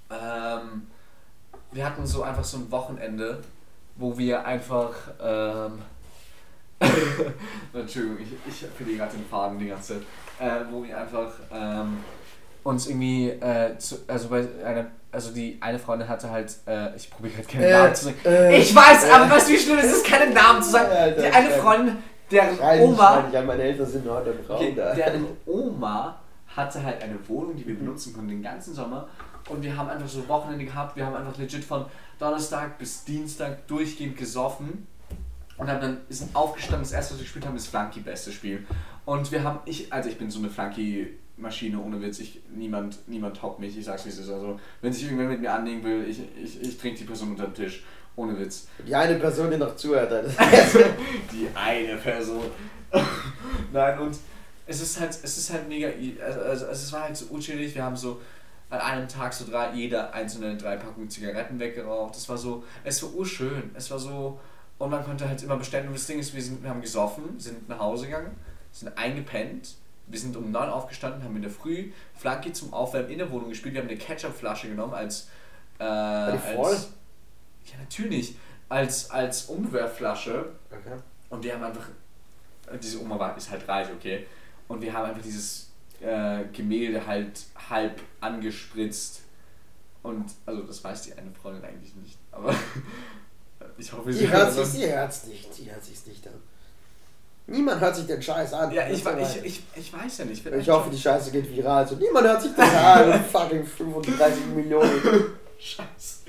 ähm, 0.09 0.87
wir 1.71 1.85
hatten 1.85 2.05
so 2.07 2.23
einfach 2.23 2.43
so 2.43 2.57
ein 2.57 2.71
Wochenende, 2.71 3.43
wo 3.97 4.17
wir 4.17 4.45
einfach, 4.45 4.93
ähm, 5.21 5.81
Entschuldigung, 7.73 8.17
ich, 8.19 8.33
ich 8.47 8.67
verliere 8.75 8.97
gerade 8.99 9.17
den 9.17 9.25
Faden 9.25 9.59
die 9.59 9.67
ganze 9.67 9.95
Zeit, 9.95 10.03
äh, 10.39 10.65
wo 10.71 10.83
wir 10.83 10.97
einfach 10.97 11.31
ähm, 11.51 11.97
uns 12.63 12.87
irgendwie, 12.87 13.29
äh, 13.29 13.77
zu, 13.77 13.97
also 14.07 14.29
bei 14.29 14.45
einer, 14.63 14.87
also 15.11 15.31
die 15.31 15.57
eine 15.61 15.79
Freundin 15.79 16.07
hatte 16.07 16.29
halt, 16.29 16.53
äh, 16.67 16.95
ich 16.95 17.09
probiere 17.09 17.35
gerade 17.35 17.47
keinen 17.47 17.63
Äh, 17.63 17.71
Namen 17.71 17.95
zu 17.95 18.05
sagen. 18.05 18.17
äh, 18.25 18.57
ich 18.57 18.75
weiß, 18.75 19.05
äh, 19.05 19.11
aber 19.11 19.29
weißt 19.29 19.49
du, 19.49 19.53
wie 19.53 19.57
schlimm 19.59 19.77
es 19.79 19.85
ist, 19.91 20.05
keinen 20.05 20.33
Namen 20.33 20.61
zu 20.61 20.71
sagen. 20.71 20.89
Die 21.17 21.25
eine 21.27 21.49
Freundin, 21.51 21.97
deren 22.35 22.55
Schrei 22.55 22.77
nicht, 22.79 22.87
Oma, 22.87 23.21
nicht 23.21 23.35
an, 23.35 23.45
meine 23.45 23.63
Eltern 23.63 23.85
sind 23.87 24.09
heute 24.09 24.29
im 24.31 24.45
Raum 24.45 24.57
Okay, 24.57 24.73
da. 24.75 24.93
deren 24.93 25.25
Oma 25.45 26.19
hatte 26.55 26.83
halt 26.83 27.01
eine 27.01 27.17
Wohnung, 27.27 27.55
die 27.55 27.67
wir 27.67 27.77
benutzen 27.77 28.13
konnten 28.13 28.29
den 28.29 28.43
ganzen 28.43 28.73
Sommer. 28.73 29.07
Und 29.49 29.61
wir 29.61 29.75
haben 29.75 29.89
einfach 29.89 30.07
so 30.07 30.27
Wochenende 30.27 30.65
gehabt. 30.65 30.95
Wir 30.95 31.05
haben 31.05 31.15
einfach 31.15 31.37
legit 31.37 31.63
von 31.63 31.85
Donnerstag 32.17 32.77
bis 32.77 33.03
Dienstag 33.03 33.67
durchgehend 33.67 34.17
gesoffen. 34.17 34.87
Und 35.57 35.69
haben 35.69 35.81
dann 35.81 35.97
ist 36.09 36.35
aufgestanden. 36.35 36.81
Das 36.81 36.91
erste, 36.91 37.13
was 37.13 37.19
wir 37.19 37.23
gespielt 37.23 37.45
haben, 37.45 37.55
ist 37.55 37.67
Flunky, 37.67 37.99
beste 38.01 38.31
Spiel. 38.31 38.65
Und 39.05 39.31
wir 39.31 39.43
haben, 39.43 39.59
ich, 39.65 39.91
also 39.93 40.09
ich 40.09 40.17
bin 40.17 40.29
so 40.29 40.39
eine 40.39 40.49
Flunky-Maschine, 40.49 41.79
ohne 41.79 42.01
Witz. 42.01 42.19
Ich, 42.19 42.41
niemand, 42.53 43.07
niemand 43.07 43.37
toppt 43.37 43.59
mich. 43.59 43.77
Ich 43.77 43.85
sag's 43.85 44.05
wie 44.05 44.09
es 44.09 44.17
ist. 44.17 44.29
Also, 44.29 44.59
wenn 44.81 44.91
sich 44.91 45.03
irgendwer 45.03 45.27
mit 45.27 45.41
mir 45.41 45.53
anlegen 45.53 45.83
will, 45.83 46.05
ich, 46.09 46.19
ich, 46.41 46.61
ich 46.61 46.77
trinke 46.77 46.99
die 46.99 47.05
Person 47.05 47.31
unter 47.31 47.45
den 47.45 47.53
Tisch. 47.53 47.83
Ohne 48.15 48.39
Witz. 48.39 48.67
Die 48.87 48.95
eine 48.95 49.15
Person, 49.15 49.51
die 49.51 49.57
noch 49.57 49.75
zuhört, 49.75 50.11
Alter. 50.11 50.29
Die 51.31 51.47
eine 51.53 51.97
Person. 51.97 52.45
Nein, 53.73 53.99
und 53.99 54.17
es 54.67 54.81
ist 54.81 54.99
halt, 54.99 55.09
es 55.09 55.37
ist 55.37 55.51
halt 55.51 55.67
mega, 55.67 55.89
also, 56.23 56.39
also 56.41 56.65
es 56.65 56.93
war 56.93 57.03
halt 57.03 57.17
so 57.17 57.25
unschädlich. 57.25 57.75
Wir 57.75 57.83
haben 57.83 57.97
so 57.97 58.21
an 58.69 58.79
einem 58.79 59.07
Tag 59.07 59.33
so 59.33 59.45
drei, 59.49 59.73
jeder 59.73 60.13
einzelne 60.13 60.57
drei 60.57 60.77
Packungen 60.77 61.09
Zigaretten 61.09 61.59
weggeraucht. 61.59 62.15
Das 62.15 62.27
war 62.29 62.37
so, 62.37 62.63
es 62.83 63.03
war 63.03 63.13
urschön. 63.13 63.71
Es 63.73 63.91
war 63.91 63.99
so, 63.99 64.39
Und 64.77 64.89
man 64.89 65.03
konnte 65.03 65.27
halt 65.27 65.41
immer 65.43 65.57
bestellen. 65.57 65.87
Und 65.87 65.93
das 65.93 66.07
Ding 66.07 66.19
ist, 66.19 66.33
wir, 66.33 66.41
sind, 66.41 66.63
wir 66.63 66.69
haben 66.69 66.81
gesoffen, 66.81 67.39
sind 67.39 67.67
nach 67.69 67.79
Hause 67.79 68.05
gegangen, 68.05 68.31
sind 68.71 68.97
eingepennt. 68.97 69.75
Wir 70.07 70.19
sind 70.19 70.37
um 70.37 70.51
9 70.51 70.69
aufgestanden, 70.69 71.23
haben 71.23 71.35
in 71.35 71.41
der 71.41 71.51
Früh 71.51 71.91
Flanky 72.15 72.53
zum 72.53 72.73
Aufwärmen 72.73 73.09
in 73.09 73.17
der 73.17 73.31
Wohnung 73.31 73.49
gespielt. 73.49 73.73
Wir 73.73 73.81
haben 73.81 73.89
eine 73.89 73.97
Ketchup-Flasche 73.97 74.69
genommen 74.69 74.93
als. 74.93 75.29
Äh, 75.79 75.83
als 75.83 76.89
ja, 77.65 77.77
natürlich. 77.79 78.35
Als, 78.67 79.09
als 79.11 79.45
Umwerfflasche. 79.45 80.51
Okay. 80.71 80.99
Und 81.29 81.43
wir 81.43 81.53
haben 81.53 81.63
einfach. 81.63 81.87
Diese 82.81 82.99
Oma 82.99 83.19
war, 83.19 83.37
ist 83.37 83.51
halt 83.51 83.67
reich, 83.67 83.87
okay. 83.95 84.25
Und 84.67 84.81
wir 84.81 84.91
haben 84.91 85.09
einfach 85.09 85.21
dieses 85.21 85.69
äh, 86.01 86.45
Gemälde 86.51 87.05
halt 87.05 87.41
halb 87.69 88.01
angespritzt. 88.21 89.21
Und, 90.01 90.25
also 90.45 90.61
das 90.63 90.83
weiß 90.83 91.03
die 91.03 91.13
eine 91.13 91.31
Freundin 91.31 91.63
eigentlich 91.63 91.93
nicht. 91.95 92.17
Aber 92.31 92.53
ich 93.77 93.91
hoffe, 93.91 94.11
Die 94.11 94.27
hört 94.31 94.45
hört 94.45 94.53
sich, 94.53 94.61
das. 94.63 94.73
die 94.73 94.91
hört's 94.91 95.25
nicht, 95.27 95.57
die 95.57 95.71
hört 95.71 95.83
sich's 95.83 96.05
nicht 96.07 96.27
an. 96.27 96.33
Niemand 97.47 97.79
hört 97.79 97.95
sich 97.95 98.07
den 98.07 98.21
Scheiß 98.21 98.53
an. 98.53 98.71
Ja, 98.71 98.87
ich, 98.87 99.05
ich, 99.05 99.43
ich, 99.45 99.63
ich 99.75 99.93
weiß 99.93 100.17
ja 100.17 100.25
nicht. 100.25 100.43
Ich 100.43 100.69
hoffe, 100.69 100.89
die 100.89 100.97
Scheiße 100.97 101.29
geht 101.29 101.55
viral. 101.55 101.87
So, 101.87 101.95
niemand 101.95 102.25
hört 102.25 102.41
sich 102.41 102.51
das 102.55 102.73
an. 102.73 103.23
Fucking 103.31 103.63
35 103.63 104.45
Millionen. 104.47 105.35
Scheiße. 105.57 106.19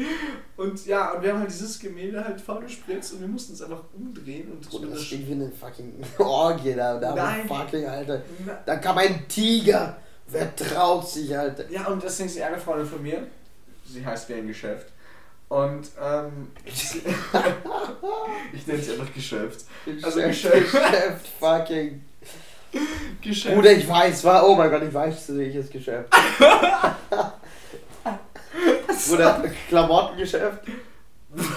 Und 0.56 0.86
ja, 0.86 1.12
und 1.12 1.22
wir 1.22 1.32
haben 1.32 1.40
halt 1.40 1.50
dieses 1.50 1.78
Gemälde 1.78 2.24
halt 2.24 2.40
voll 2.40 2.60
gespritzt 2.62 3.12
und 3.14 3.20
wir 3.20 3.28
mussten 3.28 3.54
es 3.54 3.62
einfach 3.62 3.82
umdrehen 3.94 4.50
und 4.52 4.68
Bruder, 4.68 4.88
das 4.88 4.98
das 4.98 5.06
steht 5.06 5.28
wie 5.28 5.32
eine 5.32 5.50
fucking 5.50 5.92
Orgie 6.18 6.74
da. 6.74 6.98
da 6.98 7.14
Nein. 7.14 7.46
fucking, 7.48 7.86
Alter. 7.86 8.22
Na- 8.44 8.58
Da 8.64 8.76
kam 8.76 8.98
ein 8.98 9.26
Tiger. 9.28 9.96
Wer 10.28 10.54
traut 10.56 11.08
sich, 11.08 11.36
Alter? 11.36 11.68
Ja, 11.70 11.86
und 11.88 12.02
deswegen 12.02 12.28
ist 12.28 12.36
die 12.36 12.42
eine 12.42 12.58
Freundin 12.58 12.86
von 12.86 13.02
mir, 13.02 13.26
sie 13.84 14.04
heißt 14.04 14.28
wie 14.28 14.34
ein 14.34 14.46
Geschäft. 14.48 14.86
Und 15.48 15.86
ähm, 16.02 16.50
ich 16.64 16.94
nenne 18.66 18.82
sie 18.82 18.92
einfach 18.92 19.12
Geschäft. 19.14 19.64
Also 20.02 20.20
Geschäft, 20.20 20.54
Geschäft. 20.72 20.72
Geschäft, 20.72 21.28
fucking. 21.38 22.02
Geschäft. 23.22 23.54
Bruder, 23.54 23.72
ich 23.72 23.88
weiß, 23.88 24.24
war. 24.24 24.48
Oh 24.48 24.56
mein 24.56 24.68
Gott, 24.70 24.82
ich 24.82 24.92
weiß, 24.92 25.36
welches 25.36 25.70
Geschäft. 25.70 26.12
Bruder, 29.08 29.42
Klamottengeschäft. 29.68 30.58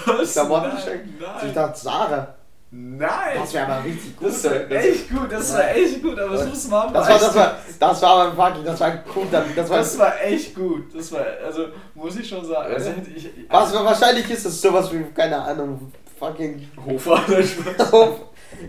Was? 0.05 0.33
Klamottengeschäft. 0.33 1.05
Nein, 1.19 1.29
Ich 1.37 1.43
nein. 1.43 1.53
dachte, 1.53 1.79
Sarah. 1.79 2.35
Nein. 2.71 3.39
Das 3.39 3.53
wäre 3.53 3.65
aber 3.65 3.83
richtig 3.83 4.15
gut. 4.15 4.27
Das 4.27 4.43
war 4.43 4.71
echt 4.71 5.09
gut, 5.09 5.31
das 5.31 5.53
war 5.53 5.71
echt 5.75 6.03
gut, 6.03 6.19
aber 6.19 6.37
so 6.37 6.53
smart 6.53 6.95
Das 6.95 7.09
war, 7.09 7.19
das 7.19 7.35
war, 7.35 7.55
das 7.79 8.01
war 8.03 8.09
aber 8.09 8.35
fucking, 8.35 8.63
das 8.63 8.79
war 8.79 8.91
gut. 8.91 9.27
Das 9.33 9.69
war, 9.69 9.77
Das 9.77 9.97
war 9.97 10.21
echt 10.21 10.53
gut. 10.53 10.95
Das 10.95 11.11
war, 11.11 11.25
also 11.43 11.65
muss 11.95 12.15
ich 12.17 12.29
schon 12.29 12.45
sagen. 12.45 12.71
Also 12.71 12.91
ich, 13.15 13.27
was, 13.49 13.73
wahrscheinlich 13.73 14.29
ist 14.29 14.45
es 14.45 14.61
sowas 14.61 14.91
wie, 14.93 15.03
keine 15.15 15.41
Ahnung, 15.41 15.91
fucking. 16.19 16.69
Hofer 16.85 17.23
oder 17.27 17.41
Spaß. 17.41 17.91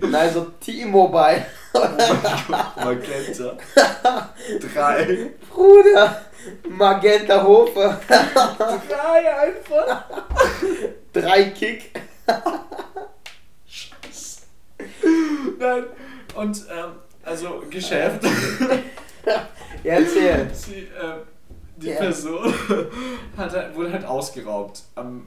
Nein, 0.01 0.31
so 0.33 0.47
T-Mobile. 0.61 1.45
Magenta. 2.77 3.57
Drei. 4.75 5.31
Bruder, 5.51 6.23
Magenta 6.69 7.43
Hofer, 7.43 8.01
Drei 8.09 9.37
einfach. 9.39 10.05
drei 11.13 11.45
Kick. 11.51 11.91
Nein. 15.59 15.85
Und 16.35 16.65
ähm, 16.71 16.93
also 17.25 17.63
Geschäft. 17.71 18.25
Ja, 19.85 19.93
erzähl. 19.95 20.49
Sie, 20.55 20.89
ähm, 21.01 21.21
die 21.77 21.89
Ja. 21.89 21.97
Person 21.97 22.53
hat, 23.37 23.53
halt- 23.53 23.75
wurde 23.75 23.93
halt 23.93 24.05
ausgeraubt 24.05 24.83
am, 24.95 25.27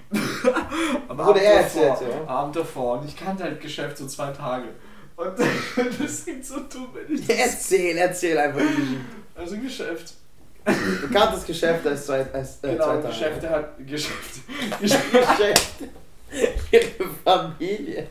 am 1.07 1.17
Wurde 1.17 1.41
er 1.41 1.61
erzählt, 1.61 1.89
davor, 1.91 2.07
ja? 2.09 2.27
Abend 2.27 2.55
davor. 2.55 2.99
Und 2.99 3.07
ich 3.07 3.15
kannte 3.15 3.43
halt 3.43 3.59
Geschäft 3.61 3.97
so 3.97 4.07
zwei 4.07 4.31
Tage. 4.31 4.65
Und 5.15 5.33
das 6.01 6.23
klingt 6.23 6.45
so 6.45 6.55
dumm, 6.61 6.89
wenn 6.93 7.15
ich 7.15 7.25
das... 7.27 7.37
Erzähl, 7.37 7.97
erzähl 7.97 8.37
einfach. 8.37 8.61
Also 9.35 9.57
Geschäft. 9.57 10.13
Bekanntes 10.65 11.45
Geschäft 11.45 11.85
als 11.85 12.05
zwei, 12.05 12.25
als, 12.33 12.59
äh, 12.63 12.71
Genau, 12.71 12.85
zwei 12.85 12.95
Tage. 12.95 13.07
Geschäfte 13.07 13.49
hat... 13.49 13.87
Geschäft. 13.87 14.35
Geschäft. 14.81 15.11
Geschäft. 15.11 15.73
Ihre 16.71 17.09
Familie. 17.23 18.07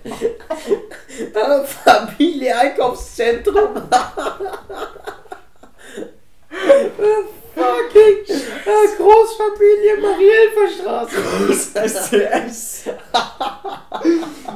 Familie 1.84 2.57
Einkaufszentrum. 2.57 3.74
Fucking 7.55 8.36
äh, 8.36 8.96
Großfamilie 8.96 9.96
Marielferstraße. 10.00 11.16
STS. 11.88 12.84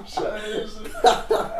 Scheiße. 0.07 0.81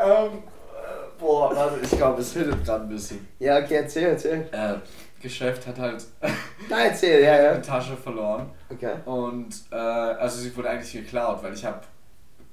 ähm, 0.03 0.31
äh, 0.33 1.19
boah, 1.19 1.55
warte, 1.55 1.79
ich 1.83 1.91
glaube, 1.91 2.21
es 2.21 2.33
hittet 2.33 2.63
gerade 2.65 2.83
ein 2.83 2.89
bisschen. 2.89 3.27
Ja, 3.39 3.57
okay, 3.59 3.75
erzähl, 3.75 4.03
erzähl. 4.05 4.47
Äh, 4.51 4.75
Geschäft 5.21 5.65
hat 5.67 5.77
halt 5.79 6.05
Nein, 6.69 6.89
erzähl, 6.89 7.23
ja, 7.23 7.41
ja. 7.41 7.55
die 7.57 7.67
Tasche 7.67 7.95
verloren. 7.97 8.49
Okay. 8.69 8.93
Und 9.05 9.49
äh, 9.71 9.75
also 9.75 10.39
sie 10.39 10.55
wurde 10.55 10.69
eigentlich 10.69 10.91
geklaut, 10.93 11.41
weil 11.43 11.53
ich 11.53 11.65
habe 11.65 11.81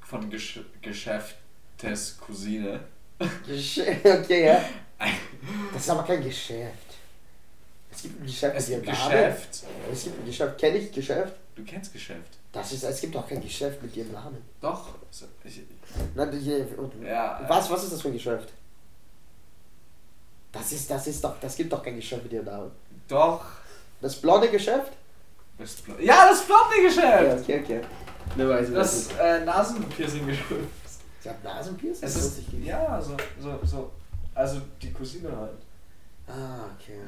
von 0.03 0.29
Gesch 0.31 0.61
Geschäftes 0.81 2.19
Cousine. 2.19 2.81
Geschäft, 3.47 4.05
okay, 4.07 4.47
ja. 4.47 4.61
Das 5.73 5.83
ist 5.83 5.91
aber 5.91 6.03
kein 6.05 6.23
Geschäft. 6.23 6.73
Es 7.93 8.03
gibt 8.03 8.21
ein 8.21 8.27
Geschäft 8.27 8.57
Es 8.57 8.69
mit 8.69 8.77
gibt 8.85 8.87
ihrem 8.89 8.99
Namen. 8.99 9.11
Geschäft. 9.13 9.65
Es 9.93 10.05
gibt 10.05 10.19
ein 10.21 10.27
Geschäft. 10.27 10.59
Kenne 10.59 10.79
ich 10.79 10.93
Geschäft? 10.93 11.33
Du 11.55 11.65
kennst 11.65 11.93
Geschäft. 11.93 12.39
Das 12.51 12.73
ist, 12.73 12.83
es 12.85 13.01
gibt 13.01 13.15
auch 13.17 13.29
kein 13.29 13.41
Geschäft 13.43 13.83
mit 13.83 13.95
ihrem 13.97 14.13
Namen. 14.13 14.39
Doch. 14.61 14.89
So, 15.11 15.27
Ich, 15.45 15.61
Nein, 16.15 16.31
die- 16.33 17.07
ja. 17.07 17.41
Was, 17.49 17.71
was 17.71 17.85
ist 17.85 17.93
das 17.93 18.03
für 18.03 18.09
ein 18.09 18.15
Geschäft? 18.15 18.49
Das 20.55 20.73
ist, 20.73 20.91
das 20.91 21.07
ist 21.09 21.23
doch, 21.23 21.35
das 21.41 21.57
gibt 21.57 21.73
doch 21.73 21.83
kein 21.83 21.97
Geschäft 21.97 22.23
mit 22.23 22.33
ihrem 22.33 22.47
Namen. 22.47 22.71
Doch. 23.09 23.45
Das 24.01 24.17
blonde 24.17 24.49
Geschäft? 24.51 24.93
Das 25.59 25.77
Blo- 25.85 26.01
ja, 26.01 26.29
das 26.29 26.43
blonde 26.45 26.77
Ja, 26.83 26.89
Geschäft. 27.23 27.43
okay, 27.43 27.61
okay. 27.63 27.81
Ne, 28.37 28.49
weiß 28.49 28.69
ich 28.69 28.75
Das 28.75 29.09
äh, 29.21 29.45
Nasenpiercing-Geschäft. 29.45 30.49
Sie 31.21 31.29
hat 31.29 31.43
Nasenpiercing? 31.45 32.05
Es 32.09 32.17
ist, 32.17 32.39
ja, 32.63 33.01
so, 33.01 33.17
so, 33.41 33.59
so. 33.65 33.91
Also 34.35 34.61
die 34.81 34.93
Cousine 34.93 35.29
halt. 35.37 35.53
Ah, 36.27 36.65
okay. 36.75 36.99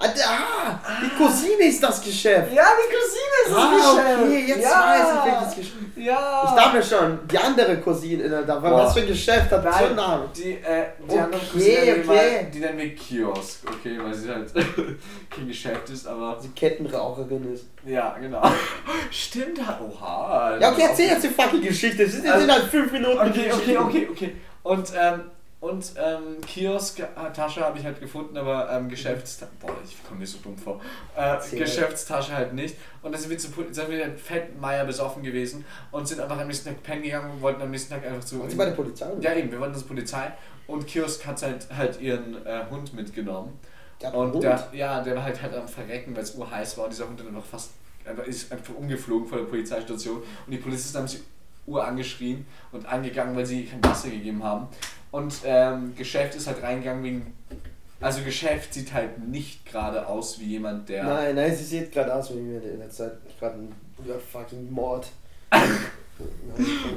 Ah, 0.00 0.06
da, 0.06 0.80
die 1.02 1.10
Cousine 1.16 1.64
ist 1.68 1.82
das 1.82 2.00
Geschäft. 2.02 2.52
Ja, 2.52 2.64
die 2.76 2.94
Cousine 2.94 3.34
ist 3.46 3.50
das 3.50 3.56
Ah, 3.58 3.94
Geschäft. 3.96 4.20
okay, 4.22 4.44
jetzt 4.46 4.62
ja. 4.62 4.80
weiß 4.86 5.08
ich 5.08 5.32
welches 5.32 5.56
Geschäft. 5.56 5.96
Ja. 5.96 6.44
Ich 6.44 6.50
dachte 6.62 6.82
schon, 6.82 7.18
die 7.28 7.38
andere 7.38 7.76
Cousine, 7.78 8.28
da 8.46 8.62
war 8.62 8.72
was 8.72 8.94
für 8.94 9.00
ein 9.00 9.06
Geschäft 9.08 9.50
hat 9.50 9.62
so 9.62 9.68
einen 9.68 9.86
Nein, 9.86 9.96
Namen. 9.96 10.28
die, 10.36 10.52
äh, 10.54 10.84
die 11.00 11.10
Okay, 11.10 11.18
andere 11.20 11.40
Cousine, 11.52 11.80
die, 11.84 11.90
okay. 11.90 12.04
mal, 12.06 12.44
die 12.52 12.60
nennen 12.60 12.78
wir 12.78 12.94
Kiosk, 12.94 13.60
okay, 13.68 13.98
weil 14.00 14.14
sie 14.14 14.28
halt 14.28 14.52
kein 15.30 15.48
Geschäft 15.48 15.90
ist, 15.90 16.06
aber 16.06 16.38
Sie 16.40 16.48
Kettenraucherin 16.50 17.52
ist. 17.54 17.64
ja, 17.84 18.16
genau. 18.20 18.42
Stimmt, 19.10 19.66
halt. 19.66 19.78
oha. 19.80 20.58
Ja, 20.60 20.70
okay, 20.70 20.82
erzähl 20.88 21.08
jetzt 21.08 21.24
die 21.24 21.28
fucking 21.28 21.62
Geschichte. 21.62 22.04
Es 22.04 22.12
sind, 22.12 22.26
Also- 22.26 22.40
sind 22.40 22.52
halt 22.52 22.64
fünf 22.64 22.92
Minuten. 22.92 23.18
Okay, 23.18 23.46
die 23.46 23.52
okay, 23.52 23.78
okay, 23.78 24.08
okay. 24.12 24.36
Und, 24.62 24.92
ähm, 24.96 25.22
und 25.60 25.92
ähm, 25.96 26.40
Kiosk-Tasche 26.46 27.60
habe 27.62 27.78
ich 27.78 27.84
halt 27.84 27.98
gefunden, 27.98 28.36
aber 28.36 28.70
ähm, 28.70 28.88
Geschäftstasche, 28.88 29.50
boah, 29.60 29.72
ich 29.84 29.96
komme 30.04 30.20
mir 30.20 30.26
so 30.26 30.38
dumm 30.38 30.56
vor, 30.56 30.80
äh. 31.16 31.36
Geschäftstasche 31.56 32.32
halt 32.32 32.54
nicht. 32.54 32.76
Und 33.02 33.10
dann 33.10 33.20
sind 33.20 33.30
wir 33.30 33.38
zu 33.38 33.48
sind 33.48 33.90
wir 33.90 34.16
Fettmeier 34.16 34.84
besoffen 34.84 35.22
gewesen 35.22 35.64
und 35.90 36.06
sind 36.06 36.20
einfach 36.20 36.38
am 36.38 36.46
nächsten 36.46 36.68
Tag 36.68 36.82
pennen 36.84 37.02
gegangen 37.02 37.32
und 37.32 37.42
wollten 37.42 37.60
am 37.60 37.72
nächsten 37.72 37.92
Tag 37.92 38.06
einfach 38.06 38.24
zu... 38.24 38.40
Und 38.40 38.50
sie 38.50 38.56
bei 38.56 38.66
der 38.66 38.72
Polizei? 38.72 39.06
oder? 39.10 39.20
Ja, 39.20 39.34
eben, 39.34 39.50
wir 39.50 39.58
wollten 39.58 39.74
zur 39.74 39.88
Polizei 39.88 40.32
und 40.68 40.86
Kiosk 40.86 41.26
hat 41.26 41.42
halt, 41.42 41.66
halt 41.76 42.00
ihren 42.00 42.46
äh, 42.46 42.64
Hund 42.70 42.94
mitgenommen. 42.94 43.58
Der 44.00 44.14
Und 44.14 44.34
Hund? 44.34 44.44
der, 44.44 44.68
ja, 44.72 45.02
der 45.02 45.16
war 45.16 45.24
halt, 45.24 45.42
halt 45.42 45.54
am 45.54 45.66
Verrecken, 45.66 46.14
weil 46.14 46.22
es 46.22 46.36
urheiß 46.36 46.78
war 46.78 46.84
und 46.84 46.92
dieser 46.92 47.08
Hund 47.08 47.18
dann 47.18 47.28
einfach 47.28 47.44
fast 47.44 47.70
einfach, 48.04 48.24
ist 48.24 48.52
einfach 48.52 48.74
umgeflogen 48.74 49.26
vor 49.26 49.38
der 49.38 49.46
Polizeistation 49.46 50.18
und 50.18 50.52
die 50.52 50.58
Polizisten 50.58 50.98
haben 50.98 51.08
sich 51.08 51.20
ur 51.66 51.84
angeschrien 51.84 52.46
und 52.72 52.86
angegangen, 52.86 53.36
weil 53.36 53.44
sie 53.44 53.64
kein 53.64 53.84
Wasser 53.84 54.08
gegeben 54.08 54.42
haben. 54.42 54.68
Und 55.10 55.34
ähm, 55.44 55.94
Geschäft 55.96 56.34
ist 56.34 56.46
halt 56.46 56.62
reingegangen 56.62 57.02
wegen. 57.02 57.34
Also 58.00 58.22
Geschäft 58.22 58.74
sieht 58.74 58.92
halt 58.92 59.18
nicht 59.18 59.66
gerade 59.66 60.06
aus 60.06 60.38
wie 60.38 60.44
jemand, 60.44 60.88
der. 60.88 61.04
Nein, 61.04 61.34
nein, 61.34 61.54
sie 61.54 61.64
sieht 61.64 61.92
gerade 61.92 62.14
aus 62.14 62.30
wie 62.30 62.40
mir 62.40 62.62
in 62.62 62.78
der 62.78 62.90
Zeit 62.90 63.12
gerade 63.38 63.56
ein 63.56 63.74
ja, 64.06 64.14
fucking 64.18 64.70
Mord. 64.70 65.08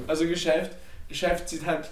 Also 0.08 0.26
Geschäft, 0.26 0.72
Geschäft 1.08 1.50
sieht 1.50 1.66
halt 1.66 1.90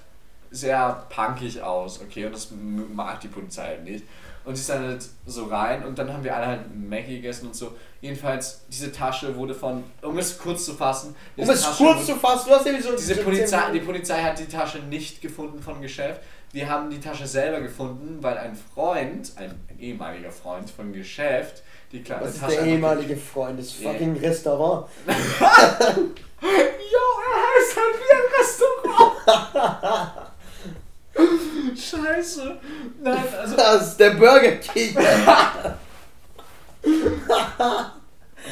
sehr 0.52 1.06
punkig 1.10 1.62
aus, 1.62 2.02
okay, 2.02 2.26
und 2.26 2.34
das 2.34 2.50
mag 2.52 3.20
die 3.22 3.28
Polizei 3.28 3.68
halt 3.68 3.84
nicht. 3.84 4.04
Und 4.50 4.56
sie 4.56 4.62
ist 4.62 4.70
dann 4.72 4.84
halt 4.84 5.06
so 5.28 5.46
rein 5.46 5.86
und 5.86 6.00
dann 6.00 6.12
haben 6.12 6.24
wir 6.24 6.36
alle 6.36 6.48
halt 6.48 6.62
Maggie 6.76 7.18
gegessen 7.18 7.46
und 7.48 7.56
so. 7.56 7.72
Jedenfalls, 8.02 8.62
diese 8.68 8.92
Tasche 8.92 9.36
wurde 9.36 9.54
von, 9.54 9.84
um 10.02 10.18
es 10.18 10.40
kurz 10.40 10.66
zu 10.66 10.74
fassen, 10.74 11.16
Um 11.38 11.48
es 11.48 11.62
Tasche 11.62 11.84
kurz 11.84 12.06
zu 12.08 12.16
fassen, 12.16 12.50
du 12.50 12.56
hast 12.56 12.66
ja 12.66 12.82
so 12.82 12.96
diese 12.96 13.14
so 13.14 13.22
Polizei, 13.22 13.70
die 13.72 13.80
Polizei 13.82 14.24
hat 14.24 14.40
die 14.40 14.48
Tasche 14.48 14.80
nicht 14.80 15.22
gefunden 15.22 15.62
vom 15.62 15.80
Geschäft. 15.82 16.20
Wir 16.52 16.68
haben 16.68 16.90
die 16.90 17.00
Tasche 17.00 17.28
selber 17.28 17.62
gefunden, 17.62 18.18
weil 18.24 18.40
ein 18.40 18.58
Freund, 18.74 19.32
ein, 19.36 19.52
ein 19.70 19.80
ehemaliger 19.80 20.32
Freund 20.32 20.68
vom 20.72 20.94
Geschäft, 20.94 21.62
die 21.92 22.02
kleine 22.02 22.24
Was 22.26 22.32
ist 22.34 22.40
Tasche 22.40 22.54
der 22.54 22.62
einfach- 22.64 22.74
ehemalige 22.74 23.18
Freund 23.18 23.60
des 23.60 23.72
fucking 23.72 24.18
Restaurant? 24.18 24.88
Jo, 26.42 27.06
er 27.22 27.36
heißt 27.46 27.78
halt 27.78 27.96
wie 28.00 28.12
ein 28.16 28.28
Restaurant. 28.40 30.16
Scheiße. 31.76 32.60
Nein, 33.02 33.24
also. 33.40 33.56
Das 33.56 33.88
ist 33.90 34.00
der 34.00 34.12
Burger 34.12 34.52
King. 34.58 34.96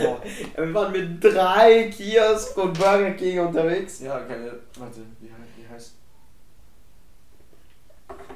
Oh. 0.03 0.18
Wir 0.55 0.74
waren 0.74 0.91
mit 0.91 1.24
drei 1.24 1.89
Kiosk 1.89 2.57
und 2.57 2.78
Burger 2.78 3.11
King 3.11 3.39
unterwegs. 3.39 3.99
Ja, 4.01 4.20
keine. 4.20 4.51
Warte, 4.78 4.99
wie, 5.20 5.30
wie 5.30 5.68
heißt. 5.74 5.93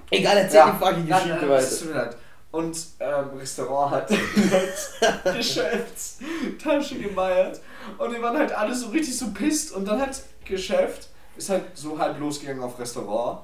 Egal, 0.10 0.38
erzähl 0.38 0.58
Ja, 0.60 0.72
die 0.72 0.78
fucking 0.86 1.08
nein, 1.08 1.24
Geschichte 1.24 1.46
nein, 1.46 1.58
es 1.60 1.72
weiter. 1.72 1.80
tut 1.80 1.90
mir 1.94 2.02
leid. 2.02 2.18
Und 2.52 2.78
ähm, 3.00 3.38
Restaurant 3.38 3.92
hat 3.92 4.10
Geschäftstasche 5.36 6.96
gemeiert. 7.00 7.62
Und 7.98 8.16
die 8.16 8.22
waren 8.22 8.38
halt 8.38 8.52
alle 8.54 8.74
so 8.74 8.88
richtig 8.90 9.18
so 9.18 9.32
pisst. 9.32 9.72
Und 9.74 9.86
dann 9.88 10.02
hat 10.02 10.22
Geschäft, 10.46 11.10
ist 11.38 11.50
halt 11.50 11.66
so 11.76 12.00
halb 12.00 12.20
losgegangen 12.20 12.64
auf 12.64 12.80
Restaurant. 12.80 13.42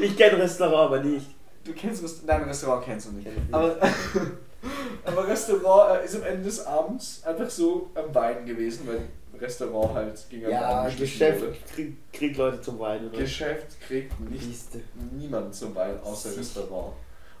Ich 0.00 0.16
kenne 0.16 0.38
Restaurant, 0.38 0.92
aber 0.92 1.00
nicht. 1.00 1.26
Du 1.64 1.72
kennst 1.72 2.02
Rest 2.02 2.26
Nein, 2.26 2.42
Restaurant 2.44 2.84
kennst 2.84 3.08
du 3.08 3.12
nicht. 3.12 3.28
Aber, 3.50 3.76
aber 5.04 5.28
Restaurant 5.28 6.00
äh, 6.00 6.04
ist 6.04 6.16
am 6.16 6.22
Ende 6.22 6.44
des 6.44 6.64
Abends 6.64 7.22
einfach 7.24 7.50
so 7.50 7.90
am 7.94 8.14
Weinen 8.14 8.46
gewesen, 8.46 8.86
weil 8.86 9.08
Restaurant 9.40 9.94
halt 9.94 10.24
am 10.32 10.50
Ja, 10.50 10.88
Geschäft 10.88 11.44
kriegt 11.74 12.12
krieg 12.12 12.36
Leute 12.36 12.60
zum 12.60 12.78
Weinen. 12.78 13.08
Oder? 13.08 13.18
Geschäft 13.18 13.80
kriegt 13.80 14.18
nicht 14.20 14.68
niemand 15.12 15.54
zum 15.54 15.74
Weinen 15.74 16.00
außer 16.00 16.28
Sicher. 16.28 16.40
Restaurant. 16.40 16.92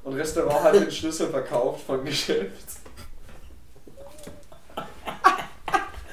Und 0.02 0.14
Restaurant 0.14 0.62
hat 0.62 0.74
den 0.74 0.90
Schlüssel 0.90 1.28
verkauft 1.28 1.86
von 1.86 2.04
Geschäft. 2.04 2.66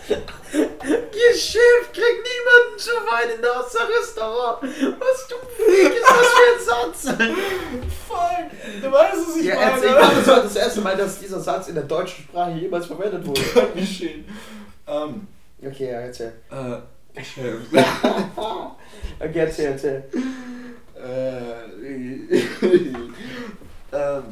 Geschäft 0.53 1.93
kriegt 1.93 2.23
niemanden 2.23 2.77
zu 2.77 2.91
weinen 2.91 3.43
außer 3.43 3.87
Restaurant. 3.99 4.61
Was 4.61 5.27
du 5.27 5.35
Freak 5.57 5.93
ist 5.93 6.09
das 6.09 6.27
für 6.27 6.47
ein 6.53 6.59
Satz? 6.65 7.01
Fuck! 8.07 8.81
Du 8.81 8.91
weißt, 8.91 9.13
was 9.27 9.35
ich 9.37 9.45
Ja, 9.45 9.55
erzähl, 9.55 9.89
ich 9.89 9.95
glaube, 9.97 10.15
das 10.15 10.27
war 10.27 10.41
das 10.41 10.55
erste 10.55 10.81
Mal, 10.81 10.97
dass 10.97 11.19
dieser 11.19 11.39
Satz 11.39 11.67
in 11.69 11.75
der 11.75 11.83
deutschen 11.85 12.23
Sprache 12.25 12.51
jemals 12.51 12.85
verwendet 12.85 13.25
wurde. 13.25 13.41
Dankeschön. 13.55 14.25
Ähm, 14.87 15.27
Okay, 15.65 15.91
ja, 15.91 15.99
erzähl. 16.01 16.33
äh, 16.51 16.77
Geschäft. 17.17 17.67
Okay, 19.19 19.39
erzähl, 19.39 19.65
erzähl. 19.71 20.03
Äh, 20.95 21.63
ähm, 23.93 24.23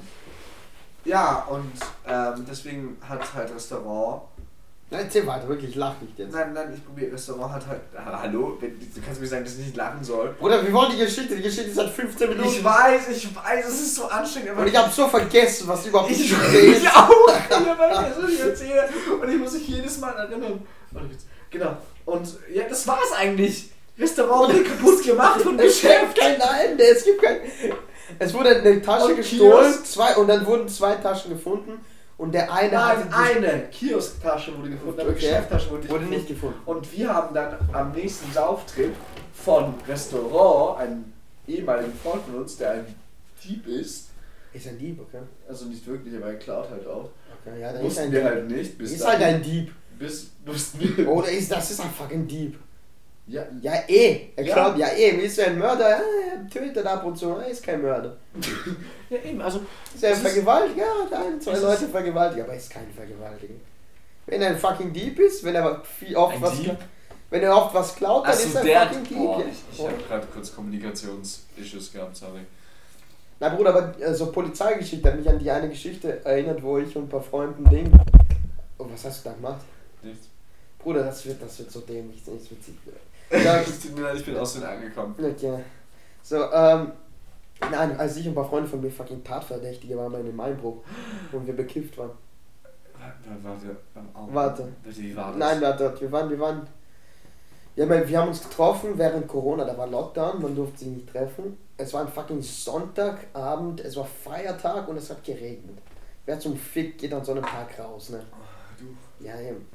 ja, 1.05 1.45
und 1.49 1.71
ähm, 2.07 2.45
deswegen 2.49 2.97
hat 3.07 3.33
halt 3.33 3.53
Restaurant. 3.55 4.23
Nein, 4.91 5.03
Erzähl 5.05 5.25
weiter, 5.25 5.47
wirklich, 5.47 5.73
lach 5.75 5.93
nicht 6.01 6.19
jetzt. 6.19 6.33
Nein, 6.33 6.51
nein, 6.53 6.73
ich 6.75 6.85
probiere. 6.85 7.13
Restaurant 7.13 7.53
hat 7.53 7.65
halt. 7.65 7.79
Ah, 7.95 8.23
hallo? 8.23 8.57
Du 8.59 9.01
kannst 9.01 9.21
mir 9.21 9.27
sagen, 9.27 9.45
dass 9.45 9.53
ich 9.53 9.67
nicht 9.67 9.77
lachen 9.77 10.03
soll. 10.03 10.35
Bruder, 10.37 10.61
wir 10.65 10.73
wollen 10.73 10.91
die 10.91 10.97
Geschichte, 10.97 11.33
die 11.37 11.41
Geschichte 11.41 11.69
ist 11.69 11.75
seit 11.77 11.89
15 11.89 12.27
Minuten. 12.27 12.49
Ich 12.49 12.61
weiß, 12.61 13.07
ich 13.07 13.33
weiß, 13.33 13.67
es 13.69 13.81
ist 13.81 13.95
so 13.95 14.07
anstrengend, 14.09 14.49
aber 14.49 14.61
Und 14.61 14.67
ich 14.67 14.75
habe 14.75 14.91
so 14.91 15.07
vergessen, 15.07 15.65
was 15.69 15.85
überhaupt 15.85 16.11
ich, 16.11 16.29
ich 16.29 16.37
auch. 16.89 17.09
Weil 17.09 18.09
ich 18.09 18.37
das 18.37 18.47
erzähle. 18.47 18.89
Und 19.21 19.29
ich 19.29 19.37
muss 19.37 19.53
mich 19.53 19.65
jedes 19.69 19.97
Mal 19.99 20.11
erinnern. 20.11 20.61
Genau. 21.49 21.77
Und 22.05 22.27
ja, 22.53 22.63
das 22.67 22.85
war's 22.85 23.13
eigentlich. 23.17 23.69
Restaurant 23.97 24.53
wurde 24.53 24.63
kaputt 24.63 25.03
gemacht 25.05 25.41
gibt 25.43 25.57
Geschäft. 25.57 26.17
kein 26.19 26.41
Ende, 26.41 26.83
es 26.83 27.05
gibt 27.05 27.21
kein. 27.21 27.37
Es 28.19 28.33
wurde 28.33 28.57
eine 28.57 28.81
Tasche 28.81 29.05
Und 29.05 29.15
gestohlen, 29.15 29.73
zwei, 29.85 30.17
und 30.17 30.27
dann 30.27 30.45
wurden 30.45 30.67
zwei 30.67 30.95
Taschen 30.95 31.31
gefunden 31.31 31.79
und 32.21 32.31
der 32.33 32.53
eine 32.53 32.71
Nein, 32.71 33.07
eine 33.11 33.63
Kiosktasche 33.71 34.57
wurde 34.57 34.69
gefunden, 34.69 34.99
aber 35.01 35.09
Okay. 35.09 35.19
Geschäfttasche 35.21 35.69
wurde 35.71 35.81
nicht 35.81 35.89
wurde 35.91 35.99
gefunden. 36.05 36.17
nicht 36.19 36.27
gefunden. 36.27 36.59
Und 36.65 36.91
wir 36.97 37.13
haben 37.13 37.33
dann 37.33 37.57
am 37.73 37.91
nächsten 37.91 38.31
Sauftrip 38.31 38.93
von 39.33 39.73
Restaurant 39.87 40.79
einen 40.79 41.13
ehemaligen 41.47 41.93
Freund 41.93 42.23
von 42.25 42.35
uns, 42.41 42.57
der 42.57 42.71
ein 42.71 42.85
Dieb 43.43 43.65
ist, 43.67 44.09
Ist 44.53 44.67
ein 44.67 44.77
Dieb, 44.77 44.99
okay? 45.01 45.23
also 45.49 45.65
nicht 45.65 45.85
wirklich, 45.87 46.15
aber 46.15 46.27
er 46.27 46.35
klaut 46.35 46.69
halt 46.69 46.85
auch. 46.87 47.09
okay 47.41 47.59
ja, 47.59 47.73
dann 47.73 47.81
ist 47.81 47.87
Wussten 47.87 48.03
ein 48.03 48.11
wir 48.11 48.19
Dieb. 48.21 48.29
halt 48.29 48.51
nicht, 48.51 48.77
bis 48.77 48.91
ist 48.91 49.01
dann, 49.01 49.09
halt 49.11 49.21
ein 49.23 49.41
Dieb. 49.41 49.71
bis 49.97 50.29
wussten 50.45 50.97
wir. 50.97 51.09
Oder 51.09 51.29
ist 51.31 51.51
das 51.51 51.71
ist 51.71 51.79
ein 51.81 51.89
fucking 51.89 52.27
Dieb. 52.27 52.57
Ja, 53.27 53.43
Ja, 53.61 53.73
eh. 53.87 54.27
Er 54.35 54.43
Ja. 54.43 54.53
glaubt, 54.55 54.77
ja, 54.77 54.87
eh. 54.89 55.17
Wie 55.17 55.21
ist 55.25 55.37
er 55.37 55.47
ein 55.47 55.59
Mörder? 55.59 55.89
Ja, 55.89 56.01
er 56.33 56.49
tötet 56.49 56.85
ab 56.85 57.03
und 57.05 57.17
zu. 57.17 57.29
Er 57.29 57.47
ist 57.47 57.63
kein 57.63 57.81
Mörder. 57.81 58.17
ja 59.09 59.17
eben, 59.23 59.41
also 59.41 59.61
Ist 59.93 60.03
er 60.03 60.09
ein 60.09 60.15
ist- 60.15 60.21
Vergewaltiger? 60.21 60.81
Ja, 60.81 61.05
hat 61.05 61.13
ein, 61.25 61.39
zwei 61.41 61.53
Leute 61.57 61.85
ist- 61.85 61.91
vergewaltigt, 61.91 62.41
aber 62.43 62.51
er 62.53 62.57
ist 62.57 62.69
kein 62.69 62.91
Vergewaltiger. 62.93 63.53
Wenn 64.25 64.41
er 64.41 64.49
ein 64.49 64.57
fucking 64.57 64.91
Dieb 64.91 65.19
ist, 65.19 65.43
wenn 65.43 65.55
er 65.55 65.81
viel, 65.83 66.15
oft 66.15 66.35
Ein 66.35 66.41
was 66.41 66.57
Dieb? 66.59 66.77
wenn 67.29 67.43
er 67.43 67.55
oft 67.55 67.73
was 67.73 67.95
klaut, 67.95 68.25
dann 68.25 68.33
ist 68.33 68.55
Achso, 68.55 68.67
er 68.67 68.81
ein 68.81 68.87
fucking 68.89 69.03
Dieb. 69.05 69.17
Boah, 69.17 69.39
ja. 69.39 69.45
ich, 69.45 69.79
ich 69.79 69.85
habe 69.85 69.97
gerade 70.07 70.27
kurz 70.27 70.55
Kommunikations-Issues 70.55 71.93
gehabt, 71.93 72.15
sorry. 72.17 72.41
Na 73.39 73.49
Bruder, 73.49 73.69
aber 73.75 74.13
so 74.13 74.31
Polizeigeschichte 74.31 75.07
hat 75.09 75.17
mich 75.17 75.27
an 75.27 75.39
die 75.39 75.49
eine 75.49 75.69
Geschichte 75.69 76.23
erinnert, 76.25 76.61
wo 76.61 76.77
ich 76.77 76.95
und 76.95 77.03
ein 77.05 77.09
paar 77.09 77.23
Freunden 77.23 77.67
Ding. 77.69 77.91
Oh, 78.77 78.85
was 78.91 79.05
hast 79.05 79.25
du 79.25 79.29
da 79.29 79.35
gemacht? 79.35 79.61
Nichts. 80.03 80.27
Bruder, 80.77 81.03
das 81.03 81.25
wird, 81.25 81.41
das 81.41 81.57
wird 81.59 81.71
so 81.71 81.79
dämlich, 81.81 82.19
das 82.23 82.49
wird 82.49 82.61
Ja, 83.31 83.61
Es 83.61 83.79
tut 83.79 83.95
mir 83.95 84.01
leid, 84.03 84.17
ich 84.17 84.25
bin 84.25 84.37
aus 84.37 84.53
den 84.53 84.63
angekommen. 84.63 85.15
Okay. 85.17 85.59
So, 86.21 86.51
ähm. 86.51 86.91
Nein, 87.69 87.95
als 87.97 88.17
ich 88.17 88.25
und 88.25 88.31
ein 88.31 88.35
paar 88.35 88.49
Freunde 88.49 88.67
von 88.67 88.81
mir 88.81 88.89
fucking 88.89 89.23
Tatverdächtige 89.23 89.95
waren 89.95 90.13
in 90.15 90.35
Mainbruch 90.35 90.77
und 91.31 91.45
wir 91.45 91.55
bekifft 91.55 91.97
waren. 91.97 92.11
Warte, 92.97 93.77
warte. 94.33 94.67
Wie 94.83 95.15
war 95.15 95.27
das? 95.27 95.37
Nein, 95.37 95.61
warte, 95.61 96.01
wir 96.01 96.11
waren, 96.11 96.29
wir 96.29 96.39
waren. 96.39 96.67
Ja, 97.75 97.87
wir 97.87 98.07
wir 98.07 98.19
haben 98.19 98.29
uns 98.29 98.43
getroffen 98.43 98.97
während 98.97 99.27
Corona, 99.27 99.63
da 99.63 99.77
war 99.77 99.87
Lockdown, 99.87 100.41
man 100.41 100.55
durfte 100.55 100.79
sich 100.79 100.87
nicht 100.89 101.09
treffen. 101.09 101.57
Es 101.77 101.93
war 101.93 102.01
ein 102.01 102.07
fucking 102.07 102.41
Sonntagabend, 102.41 103.79
es 103.81 103.95
war 103.95 104.05
Feiertag 104.05 104.87
und 104.87 104.97
es 104.97 105.09
hat 105.09 105.23
geregnet. 105.23 105.77
Wer 106.25 106.39
zum 106.39 106.57
Fick 106.57 106.97
geht 106.97 107.13
an 107.13 107.23
so 107.23 107.31
einem 107.31 107.43
Tag 107.43 107.79
raus, 107.79 108.09
ne? 108.09 108.23
Du. 108.77 109.25
Ja, 109.25 109.39
eben. 109.39 109.65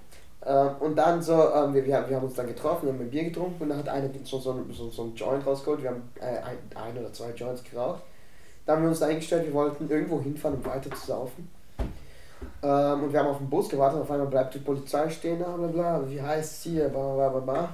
Ähm, 0.47 0.71
und 0.81 0.97
dann 0.97 1.21
so, 1.21 1.33
ähm, 1.33 1.75
wir, 1.75 1.85
wir, 1.85 2.09
wir 2.09 2.17
haben 2.17 2.25
uns 2.25 2.35
dann 2.35 2.47
getroffen, 2.47 2.89
haben 2.89 3.01
ein 3.01 3.11
Bier 3.11 3.25
getrunken 3.25 3.63
und 3.65 3.69
dann 3.71 3.79
hat 3.79 3.89
einer 3.89 4.09
so, 4.25 4.39
so, 4.39 4.55
so, 4.71 4.91
so 4.91 5.03
ein 5.05 5.15
Joint 5.15 5.45
rausgeholt. 5.45 5.83
Wir 5.83 5.91
haben 5.91 6.03
äh, 6.21 6.39
ein, 6.39 6.59
ein 6.75 6.97
oder 6.99 7.13
zwei 7.13 7.31
Joints 7.31 7.65
geraucht. 7.65 8.03
Dann 8.65 8.77
haben 8.77 8.83
wir 8.83 8.91
uns 8.91 9.03
eingestellt, 9.03 9.47
wir 9.47 9.55
wollten 9.55 9.89
irgendwo 9.91 10.21
hinfahren, 10.21 10.59
um 10.59 10.65
weiter 10.65 10.91
zu 10.91 11.07
saufen. 11.07 11.49
Ähm, 12.63 13.03
und 13.05 13.13
wir 13.13 13.21
haben 13.21 13.29
auf 13.29 13.39
den 13.39 13.49
Bus 13.51 13.69
gewartet, 13.69 14.01
auf 14.01 14.11
einmal 14.11 14.27
bleibt 14.27 14.55
die 14.55 14.59
Polizei 14.59 15.09
stehen, 15.11 15.39
bla 15.39 15.49
bla 15.57 15.67
bla, 15.69 16.03
wie 16.09 16.21
heißt 16.21 16.53
es 16.53 16.63
hier, 16.63 16.89
bla 16.89 17.15
bla 17.15 17.29
bla 17.29 17.41
bla. 17.41 17.69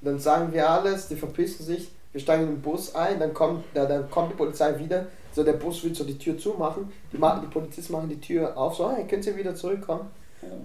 Dann 0.00 0.18
sagen 0.18 0.52
wir 0.52 0.68
alles, 0.68 1.08
die 1.08 1.16
verpissen 1.16 1.64
sich, 1.64 1.92
wir 2.10 2.20
steigen 2.20 2.42
in 2.44 2.48
den 2.56 2.62
Bus 2.62 2.94
ein, 2.94 3.20
dann 3.20 3.32
kommt, 3.32 3.64
ja, 3.74 3.86
dann 3.86 4.10
kommt 4.10 4.32
die 4.32 4.36
Polizei 4.36 4.78
wieder, 4.78 5.06
so 5.32 5.44
der 5.44 5.54
Bus 5.54 5.82
will 5.84 5.94
so 5.94 6.04
die 6.04 6.18
Tür 6.18 6.36
zumachen, 6.36 6.92
die, 7.12 7.18
ma- 7.18 7.38
die 7.40 7.46
Polizisten 7.46 7.92
machen 7.92 8.08
die 8.08 8.20
Tür 8.20 8.56
auf, 8.56 8.74
so, 8.74 8.90
hey, 8.90 9.06
könnt 9.06 9.26
ihr 9.26 9.36
wieder 9.36 9.54
zurückkommen? 9.54 10.10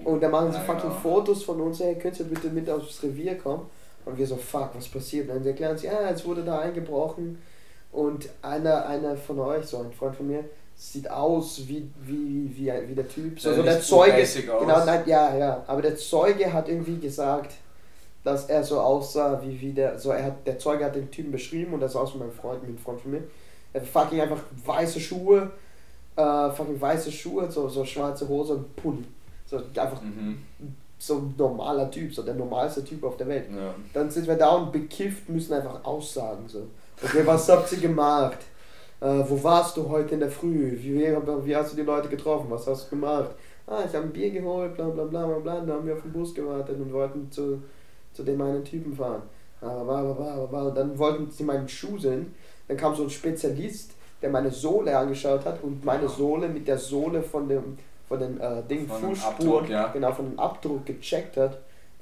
Und 0.04 0.22
dann 0.22 0.32
machen 0.32 0.52
sie 0.52 0.60
fucking 0.60 0.90
genau. 0.90 1.02
Fotos 1.02 1.44
von 1.44 1.62
uns, 1.62 1.80
hey, 1.80 1.96
könnt 1.96 2.20
ihr 2.20 2.26
bitte 2.26 2.50
mit 2.50 2.70
aufs 2.70 3.04
Revier 3.04 3.38
kommen? 3.38 3.70
Und 4.06 4.18
wir 4.18 4.26
so, 4.26 4.38
fuck, 4.38 4.72
was 4.74 4.88
passiert? 4.88 5.30
Und 5.30 5.36
dann 5.36 5.46
erklären 5.46 5.78
sie, 5.78 5.88
ja, 5.88 6.10
es 6.10 6.26
wurde 6.26 6.44
da 6.44 6.60
eingebrochen 6.60 7.38
und 7.92 8.30
einer, 8.42 8.86
einer 8.86 9.16
von 9.18 9.40
euch, 9.40 9.66
so 9.66 9.80
ein 9.80 9.92
Freund 9.92 10.16
von 10.16 10.28
mir, 10.28 10.46
sieht 10.76 11.10
aus 11.10 11.64
wie, 11.68 11.90
wie, 12.06 12.52
wie, 12.56 12.72
wie 12.88 12.96
der 12.96 13.08
Typ. 13.08 13.40
So, 13.40 13.50
Der 13.50 13.58
so 13.58 13.64
der 13.64 13.82
Zeuge. 13.82 14.28
Genau, 14.44 14.86
nein, 14.86 15.04
ja, 15.08 15.36
ja. 15.36 15.64
Aber 15.68 15.82
der 15.82 15.98
Zeuge 15.98 16.54
hat 16.54 16.70
irgendwie 16.70 17.00
gesagt, 17.00 17.56
dass 18.24 18.46
er 18.46 18.64
so 18.64 18.80
aussah 18.80 19.42
wie, 19.44 19.60
wie 19.60 19.74
der. 19.74 19.98
So, 19.98 20.12
er 20.12 20.26
hat, 20.26 20.46
der 20.46 20.60
Zeuge 20.60 20.86
hat 20.86 20.96
den 20.96 21.10
Typen 21.10 21.32
beschrieben 21.32 21.74
und 21.74 21.80
das 21.80 21.94
sah 21.94 22.02
aus 22.02 22.14
wie 22.14 22.20
mein 22.20 22.32
Freund, 22.32 22.62
mit 22.62 22.70
einem 22.70 22.78
Freund 22.78 23.02
von 23.02 23.12
mir. 23.12 23.24
Er 23.74 23.82
hat 23.82 23.88
fucking 23.88 24.22
einfach 24.22 24.42
weiße 24.66 25.00
Schuhe, 25.00 25.52
äh, 26.16 26.50
fucking 26.52 26.80
weiße 26.80 27.12
Schuhe, 27.12 27.50
so, 27.50 27.68
so 27.70 27.84
schwarze 27.84 28.28
Hose 28.28 28.54
und 28.54 28.76
Pulli. 28.76 29.06
So 29.48 29.58
einfach 29.58 30.02
Mhm. 30.02 30.38
so 31.00 31.16
ein 31.16 31.34
normaler 31.38 31.90
Typ, 31.92 32.14
so 32.14 32.22
der 32.24 32.34
normalste 32.36 32.84
Typ 32.84 33.04
auf 33.04 33.18
der 33.18 33.28
Welt. 33.28 33.46
Ja. 33.52 33.74
Dann 33.94 34.10
sind 34.10 34.28
wir 34.28 34.36
da 34.36 34.50
und 34.56 34.72
bekifft, 34.72 35.30
müssen 35.30 35.54
einfach 35.54 35.84
aussagen. 35.86 36.44
So. 36.48 36.68
Okay, 37.04 37.22
was 37.26 37.48
habt 37.50 37.72
ihr 37.72 37.80
gemacht? 37.80 38.40
Äh, 39.00 39.24
wo 39.28 39.42
warst 39.44 39.78
du 39.78 39.88
heute 39.88 40.16
in 40.16 40.20
der 40.22 40.32
Früh? 40.32 40.76
Wie, 40.82 40.96
wie, 41.46 41.56
hast 41.56 41.72
du 41.74 41.76
die 41.78 41.84
Leute 41.84 42.10
getroffen? 42.10 42.48
Was 42.50 42.66
hast 42.68 42.86
du 42.88 42.96
gemacht? 42.96 43.30
Ah, 43.68 43.84
ich 43.88 43.94
habe 43.96 44.06
ein 44.06 44.12
Bier 44.14 44.32
geholt, 44.32 44.76
bla 44.76 44.88
bla 44.90 45.04
bla 45.04 45.26
bla 45.28 45.40
bla. 45.40 45.56
Dann 45.60 45.72
haben 45.72 45.86
wir 45.88 45.94
auf 45.94 46.02
den 46.02 46.12
Bus 46.14 46.34
gewartet 46.34 46.80
und 46.80 46.92
wollten 46.92 47.32
zu, 47.32 47.62
zu 48.14 48.24
dem 48.24 48.42
einen 48.42 48.64
Typen 48.64 48.96
fahren. 48.96 49.22
Ah, 49.62 49.84
bla. 49.84 50.02
Und 50.66 50.76
dann 50.76 50.98
wollten 50.98 51.30
sie 51.30 51.44
meinen 51.44 51.68
Schuh 51.70 51.98
sehen. 52.00 52.34
Dann 52.68 52.76
kam 52.78 52.96
so 52.96 53.04
ein 53.04 53.10
Spezialist, 53.10 53.92
der 54.22 54.30
meine 54.32 54.50
Sohle 54.52 54.98
angeschaut 54.98 55.46
hat 55.46 55.62
und 55.64 55.86
meine 55.86 56.08
Sohle 56.10 56.50
mit 56.50 56.68
der 56.68 56.78
Sohle 56.80 57.22
von 57.22 57.48
dem 57.48 57.78
von 58.08 58.20
den 58.20 58.40
äh, 58.40 58.64
Ding 58.70 58.88
Von 58.88 59.02
dem 59.02 59.10
Fußspuren, 59.10 59.34
Abdruck, 59.34 59.70
ja. 59.70 59.88
genau, 59.88 60.12
von 60.14 60.30
dem 60.32 60.40
Abdruck 60.40 60.86
gecheckt 60.86 61.38
hat, 61.38 61.58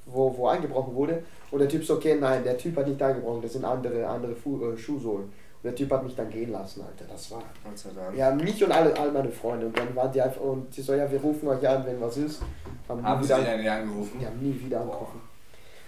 wo, 0.06 0.36
wo 0.36 0.46
eingebrochen 0.48 0.94
wurde. 0.94 1.22
Und 1.50 1.58
der 1.60 1.68
Typ 1.68 1.84
so, 1.84 1.94
okay, 1.94 2.16
nein, 2.20 2.44
der 2.44 2.56
Typ 2.58 2.76
hat 2.76 2.86
nicht 2.88 3.00
eingebrochen, 3.02 3.42
das 3.42 3.52
sind 3.54 3.64
andere, 3.64 4.06
andere 4.06 4.34
Fu 4.34 4.62
äh, 4.64 4.76
Schuhsohlen. 4.76 5.24
Und 5.24 5.64
der 5.64 5.74
Typ 5.74 5.90
hat 5.90 6.04
mich 6.04 6.14
dann 6.14 6.30
gehen 6.30 6.52
lassen, 6.52 6.82
Alter. 6.82 7.10
Das 7.10 7.30
war. 7.30 7.42
Gott 7.64 7.76
sei 7.78 7.90
Dank. 7.94 8.16
Ja, 8.16 8.30
mich 8.32 8.62
und 8.62 8.70
alle, 8.70 8.96
all 8.96 9.10
meine 9.10 9.30
Freunde. 9.30 9.66
Und 9.66 9.76
dann 9.76 9.94
waren 9.96 10.12
die 10.12 10.20
einfach, 10.22 10.40
und 10.40 10.76
die 10.76 10.82
so, 10.82 10.94
ja, 10.94 11.10
wir 11.10 11.20
rufen 11.20 11.48
euch 11.48 11.66
an, 11.68 11.84
wenn 11.86 12.00
was 12.00 12.16
ist. 12.18 12.42
Haben, 12.88 13.02
Haben 13.02 13.20
nie 13.20 13.26
sie 13.26 13.34
wieder, 13.36 13.48
eigentlich 13.50 13.70
angerufen? 13.70 14.18
die 14.20 14.26
haben 14.26 14.38
nie 14.40 14.60
wieder 14.64 14.80
angerufen. 14.82 15.20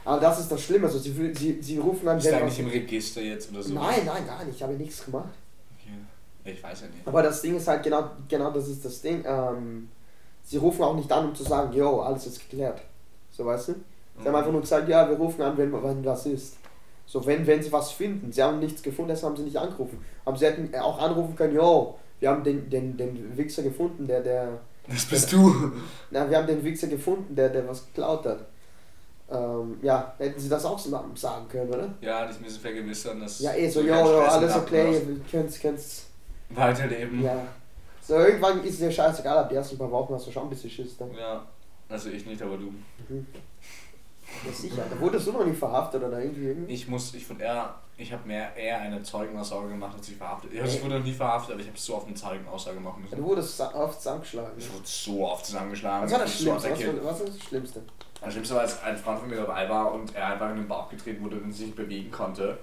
Aber 0.05 0.20
das 0.20 0.40
ist 0.40 0.51
das 0.51 0.62
Schlimme, 0.62 0.86
also 0.86 0.99
sie, 0.99 1.12
sie, 1.35 1.61
sie 1.61 1.77
rufen 1.78 2.09
an, 2.09 2.16
Ist 2.19 2.24
wenn 2.27 2.35
eigentlich 2.36 2.53
was- 2.55 2.59
im 2.61 2.69
Register 2.69 3.20
jetzt 3.20 3.53
oder 3.53 3.62
so? 3.62 3.74
Nein, 3.74 4.01
nein, 4.07 4.27
gar 4.27 4.43
nicht, 4.45 4.57
ich 4.57 4.62
habe 4.62 4.73
nichts 4.73 5.05
gemacht. 5.05 5.28
Okay. 5.78 5.93
Ich 6.57 6.62
weiß 6.62 6.81
ja 6.81 6.86
nicht. 6.89 7.07
Aber 7.07 7.23
das 7.23 7.43
Ding 7.43 7.57
ist 7.57 7.69
halt 7.69 7.82
genau, 7.82 8.11
genau 8.27 8.51
das 8.51 8.69
ist 8.69 8.82
das 8.85 9.03
Ding. 9.03 9.23
Ähm, 9.27 9.89
sie 10.49 10.57
rufen 10.57 10.83
auch 10.83 10.95
nicht 10.95 11.12
an, 11.12 11.27
um 11.27 11.35
zu 11.35 11.45
sagen, 11.45 11.73
yo, 11.75 12.01
alles 12.01 12.27
ist 12.27 12.49
geklärt. 12.49 12.81
So 13.31 13.45
weißt 13.45 13.69
du? 13.69 13.75
Sie 14.20 14.27
haben 14.27 14.35
einfach 14.35 14.51
nur 14.51 14.62
gesagt, 14.62 14.89
ja, 14.89 15.09
wir 15.09 15.16
rufen 15.16 15.43
an, 15.43 15.57
wenn, 15.57 15.73
wenn 15.73 16.05
was 16.05 16.27
ist. 16.27 16.57
So, 17.07 17.25
wenn, 17.25 17.47
wenn 17.47 17.62
sie 17.62 17.70
was 17.70 17.93
finden. 17.93 18.33
Sie 18.33 18.43
haben 18.43 18.59
nichts 18.59 18.83
gefunden, 18.83 19.11
deshalb 19.11 19.31
haben 19.31 19.37
sie 19.37 19.45
nicht 19.45 19.57
angerufen. 19.57 20.05
Aber 20.25 20.37
sie 20.37 20.47
hätten 20.47 20.75
auch 20.75 20.99
anrufen 20.99 21.37
können, 21.37 21.55
yo, 21.55 21.99
wir 22.19 22.31
haben 22.31 22.43
den, 22.43 22.69
den, 22.69 22.97
den 22.97 23.37
Wichser 23.37 23.62
gefunden, 23.62 24.07
der, 24.07 24.20
der. 24.23 24.59
Das 24.89 25.05
bist 25.05 25.33
du. 25.33 25.73
Na, 26.11 26.29
wir 26.29 26.39
haben 26.39 26.47
den 26.47 26.65
Wichser 26.65 26.89
gefunden, 26.89 27.35
der, 27.35 27.51
der 27.51 27.69
was 27.69 27.87
geklaut 27.87 28.27
hat. 28.27 28.47
Ähm, 29.31 29.79
ja, 29.83 30.15
hätten 30.19 30.41
sie 30.41 30.49
das 30.49 30.65
auch 30.65 30.79
sagen 30.79 31.49
können, 31.49 31.69
oder? 31.69 31.95
Ja, 32.01 32.27
dich 32.27 32.41
müssen 32.41 32.61
vergewissern, 32.61 33.20
dass. 33.20 33.41
Ja, 33.41 33.55
eh 33.55 33.69
so, 33.69 33.81
yo, 33.81 33.95
yo, 33.95 34.20
alles 34.20 34.57
okay, 34.57 34.95
ihr 34.95 35.20
könnt, 35.31 35.61
könnt, 35.61 35.81
Weiterleben. 36.51 37.23
ja. 37.23 37.47
So, 38.09 38.15
irgendwann 38.15 38.65
ist 38.65 38.81
dir 38.81 38.91
scheißegal, 38.91 39.37
ab 39.37 39.51
die 39.51 39.57
ersten 39.57 39.77
paar 39.77 39.91
Wochen 39.91 40.15
hast 40.15 40.27
du 40.27 40.31
schon 40.33 40.45
ein 40.45 40.49
bisschen 40.49 40.71
Schiss 40.71 40.97
dann. 40.97 41.13
Ja. 41.13 41.45
Also 41.91 42.09
ich 42.09 42.25
nicht, 42.25 42.41
aber 42.41 42.57
du. 42.57 42.73
Ja, 43.11 44.51
sicher. 44.51 44.83
Da 44.91 44.99
wurdest 44.99 45.27
du 45.27 45.33
noch 45.33 45.45
nicht 45.45 45.59
verhaftet 45.59 46.03
oder 46.03 46.19
irgendwie. 46.19 46.47
irgendwie? 46.47 46.73
Ich 46.73 46.89
muss, 46.89 47.13
ich 47.13 47.27
von 47.27 47.39
eher, 47.39 47.75
ich 47.99 48.11
habe 48.11 48.27
mehr 48.27 48.57
eher 48.57 48.81
eine 48.81 49.03
Zeugenaussage 49.03 49.69
gemacht, 49.69 49.95
als 49.95 50.09
ich 50.09 50.17
verhaftet. 50.17 50.55
Ich, 50.55 50.63
ich 50.63 50.83
wurde 50.83 50.99
noch 50.99 51.05
nie 51.05 51.13
verhaftet, 51.13 51.53
aber 51.53 51.61
ich 51.61 51.69
habe 51.69 51.79
so 51.79 51.97
oft 51.97 52.07
eine 52.07 52.15
Zeugenaussage 52.15 52.81
machen 52.81 52.97
Ja, 52.97 53.03
müssen. 53.03 53.17
Du 53.19 53.25
wurdest 53.25 53.61
oft 53.61 54.01
zusammengeschlagen. 54.01 54.53
Ich 54.57 54.73
wurde 54.73 54.87
so 54.87 55.29
oft 55.29 55.45
zusammengeschlagen. 55.45 56.05
Was 56.07 56.13
war 56.13 56.19
das 56.21 56.47
wurde 56.47 56.61
so 56.61 56.67
Schlimmste? 56.67 56.97
Was 56.97 57.05
war, 57.05 57.13
was 57.13 57.21
war 57.21 57.27
das 57.27 57.43
Schlimmste? 57.43 57.83
Das 58.23 58.33
Schlimmste 58.33 58.55
war, 58.55 58.61
als 58.63 58.83
ein 58.85 58.97
Freund 58.97 59.19
von 59.19 59.29
mir 59.29 59.37
dabei 59.37 59.69
war 59.69 59.93
und 59.93 60.15
er 60.15 60.29
einfach 60.29 60.49
in 60.49 60.57
den 60.57 60.69
Bauch 60.69 60.89
getreten 60.89 61.23
wurde 61.23 61.37
und 61.37 61.53
sich 61.53 61.67
nicht 61.67 61.77
bewegen 61.77 62.11
konnte. 62.11 62.57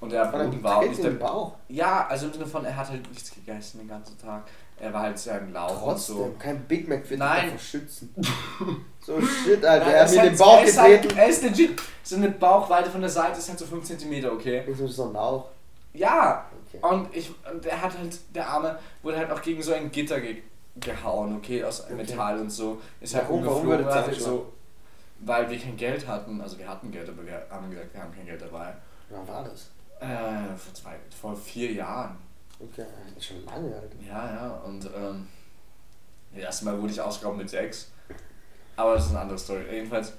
Und 0.00 0.12
er 0.12 0.26
am 0.26 0.32
War 0.32 0.40
ein 0.40 0.50
Boden 0.50 0.64
war 0.64 0.78
und 0.80 0.90
ich 0.90 0.98
den 0.98 1.18
Bauch. 1.20 1.54
Ja, 1.68 2.08
also 2.08 2.26
im 2.26 2.32
Sinne 2.32 2.46
von, 2.46 2.64
er 2.64 2.76
hat 2.76 2.90
halt 2.90 3.08
nichts 3.08 3.32
gegessen 3.32 3.78
den 3.78 3.88
ganzen 3.88 4.18
Tag. 4.18 4.42
Er 4.82 4.92
war 4.92 5.02
halt 5.02 5.16
sehr 5.16 5.40
laut 5.52 5.78
Trotzdem, 5.78 6.16
und 6.16 6.32
so. 6.32 6.36
kein 6.40 6.60
Big 6.64 6.88
Mac 6.88 7.08
wird 7.08 7.20
Nein. 7.20 7.56
schützen. 7.56 8.12
so 9.00 9.20
shit, 9.20 9.64
Alter. 9.64 9.84
Nein, 9.86 9.94
er 9.94 10.00
hat 10.00 10.08
ist 10.08 10.16
mir 10.16 10.22
den 10.22 10.36
Bauch 10.36 10.62
ist 10.64 10.76
halt, 10.80 11.02
getreten. 11.02 11.18
Er 11.20 11.28
ist 11.28 11.42
legit. 11.44 11.80
So 12.02 12.16
eine 12.16 12.30
Bauchweite 12.30 12.90
von 12.90 13.00
der 13.00 13.08
Seite 13.10 13.38
ist 13.38 13.48
halt 13.48 13.60
so 13.60 13.64
5 13.66 13.84
cm, 13.84 14.24
okay? 14.32 14.64
Ich 14.66 14.76
so 14.76 14.88
so 14.88 15.04
ein 15.06 15.12
Lauch. 15.12 15.44
Ja, 15.94 16.46
Okay. 16.74 16.78
und, 16.94 17.14
ich, 17.14 17.30
und 17.52 17.64
er 17.66 17.80
hat 17.82 17.96
halt, 17.96 18.18
der 18.34 18.48
Arme 18.48 18.78
wurde 19.02 19.18
halt 19.18 19.30
auch 19.30 19.40
gegen 19.42 19.62
so 19.62 19.72
ein 19.74 19.90
Gitter 19.90 20.20
ge 20.20 20.42
gehauen, 20.80 21.36
okay, 21.36 21.62
aus 21.62 21.84
Okay. 21.84 21.94
Metall 21.94 22.40
und 22.40 22.50
so. 22.50 22.80
Ist 23.00 23.14
halt 23.14 23.28
umgeflogen, 23.28 23.84
halt 23.84 24.14
so, 24.20 24.50
weil 25.20 25.48
wir 25.50 25.58
kein 25.58 25.76
Geld 25.76 26.08
hatten, 26.08 26.40
also 26.40 26.58
wir 26.58 26.66
hatten 26.66 26.90
Geld, 26.90 27.08
aber 27.08 27.24
wir 27.26 27.46
haben 27.50 27.70
gesagt, 27.70 27.92
wir 27.94 28.02
haben 28.02 28.12
kein 28.14 28.24
Geld 28.26 28.40
dabei. 28.40 28.72
Wann 29.10 29.28
war 29.28 29.44
das? 29.44 29.68
Äh, 30.00 30.56
vor, 30.56 30.74
zwei, 30.74 30.94
vor 31.20 31.36
vier 31.36 31.72
Jahren. 31.72 32.16
Okay, 32.62 32.86
schon 33.18 33.44
lange, 33.44 33.74
Alter. 33.74 33.96
Ja, 34.06 34.34
ja, 34.34 34.50
und 34.64 34.84
ähm, 34.96 35.26
das 36.32 36.42
erste 36.42 36.64
Mal 36.66 36.80
wurde 36.80 36.92
ich 36.92 37.00
ausgeraubt 37.00 37.38
mit 37.38 37.50
sechs. 37.50 37.90
Aber 38.76 38.94
das 38.94 39.06
ist 39.06 39.10
eine 39.10 39.20
andere 39.20 39.38
Story. 39.38 39.64
Jedenfalls 39.70 40.12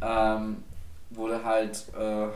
ähm, 0.00 0.64
wurde 1.10 1.42
halt, 1.44 1.84
äh, 1.96 2.24
äh, 2.24 2.30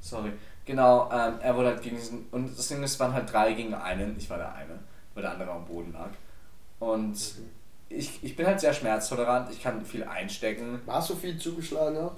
sorry, 0.00 0.32
genau, 0.64 1.10
ähm, 1.12 1.34
er 1.40 1.56
wurde 1.56 1.68
halt 1.68 1.82
gegen 1.82 1.96
diesen, 1.96 2.26
und 2.30 2.56
das 2.56 2.68
Ding 2.68 2.82
ist, 2.82 2.92
es 2.92 3.00
waren 3.00 3.12
halt 3.12 3.32
drei 3.32 3.52
gegen 3.52 3.74
einen, 3.74 4.16
ich 4.18 4.28
war 4.28 4.38
der 4.38 4.54
eine, 4.54 4.78
weil 5.14 5.22
der 5.22 5.32
andere 5.32 5.50
am 5.50 5.64
Boden 5.64 5.92
lag. 5.92 6.10
Und 6.80 7.16
ich, 7.88 8.22
ich 8.24 8.36
bin 8.36 8.46
halt 8.46 8.60
sehr 8.60 8.74
schmerztolerant, 8.74 9.50
ich 9.50 9.62
kann 9.62 9.84
viel 9.84 10.04
einstecken. 10.04 10.80
Warst 10.84 11.10
du 11.10 11.14
viel 11.14 11.38
zugeschlagen 11.38 11.96
auch? 11.96 12.16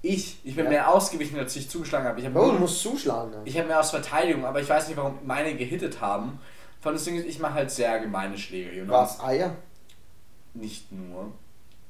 Ich, 0.00 0.38
ich 0.44 0.54
bin 0.54 0.64
Ja. 0.66 0.70
mehr 0.70 0.94
ausgewichen, 0.94 1.38
als 1.38 1.56
ich 1.56 1.68
zugeschlagen 1.68 2.06
habe. 2.06 2.20
Ich 2.20 2.26
habe 2.26 2.38
Oh, 2.40 2.52
du 2.52 2.58
musst 2.58 2.80
zuschlagen. 2.80 3.30
ne? 3.32 3.42
ich 3.44 3.56
habe 3.58 3.66
mehr 3.68 3.80
aus 3.80 3.90
Verteidigung, 3.90 4.44
aber 4.44 4.60
ich 4.60 4.68
weiß 4.68 4.88
nicht, 4.88 4.96
warum 4.96 5.18
meine 5.26 5.56
gehittet 5.56 6.00
haben. 6.00 6.38
Von 6.80 6.94
ist, 6.94 7.06
ich 7.08 7.38
mache 7.40 7.54
halt 7.54 7.70
sehr 7.70 7.98
gemeine 7.98 8.38
Schläge. 8.38 8.72
You 8.76 8.84
know? 8.84 8.92
Was? 8.94 9.18
Eier? 9.20 9.56
Nicht 10.54 10.90
nur. 10.92 11.32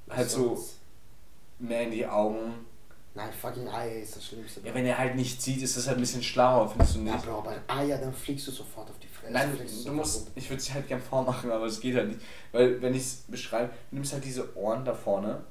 Halt 0.09 0.30
so 0.30 0.59
mehr 1.59 1.82
in 1.82 1.90
die 1.90 2.06
Augen. 2.06 2.55
Nein, 3.14 3.30
fucking 3.32 3.68
Eier 3.68 3.97
ist 4.01 4.16
das 4.16 4.26
Schlimmste. 4.26 4.60
Ja, 4.64 4.72
wenn 4.74 4.86
er 4.86 4.97
halt 4.97 5.16
nicht 5.16 5.43
sieht, 5.43 5.60
ist 5.60 5.76
das 5.76 5.86
halt 5.89 5.98
ein 5.98 6.01
bisschen 6.01 6.22
schlauer, 6.22 6.68
findest 6.68 6.94
du 6.97 7.01
Ja, 7.01 7.14
nicht? 7.14 7.26
Bro, 7.26 7.43
bei 7.43 7.56
Eier, 7.66 7.98
dann 7.98 8.14
fliegst 8.14 8.47
du 8.47 8.52
sofort 8.52 8.89
auf 8.89 8.98
die 9.01 9.09
Fresse. 9.09 9.32
Nein, 9.32 9.51
du 9.60 9.68
sofort 9.68 9.97
musst, 9.97 10.18
runter. 10.20 10.32
ich 10.36 10.48
würde 10.48 10.62
es 10.62 10.72
halt 10.72 10.86
gern 10.89 11.01
vormachen, 11.02 11.51
aber 11.51 11.66
es 11.66 11.80
geht 11.80 11.97
halt 11.97 12.09
nicht. 12.09 12.20
Weil, 12.52 12.80
wenn 12.80 12.94
ich 12.94 13.02
es 13.02 13.14
beschreibe, 13.28 13.70
du 13.90 13.97
nimmst 13.97 14.12
halt 14.12 14.24
diese 14.24 14.56
Ohren 14.56 14.85
da 14.85 14.94
vorne, 14.94 15.43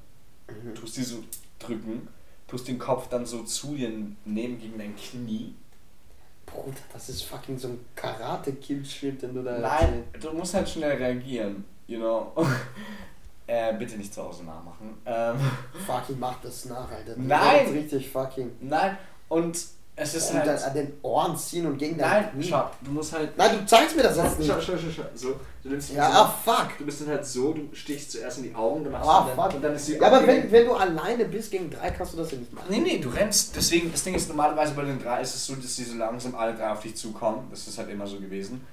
Mhm. 0.48 0.74
tust 0.74 0.96
die 0.96 1.02
so 1.04 1.22
drücken, 1.58 2.08
tust 2.48 2.66
den 2.66 2.78
Kopf 2.78 3.08
dann 3.08 3.24
so 3.26 3.44
zu 3.44 3.76
dir 3.76 3.90
nehmen 4.24 4.58
gegen 4.58 4.78
dein 4.78 4.96
Knie. 4.96 5.54
Bruder, 6.46 6.78
das 6.92 7.10
ist 7.10 7.22
fucking 7.22 7.58
so 7.58 7.68
ein 7.68 7.84
Karate-Kill-Shit, 7.94 9.22
den 9.22 9.34
du 9.34 9.42
da 9.42 9.58
Nein, 9.58 10.04
du 10.18 10.32
musst 10.32 10.54
halt 10.54 10.68
schnell 10.68 10.96
reagieren, 10.96 11.64
you 11.86 11.98
know. 11.98 12.32
äh, 13.46 13.74
bitte 13.74 13.98
nicht 13.98 14.12
zu 14.14 14.24
Hause 14.24 14.44
nachmachen. 14.44 14.96
Ähm. 15.04 15.36
Fucking 15.86 16.18
mach 16.18 16.40
das 16.40 16.64
nach, 16.64 16.90
Alter. 16.90 17.14
Du 17.14 17.22
Nein! 17.22 17.68
Richtig 17.68 18.08
fucking. 18.08 18.50
nein, 18.60 18.96
und 19.28 19.58
es 20.00 20.14
ist 20.14 20.30
Und 20.30 20.36
halt. 20.38 20.46
dann 20.48 20.62
an 20.62 20.74
den 20.74 20.92
Ohren 21.02 21.36
ziehen 21.36 21.66
und 21.66 21.76
gegen 21.78 21.98
dein 21.98 22.10
Nein, 22.22 22.30
Knie. 22.32 22.44
schau, 22.48 22.70
du 22.82 22.90
musst 22.92 23.12
halt. 23.12 23.36
Nein, 23.36 23.58
du 23.58 23.66
zeigst 23.66 23.96
mir 23.96 24.02
das 24.02 24.16
jetzt 24.16 24.38
nicht. 24.38 24.48
schau, 24.48 24.60
schau, 24.60 24.72
schau, 24.76 24.88
schau. 24.96 25.02
So, 25.14 25.34
du 25.62 25.68
nimmst 25.70 25.92
Ja, 25.92 26.10
so, 26.10 26.18
ah, 26.18 26.34
fuck. 26.44 26.78
Du 26.78 26.84
bist 26.86 27.00
dann 27.00 27.08
halt 27.08 27.26
so, 27.26 27.52
du 27.52 27.68
stichst 27.74 28.12
zuerst 28.12 28.38
in 28.38 28.44
die 28.44 28.54
Augen, 28.54 28.84
dann 28.84 28.92
machst 28.92 29.08
Ah, 29.08 29.22
du 29.22 29.26
dann, 29.28 29.36
fuck. 29.44 29.54
und 29.56 29.62
dann 29.64 29.74
ist 29.74 29.88
die 29.88 29.92
Ja, 29.94 30.06
aber 30.06 30.26
wenn, 30.26 30.50
wenn 30.52 30.66
du 30.66 30.74
alleine 30.74 31.24
bist 31.24 31.50
gegen 31.50 31.70
drei, 31.70 31.90
kannst 31.90 32.12
du 32.12 32.18
das 32.18 32.30
ja 32.32 32.38
nicht 32.38 32.52
machen. 32.52 32.66
Nee, 32.70 32.78
nee, 32.80 32.98
du 32.98 33.08
rennst. 33.08 33.56
Deswegen, 33.56 33.90
das 33.92 34.04
Ding 34.04 34.14
ist 34.14 34.28
normalerweise 34.28 34.72
bei 34.74 34.82
den 34.84 35.02
drei 35.02 35.20
ist 35.20 35.34
es 35.34 35.46
so, 35.46 35.54
dass 35.54 35.74
die 35.76 35.84
so 35.84 35.96
langsam 35.96 36.34
alle 36.34 36.54
drei 36.54 36.70
auf 36.70 36.80
dich 36.80 36.96
zukommen. 36.96 37.48
Das 37.50 37.66
ist 37.66 37.76
halt 37.78 37.90
immer 37.90 38.06
so 38.06 38.18
gewesen. 38.20 38.64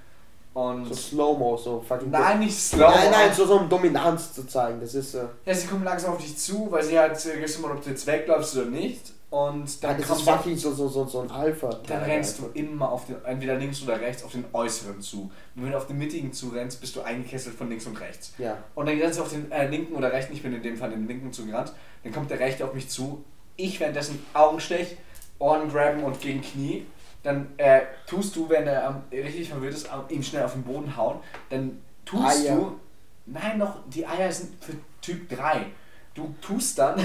Und. 0.53 0.85
So 0.87 0.93
Slow-Mo, 0.93 1.57
so 1.57 1.83
fucking. 1.85 2.11
nein, 2.11 2.39
nicht 2.39 2.57
slow. 2.57 2.89
Nein, 2.89 3.11
nein, 3.11 3.33
so, 3.33 3.45
so 3.45 3.55
um 3.59 3.67
Dominanz 3.67 4.31
zu 4.33 4.47
zeigen. 4.47 4.79
Das 4.79 4.93
ist 4.95 5.11
so. 5.11 5.27
Ja, 5.45 5.53
sie 5.53 5.67
kommen 5.67 5.83
langsam 5.83 6.13
auf 6.13 6.21
dich 6.21 6.37
zu, 6.37 6.67
weil 6.71 6.81
sie 6.83 6.97
halt 6.97 7.13
äh, 7.25 7.41
wissen 7.41 7.65
ob 7.65 7.83
du 7.83 7.89
jetzt 7.89 8.07
wegläufst 8.07 8.55
oder 8.55 8.67
nicht. 8.67 9.11
Und 9.29 9.83
dann 9.83 9.97
das 9.99 10.09
ist 10.09 10.21
fucking 10.21 10.55
so, 10.55 10.71
so, 10.71 10.87
so, 10.87 11.05
so 11.05 11.21
ein 11.21 11.31
Alpha. 11.31 11.69
Dann 11.87 12.03
rennst 12.03 12.39
du 12.39 12.47
immer 12.53 12.89
auf 12.89 13.05
den, 13.07 13.23
entweder 13.25 13.55
links 13.55 13.81
oder 13.83 13.99
rechts, 13.99 14.23
auf 14.23 14.31
den 14.31 14.45
äußeren 14.53 15.01
zu. 15.01 15.31
Und 15.55 15.63
wenn 15.63 15.71
du 15.71 15.77
auf 15.77 15.87
den 15.87 15.97
mittigen 15.97 16.31
zurennst, 16.31 16.79
bist 16.79 16.95
du 16.95 17.01
eingekesselt 17.01 17.55
von 17.55 17.67
links 17.67 17.85
und 17.85 17.99
rechts. 17.99 18.33
Ja. 18.37 18.57
Und 18.75 18.87
dann 18.87 18.97
rennst 18.97 19.19
du 19.19 19.23
auf 19.23 19.29
den 19.29 19.51
äh, 19.51 19.67
linken 19.67 19.95
oder 19.95 20.11
rechten, 20.11 20.33
ich 20.33 20.41
bin 20.41 20.53
in 20.53 20.63
dem 20.63 20.77
Fall 20.77 20.91
den 20.91 21.07
linken 21.07 21.33
zugerannt, 21.33 21.73
dann 22.03 22.13
kommt 22.13 22.29
der 22.29 22.39
rechte 22.39 22.63
auf 22.63 22.73
mich 22.73 22.87
zu, 22.87 23.25
ich 23.57 23.79
währenddessen 23.79 24.23
Augenstech, 24.33 24.97
Ohren 25.39 25.69
graben 25.69 26.03
und 26.03 26.21
gegen 26.21 26.41
Knie. 26.41 26.85
Dann 27.23 27.47
äh, 27.57 27.81
tust 28.05 28.35
du, 28.35 28.47
wenn 28.49 28.67
er 28.67 29.03
ähm, 29.11 29.19
richtig 29.23 29.49
verwirrt 29.49 29.73
ist, 29.73 29.89
ihm 30.09 30.21
schnell 30.21 30.43
auf 30.43 30.53
den 30.53 30.63
Boden 30.63 30.95
hauen. 30.95 31.19
Dann 31.49 31.81
tust 32.05 32.45
Eier. 32.45 32.55
du. 32.55 32.79
Nein, 33.25 33.57
noch, 33.57 33.77
die 33.89 34.05
Eier 34.05 34.31
sind 34.31 34.63
für 34.63 34.73
Typ 35.01 35.27
3. 35.29 35.65
Du 36.13 36.35
tust 36.39 36.77
dann, 36.77 36.99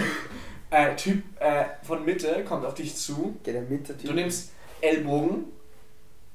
äh, 0.71 0.95
Typ 0.97 1.23
äh, 1.41 1.65
von 1.83 2.05
Mitte 2.05 2.45
kommt 2.45 2.65
auf 2.65 2.75
dich 2.75 2.97
zu, 2.97 3.37
Geht 3.43 3.55
der 3.55 3.63
Mitte 3.63 3.95
Du 3.95 4.13
nimmst 4.13 4.51
Ellbogen, 4.81 5.45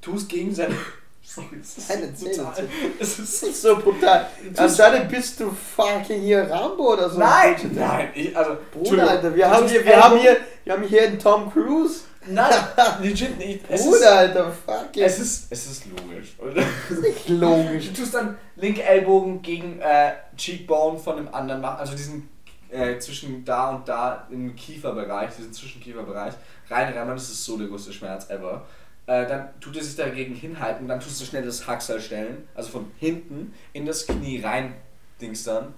tust 0.02 0.30
gegen 0.30 0.53
seine. 0.53 0.76
Sorry, 1.28 1.57
das 1.60 1.78
ist 1.80 1.88
Keine 1.90 2.16
so 2.16 2.26
Zähne, 2.26 2.36
brutal. 2.36 2.56
Zähne. 2.56 2.70
Es 2.99 3.20
ist 3.20 3.41
Das 3.41 3.49
ist 3.49 3.62
so 3.64 3.78
brutal. 3.78 4.28
Anscheinend 4.56 5.10
bist 5.10 5.40
du 5.40 5.49
fucking 5.49 6.22
hier 6.22 6.48
Rambo 6.49 6.94
oder 6.94 7.10
so. 7.10 7.18
Nein, 7.18 7.56
nein, 7.74 8.10
ich, 8.14 8.38
also. 8.38 8.57
Bruder, 8.72 9.10
Alter, 9.10 9.36
wir 9.36 9.45
du 9.45 9.52
haben, 9.52 9.68
hier, 9.68 9.84
wir, 9.84 10.03
haben 10.03 10.20
hier, 10.20 10.38
wir 10.64 10.74
haben 10.74 10.84
hier 10.84 11.03
einen 11.03 11.18
Tom 11.18 11.52
Cruise. 11.52 12.02
Nein, 12.28 12.53
legit 13.02 13.38
nicht. 13.40 13.62
Es 13.70 13.84
Bruder, 13.84 13.98
ist, 13.98 14.06
Alter, 14.06 14.52
fuck 14.52 14.98
es 14.98 15.20
ist, 15.20 15.48
es 15.52 15.66
ist 15.66 15.86
logisch. 15.86 16.36
oder? 16.40 16.62
Das 16.90 16.98
ist 16.98 17.02
nicht 17.02 17.30
logisch. 17.30 17.88
Du 17.88 18.02
tust 18.02 18.14
dann 18.14 18.38
linke 18.56 18.84
Ellbogen 18.84 19.41
gegen 19.41 19.80
äh, 19.80 20.14
Cheekbone 20.38 20.99
von 20.99 21.18
dem 21.18 21.34
anderen 21.34 21.62
machen, 21.62 21.80
also 21.80 21.94
diesen 21.94 22.30
äh, 22.69 22.97
zwischen 22.99 23.45
da 23.45 23.71
und 23.71 23.87
da 23.87 24.27
im 24.29 24.55
Kieferbereich, 24.55 25.35
diesen 25.35 25.53
Zwischenkieferbereich, 25.53 26.33
reinrennen, 26.69 27.15
das 27.15 27.29
ist 27.29 27.43
so 27.45 27.57
der 27.57 27.67
größte 27.67 27.93
Schmerz 27.93 28.29
ever. 28.29 28.65
Äh, 29.07 29.27
dann 29.27 29.49
tut 29.59 29.75
er 29.77 29.83
sich 29.83 29.95
dagegen 29.95 30.33
hinhalten, 30.33 30.87
dann 30.87 30.99
tust 30.99 31.21
du 31.21 31.25
schnell 31.25 31.43
das 31.43 31.67
Hacksal 31.67 31.99
stellen, 31.99 32.47
also 32.55 32.69
von 32.69 32.91
hinten 32.97 33.53
in 33.73 33.85
das 33.85 34.07
Knie 34.07 34.41
rein 34.41 34.73
dingstern. 35.21 35.73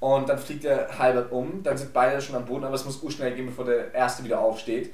Und 0.00 0.28
dann 0.28 0.38
fliegt 0.38 0.64
er 0.64 0.98
halber 0.98 1.32
um, 1.32 1.62
dann 1.62 1.78
sind 1.78 1.92
beide 1.92 2.20
schon 2.20 2.34
am 2.36 2.44
Boden, 2.44 2.64
aber 2.64 2.74
es 2.74 2.84
muss 2.84 3.02
urschnell 3.02 3.34
gehen, 3.34 3.46
bevor 3.46 3.64
der 3.64 3.94
erste 3.94 4.24
wieder 4.24 4.40
aufsteht. 4.40 4.92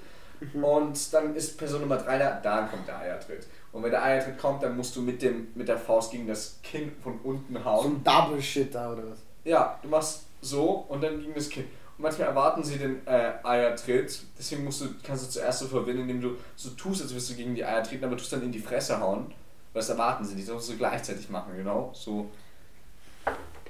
Und 0.55 1.13
dann 1.13 1.35
ist 1.35 1.59
Person 1.59 1.81
Nummer 1.81 1.97
3 1.97 2.19
da, 2.19 2.41
da 2.43 2.63
kommt 2.63 2.87
der 2.87 2.99
Eiertritt. 2.99 3.47
Und 3.73 3.83
wenn 3.83 3.91
der 3.91 4.03
Eiertritt 4.03 4.39
kommt, 4.39 4.63
dann 4.63 4.77
musst 4.77 4.95
du 4.97 5.03
mit, 5.03 5.21
dem, 5.23 5.49
mit 5.55 5.69
der 5.69 5.79
Faust 5.79 6.13
gegen 6.13 6.27
das 6.27 6.59
Kinn 6.63 6.93
von 7.03 7.19
unten 7.23 7.55
So 7.55 7.65
hauen. 7.65 7.97
ein 7.97 8.05
Double 8.05 8.41
Shit 8.41 8.75
da 8.75 8.93
oder 8.93 9.03
was? 9.11 9.19
Ja, 9.45 9.79
du 9.83 9.89
machst 9.89 10.27
so 10.41 10.85
und 10.89 11.03
dann 11.03 11.21
gegen 11.21 11.35
das 11.35 11.49
Kinn. 11.49 11.65
Und 11.97 12.05
manchmal 12.05 12.29
erwarten 12.29 12.63
sie 12.63 12.79
den 12.79 13.07
äh, 13.07 13.33
Eiertritt, 13.43 14.21
deswegen 14.39 14.65
musst 14.65 14.81
du, 14.81 14.87
kannst 15.03 15.27
du 15.27 15.31
zuerst 15.31 15.61
so 15.61 15.67
verwirren, 15.67 16.01
indem 16.01 16.21
du 16.21 16.37
so 16.57 16.71
tust, 16.71 17.03
als 17.03 17.11
würdest 17.11 17.31
du 17.31 17.35
gegen 17.35 17.55
die 17.55 17.65
Eier 17.65 17.83
treten, 17.83 18.05
aber 18.05 18.17
tust 18.17 18.33
dann 18.33 18.43
in 18.43 18.53
die 18.53 18.59
Fresse 18.59 18.99
hauen. 19.01 19.33
Das 19.75 19.89
erwarten 19.89 20.25
sie 20.25 20.37
das 20.37 20.53
musst 20.53 20.71
du 20.71 20.77
gleichzeitig 20.77 21.31
machen, 21.31 21.53
genau. 21.57 21.91
So. 21.95 22.29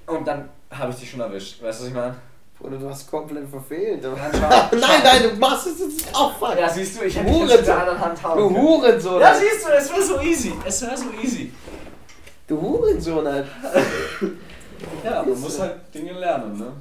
Und 0.07 0.27
dann 0.27 0.49
habe 0.71 0.93
ich 0.93 0.99
dich 0.99 1.11
schon 1.11 1.21
erwischt. 1.21 1.63
Weißt 1.63 1.81
du, 1.81 1.85
was 1.85 1.89
ich 1.91 1.95
meine? 1.95 2.17
Bruder, 2.59 2.77
du 2.79 2.89
hast 2.91 3.11
komplett 3.11 3.49
verfehlt. 3.49 4.03
Nein, 4.05 4.71
nein, 5.03 5.23
du 5.23 5.37
machst 5.37 5.67
es 5.67 5.79
jetzt 5.79 6.15
auch 6.15 6.37
falsch. 6.37 6.61
Ja, 6.61 6.69
siehst 6.69 7.01
du, 7.01 7.05
ich 7.07 7.17
hätte 7.17 7.31
Hurensohn. 7.31 7.57
mit 7.57 7.67
der 7.67 7.79
anderen 7.79 8.01
Hand 8.01 8.23
hauen 8.23 8.39
Du. 8.39 8.61
Hurensohn. 8.61 9.21
Ja, 9.21 9.35
siehst 9.35 9.67
du, 9.67 9.73
es 9.73 9.91
wäre 9.91 10.03
so 10.03 10.21
easy. 10.21 10.53
Es 10.67 10.83
wäre 10.83 10.97
so 10.97 11.07
easy. 11.23 11.53
Du 12.47 12.61
Hurensohn, 12.61 13.27
Alter. 13.27 13.49
Ja, 15.05 15.23
man 15.23 15.41
muss 15.41 15.59
halt 15.61 15.77
Dinge 15.95 16.13
lernen, 16.13 16.59
ne? 16.59 16.73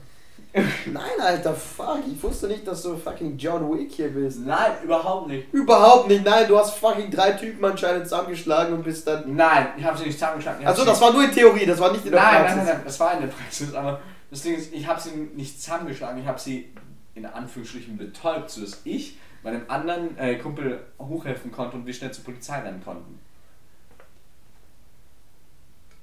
Nein, 0.88 1.04
Alter, 1.22 1.54
fuck. 1.54 2.00
Ich 2.12 2.24
wusste 2.24 2.48
nicht, 2.48 2.66
dass 2.66 2.82
du 2.82 2.98
fucking 2.98 3.38
John 3.38 3.72
Wick 3.72 3.92
hier 3.92 4.10
bist. 4.10 4.40
Nein, 4.40 4.72
überhaupt 4.84 5.28
nicht. 5.28 5.54
Überhaupt 5.54 6.08
nicht, 6.08 6.26
nein, 6.26 6.48
du 6.48 6.58
hast 6.58 6.74
fucking 6.76 7.12
drei 7.12 7.34
Typen 7.34 7.64
anscheinend 7.64 8.06
zusammengeschlagen 8.06 8.74
und 8.74 8.84
bist 8.84 9.06
dann. 9.06 9.36
Nein, 9.36 9.68
ich 9.78 9.84
habe 9.84 9.96
sie 9.96 10.06
nicht 10.06 10.18
zusammengeschlagen. 10.18 10.66
Also, 10.66 10.82
sie- 10.82 10.88
das 10.88 11.00
war 11.02 11.14
nur 11.14 11.24
in 11.24 11.32
Theorie, 11.32 11.68
das 11.68 11.80
war 11.80 11.92
nicht 11.92 12.04
in 12.06 12.12
der 12.12 12.20
Nein, 12.22 12.32
Praxis. 12.38 12.56
nein, 12.58 12.66
nein, 12.66 12.76
nein, 12.78 12.84
das 12.86 13.00
war 13.00 13.14
in 13.14 13.22
der 13.22 13.28
Praxis, 13.28 13.74
aber 13.76 14.00
das 14.32 14.42
Ding 14.42 14.56
ist, 14.56 14.74
ich 14.74 14.88
habe 14.88 15.00
sie 15.00 15.12
nicht 15.12 15.62
zusammengeschlagen, 15.62 16.20
ich 16.20 16.28
habe 16.28 16.40
sie 16.40 16.74
in 17.14 17.26
Anführungsstrichen 17.28 17.98
betäubt, 17.98 18.50
sodass 18.50 18.82
ich 18.86 19.18
meinem 19.44 19.62
anderen 19.68 20.18
äh, 20.18 20.36
Kumpel 20.38 20.80
hochhelfen 20.98 21.52
konnte 21.52 21.78
und 21.78 21.86
wir 21.86 21.94
schnell 21.94 22.12
zur 22.12 22.24
Polizei 22.24 22.58
rennen 22.60 22.82
konnten. 22.84 23.20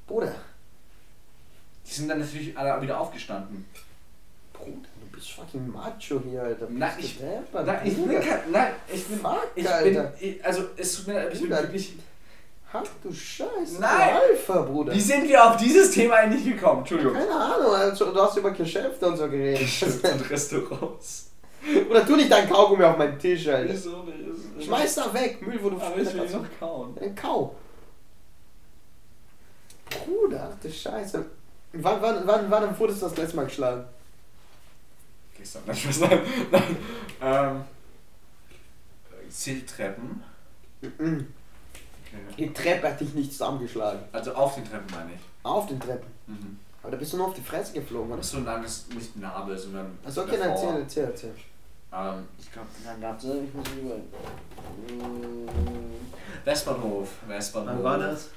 Bruder, 0.06 0.32
Die 1.86 1.92
sind 1.92 2.08
dann 2.08 2.18
natürlich 2.18 2.56
alle 2.58 2.80
wieder 2.82 2.98
aufgestanden. 3.00 3.64
Bruder, 4.52 4.88
du 5.00 5.06
bist 5.16 5.32
fucking 5.32 5.70
macho 5.70 6.20
hier, 6.28 6.42
Alter. 6.42 6.66
Nein, 6.70 6.92
Bist 6.96 7.08
ich- 7.08 7.18
du 7.18 7.24
deppert, 7.24 7.66
Nein, 7.66 7.80
ich 7.84 7.94
bin 7.96 8.20
kein, 8.20 8.50
nein, 8.50 8.72
ich 8.92 9.04
bin, 9.06 9.20
Fuck, 9.20 9.46
ich 9.54 9.64
bin, 9.64 9.72
Alter. 9.72 10.12
ich, 10.20 10.44
also 10.44 10.62
es 10.76 10.96
tut 10.96 11.06
mir 11.08 11.14
leid, 11.14 11.34
ich 11.34 11.40
bin 11.40 11.50
wirklich, 11.50 11.92
Ach 12.72 12.82
du 13.02 13.10
Scheiße. 13.12 13.80
Nein. 13.80 14.16
Alpha, 14.16 14.60
Bruder. 14.62 14.92
wie 14.92 15.00
sind 15.00 15.26
wir 15.28 15.42
auf 15.42 15.56
dieses 15.56 15.92
Thema 15.92 16.16
eigentlich 16.16 16.44
gekommen? 16.44 16.80
Entschuldigung. 16.80 17.14
Keine 17.14 17.30
Ahnung, 17.30 17.72
also, 17.72 18.12
du 18.12 18.20
hast 18.20 18.36
über 18.36 18.50
Geschäfte 18.50 19.06
und 19.06 19.16
so 19.16 19.28
geredet. 19.30 19.62
und 20.02 20.30
Restaurants. 20.30 21.30
Oder 21.88 22.04
tu 22.04 22.16
nicht 22.16 22.30
dein 22.30 22.50
Kaugummi 22.50 22.84
auf 22.84 22.98
meinen 22.98 23.18
Tisch, 23.18 23.46
Alter. 23.48 23.72
Wieso? 23.72 24.04
Schmeiß 24.60 24.94
da 24.96 25.14
weg, 25.14 25.40
Müll, 25.46 25.58
wo 25.62 25.70
du 25.70 25.80
Aber 25.80 25.96
ich 25.96 26.12
will 26.12 26.28
noch 26.28 26.44
kauen. 26.58 26.94
Dann 27.00 27.14
kau. 27.14 27.54
Bruder, 29.88 30.50
ach 30.52 30.60
du 30.60 30.70
Scheiße. 30.70 31.24
Wann, 31.82 32.02
wann, 32.02 32.26
wann, 32.26 32.50
wann 32.50 32.78
wurdest 32.78 33.02
du 33.02 33.06
das 33.06 33.16
letzte 33.16 33.36
Mal 33.36 33.46
geschlagen? 33.46 33.84
Gestern, 35.36 35.62
nein, 35.66 35.76
ich 35.76 35.88
weiß 35.88 36.00
nein, 36.00 36.20
nein. 36.50 36.76
Ähm, 37.20 37.64
Zähltreppen. 39.30 40.22
Mhm. 40.80 41.26
Okay. 42.06 42.34
Die 42.38 42.52
Treppe 42.52 42.88
hat 42.88 43.00
dich 43.00 43.12
nicht 43.14 43.32
zusammengeschlagen. 43.32 44.00
Also 44.12 44.34
auf 44.34 44.54
den 44.54 44.64
Treppen 44.64 44.86
meine 44.94 45.12
ich. 45.12 45.20
Auf 45.42 45.66
den 45.66 45.78
Treppen. 45.78 46.10
Mhm. 46.26 46.58
Aber 46.82 46.92
da 46.92 46.98
bist 46.98 47.12
du 47.12 47.16
nur 47.16 47.26
auf 47.26 47.34
die 47.34 47.42
Fresse 47.42 47.72
geflogen, 47.72 48.12
oder? 48.12 48.22
So 48.22 48.40
lang 48.40 48.64
ist 48.64 48.94
nicht 48.94 49.16
Narbe, 49.16 49.58
sondern. 49.58 49.98
Achso, 50.04 50.22
okay, 50.22 50.36
dann 50.38 50.50
erzähl, 50.50 50.76
erzähl, 50.76 51.04
erzähl. 51.04 51.34
Ähm, 51.92 52.28
ich 52.38 52.52
glaube, 52.52 52.68
dann 52.84 53.02
warte, 53.02 53.42
ich 53.44 53.54
muss 53.54 53.66
über. 53.76 53.96
Westbahnhof. 56.44 57.08
Westbahnhof. 57.26 58.30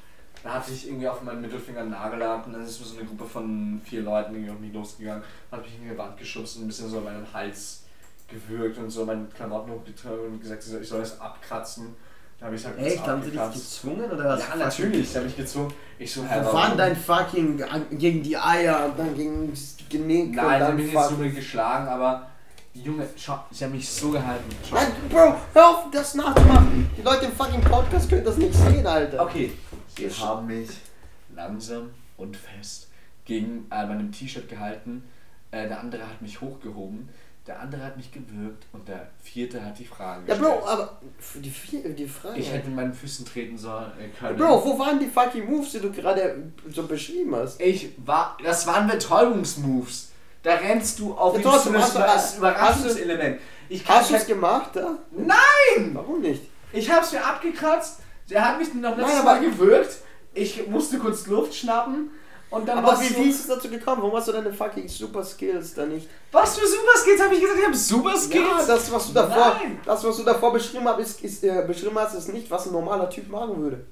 Da 0.43 0.53
hatte 0.53 0.71
ich 0.71 0.87
irgendwie 0.87 1.07
auf 1.07 1.21
meinen 1.21 1.41
Mittelfinger 1.41 1.81
einen 1.81 1.91
Nagellack 1.91 2.45
und 2.47 2.53
dann 2.53 2.63
ist 2.63 2.77
so 2.77 2.97
eine 2.97 3.05
Gruppe 3.05 3.25
von 3.25 3.81
vier 3.83 4.01
Leuten 4.01 4.33
irgendwie 4.33 4.51
auf 4.51 4.59
mich 4.59 4.73
losgegangen, 4.73 5.23
hat 5.51 5.61
mich 5.61 5.75
in 5.75 5.89
die 5.89 5.97
Wand 5.97 6.17
geschubst 6.17 6.57
und 6.57 6.63
ein 6.63 6.67
bisschen 6.67 6.89
so 6.89 6.99
an 6.99 7.03
meinen 7.05 7.33
Hals 7.33 7.83
gewürgt 8.27 8.77
und 8.77 8.89
so 8.89 9.05
meine 9.05 9.25
Klamotten 9.25 9.71
hochgetragen 9.71 10.33
und 10.33 10.41
gesagt, 10.41 10.63
ich 10.81 10.87
soll 10.87 11.01
es 11.01 11.19
abkratzen. 11.19 11.95
Da 12.39 12.45
habe 12.45 12.55
ich 12.55 12.65
halt 12.65 12.77
Echt? 12.77 13.05
Haben 13.05 13.21
sie 13.21 13.31
dich 13.31 13.53
gezwungen 13.53 14.09
oder 14.09 14.31
hast 14.31 14.47
Ja, 14.47 14.55
natürlich, 14.55 15.11
da 15.11 15.19
habe 15.19 15.27
ich 15.27 15.35
gezwungen. 15.35 15.73
Ich 15.97 16.13
so, 16.13 16.23
war 16.23 16.45
warum? 16.45 16.77
dein 16.77 16.95
fucking 16.95 17.61
gegen 17.91 18.23
die 18.23 18.37
Eier 18.37 18.85
und 18.85 18.97
dann 18.97 19.13
gegen 19.13 19.51
das 19.51 19.75
Genick 19.89 20.35
Nein, 20.35 20.59
dann 20.59 20.69
haben 20.69 20.75
mich 20.77 20.93
nicht 20.93 21.03
so 21.03 21.17
geschlagen, 21.17 21.87
aber 21.89 22.27
Junge, 22.73 23.05
schau, 23.17 23.43
sie 23.51 23.65
haben 23.65 23.73
mich 23.73 23.89
so 23.89 24.11
gehalten. 24.11 24.45
Schau. 24.67 24.75
Nein, 24.75 24.87
Bro, 25.09 25.35
hör 25.53 25.67
auf, 25.69 25.85
das 25.91 26.15
nachzumachen. 26.15 26.89
Die 26.95 27.01
Leute 27.01 27.25
im 27.25 27.33
fucking 27.33 27.61
Podcast 27.61 28.07
können 28.09 28.23
das 28.23 28.37
nicht 28.37 28.53
sehen, 28.53 28.87
Alter. 28.87 29.21
Okay, 29.21 29.51
sie 29.99 30.09
haben 30.23 30.47
mich 30.47 30.69
langsam 31.35 31.91
und 32.17 32.35
fest 32.37 32.87
gegen 33.25 33.67
äh, 33.71 33.85
meinem 33.85 34.11
T-Shirt 34.11 34.49
gehalten. 34.49 35.03
Äh, 35.51 35.67
der 35.67 35.79
andere 35.79 36.03
hat 36.07 36.21
mich 36.21 36.41
hochgehoben. 36.41 37.09
Der 37.47 37.59
andere 37.59 37.83
hat 37.83 37.97
mich 37.97 38.11
gewürgt 38.11 38.65
und 38.73 38.87
der 38.87 39.07
vierte 39.23 39.63
hat 39.65 39.79
die 39.79 39.85
Fragen 39.85 40.23
Ja, 40.27 40.35
gestellt. 40.35 40.59
Bro, 40.61 40.67
aber 40.67 40.99
die, 41.35 41.93
die 41.95 42.07
Frage... 42.07 42.39
ich 42.39 42.51
hätte 42.51 42.67
mit 42.67 42.75
meinen 42.75 42.93
Füßen 42.93 43.25
treten 43.25 43.57
sollen 43.57 43.91
äh, 43.99 44.09
können. 44.09 44.37
Bro, 44.37 44.63
wo 44.65 44.77
waren 44.77 44.99
die 44.99 45.07
fucking 45.07 45.49
Moves, 45.49 45.71
die 45.71 45.79
du 45.79 45.91
gerade 45.91 46.51
so 46.69 46.83
beschrieben 46.85 47.35
hast? 47.35 47.59
ich 47.59 47.89
war, 48.05 48.37
das 48.43 48.67
waren 48.67 48.87
Betäubungsmoves. 48.87 50.11
Da 50.43 50.55
rennst 50.55 50.99
du 50.99 51.13
auf 51.15 51.33
Ja, 51.33 51.39
ihn 51.39 51.59
zu, 51.59 51.71
das 51.73 52.33
du- 52.33 52.37
Überraschungselement. 52.39 53.39
Ich 53.67 53.87
Hast 53.87 54.11
du 54.11 54.15
es 54.15 54.25
gemacht, 54.27 54.71
da? 54.75 54.97
Nein! 55.11 55.91
Warum 55.93 56.21
nicht? 56.21 56.43
Ich 56.71 56.89
hab's 56.91 57.11
mir 57.11 57.23
abgekratzt. 57.23 57.99
Der 58.29 58.47
hat 58.47 58.59
mich 58.59 58.73
noch 58.73 58.95
letztes 58.97 59.15
Nein, 59.15 59.25
Mal 59.25 59.39
gewürgt. 59.41 59.97
Ich 60.33 60.67
musste 60.67 60.99
kurz 60.99 61.27
Luft 61.27 61.53
schnappen. 61.53 62.11
Und 62.49 62.67
dann 62.67 62.79
Aber 62.79 62.99
wie, 62.99 63.07
so, 63.07 63.19
wie 63.19 63.29
ist 63.29 63.41
es 63.41 63.47
dazu 63.47 63.69
gekommen? 63.69 64.01
Warum 64.01 64.15
hast 64.15 64.27
du 64.27 64.31
deine 64.31 64.51
fucking 64.51 64.87
Super 64.87 65.23
Skills 65.23 65.75
da 65.75 65.85
nicht? 65.85 66.09
Was 66.31 66.57
für 66.57 66.65
Super 66.65 66.97
Skills? 66.97 67.21
Habe 67.21 67.35
ich 67.35 67.41
gesagt, 67.41 67.59
ich 67.59 67.65
habe 67.65 67.77
Super 67.77 68.17
Skills? 68.17 68.47
Ja, 68.47 68.65
das, 68.65 68.91
was 68.91 69.07
du 69.07 69.13
davor, 69.13 69.55
Nein. 69.61 69.79
das, 69.85 70.03
was 70.03 70.17
du 70.17 70.23
davor 70.23 70.53
beschrieben 70.53 70.87
hast, 70.87 70.99
ist, 70.99 71.23
ist, 71.23 71.43
äh, 71.43 71.63
beschrieben 71.67 71.97
hast, 71.99 72.15
ist 72.15 72.33
nicht, 72.33 72.49
was 72.49 72.65
ein 72.65 72.73
normaler 72.73 73.07
Typ 73.09 73.29
machen 73.29 73.61
würde. 73.61 73.85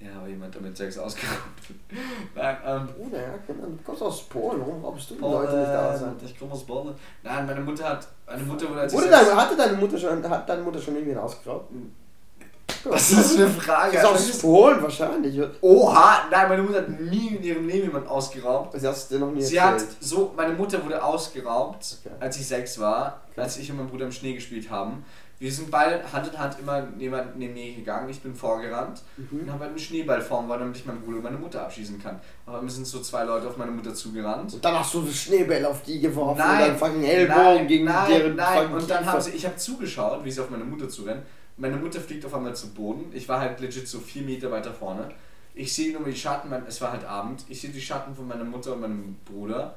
Ja, 0.00 0.08
aber 0.18 0.28
jemand 0.28 0.56
damit 0.56 0.76
Sex 0.76 0.98
ausgeraubt. 0.98 1.38
Nein, 2.34 2.56
ähm. 2.64 2.88
Bruder, 2.96 3.20
ja, 3.20 3.34
keine 3.46 3.62
Ahnung. 3.62 3.76
Du 3.76 3.84
kommst 3.84 4.02
aus 4.02 4.22
Polen, 4.24 4.60
warum 4.60 4.82
raubst 4.82 5.10
du 5.10 5.14
die 5.14 5.20
Leute 5.20 5.56
nicht 5.58 5.68
aus? 5.68 6.02
Alter? 6.02 6.24
ich 6.24 6.38
komme 6.38 6.52
aus 6.52 6.64
Bonn. 6.64 6.94
Nein, 7.22 7.46
meine 7.46 7.60
Mutter 7.60 7.88
hat. 7.88 8.08
Meine 8.26 8.42
Mutter 8.44 8.68
wurde 8.68 8.80
als 8.80 8.92
deine, 8.94 9.36
hatte 9.36 9.56
deine 9.56 9.74
Mutter 9.74 9.98
schon, 9.98 10.28
hat 10.28 10.48
deine 10.48 10.62
Mutter 10.62 10.80
schon 10.80 10.96
irgendwen 10.96 11.18
ausgeraubt? 11.18 11.70
Was 12.84 13.10
ist 13.10 13.18
das 13.18 13.32
für 13.36 13.42
eine 13.44 13.50
Frage? 13.50 13.96
Ist 13.96 14.04
aus 14.04 14.38
Polen 14.38 14.82
wahrscheinlich. 14.82 15.36
oder? 15.38 15.50
Oha! 15.60 16.18
Nein, 16.30 16.48
meine 16.48 16.62
Mutter 16.62 16.78
hat 16.78 17.00
nie 17.00 17.36
in 17.36 17.42
ihrem 17.42 17.66
Leben 17.68 17.86
jemand 17.88 18.08
ausgeraubt. 18.08 18.78
Sie 18.80 18.86
hast 18.86 19.10
dir 19.10 19.18
noch 19.18 19.30
nie 19.30 19.42
Sie 19.42 19.56
erzählt. 19.56 19.90
hat 19.90 19.96
so, 20.00 20.32
meine 20.36 20.54
Mutter 20.54 20.82
wurde 20.84 21.02
ausgeraubt, 21.02 21.98
Okay. 22.04 22.14
als 22.20 22.36
ich 22.38 22.46
sechs 22.46 22.78
war, 22.78 23.20
als 23.36 23.56
ich 23.58 23.70
und 23.70 23.76
mein 23.78 23.88
Bruder 23.88 24.06
im 24.06 24.12
Schnee 24.12 24.34
gespielt 24.34 24.70
haben. 24.70 25.04
Wir 25.38 25.50
sind 25.50 25.70
beide 25.70 26.02
Hand 26.12 26.28
in 26.30 26.38
Hand 26.38 26.56
immer 26.60 26.82
neben, 26.98 27.18
neben 27.36 27.54
mir 27.54 27.74
gegangen. 27.74 28.10
Ich 28.10 28.20
bin 28.20 28.34
vorgerannt 28.34 29.00
Mhm. 29.16 29.40
und 29.40 29.52
habe 29.52 29.64
einen 29.64 29.78
Schneeballform 29.78 30.46
war, 30.50 30.58
damit 30.58 30.76
ich 30.76 30.84
meinen 30.84 31.00
Bruder 31.00 31.16
und 31.16 31.22
meine 31.24 31.38
Mutter 31.38 31.62
abschießen 31.62 31.98
kann. 32.02 32.20
Aber 32.44 32.60
mir 32.60 32.68
sind 32.68 32.86
so 32.86 33.00
zwei 33.00 33.24
Leute 33.24 33.48
auf 33.48 33.56
meine 33.56 33.70
Mutter 33.70 33.94
zugerannt. 33.94 34.52
Und 34.52 34.62
dann 34.62 34.78
hast 34.78 34.92
du 34.92 35.06
Schneebälle 35.10 35.66
auf 35.66 35.82
die 35.82 35.98
geworfen 35.98 36.36
Nein, 36.38 36.62
und 36.62 36.68
dann 36.68 36.76
fucking 36.76 37.04
Ellbogen 37.04 37.42
nein, 37.42 37.66
gegen 37.68 37.84
nein, 37.86 38.10
deren 38.10 38.36
nein. 38.36 38.70
Und 38.72 38.90
dann 38.90 39.06
haben 39.06 39.20
sie, 39.22 39.30
ich 39.30 39.46
habe 39.46 39.56
zugeschaut, 39.56 40.22
wie 40.24 40.30
sie 40.30 40.42
auf 40.42 40.50
meine 40.50 40.64
Mutter 40.64 40.90
zurennen. 40.90 41.22
Meine 41.56 41.76
Mutter 41.76 42.00
fliegt 42.00 42.24
auf 42.24 42.34
einmal 42.34 42.54
zu 42.54 42.68
Boden. 42.70 43.12
Ich 43.12 43.28
war 43.28 43.40
halt 43.40 43.60
legit 43.60 43.86
so 43.86 43.98
vier 43.98 44.22
Meter 44.22 44.50
weiter 44.50 44.72
vorne. 44.72 45.10
Ich 45.54 45.72
sehe 45.72 45.92
nur 45.92 46.04
die 46.04 46.16
Schatten, 46.16 46.52
es 46.66 46.80
war 46.80 46.92
halt 46.92 47.04
Abend. 47.04 47.44
Ich 47.48 47.60
sehe 47.60 47.70
die 47.70 47.80
Schatten 47.80 48.14
von 48.14 48.26
meiner 48.26 48.44
Mutter 48.44 48.72
und 48.74 48.80
meinem 48.80 49.16
Bruder. 49.24 49.74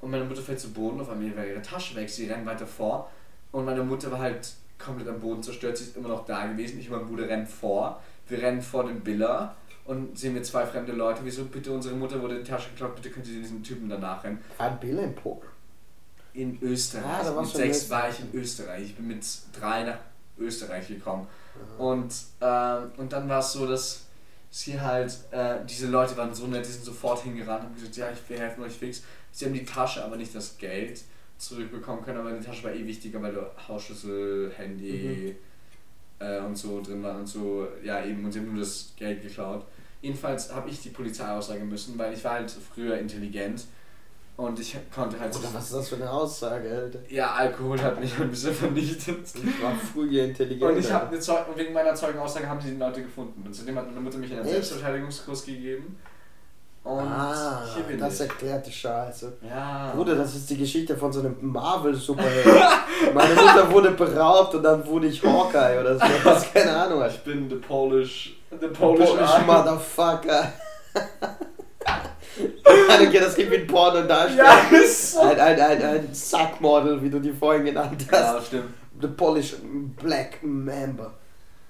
Und 0.00 0.10
meine 0.10 0.24
Mutter 0.24 0.42
fällt 0.42 0.60
zu 0.60 0.72
Boden, 0.72 1.00
auf 1.00 1.08
einmal 1.08 1.34
war 1.36 1.46
ihre 1.46 1.62
Tasche 1.62 1.94
weg, 1.94 2.10
sie 2.10 2.26
rennt 2.26 2.44
weiter 2.44 2.66
vor. 2.66 3.10
Und 3.52 3.64
meine 3.64 3.82
Mutter 3.82 4.10
war 4.10 4.18
halt 4.18 4.52
komplett 4.78 5.08
am 5.08 5.20
Boden 5.20 5.42
zerstört, 5.42 5.78
sie 5.78 5.84
ist 5.84 5.96
immer 5.96 6.08
noch 6.08 6.26
da 6.26 6.46
gewesen. 6.46 6.78
Ich 6.78 6.90
und 6.90 6.98
mein 6.98 7.06
Bruder 7.06 7.28
rennen 7.28 7.46
vor. 7.46 8.02
Wir 8.28 8.42
rennen 8.42 8.60
vor 8.60 8.84
den 8.84 9.00
Biller 9.00 9.54
und 9.84 10.18
sehen 10.18 10.34
wir 10.34 10.42
zwei 10.42 10.66
fremde 10.66 10.92
Leute. 10.92 11.20
Wieso 11.24 11.44
bitte, 11.44 11.72
unsere 11.72 11.94
Mutter 11.94 12.20
wurde 12.20 12.38
die 12.38 12.50
Tasche 12.50 12.70
geklaut, 12.70 12.96
bitte 12.96 13.10
könnt 13.10 13.26
ihr 13.28 13.40
diesen 13.40 13.62
Typen 13.62 13.88
danach 13.88 14.24
rennen. 14.24 14.38
War 14.58 14.72
ein 14.72 14.80
Bill 14.80 14.98
in 14.98 15.14
Polen? 15.14 15.48
In 16.32 16.58
Österreich. 16.60 17.04
Ah, 17.04 17.40
mit 17.40 17.50
in 17.50 17.56
sechs 17.56 17.88
war 17.90 18.08
ich 18.08 18.20
in 18.20 18.34
Österreich. 18.34 18.84
Ich 18.84 18.96
bin 18.96 19.06
mit 19.06 19.24
drei 19.58 19.84
nach 19.84 19.98
Österreich 20.38 20.88
gekommen. 20.88 21.26
Und, 21.78 22.12
ähm, 22.40 22.92
und 22.96 23.12
dann 23.12 23.28
war 23.28 23.38
es 23.38 23.52
so, 23.52 23.66
dass 23.66 24.06
sie 24.50 24.80
halt, 24.80 25.16
äh, 25.30 25.56
diese 25.68 25.88
Leute 25.88 26.16
waren 26.16 26.34
so 26.34 26.46
nett, 26.46 26.64
die 26.64 26.70
sind 26.70 26.84
sofort 26.84 27.22
hingerannt 27.22 27.60
und 27.60 27.66
haben 27.66 27.74
gesagt, 27.74 27.96
ja, 27.96 28.10
ich 28.10 28.28
will 28.28 28.38
helfen 28.38 28.62
euch 28.62 28.72
fix. 28.72 29.02
Sie 29.32 29.44
haben 29.44 29.52
die 29.52 29.64
Tasche, 29.64 30.04
aber 30.04 30.16
nicht 30.16 30.34
das 30.34 30.56
Geld 30.58 31.02
zurückbekommen 31.38 32.04
können, 32.04 32.18
aber 32.18 32.32
die 32.32 32.44
Tasche 32.44 32.64
war 32.64 32.72
eh 32.72 32.86
wichtiger, 32.86 33.20
weil 33.20 33.32
da 33.32 33.50
Hausschlüssel, 33.68 34.52
Handy 34.56 35.34
äh, 36.20 36.38
und 36.38 36.56
so 36.56 36.80
drin 36.80 37.02
waren 37.02 37.20
und 37.20 37.26
so, 37.26 37.66
ja 37.82 38.04
eben, 38.04 38.24
und 38.24 38.32
sie 38.32 38.38
haben 38.40 38.52
nur 38.52 38.60
das 38.60 38.92
Geld 38.96 39.22
geklaut. 39.22 39.66
Jedenfalls 40.00 40.52
habe 40.52 40.70
ich 40.70 40.80
die 40.80 40.90
Polizei 40.90 41.26
aussagen 41.28 41.68
müssen, 41.68 41.98
weil 41.98 42.12
ich 42.12 42.22
war 42.24 42.34
halt 42.34 42.50
früher 42.50 42.98
intelligent 42.98 43.64
und 44.36 44.58
ich 44.58 44.76
konnte 44.94 45.18
halt... 45.20 45.34
Oder 45.36 45.48
was 45.54 45.64
ist 45.66 45.74
das 45.74 45.88
für 45.90 45.96
eine 45.96 46.10
Aussage, 46.10 46.68
Alter? 46.68 46.98
Ja, 47.08 47.32
Alkohol 47.34 47.80
hat 47.80 48.00
mich 48.00 48.18
ein 48.18 48.30
bisschen 48.30 48.52
vernichtet. 48.54 49.24
Ich 49.34 49.62
war 49.62 49.72
früher 49.92 50.24
intelligent. 50.24 50.72
Und 50.72 50.78
ich 50.78 50.92
habe 50.92 51.08
eine 51.08 51.20
Zeug 51.20 51.44
wegen 51.54 51.72
meiner 51.72 51.94
Zeugenaussage 51.94 52.48
haben 52.48 52.60
sie 52.60 52.72
die 52.72 52.76
Leute 52.78 53.02
gefunden. 53.02 53.42
Und 53.46 53.54
zudem 53.54 53.76
hat 53.76 53.86
meine 53.86 54.00
Mutter 54.00 54.18
mich 54.18 54.32
in 54.32 54.38
einen? 54.40 54.48
Selbstverteidigungskurs 54.48 55.44
gegeben. 55.46 55.96
Und 56.82 56.98
Ah, 56.98 57.62
das 57.98 58.14
ich. 58.14 58.20
erklärt 58.28 58.66
die 58.66 58.72
Scheiße. 58.72 59.32
Ja. 59.48 59.92
Bruder, 59.94 60.16
das 60.16 60.34
ist 60.34 60.50
die 60.50 60.58
Geschichte 60.58 60.94
von 60.94 61.10
so 61.10 61.20
einem 61.20 61.36
Marvel-Superheld. 61.40 62.44
Meine 63.14 63.34
Mutter 63.34 63.70
wurde 63.72 63.92
beraubt 63.92 64.54
und 64.56 64.62
dann 64.64 64.84
wurde 64.86 65.06
ich 65.06 65.22
Hawkeye 65.22 65.80
oder 65.80 65.94
so. 65.98 66.04
Was, 66.24 66.52
keine 66.52 66.76
Ahnung. 66.76 67.02
Ich 67.08 67.18
bin 67.24 67.48
the 67.48 67.56
Polish. 67.56 68.36
The 68.50 68.66
Polish 68.66 69.08
Polish, 69.08 69.30
Army. 69.30 69.46
Motherfucker. 69.46 70.52
okay, 72.64 73.20
das 73.20 73.34
gibt 73.34 73.50
wie 73.50 73.56
ein 73.56 73.66
Porno 73.66 74.02
darstellen. 74.02 74.46
Ja, 74.46 74.78
ist 74.78 75.12
so. 75.12 75.20
Ein, 75.20 75.38
ein, 75.38 75.60
ein, 75.60 75.82
ein 75.82 76.08
Sackmodel, 76.12 77.02
wie 77.02 77.10
du 77.10 77.20
die 77.20 77.32
vorhin 77.32 77.64
genannt 77.64 78.06
hast. 78.10 78.34
Ja, 78.34 78.40
stimmt. 78.40 78.70
The 79.00 79.08
Polish 79.08 79.56
Black 80.00 80.38
Mamba. 80.42 81.12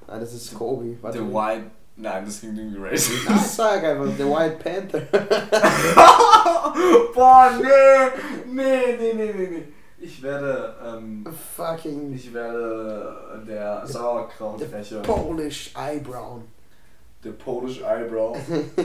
Nein, 0.06 0.20
das 0.20 0.34
ist 0.34 0.54
Kobe. 0.54 0.96
Warte. 1.00 1.18
The 1.18 1.24
White. 1.24 1.64
Nein, 1.96 2.24
das 2.24 2.40
klingt 2.40 2.58
irgendwie 2.58 2.80
racist. 2.80 3.28
Nein, 3.28 3.38
sag 3.38 3.84
einfach, 3.84 4.06
The 4.16 4.24
White 4.24 4.56
Panther. 4.62 5.00
Boah, 7.14 7.50
nee, 7.60 8.10
nee, 8.46 8.96
nee, 8.98 9.12
nee, 9.14 9.32
nee, 9.32 9.48
nee. 9.48 9.62
Ich 9.98 10.22
werde, 10.22 10.74
ähm, 10.84 11.24
Fucking 11.56 12.12
ich 12.12 12.34
werde 12.34 13.42
der 13.46 13.86
Sauerkrautfächer. 13.86 15.00
Polish 15.00 15.72
Eyebrow. 15.74 16.40
Der 17.22 17.30
Polish 17.30 17.80
Eyebrow. 17.80 18.36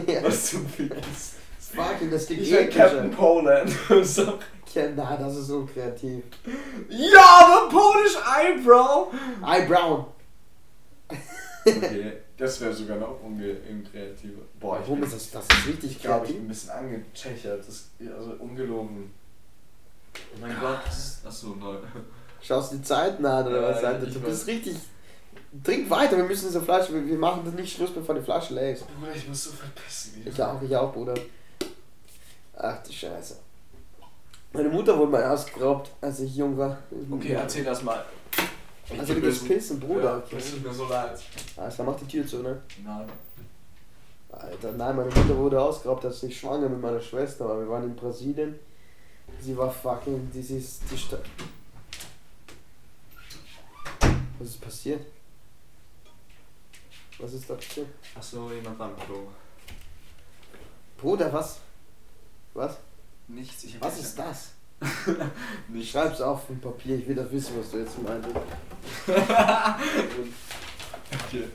ja, 0.08 0.24
Was 0.24 0.52
zum 0.52 0.66
Fick 0.68 0.94
ist. 1.12 1.39
Fucking, 1.76 2.12
das 2.12 2.26
klingt 2.28 2.42
Ich 2.42 2.52
werde 2.52 2.70
Captain. 2.70 3.12
Poland. 3.12 3.70
so. 4.04 4.40
Ja, 4.74 4.88
Nein, 4.96 5.18
das 5.20 5.36
ist 5.36 5.48
so 5.48 5.66
kreativ. 5.66 6.24
Ja, 6.90 7.40
aber 7.44 7.70
Polish 7.70 8.16
Eyebrow. 8.38 9.08
Eyebrow. 9.46 10.06
Okay, 11.66 12.14
das 12.38 12.62
wäre 12.62 12.74
sogar 12.74 12.98
noch 12.98 13.20
unkreativer. 13.24 14.42
Boah, 14.60 14.78
ich, 14.80 14.84
Warum 14.88 15.02
bin- 15.02 15.10
ist 15.10 15.34
das? 15.36 15.48
Das 15.48 15.60
ist 15.60 15.68
richtig 15.68 15.92
ich 15.92 16.02
glaube, 16.02 16.26
ich 16.26 16.32
kreativ. 16.32 16.36
bin 16.36 16.46
ein 16.46 16.48
bisschen 16.48 16.70
angechechert. 16.72 17.68
Das, 17.68 17.90
also 18.18 18.32
ungelogen. 18.40 19.12
Oh 20.16 20.38
mein 20.42 20.56
Gott. 20.60 20.80
Achso, 21.26 21.56
nein. 21.60 21.78
Schaust 22.42 22.72
du 22.72 22.78
die 22.78 22.84
Zeiten 22.84 23.26
an 23.26 23.48
oder 23.48 23.62
Ja, 23.62 23.70
was? 23.70 23.84
Alter? 23.84 24.08
ich 24.08 24.14
Du 24.14 24.20
bist 24.22 24.48
richtig. 24.48 24.76
Trink 25.64 25.90
weiter, 25.90 26.16
wir 26.16 26.24
müssen 26.24 26.48
diese 26.48 26.62
Flasche. 26.62 26.94
Wir 26.94 27.06
wir 27.08 27.18
machen 27.18 27.42
das 27.44 27.54
nicht 27.56 27.76
Schluss, 27.76 27.92
bevor 27.92 28.16
die 28.16 28.22
Flasche 28.22 28.54
leer 28.54 28.74
ist. 28.74 28.86
Bruder, 29.00 29.14
ich 29.16 29.28
muss 29.28 29.44
so 29.46 29.52
verpissen. 29.52 30.22
Ich 30.26 30.42
auch, 30.42 30.62
ich 30.62 30.76
auch, 30.76 30.94
Bruder. 30.94 31.16
Ach 32.62 32.84
du 32.84 32.92
Scheiße. 32.92 33.38
Meine 34.52 34.70
Mutter 34.70 34.98
wurde 34.98 35.12
mal 35.12 35.24
ausgeraubt, 35.24 35.92
als 36.02 36.20
ich 36.20 36.36
jung 36.36 36.58
war. 36.58 36.78
Okay, 37.10 37.34
erzähl 37.34 37.64
das 37.64 37.82
mal. 37.84 38.04
Ich 38.86 39.00
Also 39.00 39.14
du 39.14 39.22
gehst 39.22 39.42
böse. 39.44 39.54
pissen, 39.54 39.80
Bruder. 39.80 40.24
Ja, 40.30 40.38
das 40.38 40.52
tut 40.52 40.64
mir 40.64 40.74
so 40.74 40.88
leid. 40.88 41.20
Alles 41.56 41.76
klar, 41.76 41.88
mach 41.88 41.96
die 41.98 42.06
Tür 42.06 42.28
zu, 42.28 42.40
ne? 42.42 42.62
Nein. 42.84 43.08
Alter, 44.32 44.72
nein, 44.74 44.96
meine 44.96 45.10
Mutter 45.10 45.38
wurde 45.38 45.62
ausgeraubt, 45.62 46.06
als 46.06 46.24
ich 46.24 46.38
schwanger 46.40 46.68
mit 46.70 46.82
meiner 46.82 47.00
Schwester 47.02 47.48
war. 47.48 47.60
Wir 47.60 47.70
waren 47.70 47.84
in 47.84 47.96
Brasilien. 47.96 48.60
Sie 49.40 49.56
war 49.56 49.72
fucking, 49.72 50.30
die 50.34 50.40
ist, 50.40 50.82
die 50.92 50.98
Sta 50.98 51.18
Was 54.40 54.48
ist 54.50 54.62
passiert? 54.62 55.06
Was 57.20 57.34
ist 57.34 57.50
da 57.50 57.54
passiert? 57.56 57.88
Achso, 58.16 58.52
jemand 58.52 58.80
war 58.80 58.90
im 58.90 58.96
Klo. 58.98 59.28
Bruder, 60.98 61.32
was? 61.32 61.60
Was? 62.60 62.78
Nichts, 63.30 63.64
ich 63.64 63.80
Was 63.80 63.98
ist 64.00 64.20
das? 64.20 64.50
Nicht. 65.70 65.92
Schreib's 65.92 66.20
auf 66.20 66.50
ein 66.50 66.60
Papier, 66.60 66.98
ich 66.98 67.08
will 67.08 67.16
das 67.16 67.32
wissen, 67.32 67.54
was 67.58 67.72
du 67.72 67.78
jetzt 67.78 68.02
meinst. 68.02 68.28
Okay. 71.14 71.48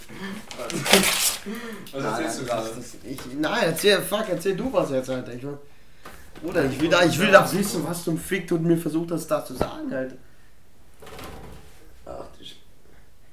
Was 1.93 2.05
erzählst 2.05 2.41
du 2.41 2.45
gerade? 2.47 2.69
Das, 2.69 2.77
das, 2.77 2.95
ich, 3.05 3.21
nein, 3.39 3.65
erzähl, 3.65 4.01
fuck, 4.01 4.29
erzähl 4.31 4.57
du 4.57 4.73
was 4.73 4.91
jetzt, 4.91 5.11
Alter. 5.11 5.35
Ich, 5.35 5.43
will- 5.43 5.59
Bruder, 6.43 6.65
ich 6.65 6.81
will, 6.81 6.89
da, 6.89 7.03
ich 7.05 7.19
will 7.19 7.31
das 7.31 7.55
wissen, 7.55 7.87
was 7.87 8.03
zum 8.05 8.17
Fick 8.19 8.49
du 8.49 8.57
mir 8.59 8.79
versucht 8.79 9.11
hast, 9.11 9.27
da 9.29 9.45
zu 9.45 9.55
sagen, 9.55 9.93
Alter. 9.93 10.17
Ach 12.07 12.25
du 12.39 12.45
Sch 12.45 12.57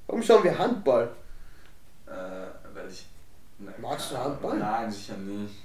Warum 0.07 0.21
schauen 0.21 0.43
wir 0.43 0.57
Handball? 0.57 1.09
Äh, 2.05 2.11
weil 2.73 2.89
ich. 2.89 3.05
Nein, 3.59 3.73
Magst 3.81 4.11
du. 4.11 4.17
Handball? 4.17 4.57
Nein, 4.57 4.91
sicher 4.91 5.15
nicht. 5.17 5.55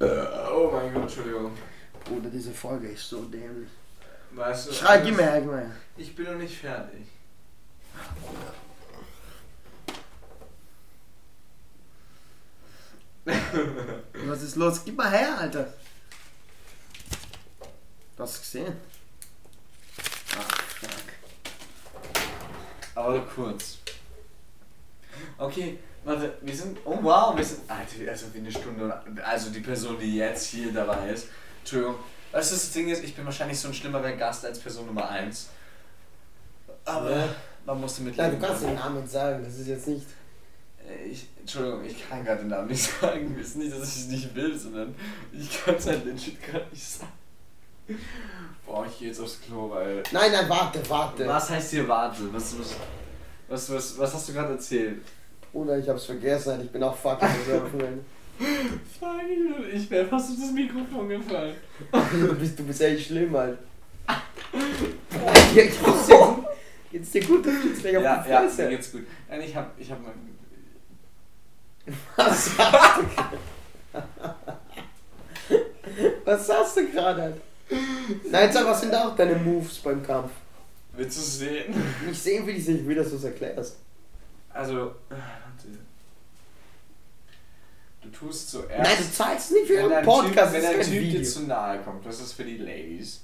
Äh, 0.00 0.26
oh 0.50 0.70
mein 0.72 0.94
Gott, 0.94 1.02
Entschuldigung. 1.02 1.52
Bruder, 2.04 2.30
diese 2.30 2.52
Folge 2.52 2.88
ist 2.88 3.06
so 3.06 3.22
dämlich. 3.24 3.68
Weißt 4.30 4.68
du. 4.68 4.72
Schrei, 4.72 5.00
gib 5.00 5.16
mir 5.16 5.40
gib 5.40 5.50
mir. 5.50 5.76
Ich 5.96 6.16
bin 6.16 6.24
noch 6.24 6.36
nicht 6.36 6.56
fertig. 6.56 7.06
Was 14.26 14.42
ist 14.42 14.56
los? 14.56 14.82
Gib 14.84 14.96
mal 14.96 15.10
her, 15.10 15.38
Alter. 15.38 15.74
Du 18.16 18.22
hast 18.22 18.36
es 18.36 18.40
gesehen? 18.40 18.74
Ach, 20.38 20.62
fuck. 20.62 20.90
Aber 22.94 23.10
nur 23.16 23.26
kurz. 23.26 23.78
Okay, 25.36 25.78
warte, 26.04 26.34
wir 26.40 26.54
sind. 26.56 26.78
Oh 26.84 26.98
wow, 27.02 27.36
wir 27.36 27.44
sind. 27.44 27.68
Alter, 27.70 28.10
also 28.10 28.26
wie 28.32 28.38
eine 28.38 28.50
Stunde. 28.50 29.02
Also 29.24 29.50
die 29.50 29.60
Person, 29.60 29.98
die 29.98 30.16
jetzt 30.16 30.46
hier 30.46 30.72
dabei 30.72 31.10
ist. 31.10 31.28
Entschuldigung. 31.60 31.96
Weißt 32.32 32.50
du, 32.52 32.54
das 32.56 32.70
Ding 32.72 32.88
ist, 32.88 33.02
ich 33.02 33.14
bin 33.16 33.24
wahrscheinlich 33.24 33.58
so 33.58 33.68
ein 33.68 33.74
schlimmerer 33.74 34.12
Gast 34.12 34.44
als 34.44 34.58
Person 34.60 34.86
Nummer 34.86 35.08
1. 35.10 35.48
Aber 36.84 37.10
Ja. 37.10 37.28
man 37.66 37.80
musste 37.80 38.02
mit 38.02 38.16
Nein, 38.16 38.38
du 38.38 38.46
kannst 38.46 38.62
den 38.62 38.74
Namen 38.74 39.06
sagen, 39.06 39.42
das 39.44 39.58
ist 39.58 39.66
jetzt 39.66 39.88
nicht. 39.88 40.06
Ich, 41.10 41.26
Entschuldigung, 41.40 41.84
ich 41.84 42.08
kann 42.08 42.24
gerade 42.24 42.40
den 42.40 42.48
Namen 42.48 42.68
nicht 42.68 42.82
sagen. 43.00 43.36
Es 43.40 43.48
ist 43.48 43.56
nicht, 43.56 43.72
dass 43.72 43.88
ich 43.96 44.02
es 44.02 44.06
nicht 44.08 44.34
will, 44.34 44.56
sondern 44.58 44.94
ich 45.32 45.64
kann 45.64 45.74
es 45.74 45.86
halt 45.86 46.04
legit 46.04 46.40
gerade 46.42 46.66
nicht 46.70 46.88
sagen. 46.88 47.12
Boah, 48.64 48.86
ich 48.86 48.98
gehe 48.98 49.08
jetzt 49.08 49.20
aufs 49.20 49.40
Klo, 49.40 49.70
weil. 49.70 50.02
Nein, 50.12 50.30
nein, 50.32 50.48
warte, 50.48 50.80
warte. 50.88 51.26
Was 51.26 51.50
heißt 51.50 51.70
hier 51.72 51.88
warte? 51.88 52.32
Was, 52.32 52.56
was, 52.58 52.74
was, 53.48 53.70
was, 53.70 53.98
was 53.98 54.14
hast 54.14 54.28
du 54.28 54.32
gerade 54.32 54.52
erzählt? 54.52 55.02
Bruder, 55.52 55.78
ich 55.78 55.88
hab's 55.88 56.04
vergessen, 56.06 56.60
ich 56.62 56.70
bin 56.70 56.82
auch 56.82 56.96
fucking 56.96 57.28
besoffen. 57.44 58.04
Fuck, 58.98 59.20
ich, 59.72 59.90
wäre 59.90 60.06
fast 60.06 60.30
auf 60.30 60.36
das 60.40 60.52
Mikrofon 60.52 61.08
gefallen. 61.08 61.54
du, 61.92 62.34
bist, 62.36 62.58
du 62.58 62.64
bist 62.64 62.80
echt 62.80 63.06
schlimm, 63.08 63.34
Alter. 63.34 63.58
Ja, 64.08 64.22
geht's 65.54 65.76
dir 66.06 66.16
gut? 66.16 66.44
Geht's 66.90 67.10
dir 67.10 67.24
gut? 67.24 67.46
Du 67.46 67.50
dir 67.82 68.00
Ja, 68.00 68.18
auf 68.18 68.24
die 68.24 68.30
ja, 68.30 68.40
Fresse. 68.40 68.62
mir 68.62 68.68
geht's 68.70 68.92
gut. 68.92 69.06
Nein, 69.28 69.40
ich 69.42 69.54
hab, 69.54 69.78
ich 69.78 69.90
hab 69.90 70.02
mal. 70.02 70.12
Was 72.16 72.50
hast 72.58 72.98
du 72.98 73.04
Was 76.24 76.48
hast 76.48 76.76
du 76.76 76.90
gerade? 76.90 77.36
Nein, 78.30 78.52
sag, 78.52 78.64
was 78.66 78.80
sind 78.80 78.92
da 78.92 79.08
auch 79.08 79.16
deine 79.16 79.36
Moves 79.36 79.78
beim 79.78 80.02
Kampf? 80.02 80.30
Willst 80.96 81.18
du 81.18 81.22
sehen? 81.22 81.74
Nicht 82.06 82.20
sehen 82.22 82.46
will 82.46 82.56
ich 82.56 82.66
nicht, 82.66 82.80
ich 82.80 82.86
will, 82.86 82.96
dass 82.96 83.10
du 83.10 83.16
es 83.16 83.24
erklärst. 83.24 83.76
Also, 84.52 84.94
äh. 85.10 85.14
Du 88.02 88.08
tust 88.08 88.50
zuerst. 88.50 88.82
Nein, 88.82 88.96
du 88.98 89.12
zahlst 89.12 89.52
nicht 89.52 89.66
für 89.66 89.80
einen 89.80 89.92
ein 89.92 90.04
Podcast, 90.04 90.54
typ, 90.54 90.62
wenn 90.62 90.80
ein 90.80 90.86
Typ 90.86 91.10
dir 91.10 91.22
zu 91.22 91.42
nahe 91.42 91.78
kommt, 91.80 92.04
das 92.06 92.20
ist 92.20 92.32
für 92.32 92.44
die 92.44 92.56
Ladies. 92.56 93.22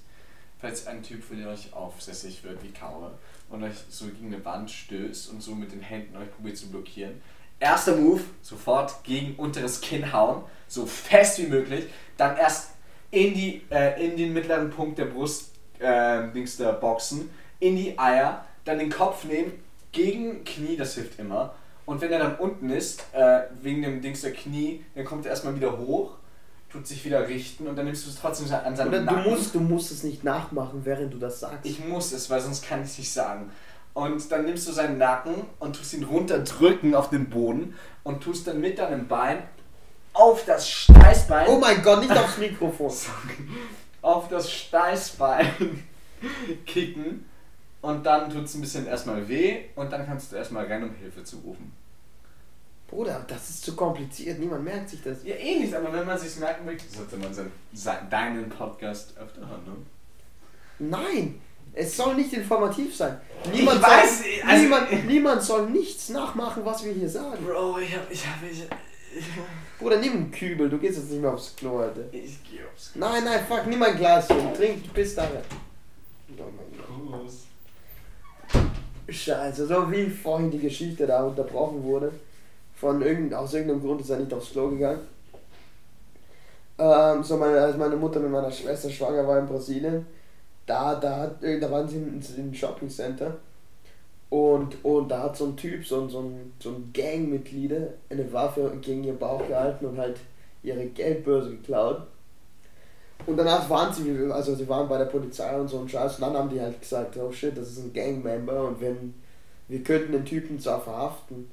Falls 0.59 0.87
ein 0.87 1.03
Typ 1.03 1.23
von 1.23 1.45
euch 1.47 1.73
aufsässig 1.73 2.43
wird 2.45 2.63
wie 2.63 2.73
Kaue 2.73 3.13
und 3.51 3.63
euch 3.63 3.77
so 3.89 4.07
gegen 4.07 4.35
eine 4.35 4.45
Wand 4.45 4.71
stößt 4.71 5.31
und 5.31 5.43
so 5.43 5.55
mit 5.55 5.73
den 5.73 5.81
Händen 5.81 6.17
euch 6.17 6.31
probiert 6.35 6.57
zu 6.57 6.69
blockieren. 6.69 7.21
Erster 7.59 7.97
Move, 7.97 8.23
sofort 8.43 9.03
gegen 9.05 9.35
unteres 9.37 9.81
Kinn 9.81 10.13
hauen, 10.13 10.45
so 10.69 10.85
fest 10.85 11.39
wie 11.39 11.47
möglich. 11.47 11.87
Dann 12.17 12.37
erst 12.37 12.71
in, 13.11 13.35
die, 13.35 13.63
äh, 13.71 14.05
in 14.05 14.17
den 14.17 14.33
mittleren 14.33 14.71
Punkt 14.71 14.99
der 14.99 15.07
Brust, 15.07 15.53
äh, 15.79 16.29
Dings 16.33 16.57
der 16.57 16.73
Boxen, 16.73 17.31
in 17.61 17.77
die 17.77 17.99
Eier, 17.99 18.45
dann 18.65 18.79
den 18.79 18.91
Kopf 18.91 19.25
nehmen, 19.25 19.53
gegen 19.97 20.45
Knie, 20.45 20.77
das 20.77 20.95
hilft 20.95 21.19
immer. 21.19 21.55
Und 21.87 22.01
wenn 22.01 22.13
er 22.13 22.19
dann 22.19 22.37
unten 22.37 22.69
ist, 22.69 23.05
äh, 23.13 23.43
wegen 23.63 23.81
dem 23.83 24.03
Dings 24.03 24.21
der 24.21 24.33
Knie, 24.33 24.85
dann 24.95 25.05
kommt 25.05 25.25
er 25.25 25.31
erstmal 25.31 25.57
wieder 25.57 25.79
hoch, 25.79 26.17
tut 26.71 26.87
sich 26.87 27.05
wieder 27.05 27.27
richten 27.29 27.67
und 27.67 27.77
dann 27.77 27.87
nimmst 27.87 28.05
du 28.05 28.11
es 28.11 28.17
trotzdem 28.17 28.53
an 28.53 28.77
seinem 28.77 28.89
Oder 28.89 28.99
du 28.99 29.05
Nacken. 29.07 29.31
musst, 29.31 29.55
du 29.55 29.61
musst 29.61 29.91
es 29.93 30.03
nicht 30.03 30.23
nachmachen, 30.23 30.85
während 30.85 31.15
du 31.15 31.19
das 31.19 31.41
sagst. 31.41 31.65
Ich 31.65 31.83
muss 31.85 32.13
es, 32.13 32.29
weil 32.29 32.41
sonst 32.41 32.67
kann 32.67 32.83
ich 32.83 32.91
es 32.91 32.99
nicht 32.99 33.13
sagen. 33.13 33.51
Und 33.95 34.31
dann 34.31 34.45
nimmst 34.45 34.69
du 34.69 34.73
seinen 34.73 34.99
Nacken 34.99 35.35
und 35.59 35.77
tust 35.77 35.95
ihn 35.95 36.05
runterdrücken 36.05 36.95
auf 36.95 37.09
den 37.09 37.31
Boden 37.31 37.75
und 38.03 38.23
tust 38.23 38.47
dann 38.47 38.61
mit 38.61 38.79
deinem 38.79 39.09
Bein 39.09 39.39
auf 40.13 40.45
das 40.45 40.69
Steißbein. 40.69 41.47
oh 41.49 41.59
mein 41.59 41.83
Gott, 41.83 42.01
nicht 42.01 42.13
aufs 42.13 42.37
Mikrofon. 42.37 42.91
Sorry. 42.91 43.49
Auf 44.03 44.29
das 44.29 44.53
Steißbein 44.53 45.85
kicken 46.67 47.25
und 47.87 48.05
dann 48.05 48.31
tut 48.31 48.45
es 48.45 48.55
ein 48.55 48.61
bisschen 48.61 48.87
erstmal 48.87 49.27
weh 49.29 49.65
und 49.75 49.91
dann 49.93 50.05
kannst 50.07 50.33
du 50.33 50.37
erstmal 50.37 50.67
rennen, 50.67 50.91
um 50.91 50.95
Hilfe 50.97 51.23
zu 51.25 51.37
rufen. 51.39 51.73
Bruder, 52.89 53.25
das 53.27 53.51
ist 53.51 53.65
zu 53.65 53.75
kompliziert, 53.75 54.39
niemand 54.39 54.63
merkt 54.65 54.89
sich 54.91 55.03
das. 55.03 55.25
Ja, 55.25 55.35
eh 55.35 55.59
nicht, 55.59 55.75
aber 55.75 55.93
wenn 55.93 56.07
man 56.07 56.17
sich 56.17 56.37
merken 56.37 56.67
will, 56.67 56.77
sollte 56.89 57.17
man 57.17 57.35
sein, 57.35 57.51
sein, 57.73 58.09
deinen 58.09 58.49
Podcast 58.49 59.15
öfter 59.19 59.41
hören, 59.41 59.65
ne? 59.67 59.77
Nein, 60.79 61.41
es 61.73 61.97
soll 61.97 62.15
nicht 62.15 62.33
informativ 62.33 62.95
sein. 62.95 63.21
Niemand, 63.53 63.79
Ich 63.81 63.83
weiß, 63.87 64.19
soll, 64.19 64.27
also- 64.51 64.63
niemand, 64.63 65.07
niemand 65.07 65.43
soll 65.43 65.71
nichts 65.71 66.11
nachmachen, 66.11 66.65
was 66.65 66.85
wir 66.85 66.93
hier 66.93 67.09
sagen. 67.09 67.45
Bro, 67.45 67.79
ich 67.79 67.97
hab, 67.97 68.11
ich 68.11 68.25
hab, 68.25 68.37
ich, 68.43 68.63
Bruder, 69.79 69.99
nimm 69.99 70.13
einen 70.13 70.31
Kübel, 70.31 70.69
du 70.71 70.79
gehst 70.79 70.99
jetzt 70.99 71.11
nicht 71.11 71.21
mehr 71.23 71.33
aufs 71.33 71.57
Klo, 71.57 71.79
Alter. 71.81 72.03
ich 72.13 72.39
geh 72.49 72.61
aufs 72.73 72.93
Nein, 72.95 73.25
nein, 73.25 73.45
fuck, 73.49 73.67
nimm 73.67 73.83
ein 73.83 73.97
Glas 73.97 74.29
hier, 74.29 74.53
trink, 74.55 74.85
du 74.85 74.91
bist 74.93 75.19
da. 75.19 75.29
Oh 76.39 76.43
mein 76.43 77.11
Gott. 77.11 77.33
Scheiße, 79.09 79.67
so 79.67 79.91
wie 79.91 80.09
vorhin 80.09 80.51
die 80.51 80.59
Geschichte 80.59 81.07
da 81.07 81.25
unterbrochen 81.25 81.83
wurde. 81.85 82.13
Von 82.75 83.01
irgend, 83.03 83.33
aus 83.33 83.55
irgendeinem 83.55 83.83
Grund 83.83 84.01
ist 84.01 84.11
er 84.11 84.19
nicht 84.19 84.35
aufs 84.35 84.53
Klo 84.53 84.69
gegangen. 84.69 85.01
Äh, 86.79 86.83
ähm, 86.83 87.23
so 87.23 87.37
meine, 87.37 87.61
als 87.61 87.77
meine 87.77 87.97
Mutter 87.97 88.21
mit 88.21 88.31
meiner 88.31 88.51
Schwester 88.51 88.91
schwanger 88.91 89.27
war 89.27 89.39
in 89.39 89.47
Brasilien, 89.47 90.07
da, 90.67 90.97
da, 90.97 91.31
äh, 91.41 91.59
da 91.59 91.71
waren 91.71 91.89
sie 91.89 91.97
einem 91.97 92.53
Shopping 92.53 92.91
Center 92.91 93.37
und, 94.29 94.85
und 94.85 95.09
da 95.09 95.23
hat 95.25 95.37
so 95.37 95.47
ein 95.47 95.57
Typ, 95.57 95.87
so, 95.87 96.09
so 96.09 96.21
ein, 96.21 96.53
so 96.59 96.71
ein 96.71 96.91
Gangmitglieder, 96.93 97.89
eine 98.11 98.33
Waffe 98.33 98.77
gegen 98.83 99.05
ihren 99.05 99.19
Bauch 99.19 99.47
gehalten 99.47 99.87
und 99.87 99.99
halt 99.99 100.19
ihre 100.63 100.87
Geldbörse 100.87 101.51
geklaut. 101.51 102.03
Und 103.25 103.37
danach 103.37 103.69
waren 103.71 103.93
sie, 103.93 104.31
also 104.31 104.55
sie 104.55 104.69
waren 104.69 104.89
bei 104.89 104.99
der 104.99 105.07
Polizei 105.07 105.59
und 105.59 105.69
so 105.69 105.81
ein 105.81 105.89
Scheiß, 105.89 106.17
und 106.17 106.23
dann 106.23 106.37
haben 106.37 106.51
die 106.51 106.61
halt 106.61 106.81
gesagt, 106.81 107.17
oh 107.17 107.33
shit, 107.33 107.57
das 107.57 107.71
ist 107.71 107.79
ein 107.79 107.93
Gangmember 107.93 108.69
und 108.69 108.81
wenn, 108.81 109.15
wir 109.69 109.83
könnten 109.83 110.13
den 110.13 110.25
Typen 110.25 110.61
zwar 110.61 110.81
verhaften, 110.81 111.51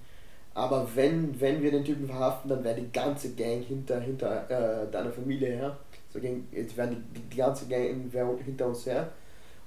aber 0.54 0.88
wenn, 0.94 1.40
wenn 1.40 1.64
wir 1.64 1.72
den 1.72 1.84
Typen 1.84 2.08
verhaften, 2.08 2.50
dann 2.50 2.64
wäre 2.64 2.80
die 2.80 2.92
ganze 2.92 3.34
Gang 3.34 3.64
hinter, 3.64 4.00
hinter 4.00 4.50
äh, 4.50 4.92
deiner 4.92 5.12
Familie 5.12 5.50
her. 5.50 5.78
So 6.14 6.20
ging, 6.20 6.48
jetzt 6.52 6.78
wäre 6.78 6.90
die, 6.90 7.20
die 7.20 7.38
ganze 7.38 7.66
Gang 7.66 8.12
hinter 8.12 8.68
uns 8.68 8.86
her. 8.86 9.10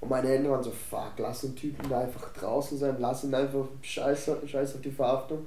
Und 0.01 0.10
meine 0.10 0.28
Eltern 0.28 0.52
waren 0.52 0.62
so, 0.62 0.70
fuck, 0.70 1.12
lass 1.18 1.40
den 1.40 1.56
Typen 1.56 1.89
da 1.89 2.01
einfach 2.01 2.32
draußen 2.35 2.78
sein, 2.78 2.97
lass 3.01 3.24
ihn 3.24 3.35
einfach 3.35 3.66
scheiß, 3.82 4.31
scheiß 4.47 4.77
auf 4.77 4.81
die 4.81 4.90
Verhaftung. 4.93 5.47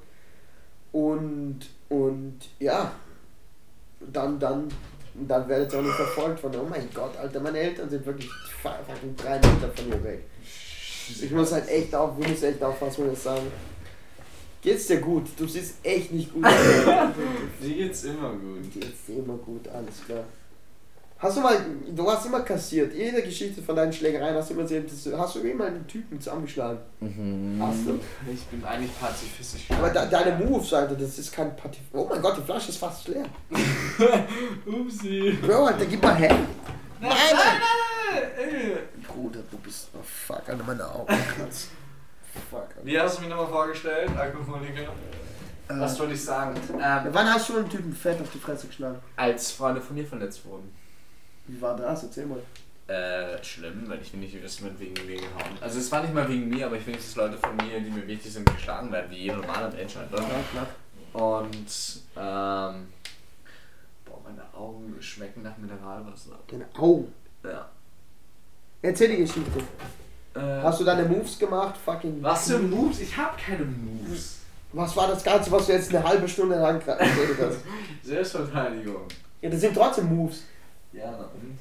Und, 0.92 1.60
und 1.88 2.36
ja, 2.58 2.92
dann, 4.12 4.38
dann, 4.38 4.68
dann 5.14 5.48
werdet 5.48 5.72
ihr 5.72 5.78
auch 5.78 5.82
nicht 5.82 5.94
verfolgt 5.94 6.40
von, 6.40 6.54
oh 6.54 6.66
mein 6.68 6.88
Gott, 6.94 7.16
Alter, 7.16 7.40
meine 7.40 7.58
Eltern 7.58 7.88
sind 7.90 8.04
wirklich 8.06 8.30
fucking 8.62 9.16
drei 9.16 9.36
Meter 9.36 9.70
von 9.74 9.88
mir 9.88 10.04
weg. 10.04 10.24
Ich 11.08 11.30
muss 11.30 11.52
halt 11.52 11.68
echt 11.68 11.94
auf, 11.94 12.18
wir 12.18 12.28
müssen 12.28 12.44
echt 12.44 12.62
aufpassen, 12.62 12.98
wenn 12.98 13.06
wir 13.06 13.12
das 13.12 13.24
sagen. 13.24 13.46
Geht's 14.62 14.86
dir 14.86 15.00
gut? 15.00 15.24
Du 15.36 15.46
siehst 15.46 15.76
echt 15.82 16.12
nicht 16.12 16.32
gut 16.32 16.44
aus. 16.44 16.52
Dir 17.62 17.74
geht's 17.74 18.04
immer 18.04 18.30
gut. 18.32 18.70
Geht's 18.72 19.06
dir 19.06 19.16
immer 19.16 19.38
gut, 19.38 19.66
alles 19.68 20.04
klar. 20.04 20.24
Hast 21.22 21.36
du 21.36 21.42
mal, 21.42 21.54
du 21.94 22.10
hast 22.10 22.24
immer 22.24 22.40
kassiert, 22.40 22.94
jede 22.94 23.22
Geschichte 23.22 23.60
von 23.62 23.76
deinen 23.76 23.92
Schlägereien 23.92 24.34
hast 24.34 24.48
du 24.48 24.54
immer 24.54 24.62
das- 24.62 25.06
hast 25.18 25.34
du 25.34 25.40
immer 25.40 25.66
einen 25.66 25.86
Typen 25.86 26.18
zusammengeschlagen? 26.18 26.78
Mhm. 27.00 27.62
Hast 27.62 27.86
du? 27.86 28.00
Ich 28.32 28.42
bin 28.46 28.64
eigentlich 28.64 28.98
pazifistisch. 28.98 29.66
Aber 29.70 29.90
de 29.90 30.08
deine 30.08 30.42
Moves, 30.42 30.72
Alter, 30.72 30.94
das 30.94 31.18
ist 31.18 31.30
kein 31.30 31.54
Party. 31.56 31.80
Oh 31.92 32.06
mein 32.08 32.22
Gott, 32.22 32.38
die 32.38 32.42
Flasche 32.42 32.70
ist 32.70 32.78
fast 32.78 33.06
leer. 33.08 33.26
Upsi. 34.66 35.38
Bro, 35.42 35.66
Alter, 35.66 35.84
gib 35.84 36.02
mal 36.02 36.14
her. 36.16 36.34
Nein, 37.00 37.10
nein, 37.10 37.10
nein, 37.34 38.22
nein. 38.36 38.78
Bruder, 39.06 39.40
du 39.50 39.58
bist. 39.58 39.88
Oh 39.94 39.98
fuck, 40.02 40.48
Alter, 40.48 40.64
meine 40.66 40.86
Augen 40.88 41.06
kratzen. 41.36 41.70
Fuck, 42.50 42.60
Alter. 42.60 42.84
Wie 42.84 42.98
hast 42.98 43.18
du 43.18 43.22
mich 43.22 43.30
nochmal 43.30 43.48
vorgestellt, 43.48 44.10
Alkoholiker? 44.16 44.88
Was 45.68 45.98
wollte 46.00 46.14
ich 46.14 46.24
sagen? 46.24 46.54
Ähm, 46.72 47.08
Wann 47.12 47.32
hast 47.32 47.48
du 47.50 47.58
einen 47.58 47.68
Typen 47.68 47.92
fett 47.92 48.20
auf 48.20 48.30
die 48.32 48.38
Fresse 48.38 48.66
geschlagen? 48.68 48.98
als 49.16 49.52
Freunde 49.52 49.80
von 49.80 49.94
mir 49.96 50.04
verletzt 50.06 50.44
wurden. 50.46 50.72
Wie 51.50 51.60
war 51.60 51.76
das? 51.76 52.02
Erzähl 52.04 52.26
mal. 52.26 52.38
Äh, 52.86 53.42
schlimm, 53.44 53.84
weil 53.86 54.00
ich 54.02 54.12
will 54.12 54.20
nicht 54.20 54.42
wissen, 54.42 54.64
mit 54.64 54.80
wegen 54.80 54.94
mir 55.06 55.16
gehauen. 55.16 55.56
Also 55.60 55.78
es 55.78 55.90
war 55.92 56.02
nicht 56.02 56.12
mal 56.12 56.28
wegen 56.28 56.48
mir, 56.48 56.66
aber 56.66 56.76
ich 56.76 56.86
will 56.86 56.94
nicht, 56.94 57.06
dass 57.06 57.14
Leute 57.16 57.38
von 57.38 57.54
mir, 57.56 57.80
die 57.80 57.90
mir 57.90 58.06
wichtig 58.06 58.32
sind, 58.32 58.52
geschlagen 58.52 58.90
werden, 58.90 59.10
wie 59.10 59.16
jeder 59.18 59.36
normale 59.36 59.70
Mensch 59.70 59.94
halt. 59.96 60.10
Ne? 60.10 60.18
klar. 60.50 60.66
Und, 61.12 61.52
ähm, 62.16 62.88
boah, 64.04 64.20
meine 64.24 64.42
Augen 64.54 64.96
schmecken 65.00 65.42
nach 65.42 65.56
Mineralwasser. 65.56 66.38
Deine 66.48 66.66
Augen. 66.76 67.12
Ja. 67.44 67.68
Erzähl 68.82 69.08
die 69.10 69.18
Geschichte. 69.18 69.60
Äh, 70.34 70.40
Hast 70.62 70.80
du 70.80 70.84
deine 70.84 71.04
Moves 71.04 71.38
gemacht? 71.38 71.76
Fucking. 71.84 72.22
was 72.22 72.48
für 72.50 72.58
Moves? 72.58 73.00
Ich 73.00 73.16
hab 73.16 73.38
keine 73.38 73.64
Moves. 73.64 74.38
Was 74.72 74.96
war 74.96 75.08
das 75.08 75.22
Ganze, 75.22 75.50
was 75.52 75.66
du 75.66 75.72
jetzt 75.72 75.94
eine 75.94 76.02
halbe 76.04 76.28
Stunde 76.28 76.56
lang 76.56 76.80
erzählt 76.86 77.38
hast? 77.40 77.58
Selbstverteidigung. 78.04 79.02
Ja, 79.42 79.50
das 79.50 79.60
sind 79.60 79.74
trotzdem 79.74 80.14
Moves. 80.14 80.44
Ja, 80.92 81.10
na 81.12 81.30
und? 81.34 81.58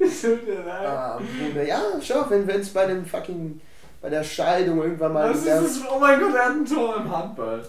Es 0.00 0.22
tut 0.22 0.46
mir 0.46 0.62
leid. 0.64 0.86
Ah, 0.86 1.18
Bruder. 1.18 1.62
Ja, 1.62 1.80
schau, 2.02 2.24
wenn 2.28 2.48
es 2.48 2.70
bei 2.70 2.86
dem 2.86 3.04
fucking. 3.06 3.60
bei 4.00 4.08
der 4.10 4.24
Scheidung 4.24 4.82
irgendwann 4.82 5.12
mal. 5.12 5.30
Was 5.30 5.38
ist 5.38 5.46
das? 5.46 5.80
Oh 5.88 5.98
mein 5.98 6.18
Gott, 6.18 6.34
er 6.34 6.44
hat 6.44 6.52
ein 6.52 6.66
Tor 6.66 6.96
im 6.96 7.16
Handball. 7.16 7.64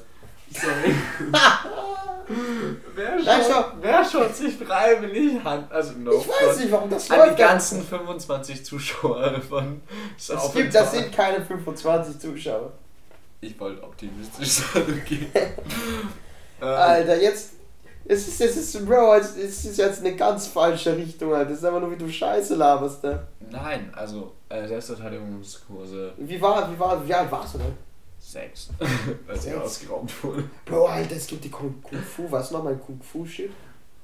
Sorry. 0.54 0.96
wer, 2.96 3.20
schaut, 3.20 3.46
schau. 3.48 3.66
wer 3.80 4.04
schaut 4.04 4.36
sich 4.36 4.56
freiwillig 4.56 5.42
Hand... 5.44 5.72
Also 5.72 5.94
no 5.94 6.12
Ich 6.12 6.28
weiß 6.28 6.60
nicht, 6.60 6.72
warum 6.72 6.90
das 6.90 7.10
An 7.10 7.20
läuft. 7.20 7.38
die 7.38 7.42
ganzen 7.42 7.84
25 7.84 8.66
Zuschauer 8.66 9.42
von 9.48 9.82
Es 10.18 10.54
gibt, 10.54 10.76
das 10.76 10.92
sind 10.92 11.12
keine 11.16 11.44
25 11.44 12.20
Zuschauer. 12.20 12.74
Ich 13.40 13.58
wollte 13.60 13.82
optimistisch 13.84 14.50
sein, 14.74 15.02
okay. 15.04 15.28
äh, 16.62 16.66
Alter, 16.66 17.22
jetzt. 17.22 17.54
Es 18.06 18.28
ist, 18.28 18.42
es 18.42 18.58
ist, 18.58 18.86
Bro, 18.86 19.16
es 19.16 19.38
es 19.38 19.66
ist 19.66 19.78
jetzt 19.78 20.00
eine 20.00 20.16
ganz 20.16 20.48
falsche 20.48 20.96
Richtung, 20.98 21.34
Alter. 21.34 21.50
Das 21.52 21.60
ist 21.60 21.66
einfach 21.66 21.80
nur, 21.82 21.92
wie 21.92 21.98
du 21.98 22.10
Scheiße 22.10 22.56
laberst, 22.56 23.04
ne? 23.04 23.28
nein, 23.52 23.92
also 23.96 24.34
äh, 24.50 24.68
Selbstverteidigungskurse 24.68 26.14
Wie 26.18 26.42
war, 26.42 26.72
wie 26.72 26.80
war, 26.80 27.08
wie 27.08 27.14
alt 27.14 27.32
warst 27.32 27.56
du 27.56 27.58
denn? 27.60 27.74
6. 28.20 28.70
Weil 29.28 29.36
sie 29.36 29.50
Sechs? 29.50 29.58
ausgeraubt 29.62 30.24
wurde. 30.24 30.44
Bro, 30.66 30.86
Alter, 30.88 31.16
es 31.16 31.28
gibt 31.28 31.44
die 31.44 31.50
Kung, 31.50 31.82
Kung 31.82 32.00
Fu, 32.00 32.30
was 32.30 32.52
nochmal 32.52 32.76
Kung 32.78 33.00
Fu 33.02 33.26
Shit? 33.26 33.52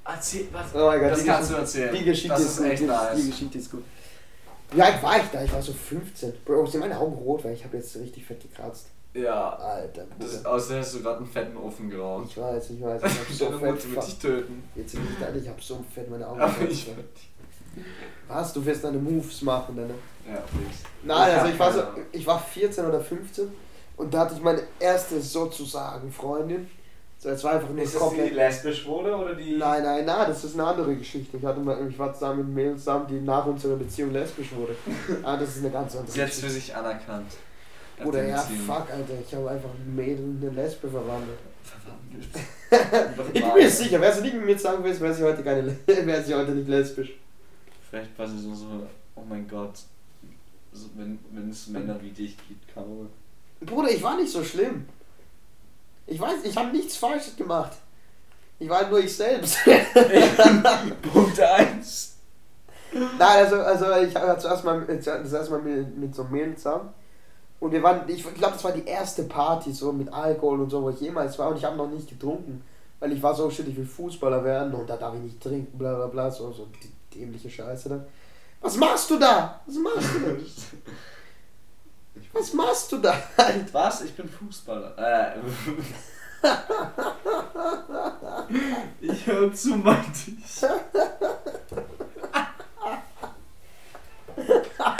Erzähl, 0.05 0.47
was? 0.51 0.73
Oh 0.73 0.87
mein 0.87 0.99
Gott, 1.01 1.11
das 1.11 1.25
kannst 1.25 1.51
du 1.51 1.55
Geschichte- 1.55 1.81
erzählen. 1.83 1.95
Die 1.95 2.05
Geschichte 2.05 2.29
das 2.29 2.41
ist, 2.41 2.49
ist 2.51 2.57
gut, 2.57 2.65
echt 2.67 2.81
die, 2.81 2.85
nice. 2.85 3.15
die 3.17 3.29
Geschichte 3.29 3.57
ist 3.57 3.71
gut. 3.71 3.83
Wie 4.71 4.81
alt 4.81 5.01
war 5.03 5.17
ich 5.17 5.25
da? 5.31 5.43
Ich 5.43 5.53
war 5.53 5.61
so 5.61 5.73
15. 5.73 6.33
Bro, 6.45 6.65
sind 6.65 6.79
meine 6.81 6.97
Augen 6.99 7.13
rot, 7.15 7.43
weil 7.43 7.53
ich 7.53 7.63
habe 7.63 7.77
jetzt 7.77 7.95
richtig 7.97 8.25
fett 8.25 8.41
gekratzt. 8.41 8.87
Ja. 9.23 9.49
Alter, 9.56 10.06
Das 10.19 10.45
außer 10.45 10.80
hast 10.80 10.95
du 10.95 11.02
gerade 11.02 11.18
einen 11.18 11.27
fetten 11.27 11.57
Ofen 11.57 11.89
geraucht. 11.89 12.27
Ich 12.30 12.38
weiß, 12.38 12.69
ich 12.72 12.81
weiß, 12.81 13.02
ich 13.06 13.10
hab 13.19 13.27
so 13.31 13.45
Deine 13.45 13.57
fett. 13.60 13.69
Mutter 13.72 13.91
wird 13.95 14.07
dich 14.07 14.19
töten. 14.19 14.64
Jetzt 14.76 14.91
sind 14.91 15.02
ich 15.10 15.19
da, 15.19 15.34
ich 15.35 15.48
hab 15.48 15.61
so 15.61 15.84
fett 15.94 16.10
meine 16.10 16.27
Augen. 16.27 16.39
Aber 16.41 16.53
ich 16.69 16.89
Was? 18.27 18.53
Du 18.53 18.65
wirst 18.65 18.84
deine 18.84 18.98
Moves 18.98 19.41
machen, 19.41 19.76
ne? 19.76 19.89
Ja, 20.27 20.35
fix. 20.41 20.84
Nein, 21.03 21.31
also 21.39 21.52
ich 21.52 21.60
war 21.60 21.72
so, 21.73 21.81
ich 22.11 22.27
war 22.27 22.39
14 22.39 22.85
oder 22.85 22.99
15 22.99 23.48
und 23.98 24.14
da 24.14 24.19
hatte 24.22 24.35
ich 24.35 24.41
meine 24.41 24.61
erste 24.80 25.22
sozusagen 25.22 26.11
Freundin. 26.11 26.68
So, 27.19 27.30
es 27.30 27.44
war 27.44 27.53
einfach 27.53 27.69
nur 27.69 27.81
Ist 27.81 27.95
das 27.95 28.02
die 28.02 28.07
komplett. 28.07 28.34
lesbisch 28.35 28.85
wurde 28.85 29.15
oder 29.15 29.34
die. 29.34 29.57
Nein, 29.57 29.81
nein, 29.84 30.06
nein, 30.06 30.26
das 30.27 30.44
ist 30.44 30.53
eine 30.53 30.65
andere 30.68 30.95
Geschichte. 30.95 31.38
Ich, 31.38 31.44
hatte 31.45 31.60
mal, 31.61 31.88
ich 31.89 31.98
war 31.98 32.14
zusammen 32.14 32.45
mit 32.45 32.56
Mädels 32.56 32.80
zusammen, 32.81 33.07
die 33.07 33.22
nach 33.22 33.45
unserer 33.48 33.76
Beziehung 33.76 34.11
lesbisch 34.11 34.52
wurde. 34.53 34.76
Ah, 35.23 35.35
das 35.38 35.49
ist 35.56 35.60
eine 35.64 35.72
ganz 35.72 35.95
andere 35.95 36.11
Sie 36.11 36.22
hat 36.22 36.30
es 36.30 36.35
für 36.39 36.45
Geschichte. 36.48 36.65
sich 36.68 36.76
anerkannt. 36.76 37.31
Oder 38.03 38.23
ja, 38.27 38.37
fuck, 38.37 38.89
Alter, 38.91 39.13
ich 39.25 39.33
habe 39.35 39.49
einfach 39.49 39.69
ein 39.69 39.95
Mädel 39.95 40.19
in 40.19 40.39
eine 40.41 40.51
Lesbe 40.61 40.89
verwandelt. 40.89 41.39
Verwandelt. 41.63 42.27
Ich 43.33 43.41
bin 43.43 43.53
mir 43.53 43.69
sicher, 43.69 44.01
wärst 44.01 44.19
du 44.19 44.23
nicht 44.23 44.35
mit 44.35 44.45
mir 44.45 44.57
zusammen 44.57 44.83
gewesen, 44.83 45.01
wäre 45.01 45.13
sie 45.13 45.23
heute 45.23 45.43
keine, 45.43 45.61
Le- 45.61 45.77
wäre 46.05 46.23
sie 46.23 46.35
heute 46.35 46.51
nicht 46.51 46.67
lesbisch. 46.67 47.13
Vielleicht 47.89 48.17
war 48.19 48.27
sie 48.27 48.37
so, 48.39 48.53
so, 48.53 48.65
oh 49.15 49.21
mein 49.27 49.47
Gott, 49.47 49.79
so, 50.73 50.87
wenn, 50.95 51.17
wenn 51.31 51.49
es 51.49 51.67
Männer 51.67 51.97
wie 52.01 52.09
dich 52.11 52.35
gibt, 52.47 52.75
man. 52.75 53.09
Bruder, 53.61 53.89
ich 53.89 54.03
war 54.03 54.17
nicht 54.17 54.31
so 54.31 54.43
schlimm. 54.43 54.85
Ich 56.05 56.19
weiß, 56.19 56.43
ich 56.43 56.55
habe 56.55 56.69
nichts 56.75 56.97
Falsches 56.97 57.35
gemacht. 57.35 57.71
Ich 58.59 58.67
war 58.69 58.87
nur 58.89 58.99
ich 58.99 59.15
selbst. 59.15 59.57
Punkt 61.13 61.39
1. 61.39 62.15
Nein, 62.93 63.11
also, 63.19 63.55
also 63.61 63.85
ich 64.05 64.13
war 64.15 64.37
zuerst 64.39 64.63
mal, 64.63 64.85
das 64.85 65.07
erste 65.33 65.51
Mal 65.51 65.61
mit, 65.61 65.97
mit 65.97 66.15
so 66.15 66.23
einem 66.23 66.31
Mädel 66.31 66.55
zusammen. 66.55 66.89
Und 67.59 67.71
wir 67.71 67.81
waren, 67.81 68.07
ich 68.07 68.21
glaube, 68.21 68.53
das 68.53 68.63
war 68.63 68.71
die 68.71 68.85
erste 68.85 69.23
Party 69.23 69.71
so 69.71 69.91
mit 69.91 70.13
Alkohol 70.13 70.61
und 70.61 70.69
so, 70.69 70.84
wo 70.84 70.89
ich 70.89 71.01
jemals 71.01 71.39
war. 71.39 71.49
Und 71.49 71.57
ich 71.57 71.65
habe 71.65 71.75
noch 71.75 71.89
nicht 71.89 72.07
getrunken. 72.07 72.63
Weil 72.99 73.11
ich 73.11 73.21
war 73.21 73.35
so 73.35 73.49
shit, 73.49 73.67
ich 73.67 73.77
will 73.77 73.85
Fußballer 73.85 74.43
werden 74.43 74.73
und 74.73 74.89
da 74.89 74.97
darf 74.97 75.13
ich 75.13 75.21
nicht 75.21 75.41
trinken, 75.41 75.77
bla 75.77 75.93
bla 75.95 76.07
bla, 76.07 76.31
so, 76.31 76.51
so 76.51 76.67
die 76.84 77.19
dämliche 77.19 77.49
Scheiße 77.49 77.89
dann. 77.89 78.05
Was 78.61 78.75
machst 78.75 79.09
du 79.11 79.19
da? 79.19 79.61
Was 79.67 79.75
machst 79.75 80.15
du 80.15 80.19
da? 80.19 80.35
Was 82.34 82.53
machst 82.53 82.91
du 82.91 82.97
da? 82.97 83.11
Alter? 83.38 83.65
Was? 83.73 84.01
Ich 84.01 84.15
bin 84.15 84.27
Fußballer. 84.27 84.97
Äh. 84.97 85.38
ich 89.01 89.27
höre 89.27 89.53
zu, 89.53 89.75
meinte 89.75 90.31
ich. 90.31 90.61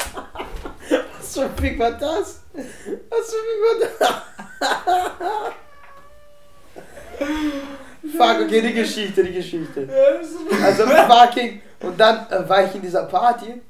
Was 1.28 1.34
für 1.36 1.44
ein 1.44 1.56
Fick 1.58 1.78
war 1.80 1.92
das? 1.92 2.42
Was 2.54 2.66
für 2.84 2.92
ein 2.92 3.48
Fick 3.48 4.00
war 4.00 4.00
das? 4.00 5.54
Fuck, 8.18 8.46
okay, 8.46 8.62
die 8.62 8.74
Geschichte, 8.74 9.24
die 9.24 9.34
Geschichte. 9.34 9.90
Also 10.64 10.86
fucking. 10.86 11.62
Und 11.82 12.00
dann 12.00 12.28
äh, 12.30 12.48
war 12.48 12.64
ich 12.64 12.74
in 12.76 12.82
dieser 12.82 13.04
Party 13.04 13.62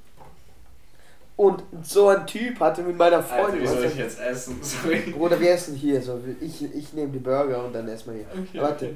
und 1.36 1.64
so 1.84 2.10
ein 2.10 2.26
Typ 2.28 2.60
hatte 2.60 2.84
mit 2.84 2.96
meiner 2.96 3.18
Alter, 3.18 3.28
Freundin. 3.28 3.62
wie 3.64 3.68
soll 3.68 3.86
ich 3.86 3.96
jetzt 3.96 4.20
essen? 4.20 4.60
Sorry. 4.62 5.00
Bruder, 5.12 5.40
wir 5.40 5.52
essen 5.52 5.76
hier. 5.76 6.02
So, 6.02 6.22
ich, 6.40 6.64
ich 6.76 6.94
nehme 6.94 7.12
die 7.12 7.20
Burger 7.20 7.66
und 7.66 7.74
dann 7.74 7.88
essen 7.88 8.14
wir 8.14 8.20
hier. 8.20 8.28
Okay, 8.32 8.62
Warte. 8.62 8.86
okay. 8.86 8.96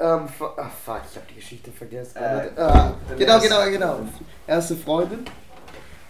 Ähm, 0.00 0.28
ach, 0.56 0.70
fuck, 0.84 1.02
ich 1.08 1.16
habe 1.16 1.26
die 1.30 1.36
Geschichte 1.36 1.70
vergessen. 1.70 2.18
Äh, 2.18 2.50
ah, 2.56 2.94
dann 3.08 3.18
genau, 3.18 3.38
genau, 3.40 3.70
genau. 3.70 3.98
Erste 4.46 4.74
Freundin. 4.74 5.24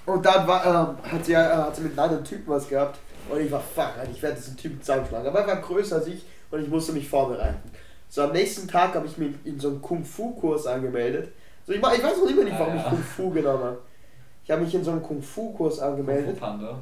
Und 0.07 0.25
dann 0.27 0.47
war, 0.47 0.65
ähm, 0.67 1.11
hat, 1.11 1.25
sie, 1.25 1.33
äh, 1.33 1.37
hat 1.37 1.75
sie 1.77 1.83
mit 1.83 1.93
einem 1.93 2.01
anderen 2.01 2.25
Typen 2.25 2.49
was 2.49 2.69
gehabt. 2.69 2.99
Und 3.31 3.41
ich 3.41 3.51
war, 3.51 3.61
fuck, 3.61 3.93
ich 4.13 4.23
werde 4.23 4.37
diesen 4.37 4.57
Typen 4.57 4.81
zusammenschlagen. 4.81 5.27
Aber 5.29 5.41
er 5.41 5.47
war 5.47 5.57
größer 5.57 5.97
als 5.97 6.07
ich 6.09 6.23
und 6.51 6.63
ich 6.63 6.69
musste 6.69 6.93
mich 6.93 7.09
vorbereiten. 7.09 7.71
So 8.11 8.23
am 8.23 8.33
nächsten 8.33 8.69
Tag 8.69 8.95
habe 8.95 9.07
ich 9.07 9.17
mich 9.17 9.35
in 9.45 9.59
so 9.59 9.69
einen 9.69 9.81
Kung-Fu-Kurs 9.83 10.67
angemeldet. 10.67 11.33
So, 11.67 11.73
ich, 11.73 11.79
ich 11.79 11.83
weiß 11.85 12.19
noch 12.19 12.29
immer 12.29 12.45
nicht, 12.45 12.59
warum 12.59 12.75
Ah, 12.75 12.77
ich 12.77 12.83
ja. 12.83 12.89
Kung-Fu 12.91 13.31
genommen 13.31 13.65
habe. 13.65 13.79
Ich 14.45 14.51
habe 14.51 14.61
mich 14.63 14.75
in 14.75 14.85
so 14.85 14.91
einen 14.91 15.03
Kung-Fu-Kurs 15.03 15.81
angemeldet. 15.81 16.39
Panda, 16.39 16.79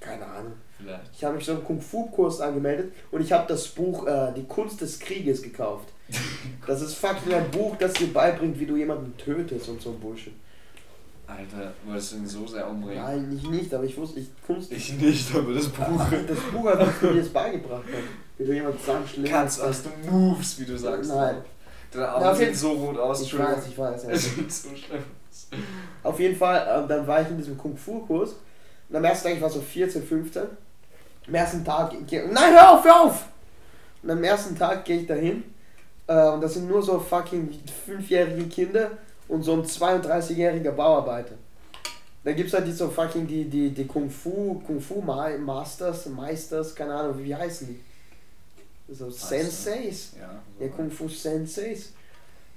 Keine 0.00 0.26
Ahnung. 0.26 0.52
vielleicht. 0.76 1.02
Ich 1.14 1.24
habe 1.24 1.36
mich 1.36 1.44
so 1.44 1.52
einen 1.52 1.64
Kung-Fu-Kurs 1.64 2.40
angemeldet 2.40 2.92
und 3.12 3.20
ich 3.20 3.32
habe 3.32 3.46
das 3.46 3.68
Buch 3.68 4.06
äh, 4.08 4.32
Die 4.36 4.44
Kunst 4.44 4.80
des 4.80 4.98
Krieges 4.98 5.40
gekauft. 5.42 5.88
Das 6.66 6.82
ist 6.82 6.94
fucking 6.94 7.32
ein 7.32 7.48
Buch, 7.52 7.76
das 7.78 7.92
dir 7.92 8.12
beibringt, 8.12 8.58
wie 8.58 8.66
du 8.66 8.76
jemanden 8.76 9.16
tötest 9.16 9.68
und 9.68 9.80
so 9.80 9.90
ein 9.90 10.00
Bullshit. 10.00 10.32
Alter, 11.26 11.72
wolltest 11.84 12.12
du 12.12 12.16
ihn 12.16 12.26
so 12.26 12.46
sehr 12.46 12.68
umbringen? 12.68 13.02
Nein, 13.02 13.36
ich 13.42 13.48
nicht, 13.50 13.74
aber 13.74 13.84
ich 13.84 13.96
wusste, 13.96 14.20
ich 14.20 14.28
Kunst. 14.46 14.70
Ich 14.70 14.92
nicht, 14.94 15.34
aber 15.34 15.52
das 15.52 15.68
Buch. 15.68 16.00
Das 16.28 16.38
Buch 16.52 16.66
hat 16.70 17.02
mir 17.02 17.14
das 17.20 17.28
beigebracht, 17.30 17.82
hat, 17.84 18.02
wie 18.38 18.44
du 18.44 18.52
jemanden 18.52 18.78
zusammenschlägst. 18.78 19.32
Kannst, 19.32 19.62
hast 19.62 19.86
du 19.86 20.10
Moves, 20.10 20.60
wie 20.60 20.64
du 20.66 20.78
sagst. 20.78 21.10
Nein. 21.10 21.36
Deine 21.92 22.24
jeden- 22.26 22.36
sehen 22.36 22.54
so 22.54 22.72
rot 22.72 22.98
aus. 22.98 23.22
Ich 23.22 23.36
weiß, 23.38 23.66
ich 23.68 23.76
weiß. 23.78 24.04
Ja. 24.04 24.10
Es 24.12 24.34
sieht 24.34 24.52
so 24.52 24.68
schlimm 24.76 25.02
aus. 25.30 25.48
Auf 26.02 26.20
jeden 26.20 26.36
Fall, 26.36 26.66
ähm, 26.82 26.88
dann 26.88 27.06
war 27.06 27.22
ich 27.22 27.28
in 27.28 27.36
diesem 27.38 27.56
Kung-Fu-Kurs. 27.58 28.34
Und 28.88 28.96
am 28.96 29.04
ersten 29.04 29.28
Tag, 29.28 29.36
ich 29.36 29.42
war 29.42 29.50
so 29.50 29.60
14, 29.60 30.02
15. 30.04 30.42
Am 31.26 31.34
ersten 31.34 31.64
Tag, 31.64 31.92
nein, 32.10 32.52
hör 32.52 32.70
auf, 32.72 32.84
hör 32.84 33.00
auf! 33.02 33.24
Und 34.02 34.10
am 34.10 34.22
ersten 34.22 34.56
Tag 34.56 34.84
gehe 34.84 35.00
ich 35.00 35.06
dahin. 35.08 35.42
Äh, 36.06 36.28
und 36.28 36.40
das 36.40 36.54
sind 36.54 36.68
nur 36.68 36.80
so 36.82 37.00
fucking 37.00 37.48
fünfjährige 37.84 38.44
Kinder 38.46 38.90
und 39.28 39.42
so 39.42 39.52
ein 39.54 39.62
32-jähriger 39.62 40.72
Bauarbeiter. 40.72 41.34
Da 42.24 42.32
gibt 42.32 42.48
es 42.48 42.54
halt 42.54 42.66
die 42.66 42.72
so 42.72 42.88
fucking 42.88 43.26
die, 43.26 43.44
die, 43.44 43.70
die 43.70 43.86
Kung 43.86 44.10
Fu, 44.10 44.60
Kung 44.66 44.80
Fu 44.80 45.00
Ma- 45.00 45.36
Masters, 45.38 46.06
Meisters, 46.06 46.74
keine 46.74 46.94
Ahnung, 46.94 47.14
wie 47.22 47.34
heißen 47.34 47.68
die? 47.68 48.92
So 48.94 49.10
Senseis. 49.10 50.12
Ja. 50.18 50.40
Ja, 50.64 50.68
Kung 50.72 50.90
Fu 50.90 51.08
Senseis. 51.08 51.92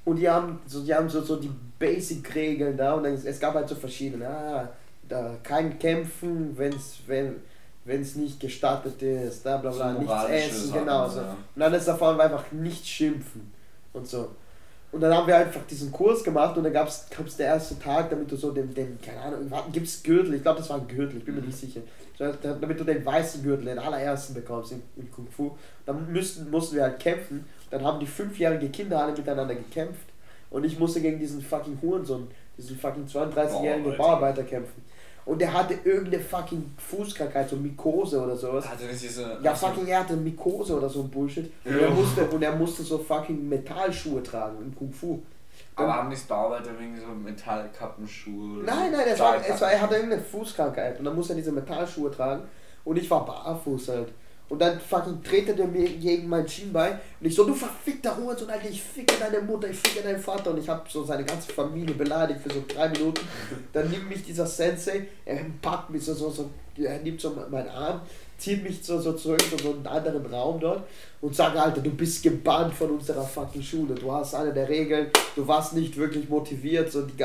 Und 0.06 0.16
die 0.18 0.28
haben 0.30 0.60
so, 0.66 0.82
die 0.84 0.94
haben 0.94 1.10
so, 1.10 1.22
so 1.22 1.36
die 1.36 1.52
Basic-Regeln 1.78 2.76
da 2.78 2.94
und 2.94 3.04
dann, 3.04 3.14
es 3.14 3.40
gab 3.40 3.54
halt 3.54 3.70
so 3.70 3.76
verschiedene. 3.76 4.28
Ah, 4.28 4.70
da 5.08 5.36
kein 5.44 5.78
Kämpfen, 5.78 6.58
wenn's, 6.58 7.00
wenn 7.06 7.36
es 7.86 8.16
nicht 8.16 8.40
gestattet 8.40 9.02
ist, 9.02 9.46
da 9.46 9.58
bla 9.58 9.72
bla, 9.72 9.94
So 9.94 10.00
nichts 10.00 10.24
essen, 10.30 10.68
Sachen, 10.70 10.80
genau 10.80 11.10
so. 11.10 11.20
ja. 11.22 11.38
Und 11.56 11.62
alles 11.62 11.86
davon 11.86 12.18
war 12.18 12.26
einfach 12.26 12.52
nicht 12.52 12.86
schimpfen 12.88 13.52
und 13.94 14.08
so. 14.08 14.30
Und 14.92 15.02
dann 15.02 15.14
haben 15.14 15.28
wir 15.28 15.38
einfach 15.38 15.62
diesen 15.70 15.92
Kurs 15.92 16.24
gemacht 16.24 16.58
und 16.58 16.64
dann 16.64 16.74
gab 16.74 16.88
es 16.88 17.38
der 17.38 17.46
erste 17.46 17.78
Tag, 17.78 18.10
damit 18.10 18.32
du 18.32 18.36
so 18.36 18.52
den, 18.52 18.74
den 18.74 19.00
keine 19.00 19.22
Ahnung, 19.22 19.52
gibt 19.72 19.86
es 19.86 20.02
Gürtel, 20.02 20.34
ich 20.34 20.42
glaube 20.42 20.60
das 20.60 20.70
war 20.70 20.78
ein 20.78 20.88
Gürtel, 20.88 21.18
ich 21.18 21.26
bin 21.26 21.36
mir 21.36 21.42
nicht 21.42 21.58
sicher. 21.58 21.82
Damit 22.18 22.80
du 22.80 22.84
den 22.84 23.06
weißen 23.06 23.44
Gürtel, 23.44 23.66
den 23.66 23.80
allerersten 23.80 24.34
bekommst 24.34 24.72
in, 24.72 24.82
in 24.98 25.10
Kung 25.12 25.28
Fu. 25.28 25.52
Dann 25.86 26.12
müssten, 26.12 26.50
mussten 26.50 26.76
wir 26.76 26.84
halt 26.84 27.00
kämpfen. 27.00 27.46
Dann 27.70 27.84
haben 27.84 28.00
die 28.00 28.08
fünfjährigen 28.08 28.72
Kinder 28.72 29.02
alle 29.02 29.14
miteinander 29.14 29.56
gekämpft. 29.56 30.08
Und 30.50 30.66
ich 30.66 30.80
musste 30.80 31.00
gegen 31.00 31.20
diesen 31.20 31.42
fucking 31.42 31.78
Hurensohn, 31.82 32.28
diesen 32.58 32.78
fucking 32.78 33.06
32-jährigen 33.06 33.84
Boah, 33.84 33.92
Alter. 33.92 33.98
Bauarbeiter 33.98 34.44
kämpfen. 34.44 34.84
Und 35.30 35.40
der 35.40 35.54
hatte 35.54 35.76
irgendeine 35.84 36.24
fucking 36.24 36.72
Fußkrankheit, 36.80 37.48
so 37.48 37.56
Mykose 37.56 38.20
oder 38.20 38.36
sowas. 38.36 38.68
Hatte 38.68 38.86
nicht 38.86 39.04
diese. 39.04 39.38
Ja, 39.44 39.54
fucking, 39.54 39.86
er 39.86 40.00
hatte 40.00 40.16
Mykose 40.16 40.76
oder 40.76 40.90
so 40.90 41.02
ein 41.02 41.10
Bullshit. 41.10 41.54
Und, 41.64 41.80
er 41.80 41.92
musste, 41.92 42.26
und 42.26 42.42
er 42.42 42.56
musste 42.56 42.82
so 42.82 42.98
fucking 42.98 43.48
Metallschuhe 43.48 44.24
tragen 44.24 44.58
im 44.60 44.76
Kung 44.76 44.92
Fu. 44.92 45.20
Aber 45.76 45.94
haben 45.94 46.10
nicht 46.10 46.28
Bauarbeiter 46.28 46.72
wegen 46.80 47.00
so 47.00 47.06
Metallkappenschuhe? 47.14 48.64
Nein, 48.64 48.92
nein, 48.92 49.08
es 49.08 49.20
war, 49.20 49.36
es 49.48 49.62
war, 49.62 49.72
er 49.72 49.80
hatte 49.80 49.96
irgendeine 49.98 50.24
Fußkrankheit 50.24 50.98
und 50.98 51.06
dann 51.06 51.16
musste 51.16 51.34
er 51.34 51.38
diese 51.38 51.52
Metallschuhe 51.52 52.10
tragen 52.10 52.46
und 52.84 52.98
ich 52.98 53.08
war 53.12 53.24
barfuß 53.24 53.90
halt. 53.90 54.08
Und 54.50 54.60
dann 54.60 54.80
fucking 54.80 55.24
tretet 55.24 55.60
er 55.60 55.68
mir 55.68 55.88
gegen 55.88 56.28
mein 56.28 56.48
Schienbein 56.48 57.00
und 57.20 57.28
ich 57.28 57.36
so, 57.36 57.44
du 57.44 57.54
verfickter 57.54 58.18
Hurensohn, 58.18 58.50
Alter, 58.50 58.68
ich 58.68 58.82
ficke 58.82 59.14
deine 59.20 59.42
Mutter, 59.42 59.70
ich 59.70 59.78
ficke 59.78 60.02
deinen 60.02 60.20
Vater. 60.20 60.52
Und 60.52 60.60
ich 60.60 60.68
habe 60.68 60.82
so 60.90 61.04
seine 61.04 61.24
ganze 61.24 61.52
Familie 61.52 61.94
beleidigt 61.94 62.42
für 62.42 62.52
so 62.52 62.64
drei 62.68 62.90
Minuten. 62.90 63.22
Dann 63.72 63.90
nimmt 63.92 64.10
mich 64.10 64.24
dieser 64.24 64.48
Sensei, 64.48 65.08
er 65.24 65.46
packt 65.62 65.92
mich 65.92 66.04
so, 66.04 66.16
so, 66.16 66.32
so 66.32 66.50
er 66.78 67.00
nimmt 67.00 67.22
so 67.22 67.38
meinen 67.52 67.70
Arm, 67.70 68.02
zieht 68.38 68.64
mich 68.64 68.84
so, 68.84 69.00
so 69.00 69.14
zurück 69.14 69.44
in 69.52 69.60
so 69.60 69.72
einen 69.72 69.86
anderen 69.86 70.26
Raum 70.26 70.60
dort 70.60 70.84
und 71.22 71.36
sagt, 71.36 71.56
Alter, 71.56 71.82
du 71.82 71.92
bist 71.92 72.24
gebannt 72.24 72.74
von 72.74 72.90
unserer 72.92 73.24
fucking 73.24 73.62
Schule, 73.62 73.94
du 73.94 74.12
hast 74.12 74.34
eine 74.34 74.54
der 74.54 74.68
Regeln, 74.68 75.08
du 75.36 75.48
warst 75.48 75.74
nicht 75.74 75.96
wirklich 75.98 76.28
motiviert, 76.30 76.92
so 76.92 77.04
die, 77.04 77.24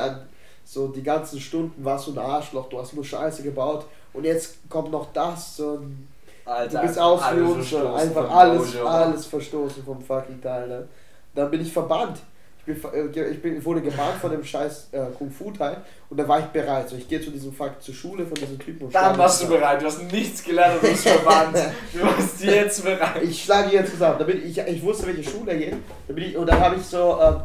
so 0.65 0.89
die 0.89 1.03
ganzen 1.03 1.41
Stunden 1.41 1.85
warst 1.85 2.09
du 2.09 2.13
ein 2.13 2.19
Arschloch, 2.19 2.69
du 2.69 2.79
hast 2.79 2.95
nur 2.95 3.05
Scheiße 3.05 3.43
gebaut. 3.43 3.87
Und 4.13 4.25
jetzt 4.25 4.69
kommt 4.69 4.91
noch 4.91 5.13
das, 5.13 5.57
so 5.57 5.79
ein 5.79 6.09
Alter, 6.45 6.81
Du 6.81 6.87
bist 6.87 6.99
uns 6.99 7.23
schon. 7.23 7.55
verstoßen 7.55 7.95
Einfach 7.95 8.31
alles, 8.31 8.77
alles 8.77 9.27
verstoßen 9.27 9.85
vom 9.85 10.03
fucking 10.03 10.41
Teil. 10.41 10.69
Ne? 10.69 10.89
Dann 11.35 11.51
bin 11.51 11.61
ich 11.61 11.73
verbannt. 11.73 12.19
Ich, 12.66 12.81
bin, 12.83 12.93
äh, 12.95 13.29
ich 13.29 13.43
bin, 13.43 13.62
wurde 13.62 13.83
gebannt 13.83 14.16
von 14.21 14.31
dem 14.31 14.43
scheiß 14.43 14.89
äh, 14.93 15.01
Kung-Fu-Teil 15.19 15.79
und 16.09 16.16
da 16.16 16.27
war 16.27 16.39
ich 16.39 16.47
bereit. 16.47 16.89
So, 16.89 16.97
ich 16.97 17.07
gehe 17.07 17.21
zu 17.21 17.31
diesem 17.31 17.53
fuck 17.53 17.83
zur 17.83 17.95
Schule 17.95 18.25
von 18.25 18.35
diesem 18.35 18.59
Typen 18.59 18.87
und 18.87 18.95
Dann 18.95 19.19
warst 19.19 19.43
du 19.43 19.49
bereit, 19.49 19.83
du 19.83 19.87
hast 19.87 20.01
nichts 20.11 20.43
gelernt 20.43 20.83
und 20.83 20.89
bist 20.89 21.07
verbannt. 21.07 21.59
Du 21.93 22.01
warst 22.01 22.43
jetzt 22.43 22.83
bereit. 22.83 23.23
Ich 23.23 23.45
schlage 23.45 23.71
jetzt 23.71 23.93
zusammen. 23.93 24.19
Da 24.19 24.25
bin 24.25 24.43
ich, 24.47 24.57
ich 24.57 24.83
wusste, 24.83 25.07
welche 25.07 25.29
Schule 25.29 25.53
er 25.53 25.59
geht. 25.59 25.75
Da 26.09 26.15
bin 26.15 26.25
ich, 26.25 26.37
und 26.37 26.47
dann 26.47 26.59
habe 26.59 26.77
ich 26.77 26.83
so, 26.87 27.19
ähm, 27.21 27.37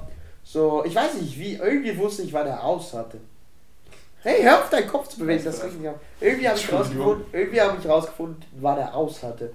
so, 0.43 0.83
ich 0.85 0.95
weiß 0.95 1.15
nicht 1.15 1.37
wie, 1.37 1.55
irgendwie 1.55 1.97
wusste 1.97 2.21
ich, 2.21 2.31
wann 2.31 2.47
er 2.47 2.63
aus 2.63 2.93
hatte. 2.93 3.17
Hey, 4.21 4.43
hör 4.43 4.59
auf 4.59 4.69
deinen 4.69 4.87
Kopf 4.87 5.07
zu 5.07 5.19
bewegen, 5.19 5.43
das 5.43 5.63
regt 5.63 5.79
mich 5.79 5.87
auf. 5.89 5.95
Irgendwie 6.19 6.47
habe 6.49 6.57
ich 6.59 6.71
rausgefunden, 6.71 7.25
irgendwie 7.31 7.61
habe 7.61 7.77
ich 7.81 7.87
rausgefunden, 7.87 8.43
wann 8.59 8.77
er 8.77 8.93
aus 8.93 9.23
hatte. 9.23 9.51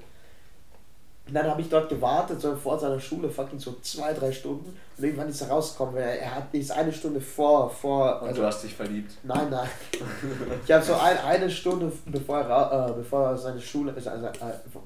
Und 1.26 1.32
dann 1.34 1.46
habe 1.50 1.60
ich 1.62 1.68
dort 1.70 1.88
gewartet, 1.88 2.38
so 2.40 2.54
vor 2.54 2.78
seiner 2.78 3.00
Schule, 3.00 3.30
fucking 3.30 3.58
so 3.58 3.76
zwei, 3.80 4.12
drei 4.12 4.30
Stunden. 4.30 4.76
Und 4.96 5.04
irgendwann 5.04 5.28
ist 5.30 5.40
er 5.40 5.48
rausgekommen, 5.48 5.94
weil 5.94 6.02
er, 6.02 6.18
er 6.20 6.34
hat 6.34 6.44
ist 6.52 6.70
eine 6.70 6.92
Stunde 6.92 7.18
vor, 7.20 7.70
vor. 7.70 8.20
Und 8.20 8.28
also- 8.28 8.42
du 8.42 8.46
hast 8.46 8.62
dich 8.62 8.74
verliebt. 8.74 9.12
Nein, 9.22 9.48
nein. 9.50 9.68
Ich 10.66 10.70
habe 10.72 10.84
so 10.84 10.94
ein, 10.94 11.16
eine 11.18 11.50
Stunde, 11.50 11.90
bevor 12.06 12.40
er, 12.40 12.90
äh, 12.90 12.92
bevor 12.92 13.28
er 13.28 13.36
seine 13.38 13.60
Schule, 13.60 13.92
also, 13.94 14.10
also, 14.10 14.26
äh, 14.26 14.30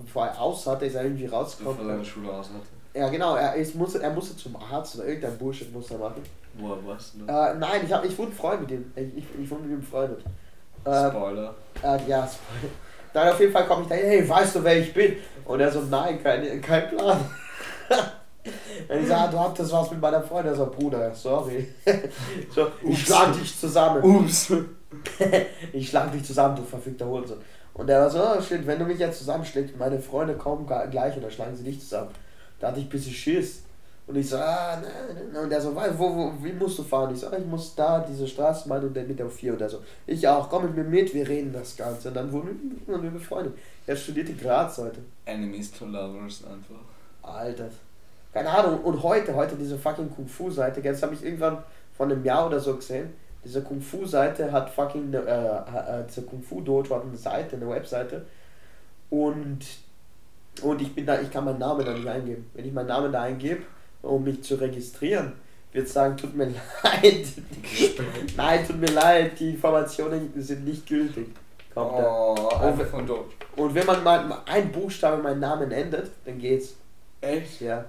bevor 0.04 0.26
er 0.26 0.40
aus 0.40 0.64
hatte, 0.66 0.86
ist 0.86 0.94
er 0.94 1.02
irgendwie 1.04 1.24
Bevor 1.24 1.40
rausgekommen. 1.40 1.86
seine 1.86 2.04
Schule 2.04 2.32
aus 2.32 2.46
hatte. 2.48 2.66
Ja, 2.98 3.08
genau, 3.08 3.34
er, 3.36 3.54
ist, 3.56 3.74
musste, 3.74 4.00
er 4.02 4.10
musste 4.10 4.36
zum 4.36 4.56
Arzt 4.56 4.94
oder 4.96 5.06
irgendein 5.06 5.36
Bullshit 5.38 5.72
musste 5.72 5.94
er 5.94 6.00
machen. 6.00 6.22
Wo 6.58 6.76
warst 6.86 7.14
du? 7.14 7.24
Äh, 7.26 7.54
nein, 7.54 7.82
ich, 7.84 7.92
hab, 7.92 8.04
ich 8.04 8.16
wurde 8.18 8.32
Freund 8.32 8.62
mit 8.62 8.70
ihm. 8.72 8.92
Ich, 8.96 9.18
ich, 9.18 9.24
ich 9.42 9.50
wurde 9.50 9.62
mit 9.62 9.72
ihm 9.72 9.80
befreundet. 9.80 10.20
Äh, 10.84 11.08
Spoiler. 11.10 11.54
äh, 11.82 11.98
ja, 12.08 12.26
Spoiler. 12.26 12.72
Dann 13.12 13.28
auf 13.28 13.40
jeden 13.40 13.52
Fall 13.52 13.66
komme 13.66 13.82
ich 13.82 13.88
da, 13.88 13.94
hey, 13.94 14.28
weißt 14.28 14.56
du, 14.56 14.64
wer 14.64 14.78
ich 14.78 14.92
bin? 14.92 15.16
Und 15.44 15.60
er 15.60 15.70
so, 15.70 15.80
nein, 15.80 16.22
kein, 16.22 16.60
kein 16.60 16.88
Plan. 16.88 17.18
Und 18.88 19.00
ich 19.00 19.08
sage, 19.08 19.32
du 19.32 19.40
hattest 19.40 19.72
was 19.72 19.90
mit 19.90 20.00
meiner 20.00 20.22
Freundin. 20.22 20.52
Er 20.52 20.56
so, 20.56 20.66
Bruder, 20.66 21.14
sorry. 21.14 21.68
so, 22.54 22.68
ich 22.82 22.90
Ups. 22.90 22.98
schlag 23.00 23.32
dich 23.32 23.58
zusammen. 23.58 24.02
Ups. 24.02 24.52
ich 25.72 25.88
schlag 25.88 26.12
dich 26.12 26.24
zusammen, 26.24 26.56
du 26.56 26.62
verfickter 26.62 27.06
Hurensohn. 27.06 27.38
Und 27.74 27.88
er 27.88 28.00
war 28.02 28.10
so, 28.10 28.20
oh, 28.20 28.40
shit, 28.40 28.66
wenn 28.66 28.78
du 28.78 28.84
mich 28.84 28.98
jetzt 28.98 29.18
zusammenschlägst, 29.18 29.76
meine 29.76 29.98
Freunde 30.00 30.34
kommen 30.34 30.66
gleich 30.66 31.14
und 31.16 31.22
dann 31.22 31.30
schlagen 31.30 31.56
sie 31.56 31.64
dich 31.64 31.80
zusammen. 31.80 32.10
Da 32.58 32.68
hatte 32.68 32.80
ich 32.80 32.86
ein 32.86 32.90
bisschen 32.90 33.12
Schiss. 33.12 33.62
Und 34.08 34.16
ich 34.16 34.28
so, 34.30 34.38
ah, 34.38 34.78
nein, 34.80 34.90
nein, 35.14 35.26
nein. 35.34 35.44
Und 35.44 35.52
er 35.52 35.60
so, 35.60 35.76
"Wei- 35.76 35.92
wo, 35.98 36.14
wo, 36.16 36.32
wie 36.42 36.52
musst 36.54 36.78
du 36.78 36.82
fahren? 36.82 37.12
Ich 37.12 37.20
so, 37.20 37.26
ah, 37.28 37.36
ich 37.38 37.44
muss 37.44 37.74
da, 37.74 38.00
diese 38.00 38.26
Straßenbahn 38.26 38.82
und 38.84 38.96
dann 38.96 39.06
mit 39.06 39.18
der 39.18 39.28
4 39.28 39.52
und 39.52 39.60
er 39.60 39.68
so, 39.68 39.82
ich 40.06 40.26
auch, 40.26 40.48
komm 40.48 40.64
mit 40.64 40.74
mir 40.76 40.84
mit, 40.84 41.12
wir 41.12 41.28
reden 41.28 41.52
das 41.52 41.76
Ganze. 41.76 42.08
Und 42.08 42.14
dann 42.14 42.32
wurden 42.32 42.80
wir, 42.86 43.10
befreundet. 43.10 43.52
Er 43.86 43.94
studierte 43.96 44.32
Graz 44.32 44.78
heute. 44.78 45.00
Enemies 45.26 45.70
to 45.72 45.84
lovers 45.84 46.42
einfach. 46.44 46.80
Alter. 47.22 47.68
Keine 48.32 48.48
Ahnung. 48.48 48.80
Und 48.80 49.02
heute, 49.02 49.34
heute 49.34 49.56
diese 49.56 49.78
fucking 49.78 50.10
Kung-Fu-Seite, 50.10 50.80
jetzt 50.80 51.02
habe 51.02 51.12
ich 51.14 51.22
irgendwann 51.22 51.58
von 51.94 52.10
einem 52.10 52.24
Jahr 52.24 52.46
oder 52.46 52.60
so 52.60 52.76
gesehen, 52.76 53.10
diese 53.44 53.60
Kung-Fu-Seite 53.62 54.50
hat 54.50 54.70
fucking, 54.70 55.12
äh, 55.12 55.18
äh, 55.18 56.04
diese 56.08 56.22
Kung-Fu-Dojo 56.22 56.94
hat 56.96 57.02
eine 57.02 57.16
Seite, 57.16 57.56
eine 57.56 57.68
Webseite. 57.68 58.24
Und, 59.10 59.58
und 60.62 60.80
ich 60.82 60.94
bin 60.94 61.04
da, 61.06 61.20
ich 61.20 61.30
kann 61.30 61.44
meinen 61.44 61.58
Namen 61.58 61.84
da 61.84 61.92
nicht 61.92 62.06
eingeben. 62.08 62.50
Wenn 62.54 62.64
ich 62.64 62.72
meinen 62.72 62.86
Namen 62.88 63.12
da 63.12 63.22
eingebe, 63.22 63.62
um 64.02 64.24
mich 64.24 64.42
zu 64.42 64.54
registrieren, 64.56 65.32
wird 65.72 65.88
sagen, 65.88 66.16
tut 66.16 66.34
mir 66.34 66.46
leid. 66.82 67.26
Nein, 68.36 68.66
tut 68.66 68.80
mir 68.80 68.90
leid, 68.92 69.38
die 69.38 69.50
Informationen 69.50 70.32
sind 70.36 70.64
nicht 70.64 70.86
gültig. 70.86 71.28
Kommt. 71.74 71.92
Oh, 71.92 72.48
einfach 72.60 72.86
von 72.86 73.06
dort. 73.06 73.32
Und 73.56 73.74
wenn 73.74 73.86
man 73.86 74.02
mal 74.02 74.42
ein 74.46 74.72
Buchstabe 74.72 75.22
meinen 75.22 75.40
Namen 75.40 75.70
ändert, 75.70 76.10
dann 76.24 76.38
geht's. 76.38 76.74
Echt? 77.20 77.60
Ja. 77.60 77.84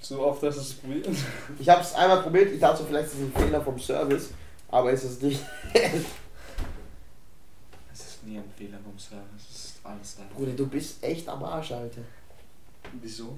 So 0.00 0.20
oft 0.20 0.42
hast 0.42 0.56
du 0.56 0.60
es 0.60 0.74
probiert? 0.74 1.08
Ich 1.58 1.68
habe 1.68 1.80
es 1.80 1.94
einmal 1.94 2.22
probiert, 2.22 2.52
ich 2.52 2.60
dachte 2.60 2.84
vielleicht 2.86 3.06
ist 3.06 3.14
es 3.14 3.20
ein 3.20 3.32
Fehler 3.32 3.60
vom 3.60 3.78
Service, 3.78 4.30
aber 4.68 4.92
ist 4.92 5.04
es 5.04 5.20
nicht. 5.20 5.42
Es 7.92 8.00
ist 8.00 8.24
nie 8.26 8.36
ein 8.38 8.52
Fehler 8.56 8.78
vom 8.84 8.98
Service. 8.98 9.48
Es 9.50 9.64
ist 9.66 9.80
alles 9.84 10.16
da. 10.16 10.22
Bruder, 10.34 10.52
du 10.52 10.66
bist 10.66 11.02
echt 11.02 11.28
am 11.28 11.42
Arsch, 11.44 11.72
Alter. 11.72 12.00
Wieso? 13.00 13.34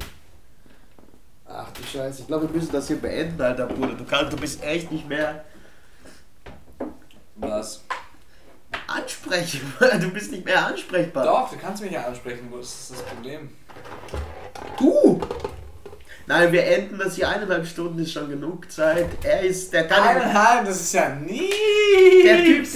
Ach 1.49 1.71
du 1.71 1.83
Scheiße, 1.83 2.23
ich 2.23 2.27
glaube, 2.27 2.49
wir 2.49 2.57
müssen 2.57 2.73
das 2.73 2.89
hier 2.89 2.97
beenden, 3.01 3.41
Alter, 3.41 3.67
Bruder. 3.67 3.95
Du, 3.95 4.05
kannst, 4.05 4.33
du 4.33 4.37
bist 4.37 4.63
echt 4.63 4.91
nicht 4.91 5.09
mehr 5.09 5.45
Was? 7.37 7.83
ansprechbar. 8.89 9.99
Du 10.01 10.11
bist 10.11 10.33
nicht 10.33 10.45
mehr 10.45 10.67
ansprechbar. 10.67 11.25
Doch, 11.25 11.51
du 11.51 11.57
kannst 11.57 11.83
mich 11.83 11.93
ja 11.93 12.05
ansprechen. 12.05 12.49
Wo 12.51 12.59
ist 12.59 12.91
das 12.91 13.03
Problem? 13.03 13.51
Du! 14.79 15.21
Nein, 16.27 16.51
wir 16.51 16.65
enden 16.67 16.99
das 16.99 17.15
hier 17.15 17.29
eineinhalb 17.29 17.67
Stunden 17.67 18.01
ist 18.01 18.13
schon 18.13 18.29
genug 18.29 18.71
Zeit. 18.71 19.07
Er 19.23 19.43
ist, 19.43 19.73
der 19.73 19.87
kann 19.87 20.03
Eineinhalb, 20.03 20.67
das 20.67 20.81
ist 20.81 20.93
ja 20.93 21.09
nie. 21.11 21.51
der 22.25 22.45
Typ, 22.45 22.67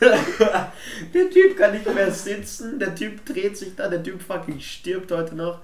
der, 0.00 0.18
der 1.14 1.30
Typ 1.30 1.56
kann 1.58 1.72
nicht 1.72 1.92
mehr 1.92 2.12
sitzen, 2.12 2.78
der 2.78 2.94
Typ 2.94 3.26
dreht 3.26 3.56
sich 3.56 3.74
da, 3.74 3.88
der 3.88 4.00
Typ 4.02 4.22
fucking 4.22 4.60
stirbt 4.60 5.10
heute 5.10 5.34
noch. 5.34 5.58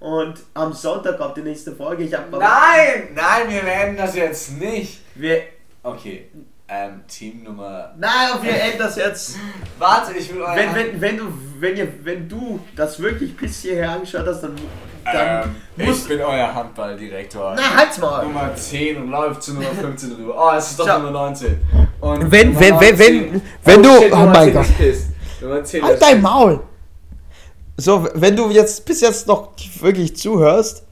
Und 0.00 0.34
am 0.54 0.72
Sonntag 0.72 1.18
kommt 1.18 1.36
die 1.36 1.42
nächste 1.42 1.72
Folge. 1.72 2.04
Ich 2.04 2.14
hab 2.14 2.30
Nein, 2.30 3.08
nein, 3.14 3.48
wir 3.48 3.64
werden 3.64 3.96
das 3.96 4.14
jetzt 4.14 4.58
nicht. 4.60 5.00
Wir, 5.14 5.42
Okay, 5.82 6.28
ähm, 6.68 7.00
Team 7.08 7.42
Nummer. 7.44 7.94
nein, 7.98 8.10
wir 8.42 8.60
enden 8.60 8.78
das 8.78 8.96
jetzt. 8.96 9.36
Warte, 9.78 10.12
ich 10.12 10.32
will 10.32 10.42
euer. 10.42 10.54
Wenn, 10.54 10.74
wenn, 10.74 11.00
wenn, 11.00 11.16
du, 11.16 11.24
wenn, 11.60 11.76
ihr, 11.76 11.88
wenn 12.04 12.28
du 12.28 12.60
das 12.76 13.00
wirklich 13.00 13.36
bis 13.36 13.62
hierher 13.62 13.90
angeschaut 13.92 14.26
hast, 14.26 14.42
dann, 14.42 14.54
dann 15.04 15.54
ähm, 15.78 15.86
musst 15.86 16.02
ich 16.02 16.08
bin 16.08 16.20
euer 16.20 16.54
Handballdirektor. 16.54 17.54
Na, 17.56 17.76
halt's 17.76 17.98
mal! 17.98 18.24
Nummer 18.24 18.54
10 18.54 18.98
und 18.98 19.08
läuft 19.08 19.42
zu 19.42 19.54
Nummer 19.54 19.70
15 19.70 20.12
rüber. 20.12 20.34
Oh, 20.36 20.56
es 20.56 20.70
ist 20.72 20.78
doch 20.80 20.86
Schau. 20.86 20.98
Nummer 20.98 21.10
19. 21.10 21.58
Und 22.00 22.30
Wenn- 22.30 22.48
Nummer 22.52 22.60
wenn- 22.60 22.80
wenn- 22.80 22.96
19 22.98 23.32
wenn- 23.32 23.42
wenn 23.64 23.82
du- 23.82 23.98
shit, 24.02 24.12
oh 24.12 24.16
Nummer 24.16 24.32
mein 24.32 24.52
10 24.52 24.52
Gott. 24.54 24.66
Nummer 25.40 25.64
10 25.64 25.82
Halt 25.84 26.02
dein 26.02 26.22
Maul! 26.22 26.60
So, 27.80 28.08
wenn 28.14 28.34
du 28.34 28.50
jetzt 28.50 28.84
bis 28.84 29.00
jetzt 29.02 29.28
noch 29.28 29.52
wirklich 29.78 30.16
zuhörst, 30.16 30.82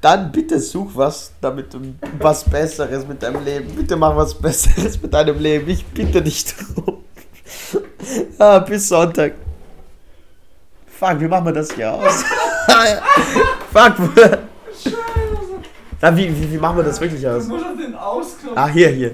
dann 0.00 0.30
bitte 0.30 0.60
such 0.60 0.92
was, 0.94 1.32
damit 1.40 1.74
du 1.74 1.80
was 2.20 2.48
Besseres 2.48 3.04
mit 3.08 3.20
deinem 3.20 3.44
Leben. 3.44 3.74
Bitte 3.74 3.96
mach 3.96 4.14
was 4.14 4.32
Besseres 4.32 5.02
mit 5.02 5.12
deinem 5.12 5.40
Leben. 5.40 5.68
Ich 5.68 5.84
bitte 5.84 6.22
dich 6.22 6.44
drum. 6.46 6.98
Ah, 8.38 8.58
bis 8.60 8.88
Sonntag. 8.88 9.34
Fuck, 10.86 11.20
wie 11.20 11.28
machen 11.28 11.44
wir 11.44 11.52
das 11.52 11.70
hier 11.72 11.92
aus? 11.92 12.24
Fuck. 13.72 13.94
Na, 16.00 16.16
wie, 16.16 16.28
wie, 16.28 16.52
wie 16.52 16.56
machen 16.56 16.78
wir 16.78 16.84
das 16.84 17.00
wirklich 17.00 17.26
aus? 17.26 17.46
muss 17.46 17.62
auf 17.62 17.76
den 17.76 17.94
Ausknopf. 17.94 18.56
Ah, 18.56 18.68
hier, 18.68 18.88
hier. 18.88 19.08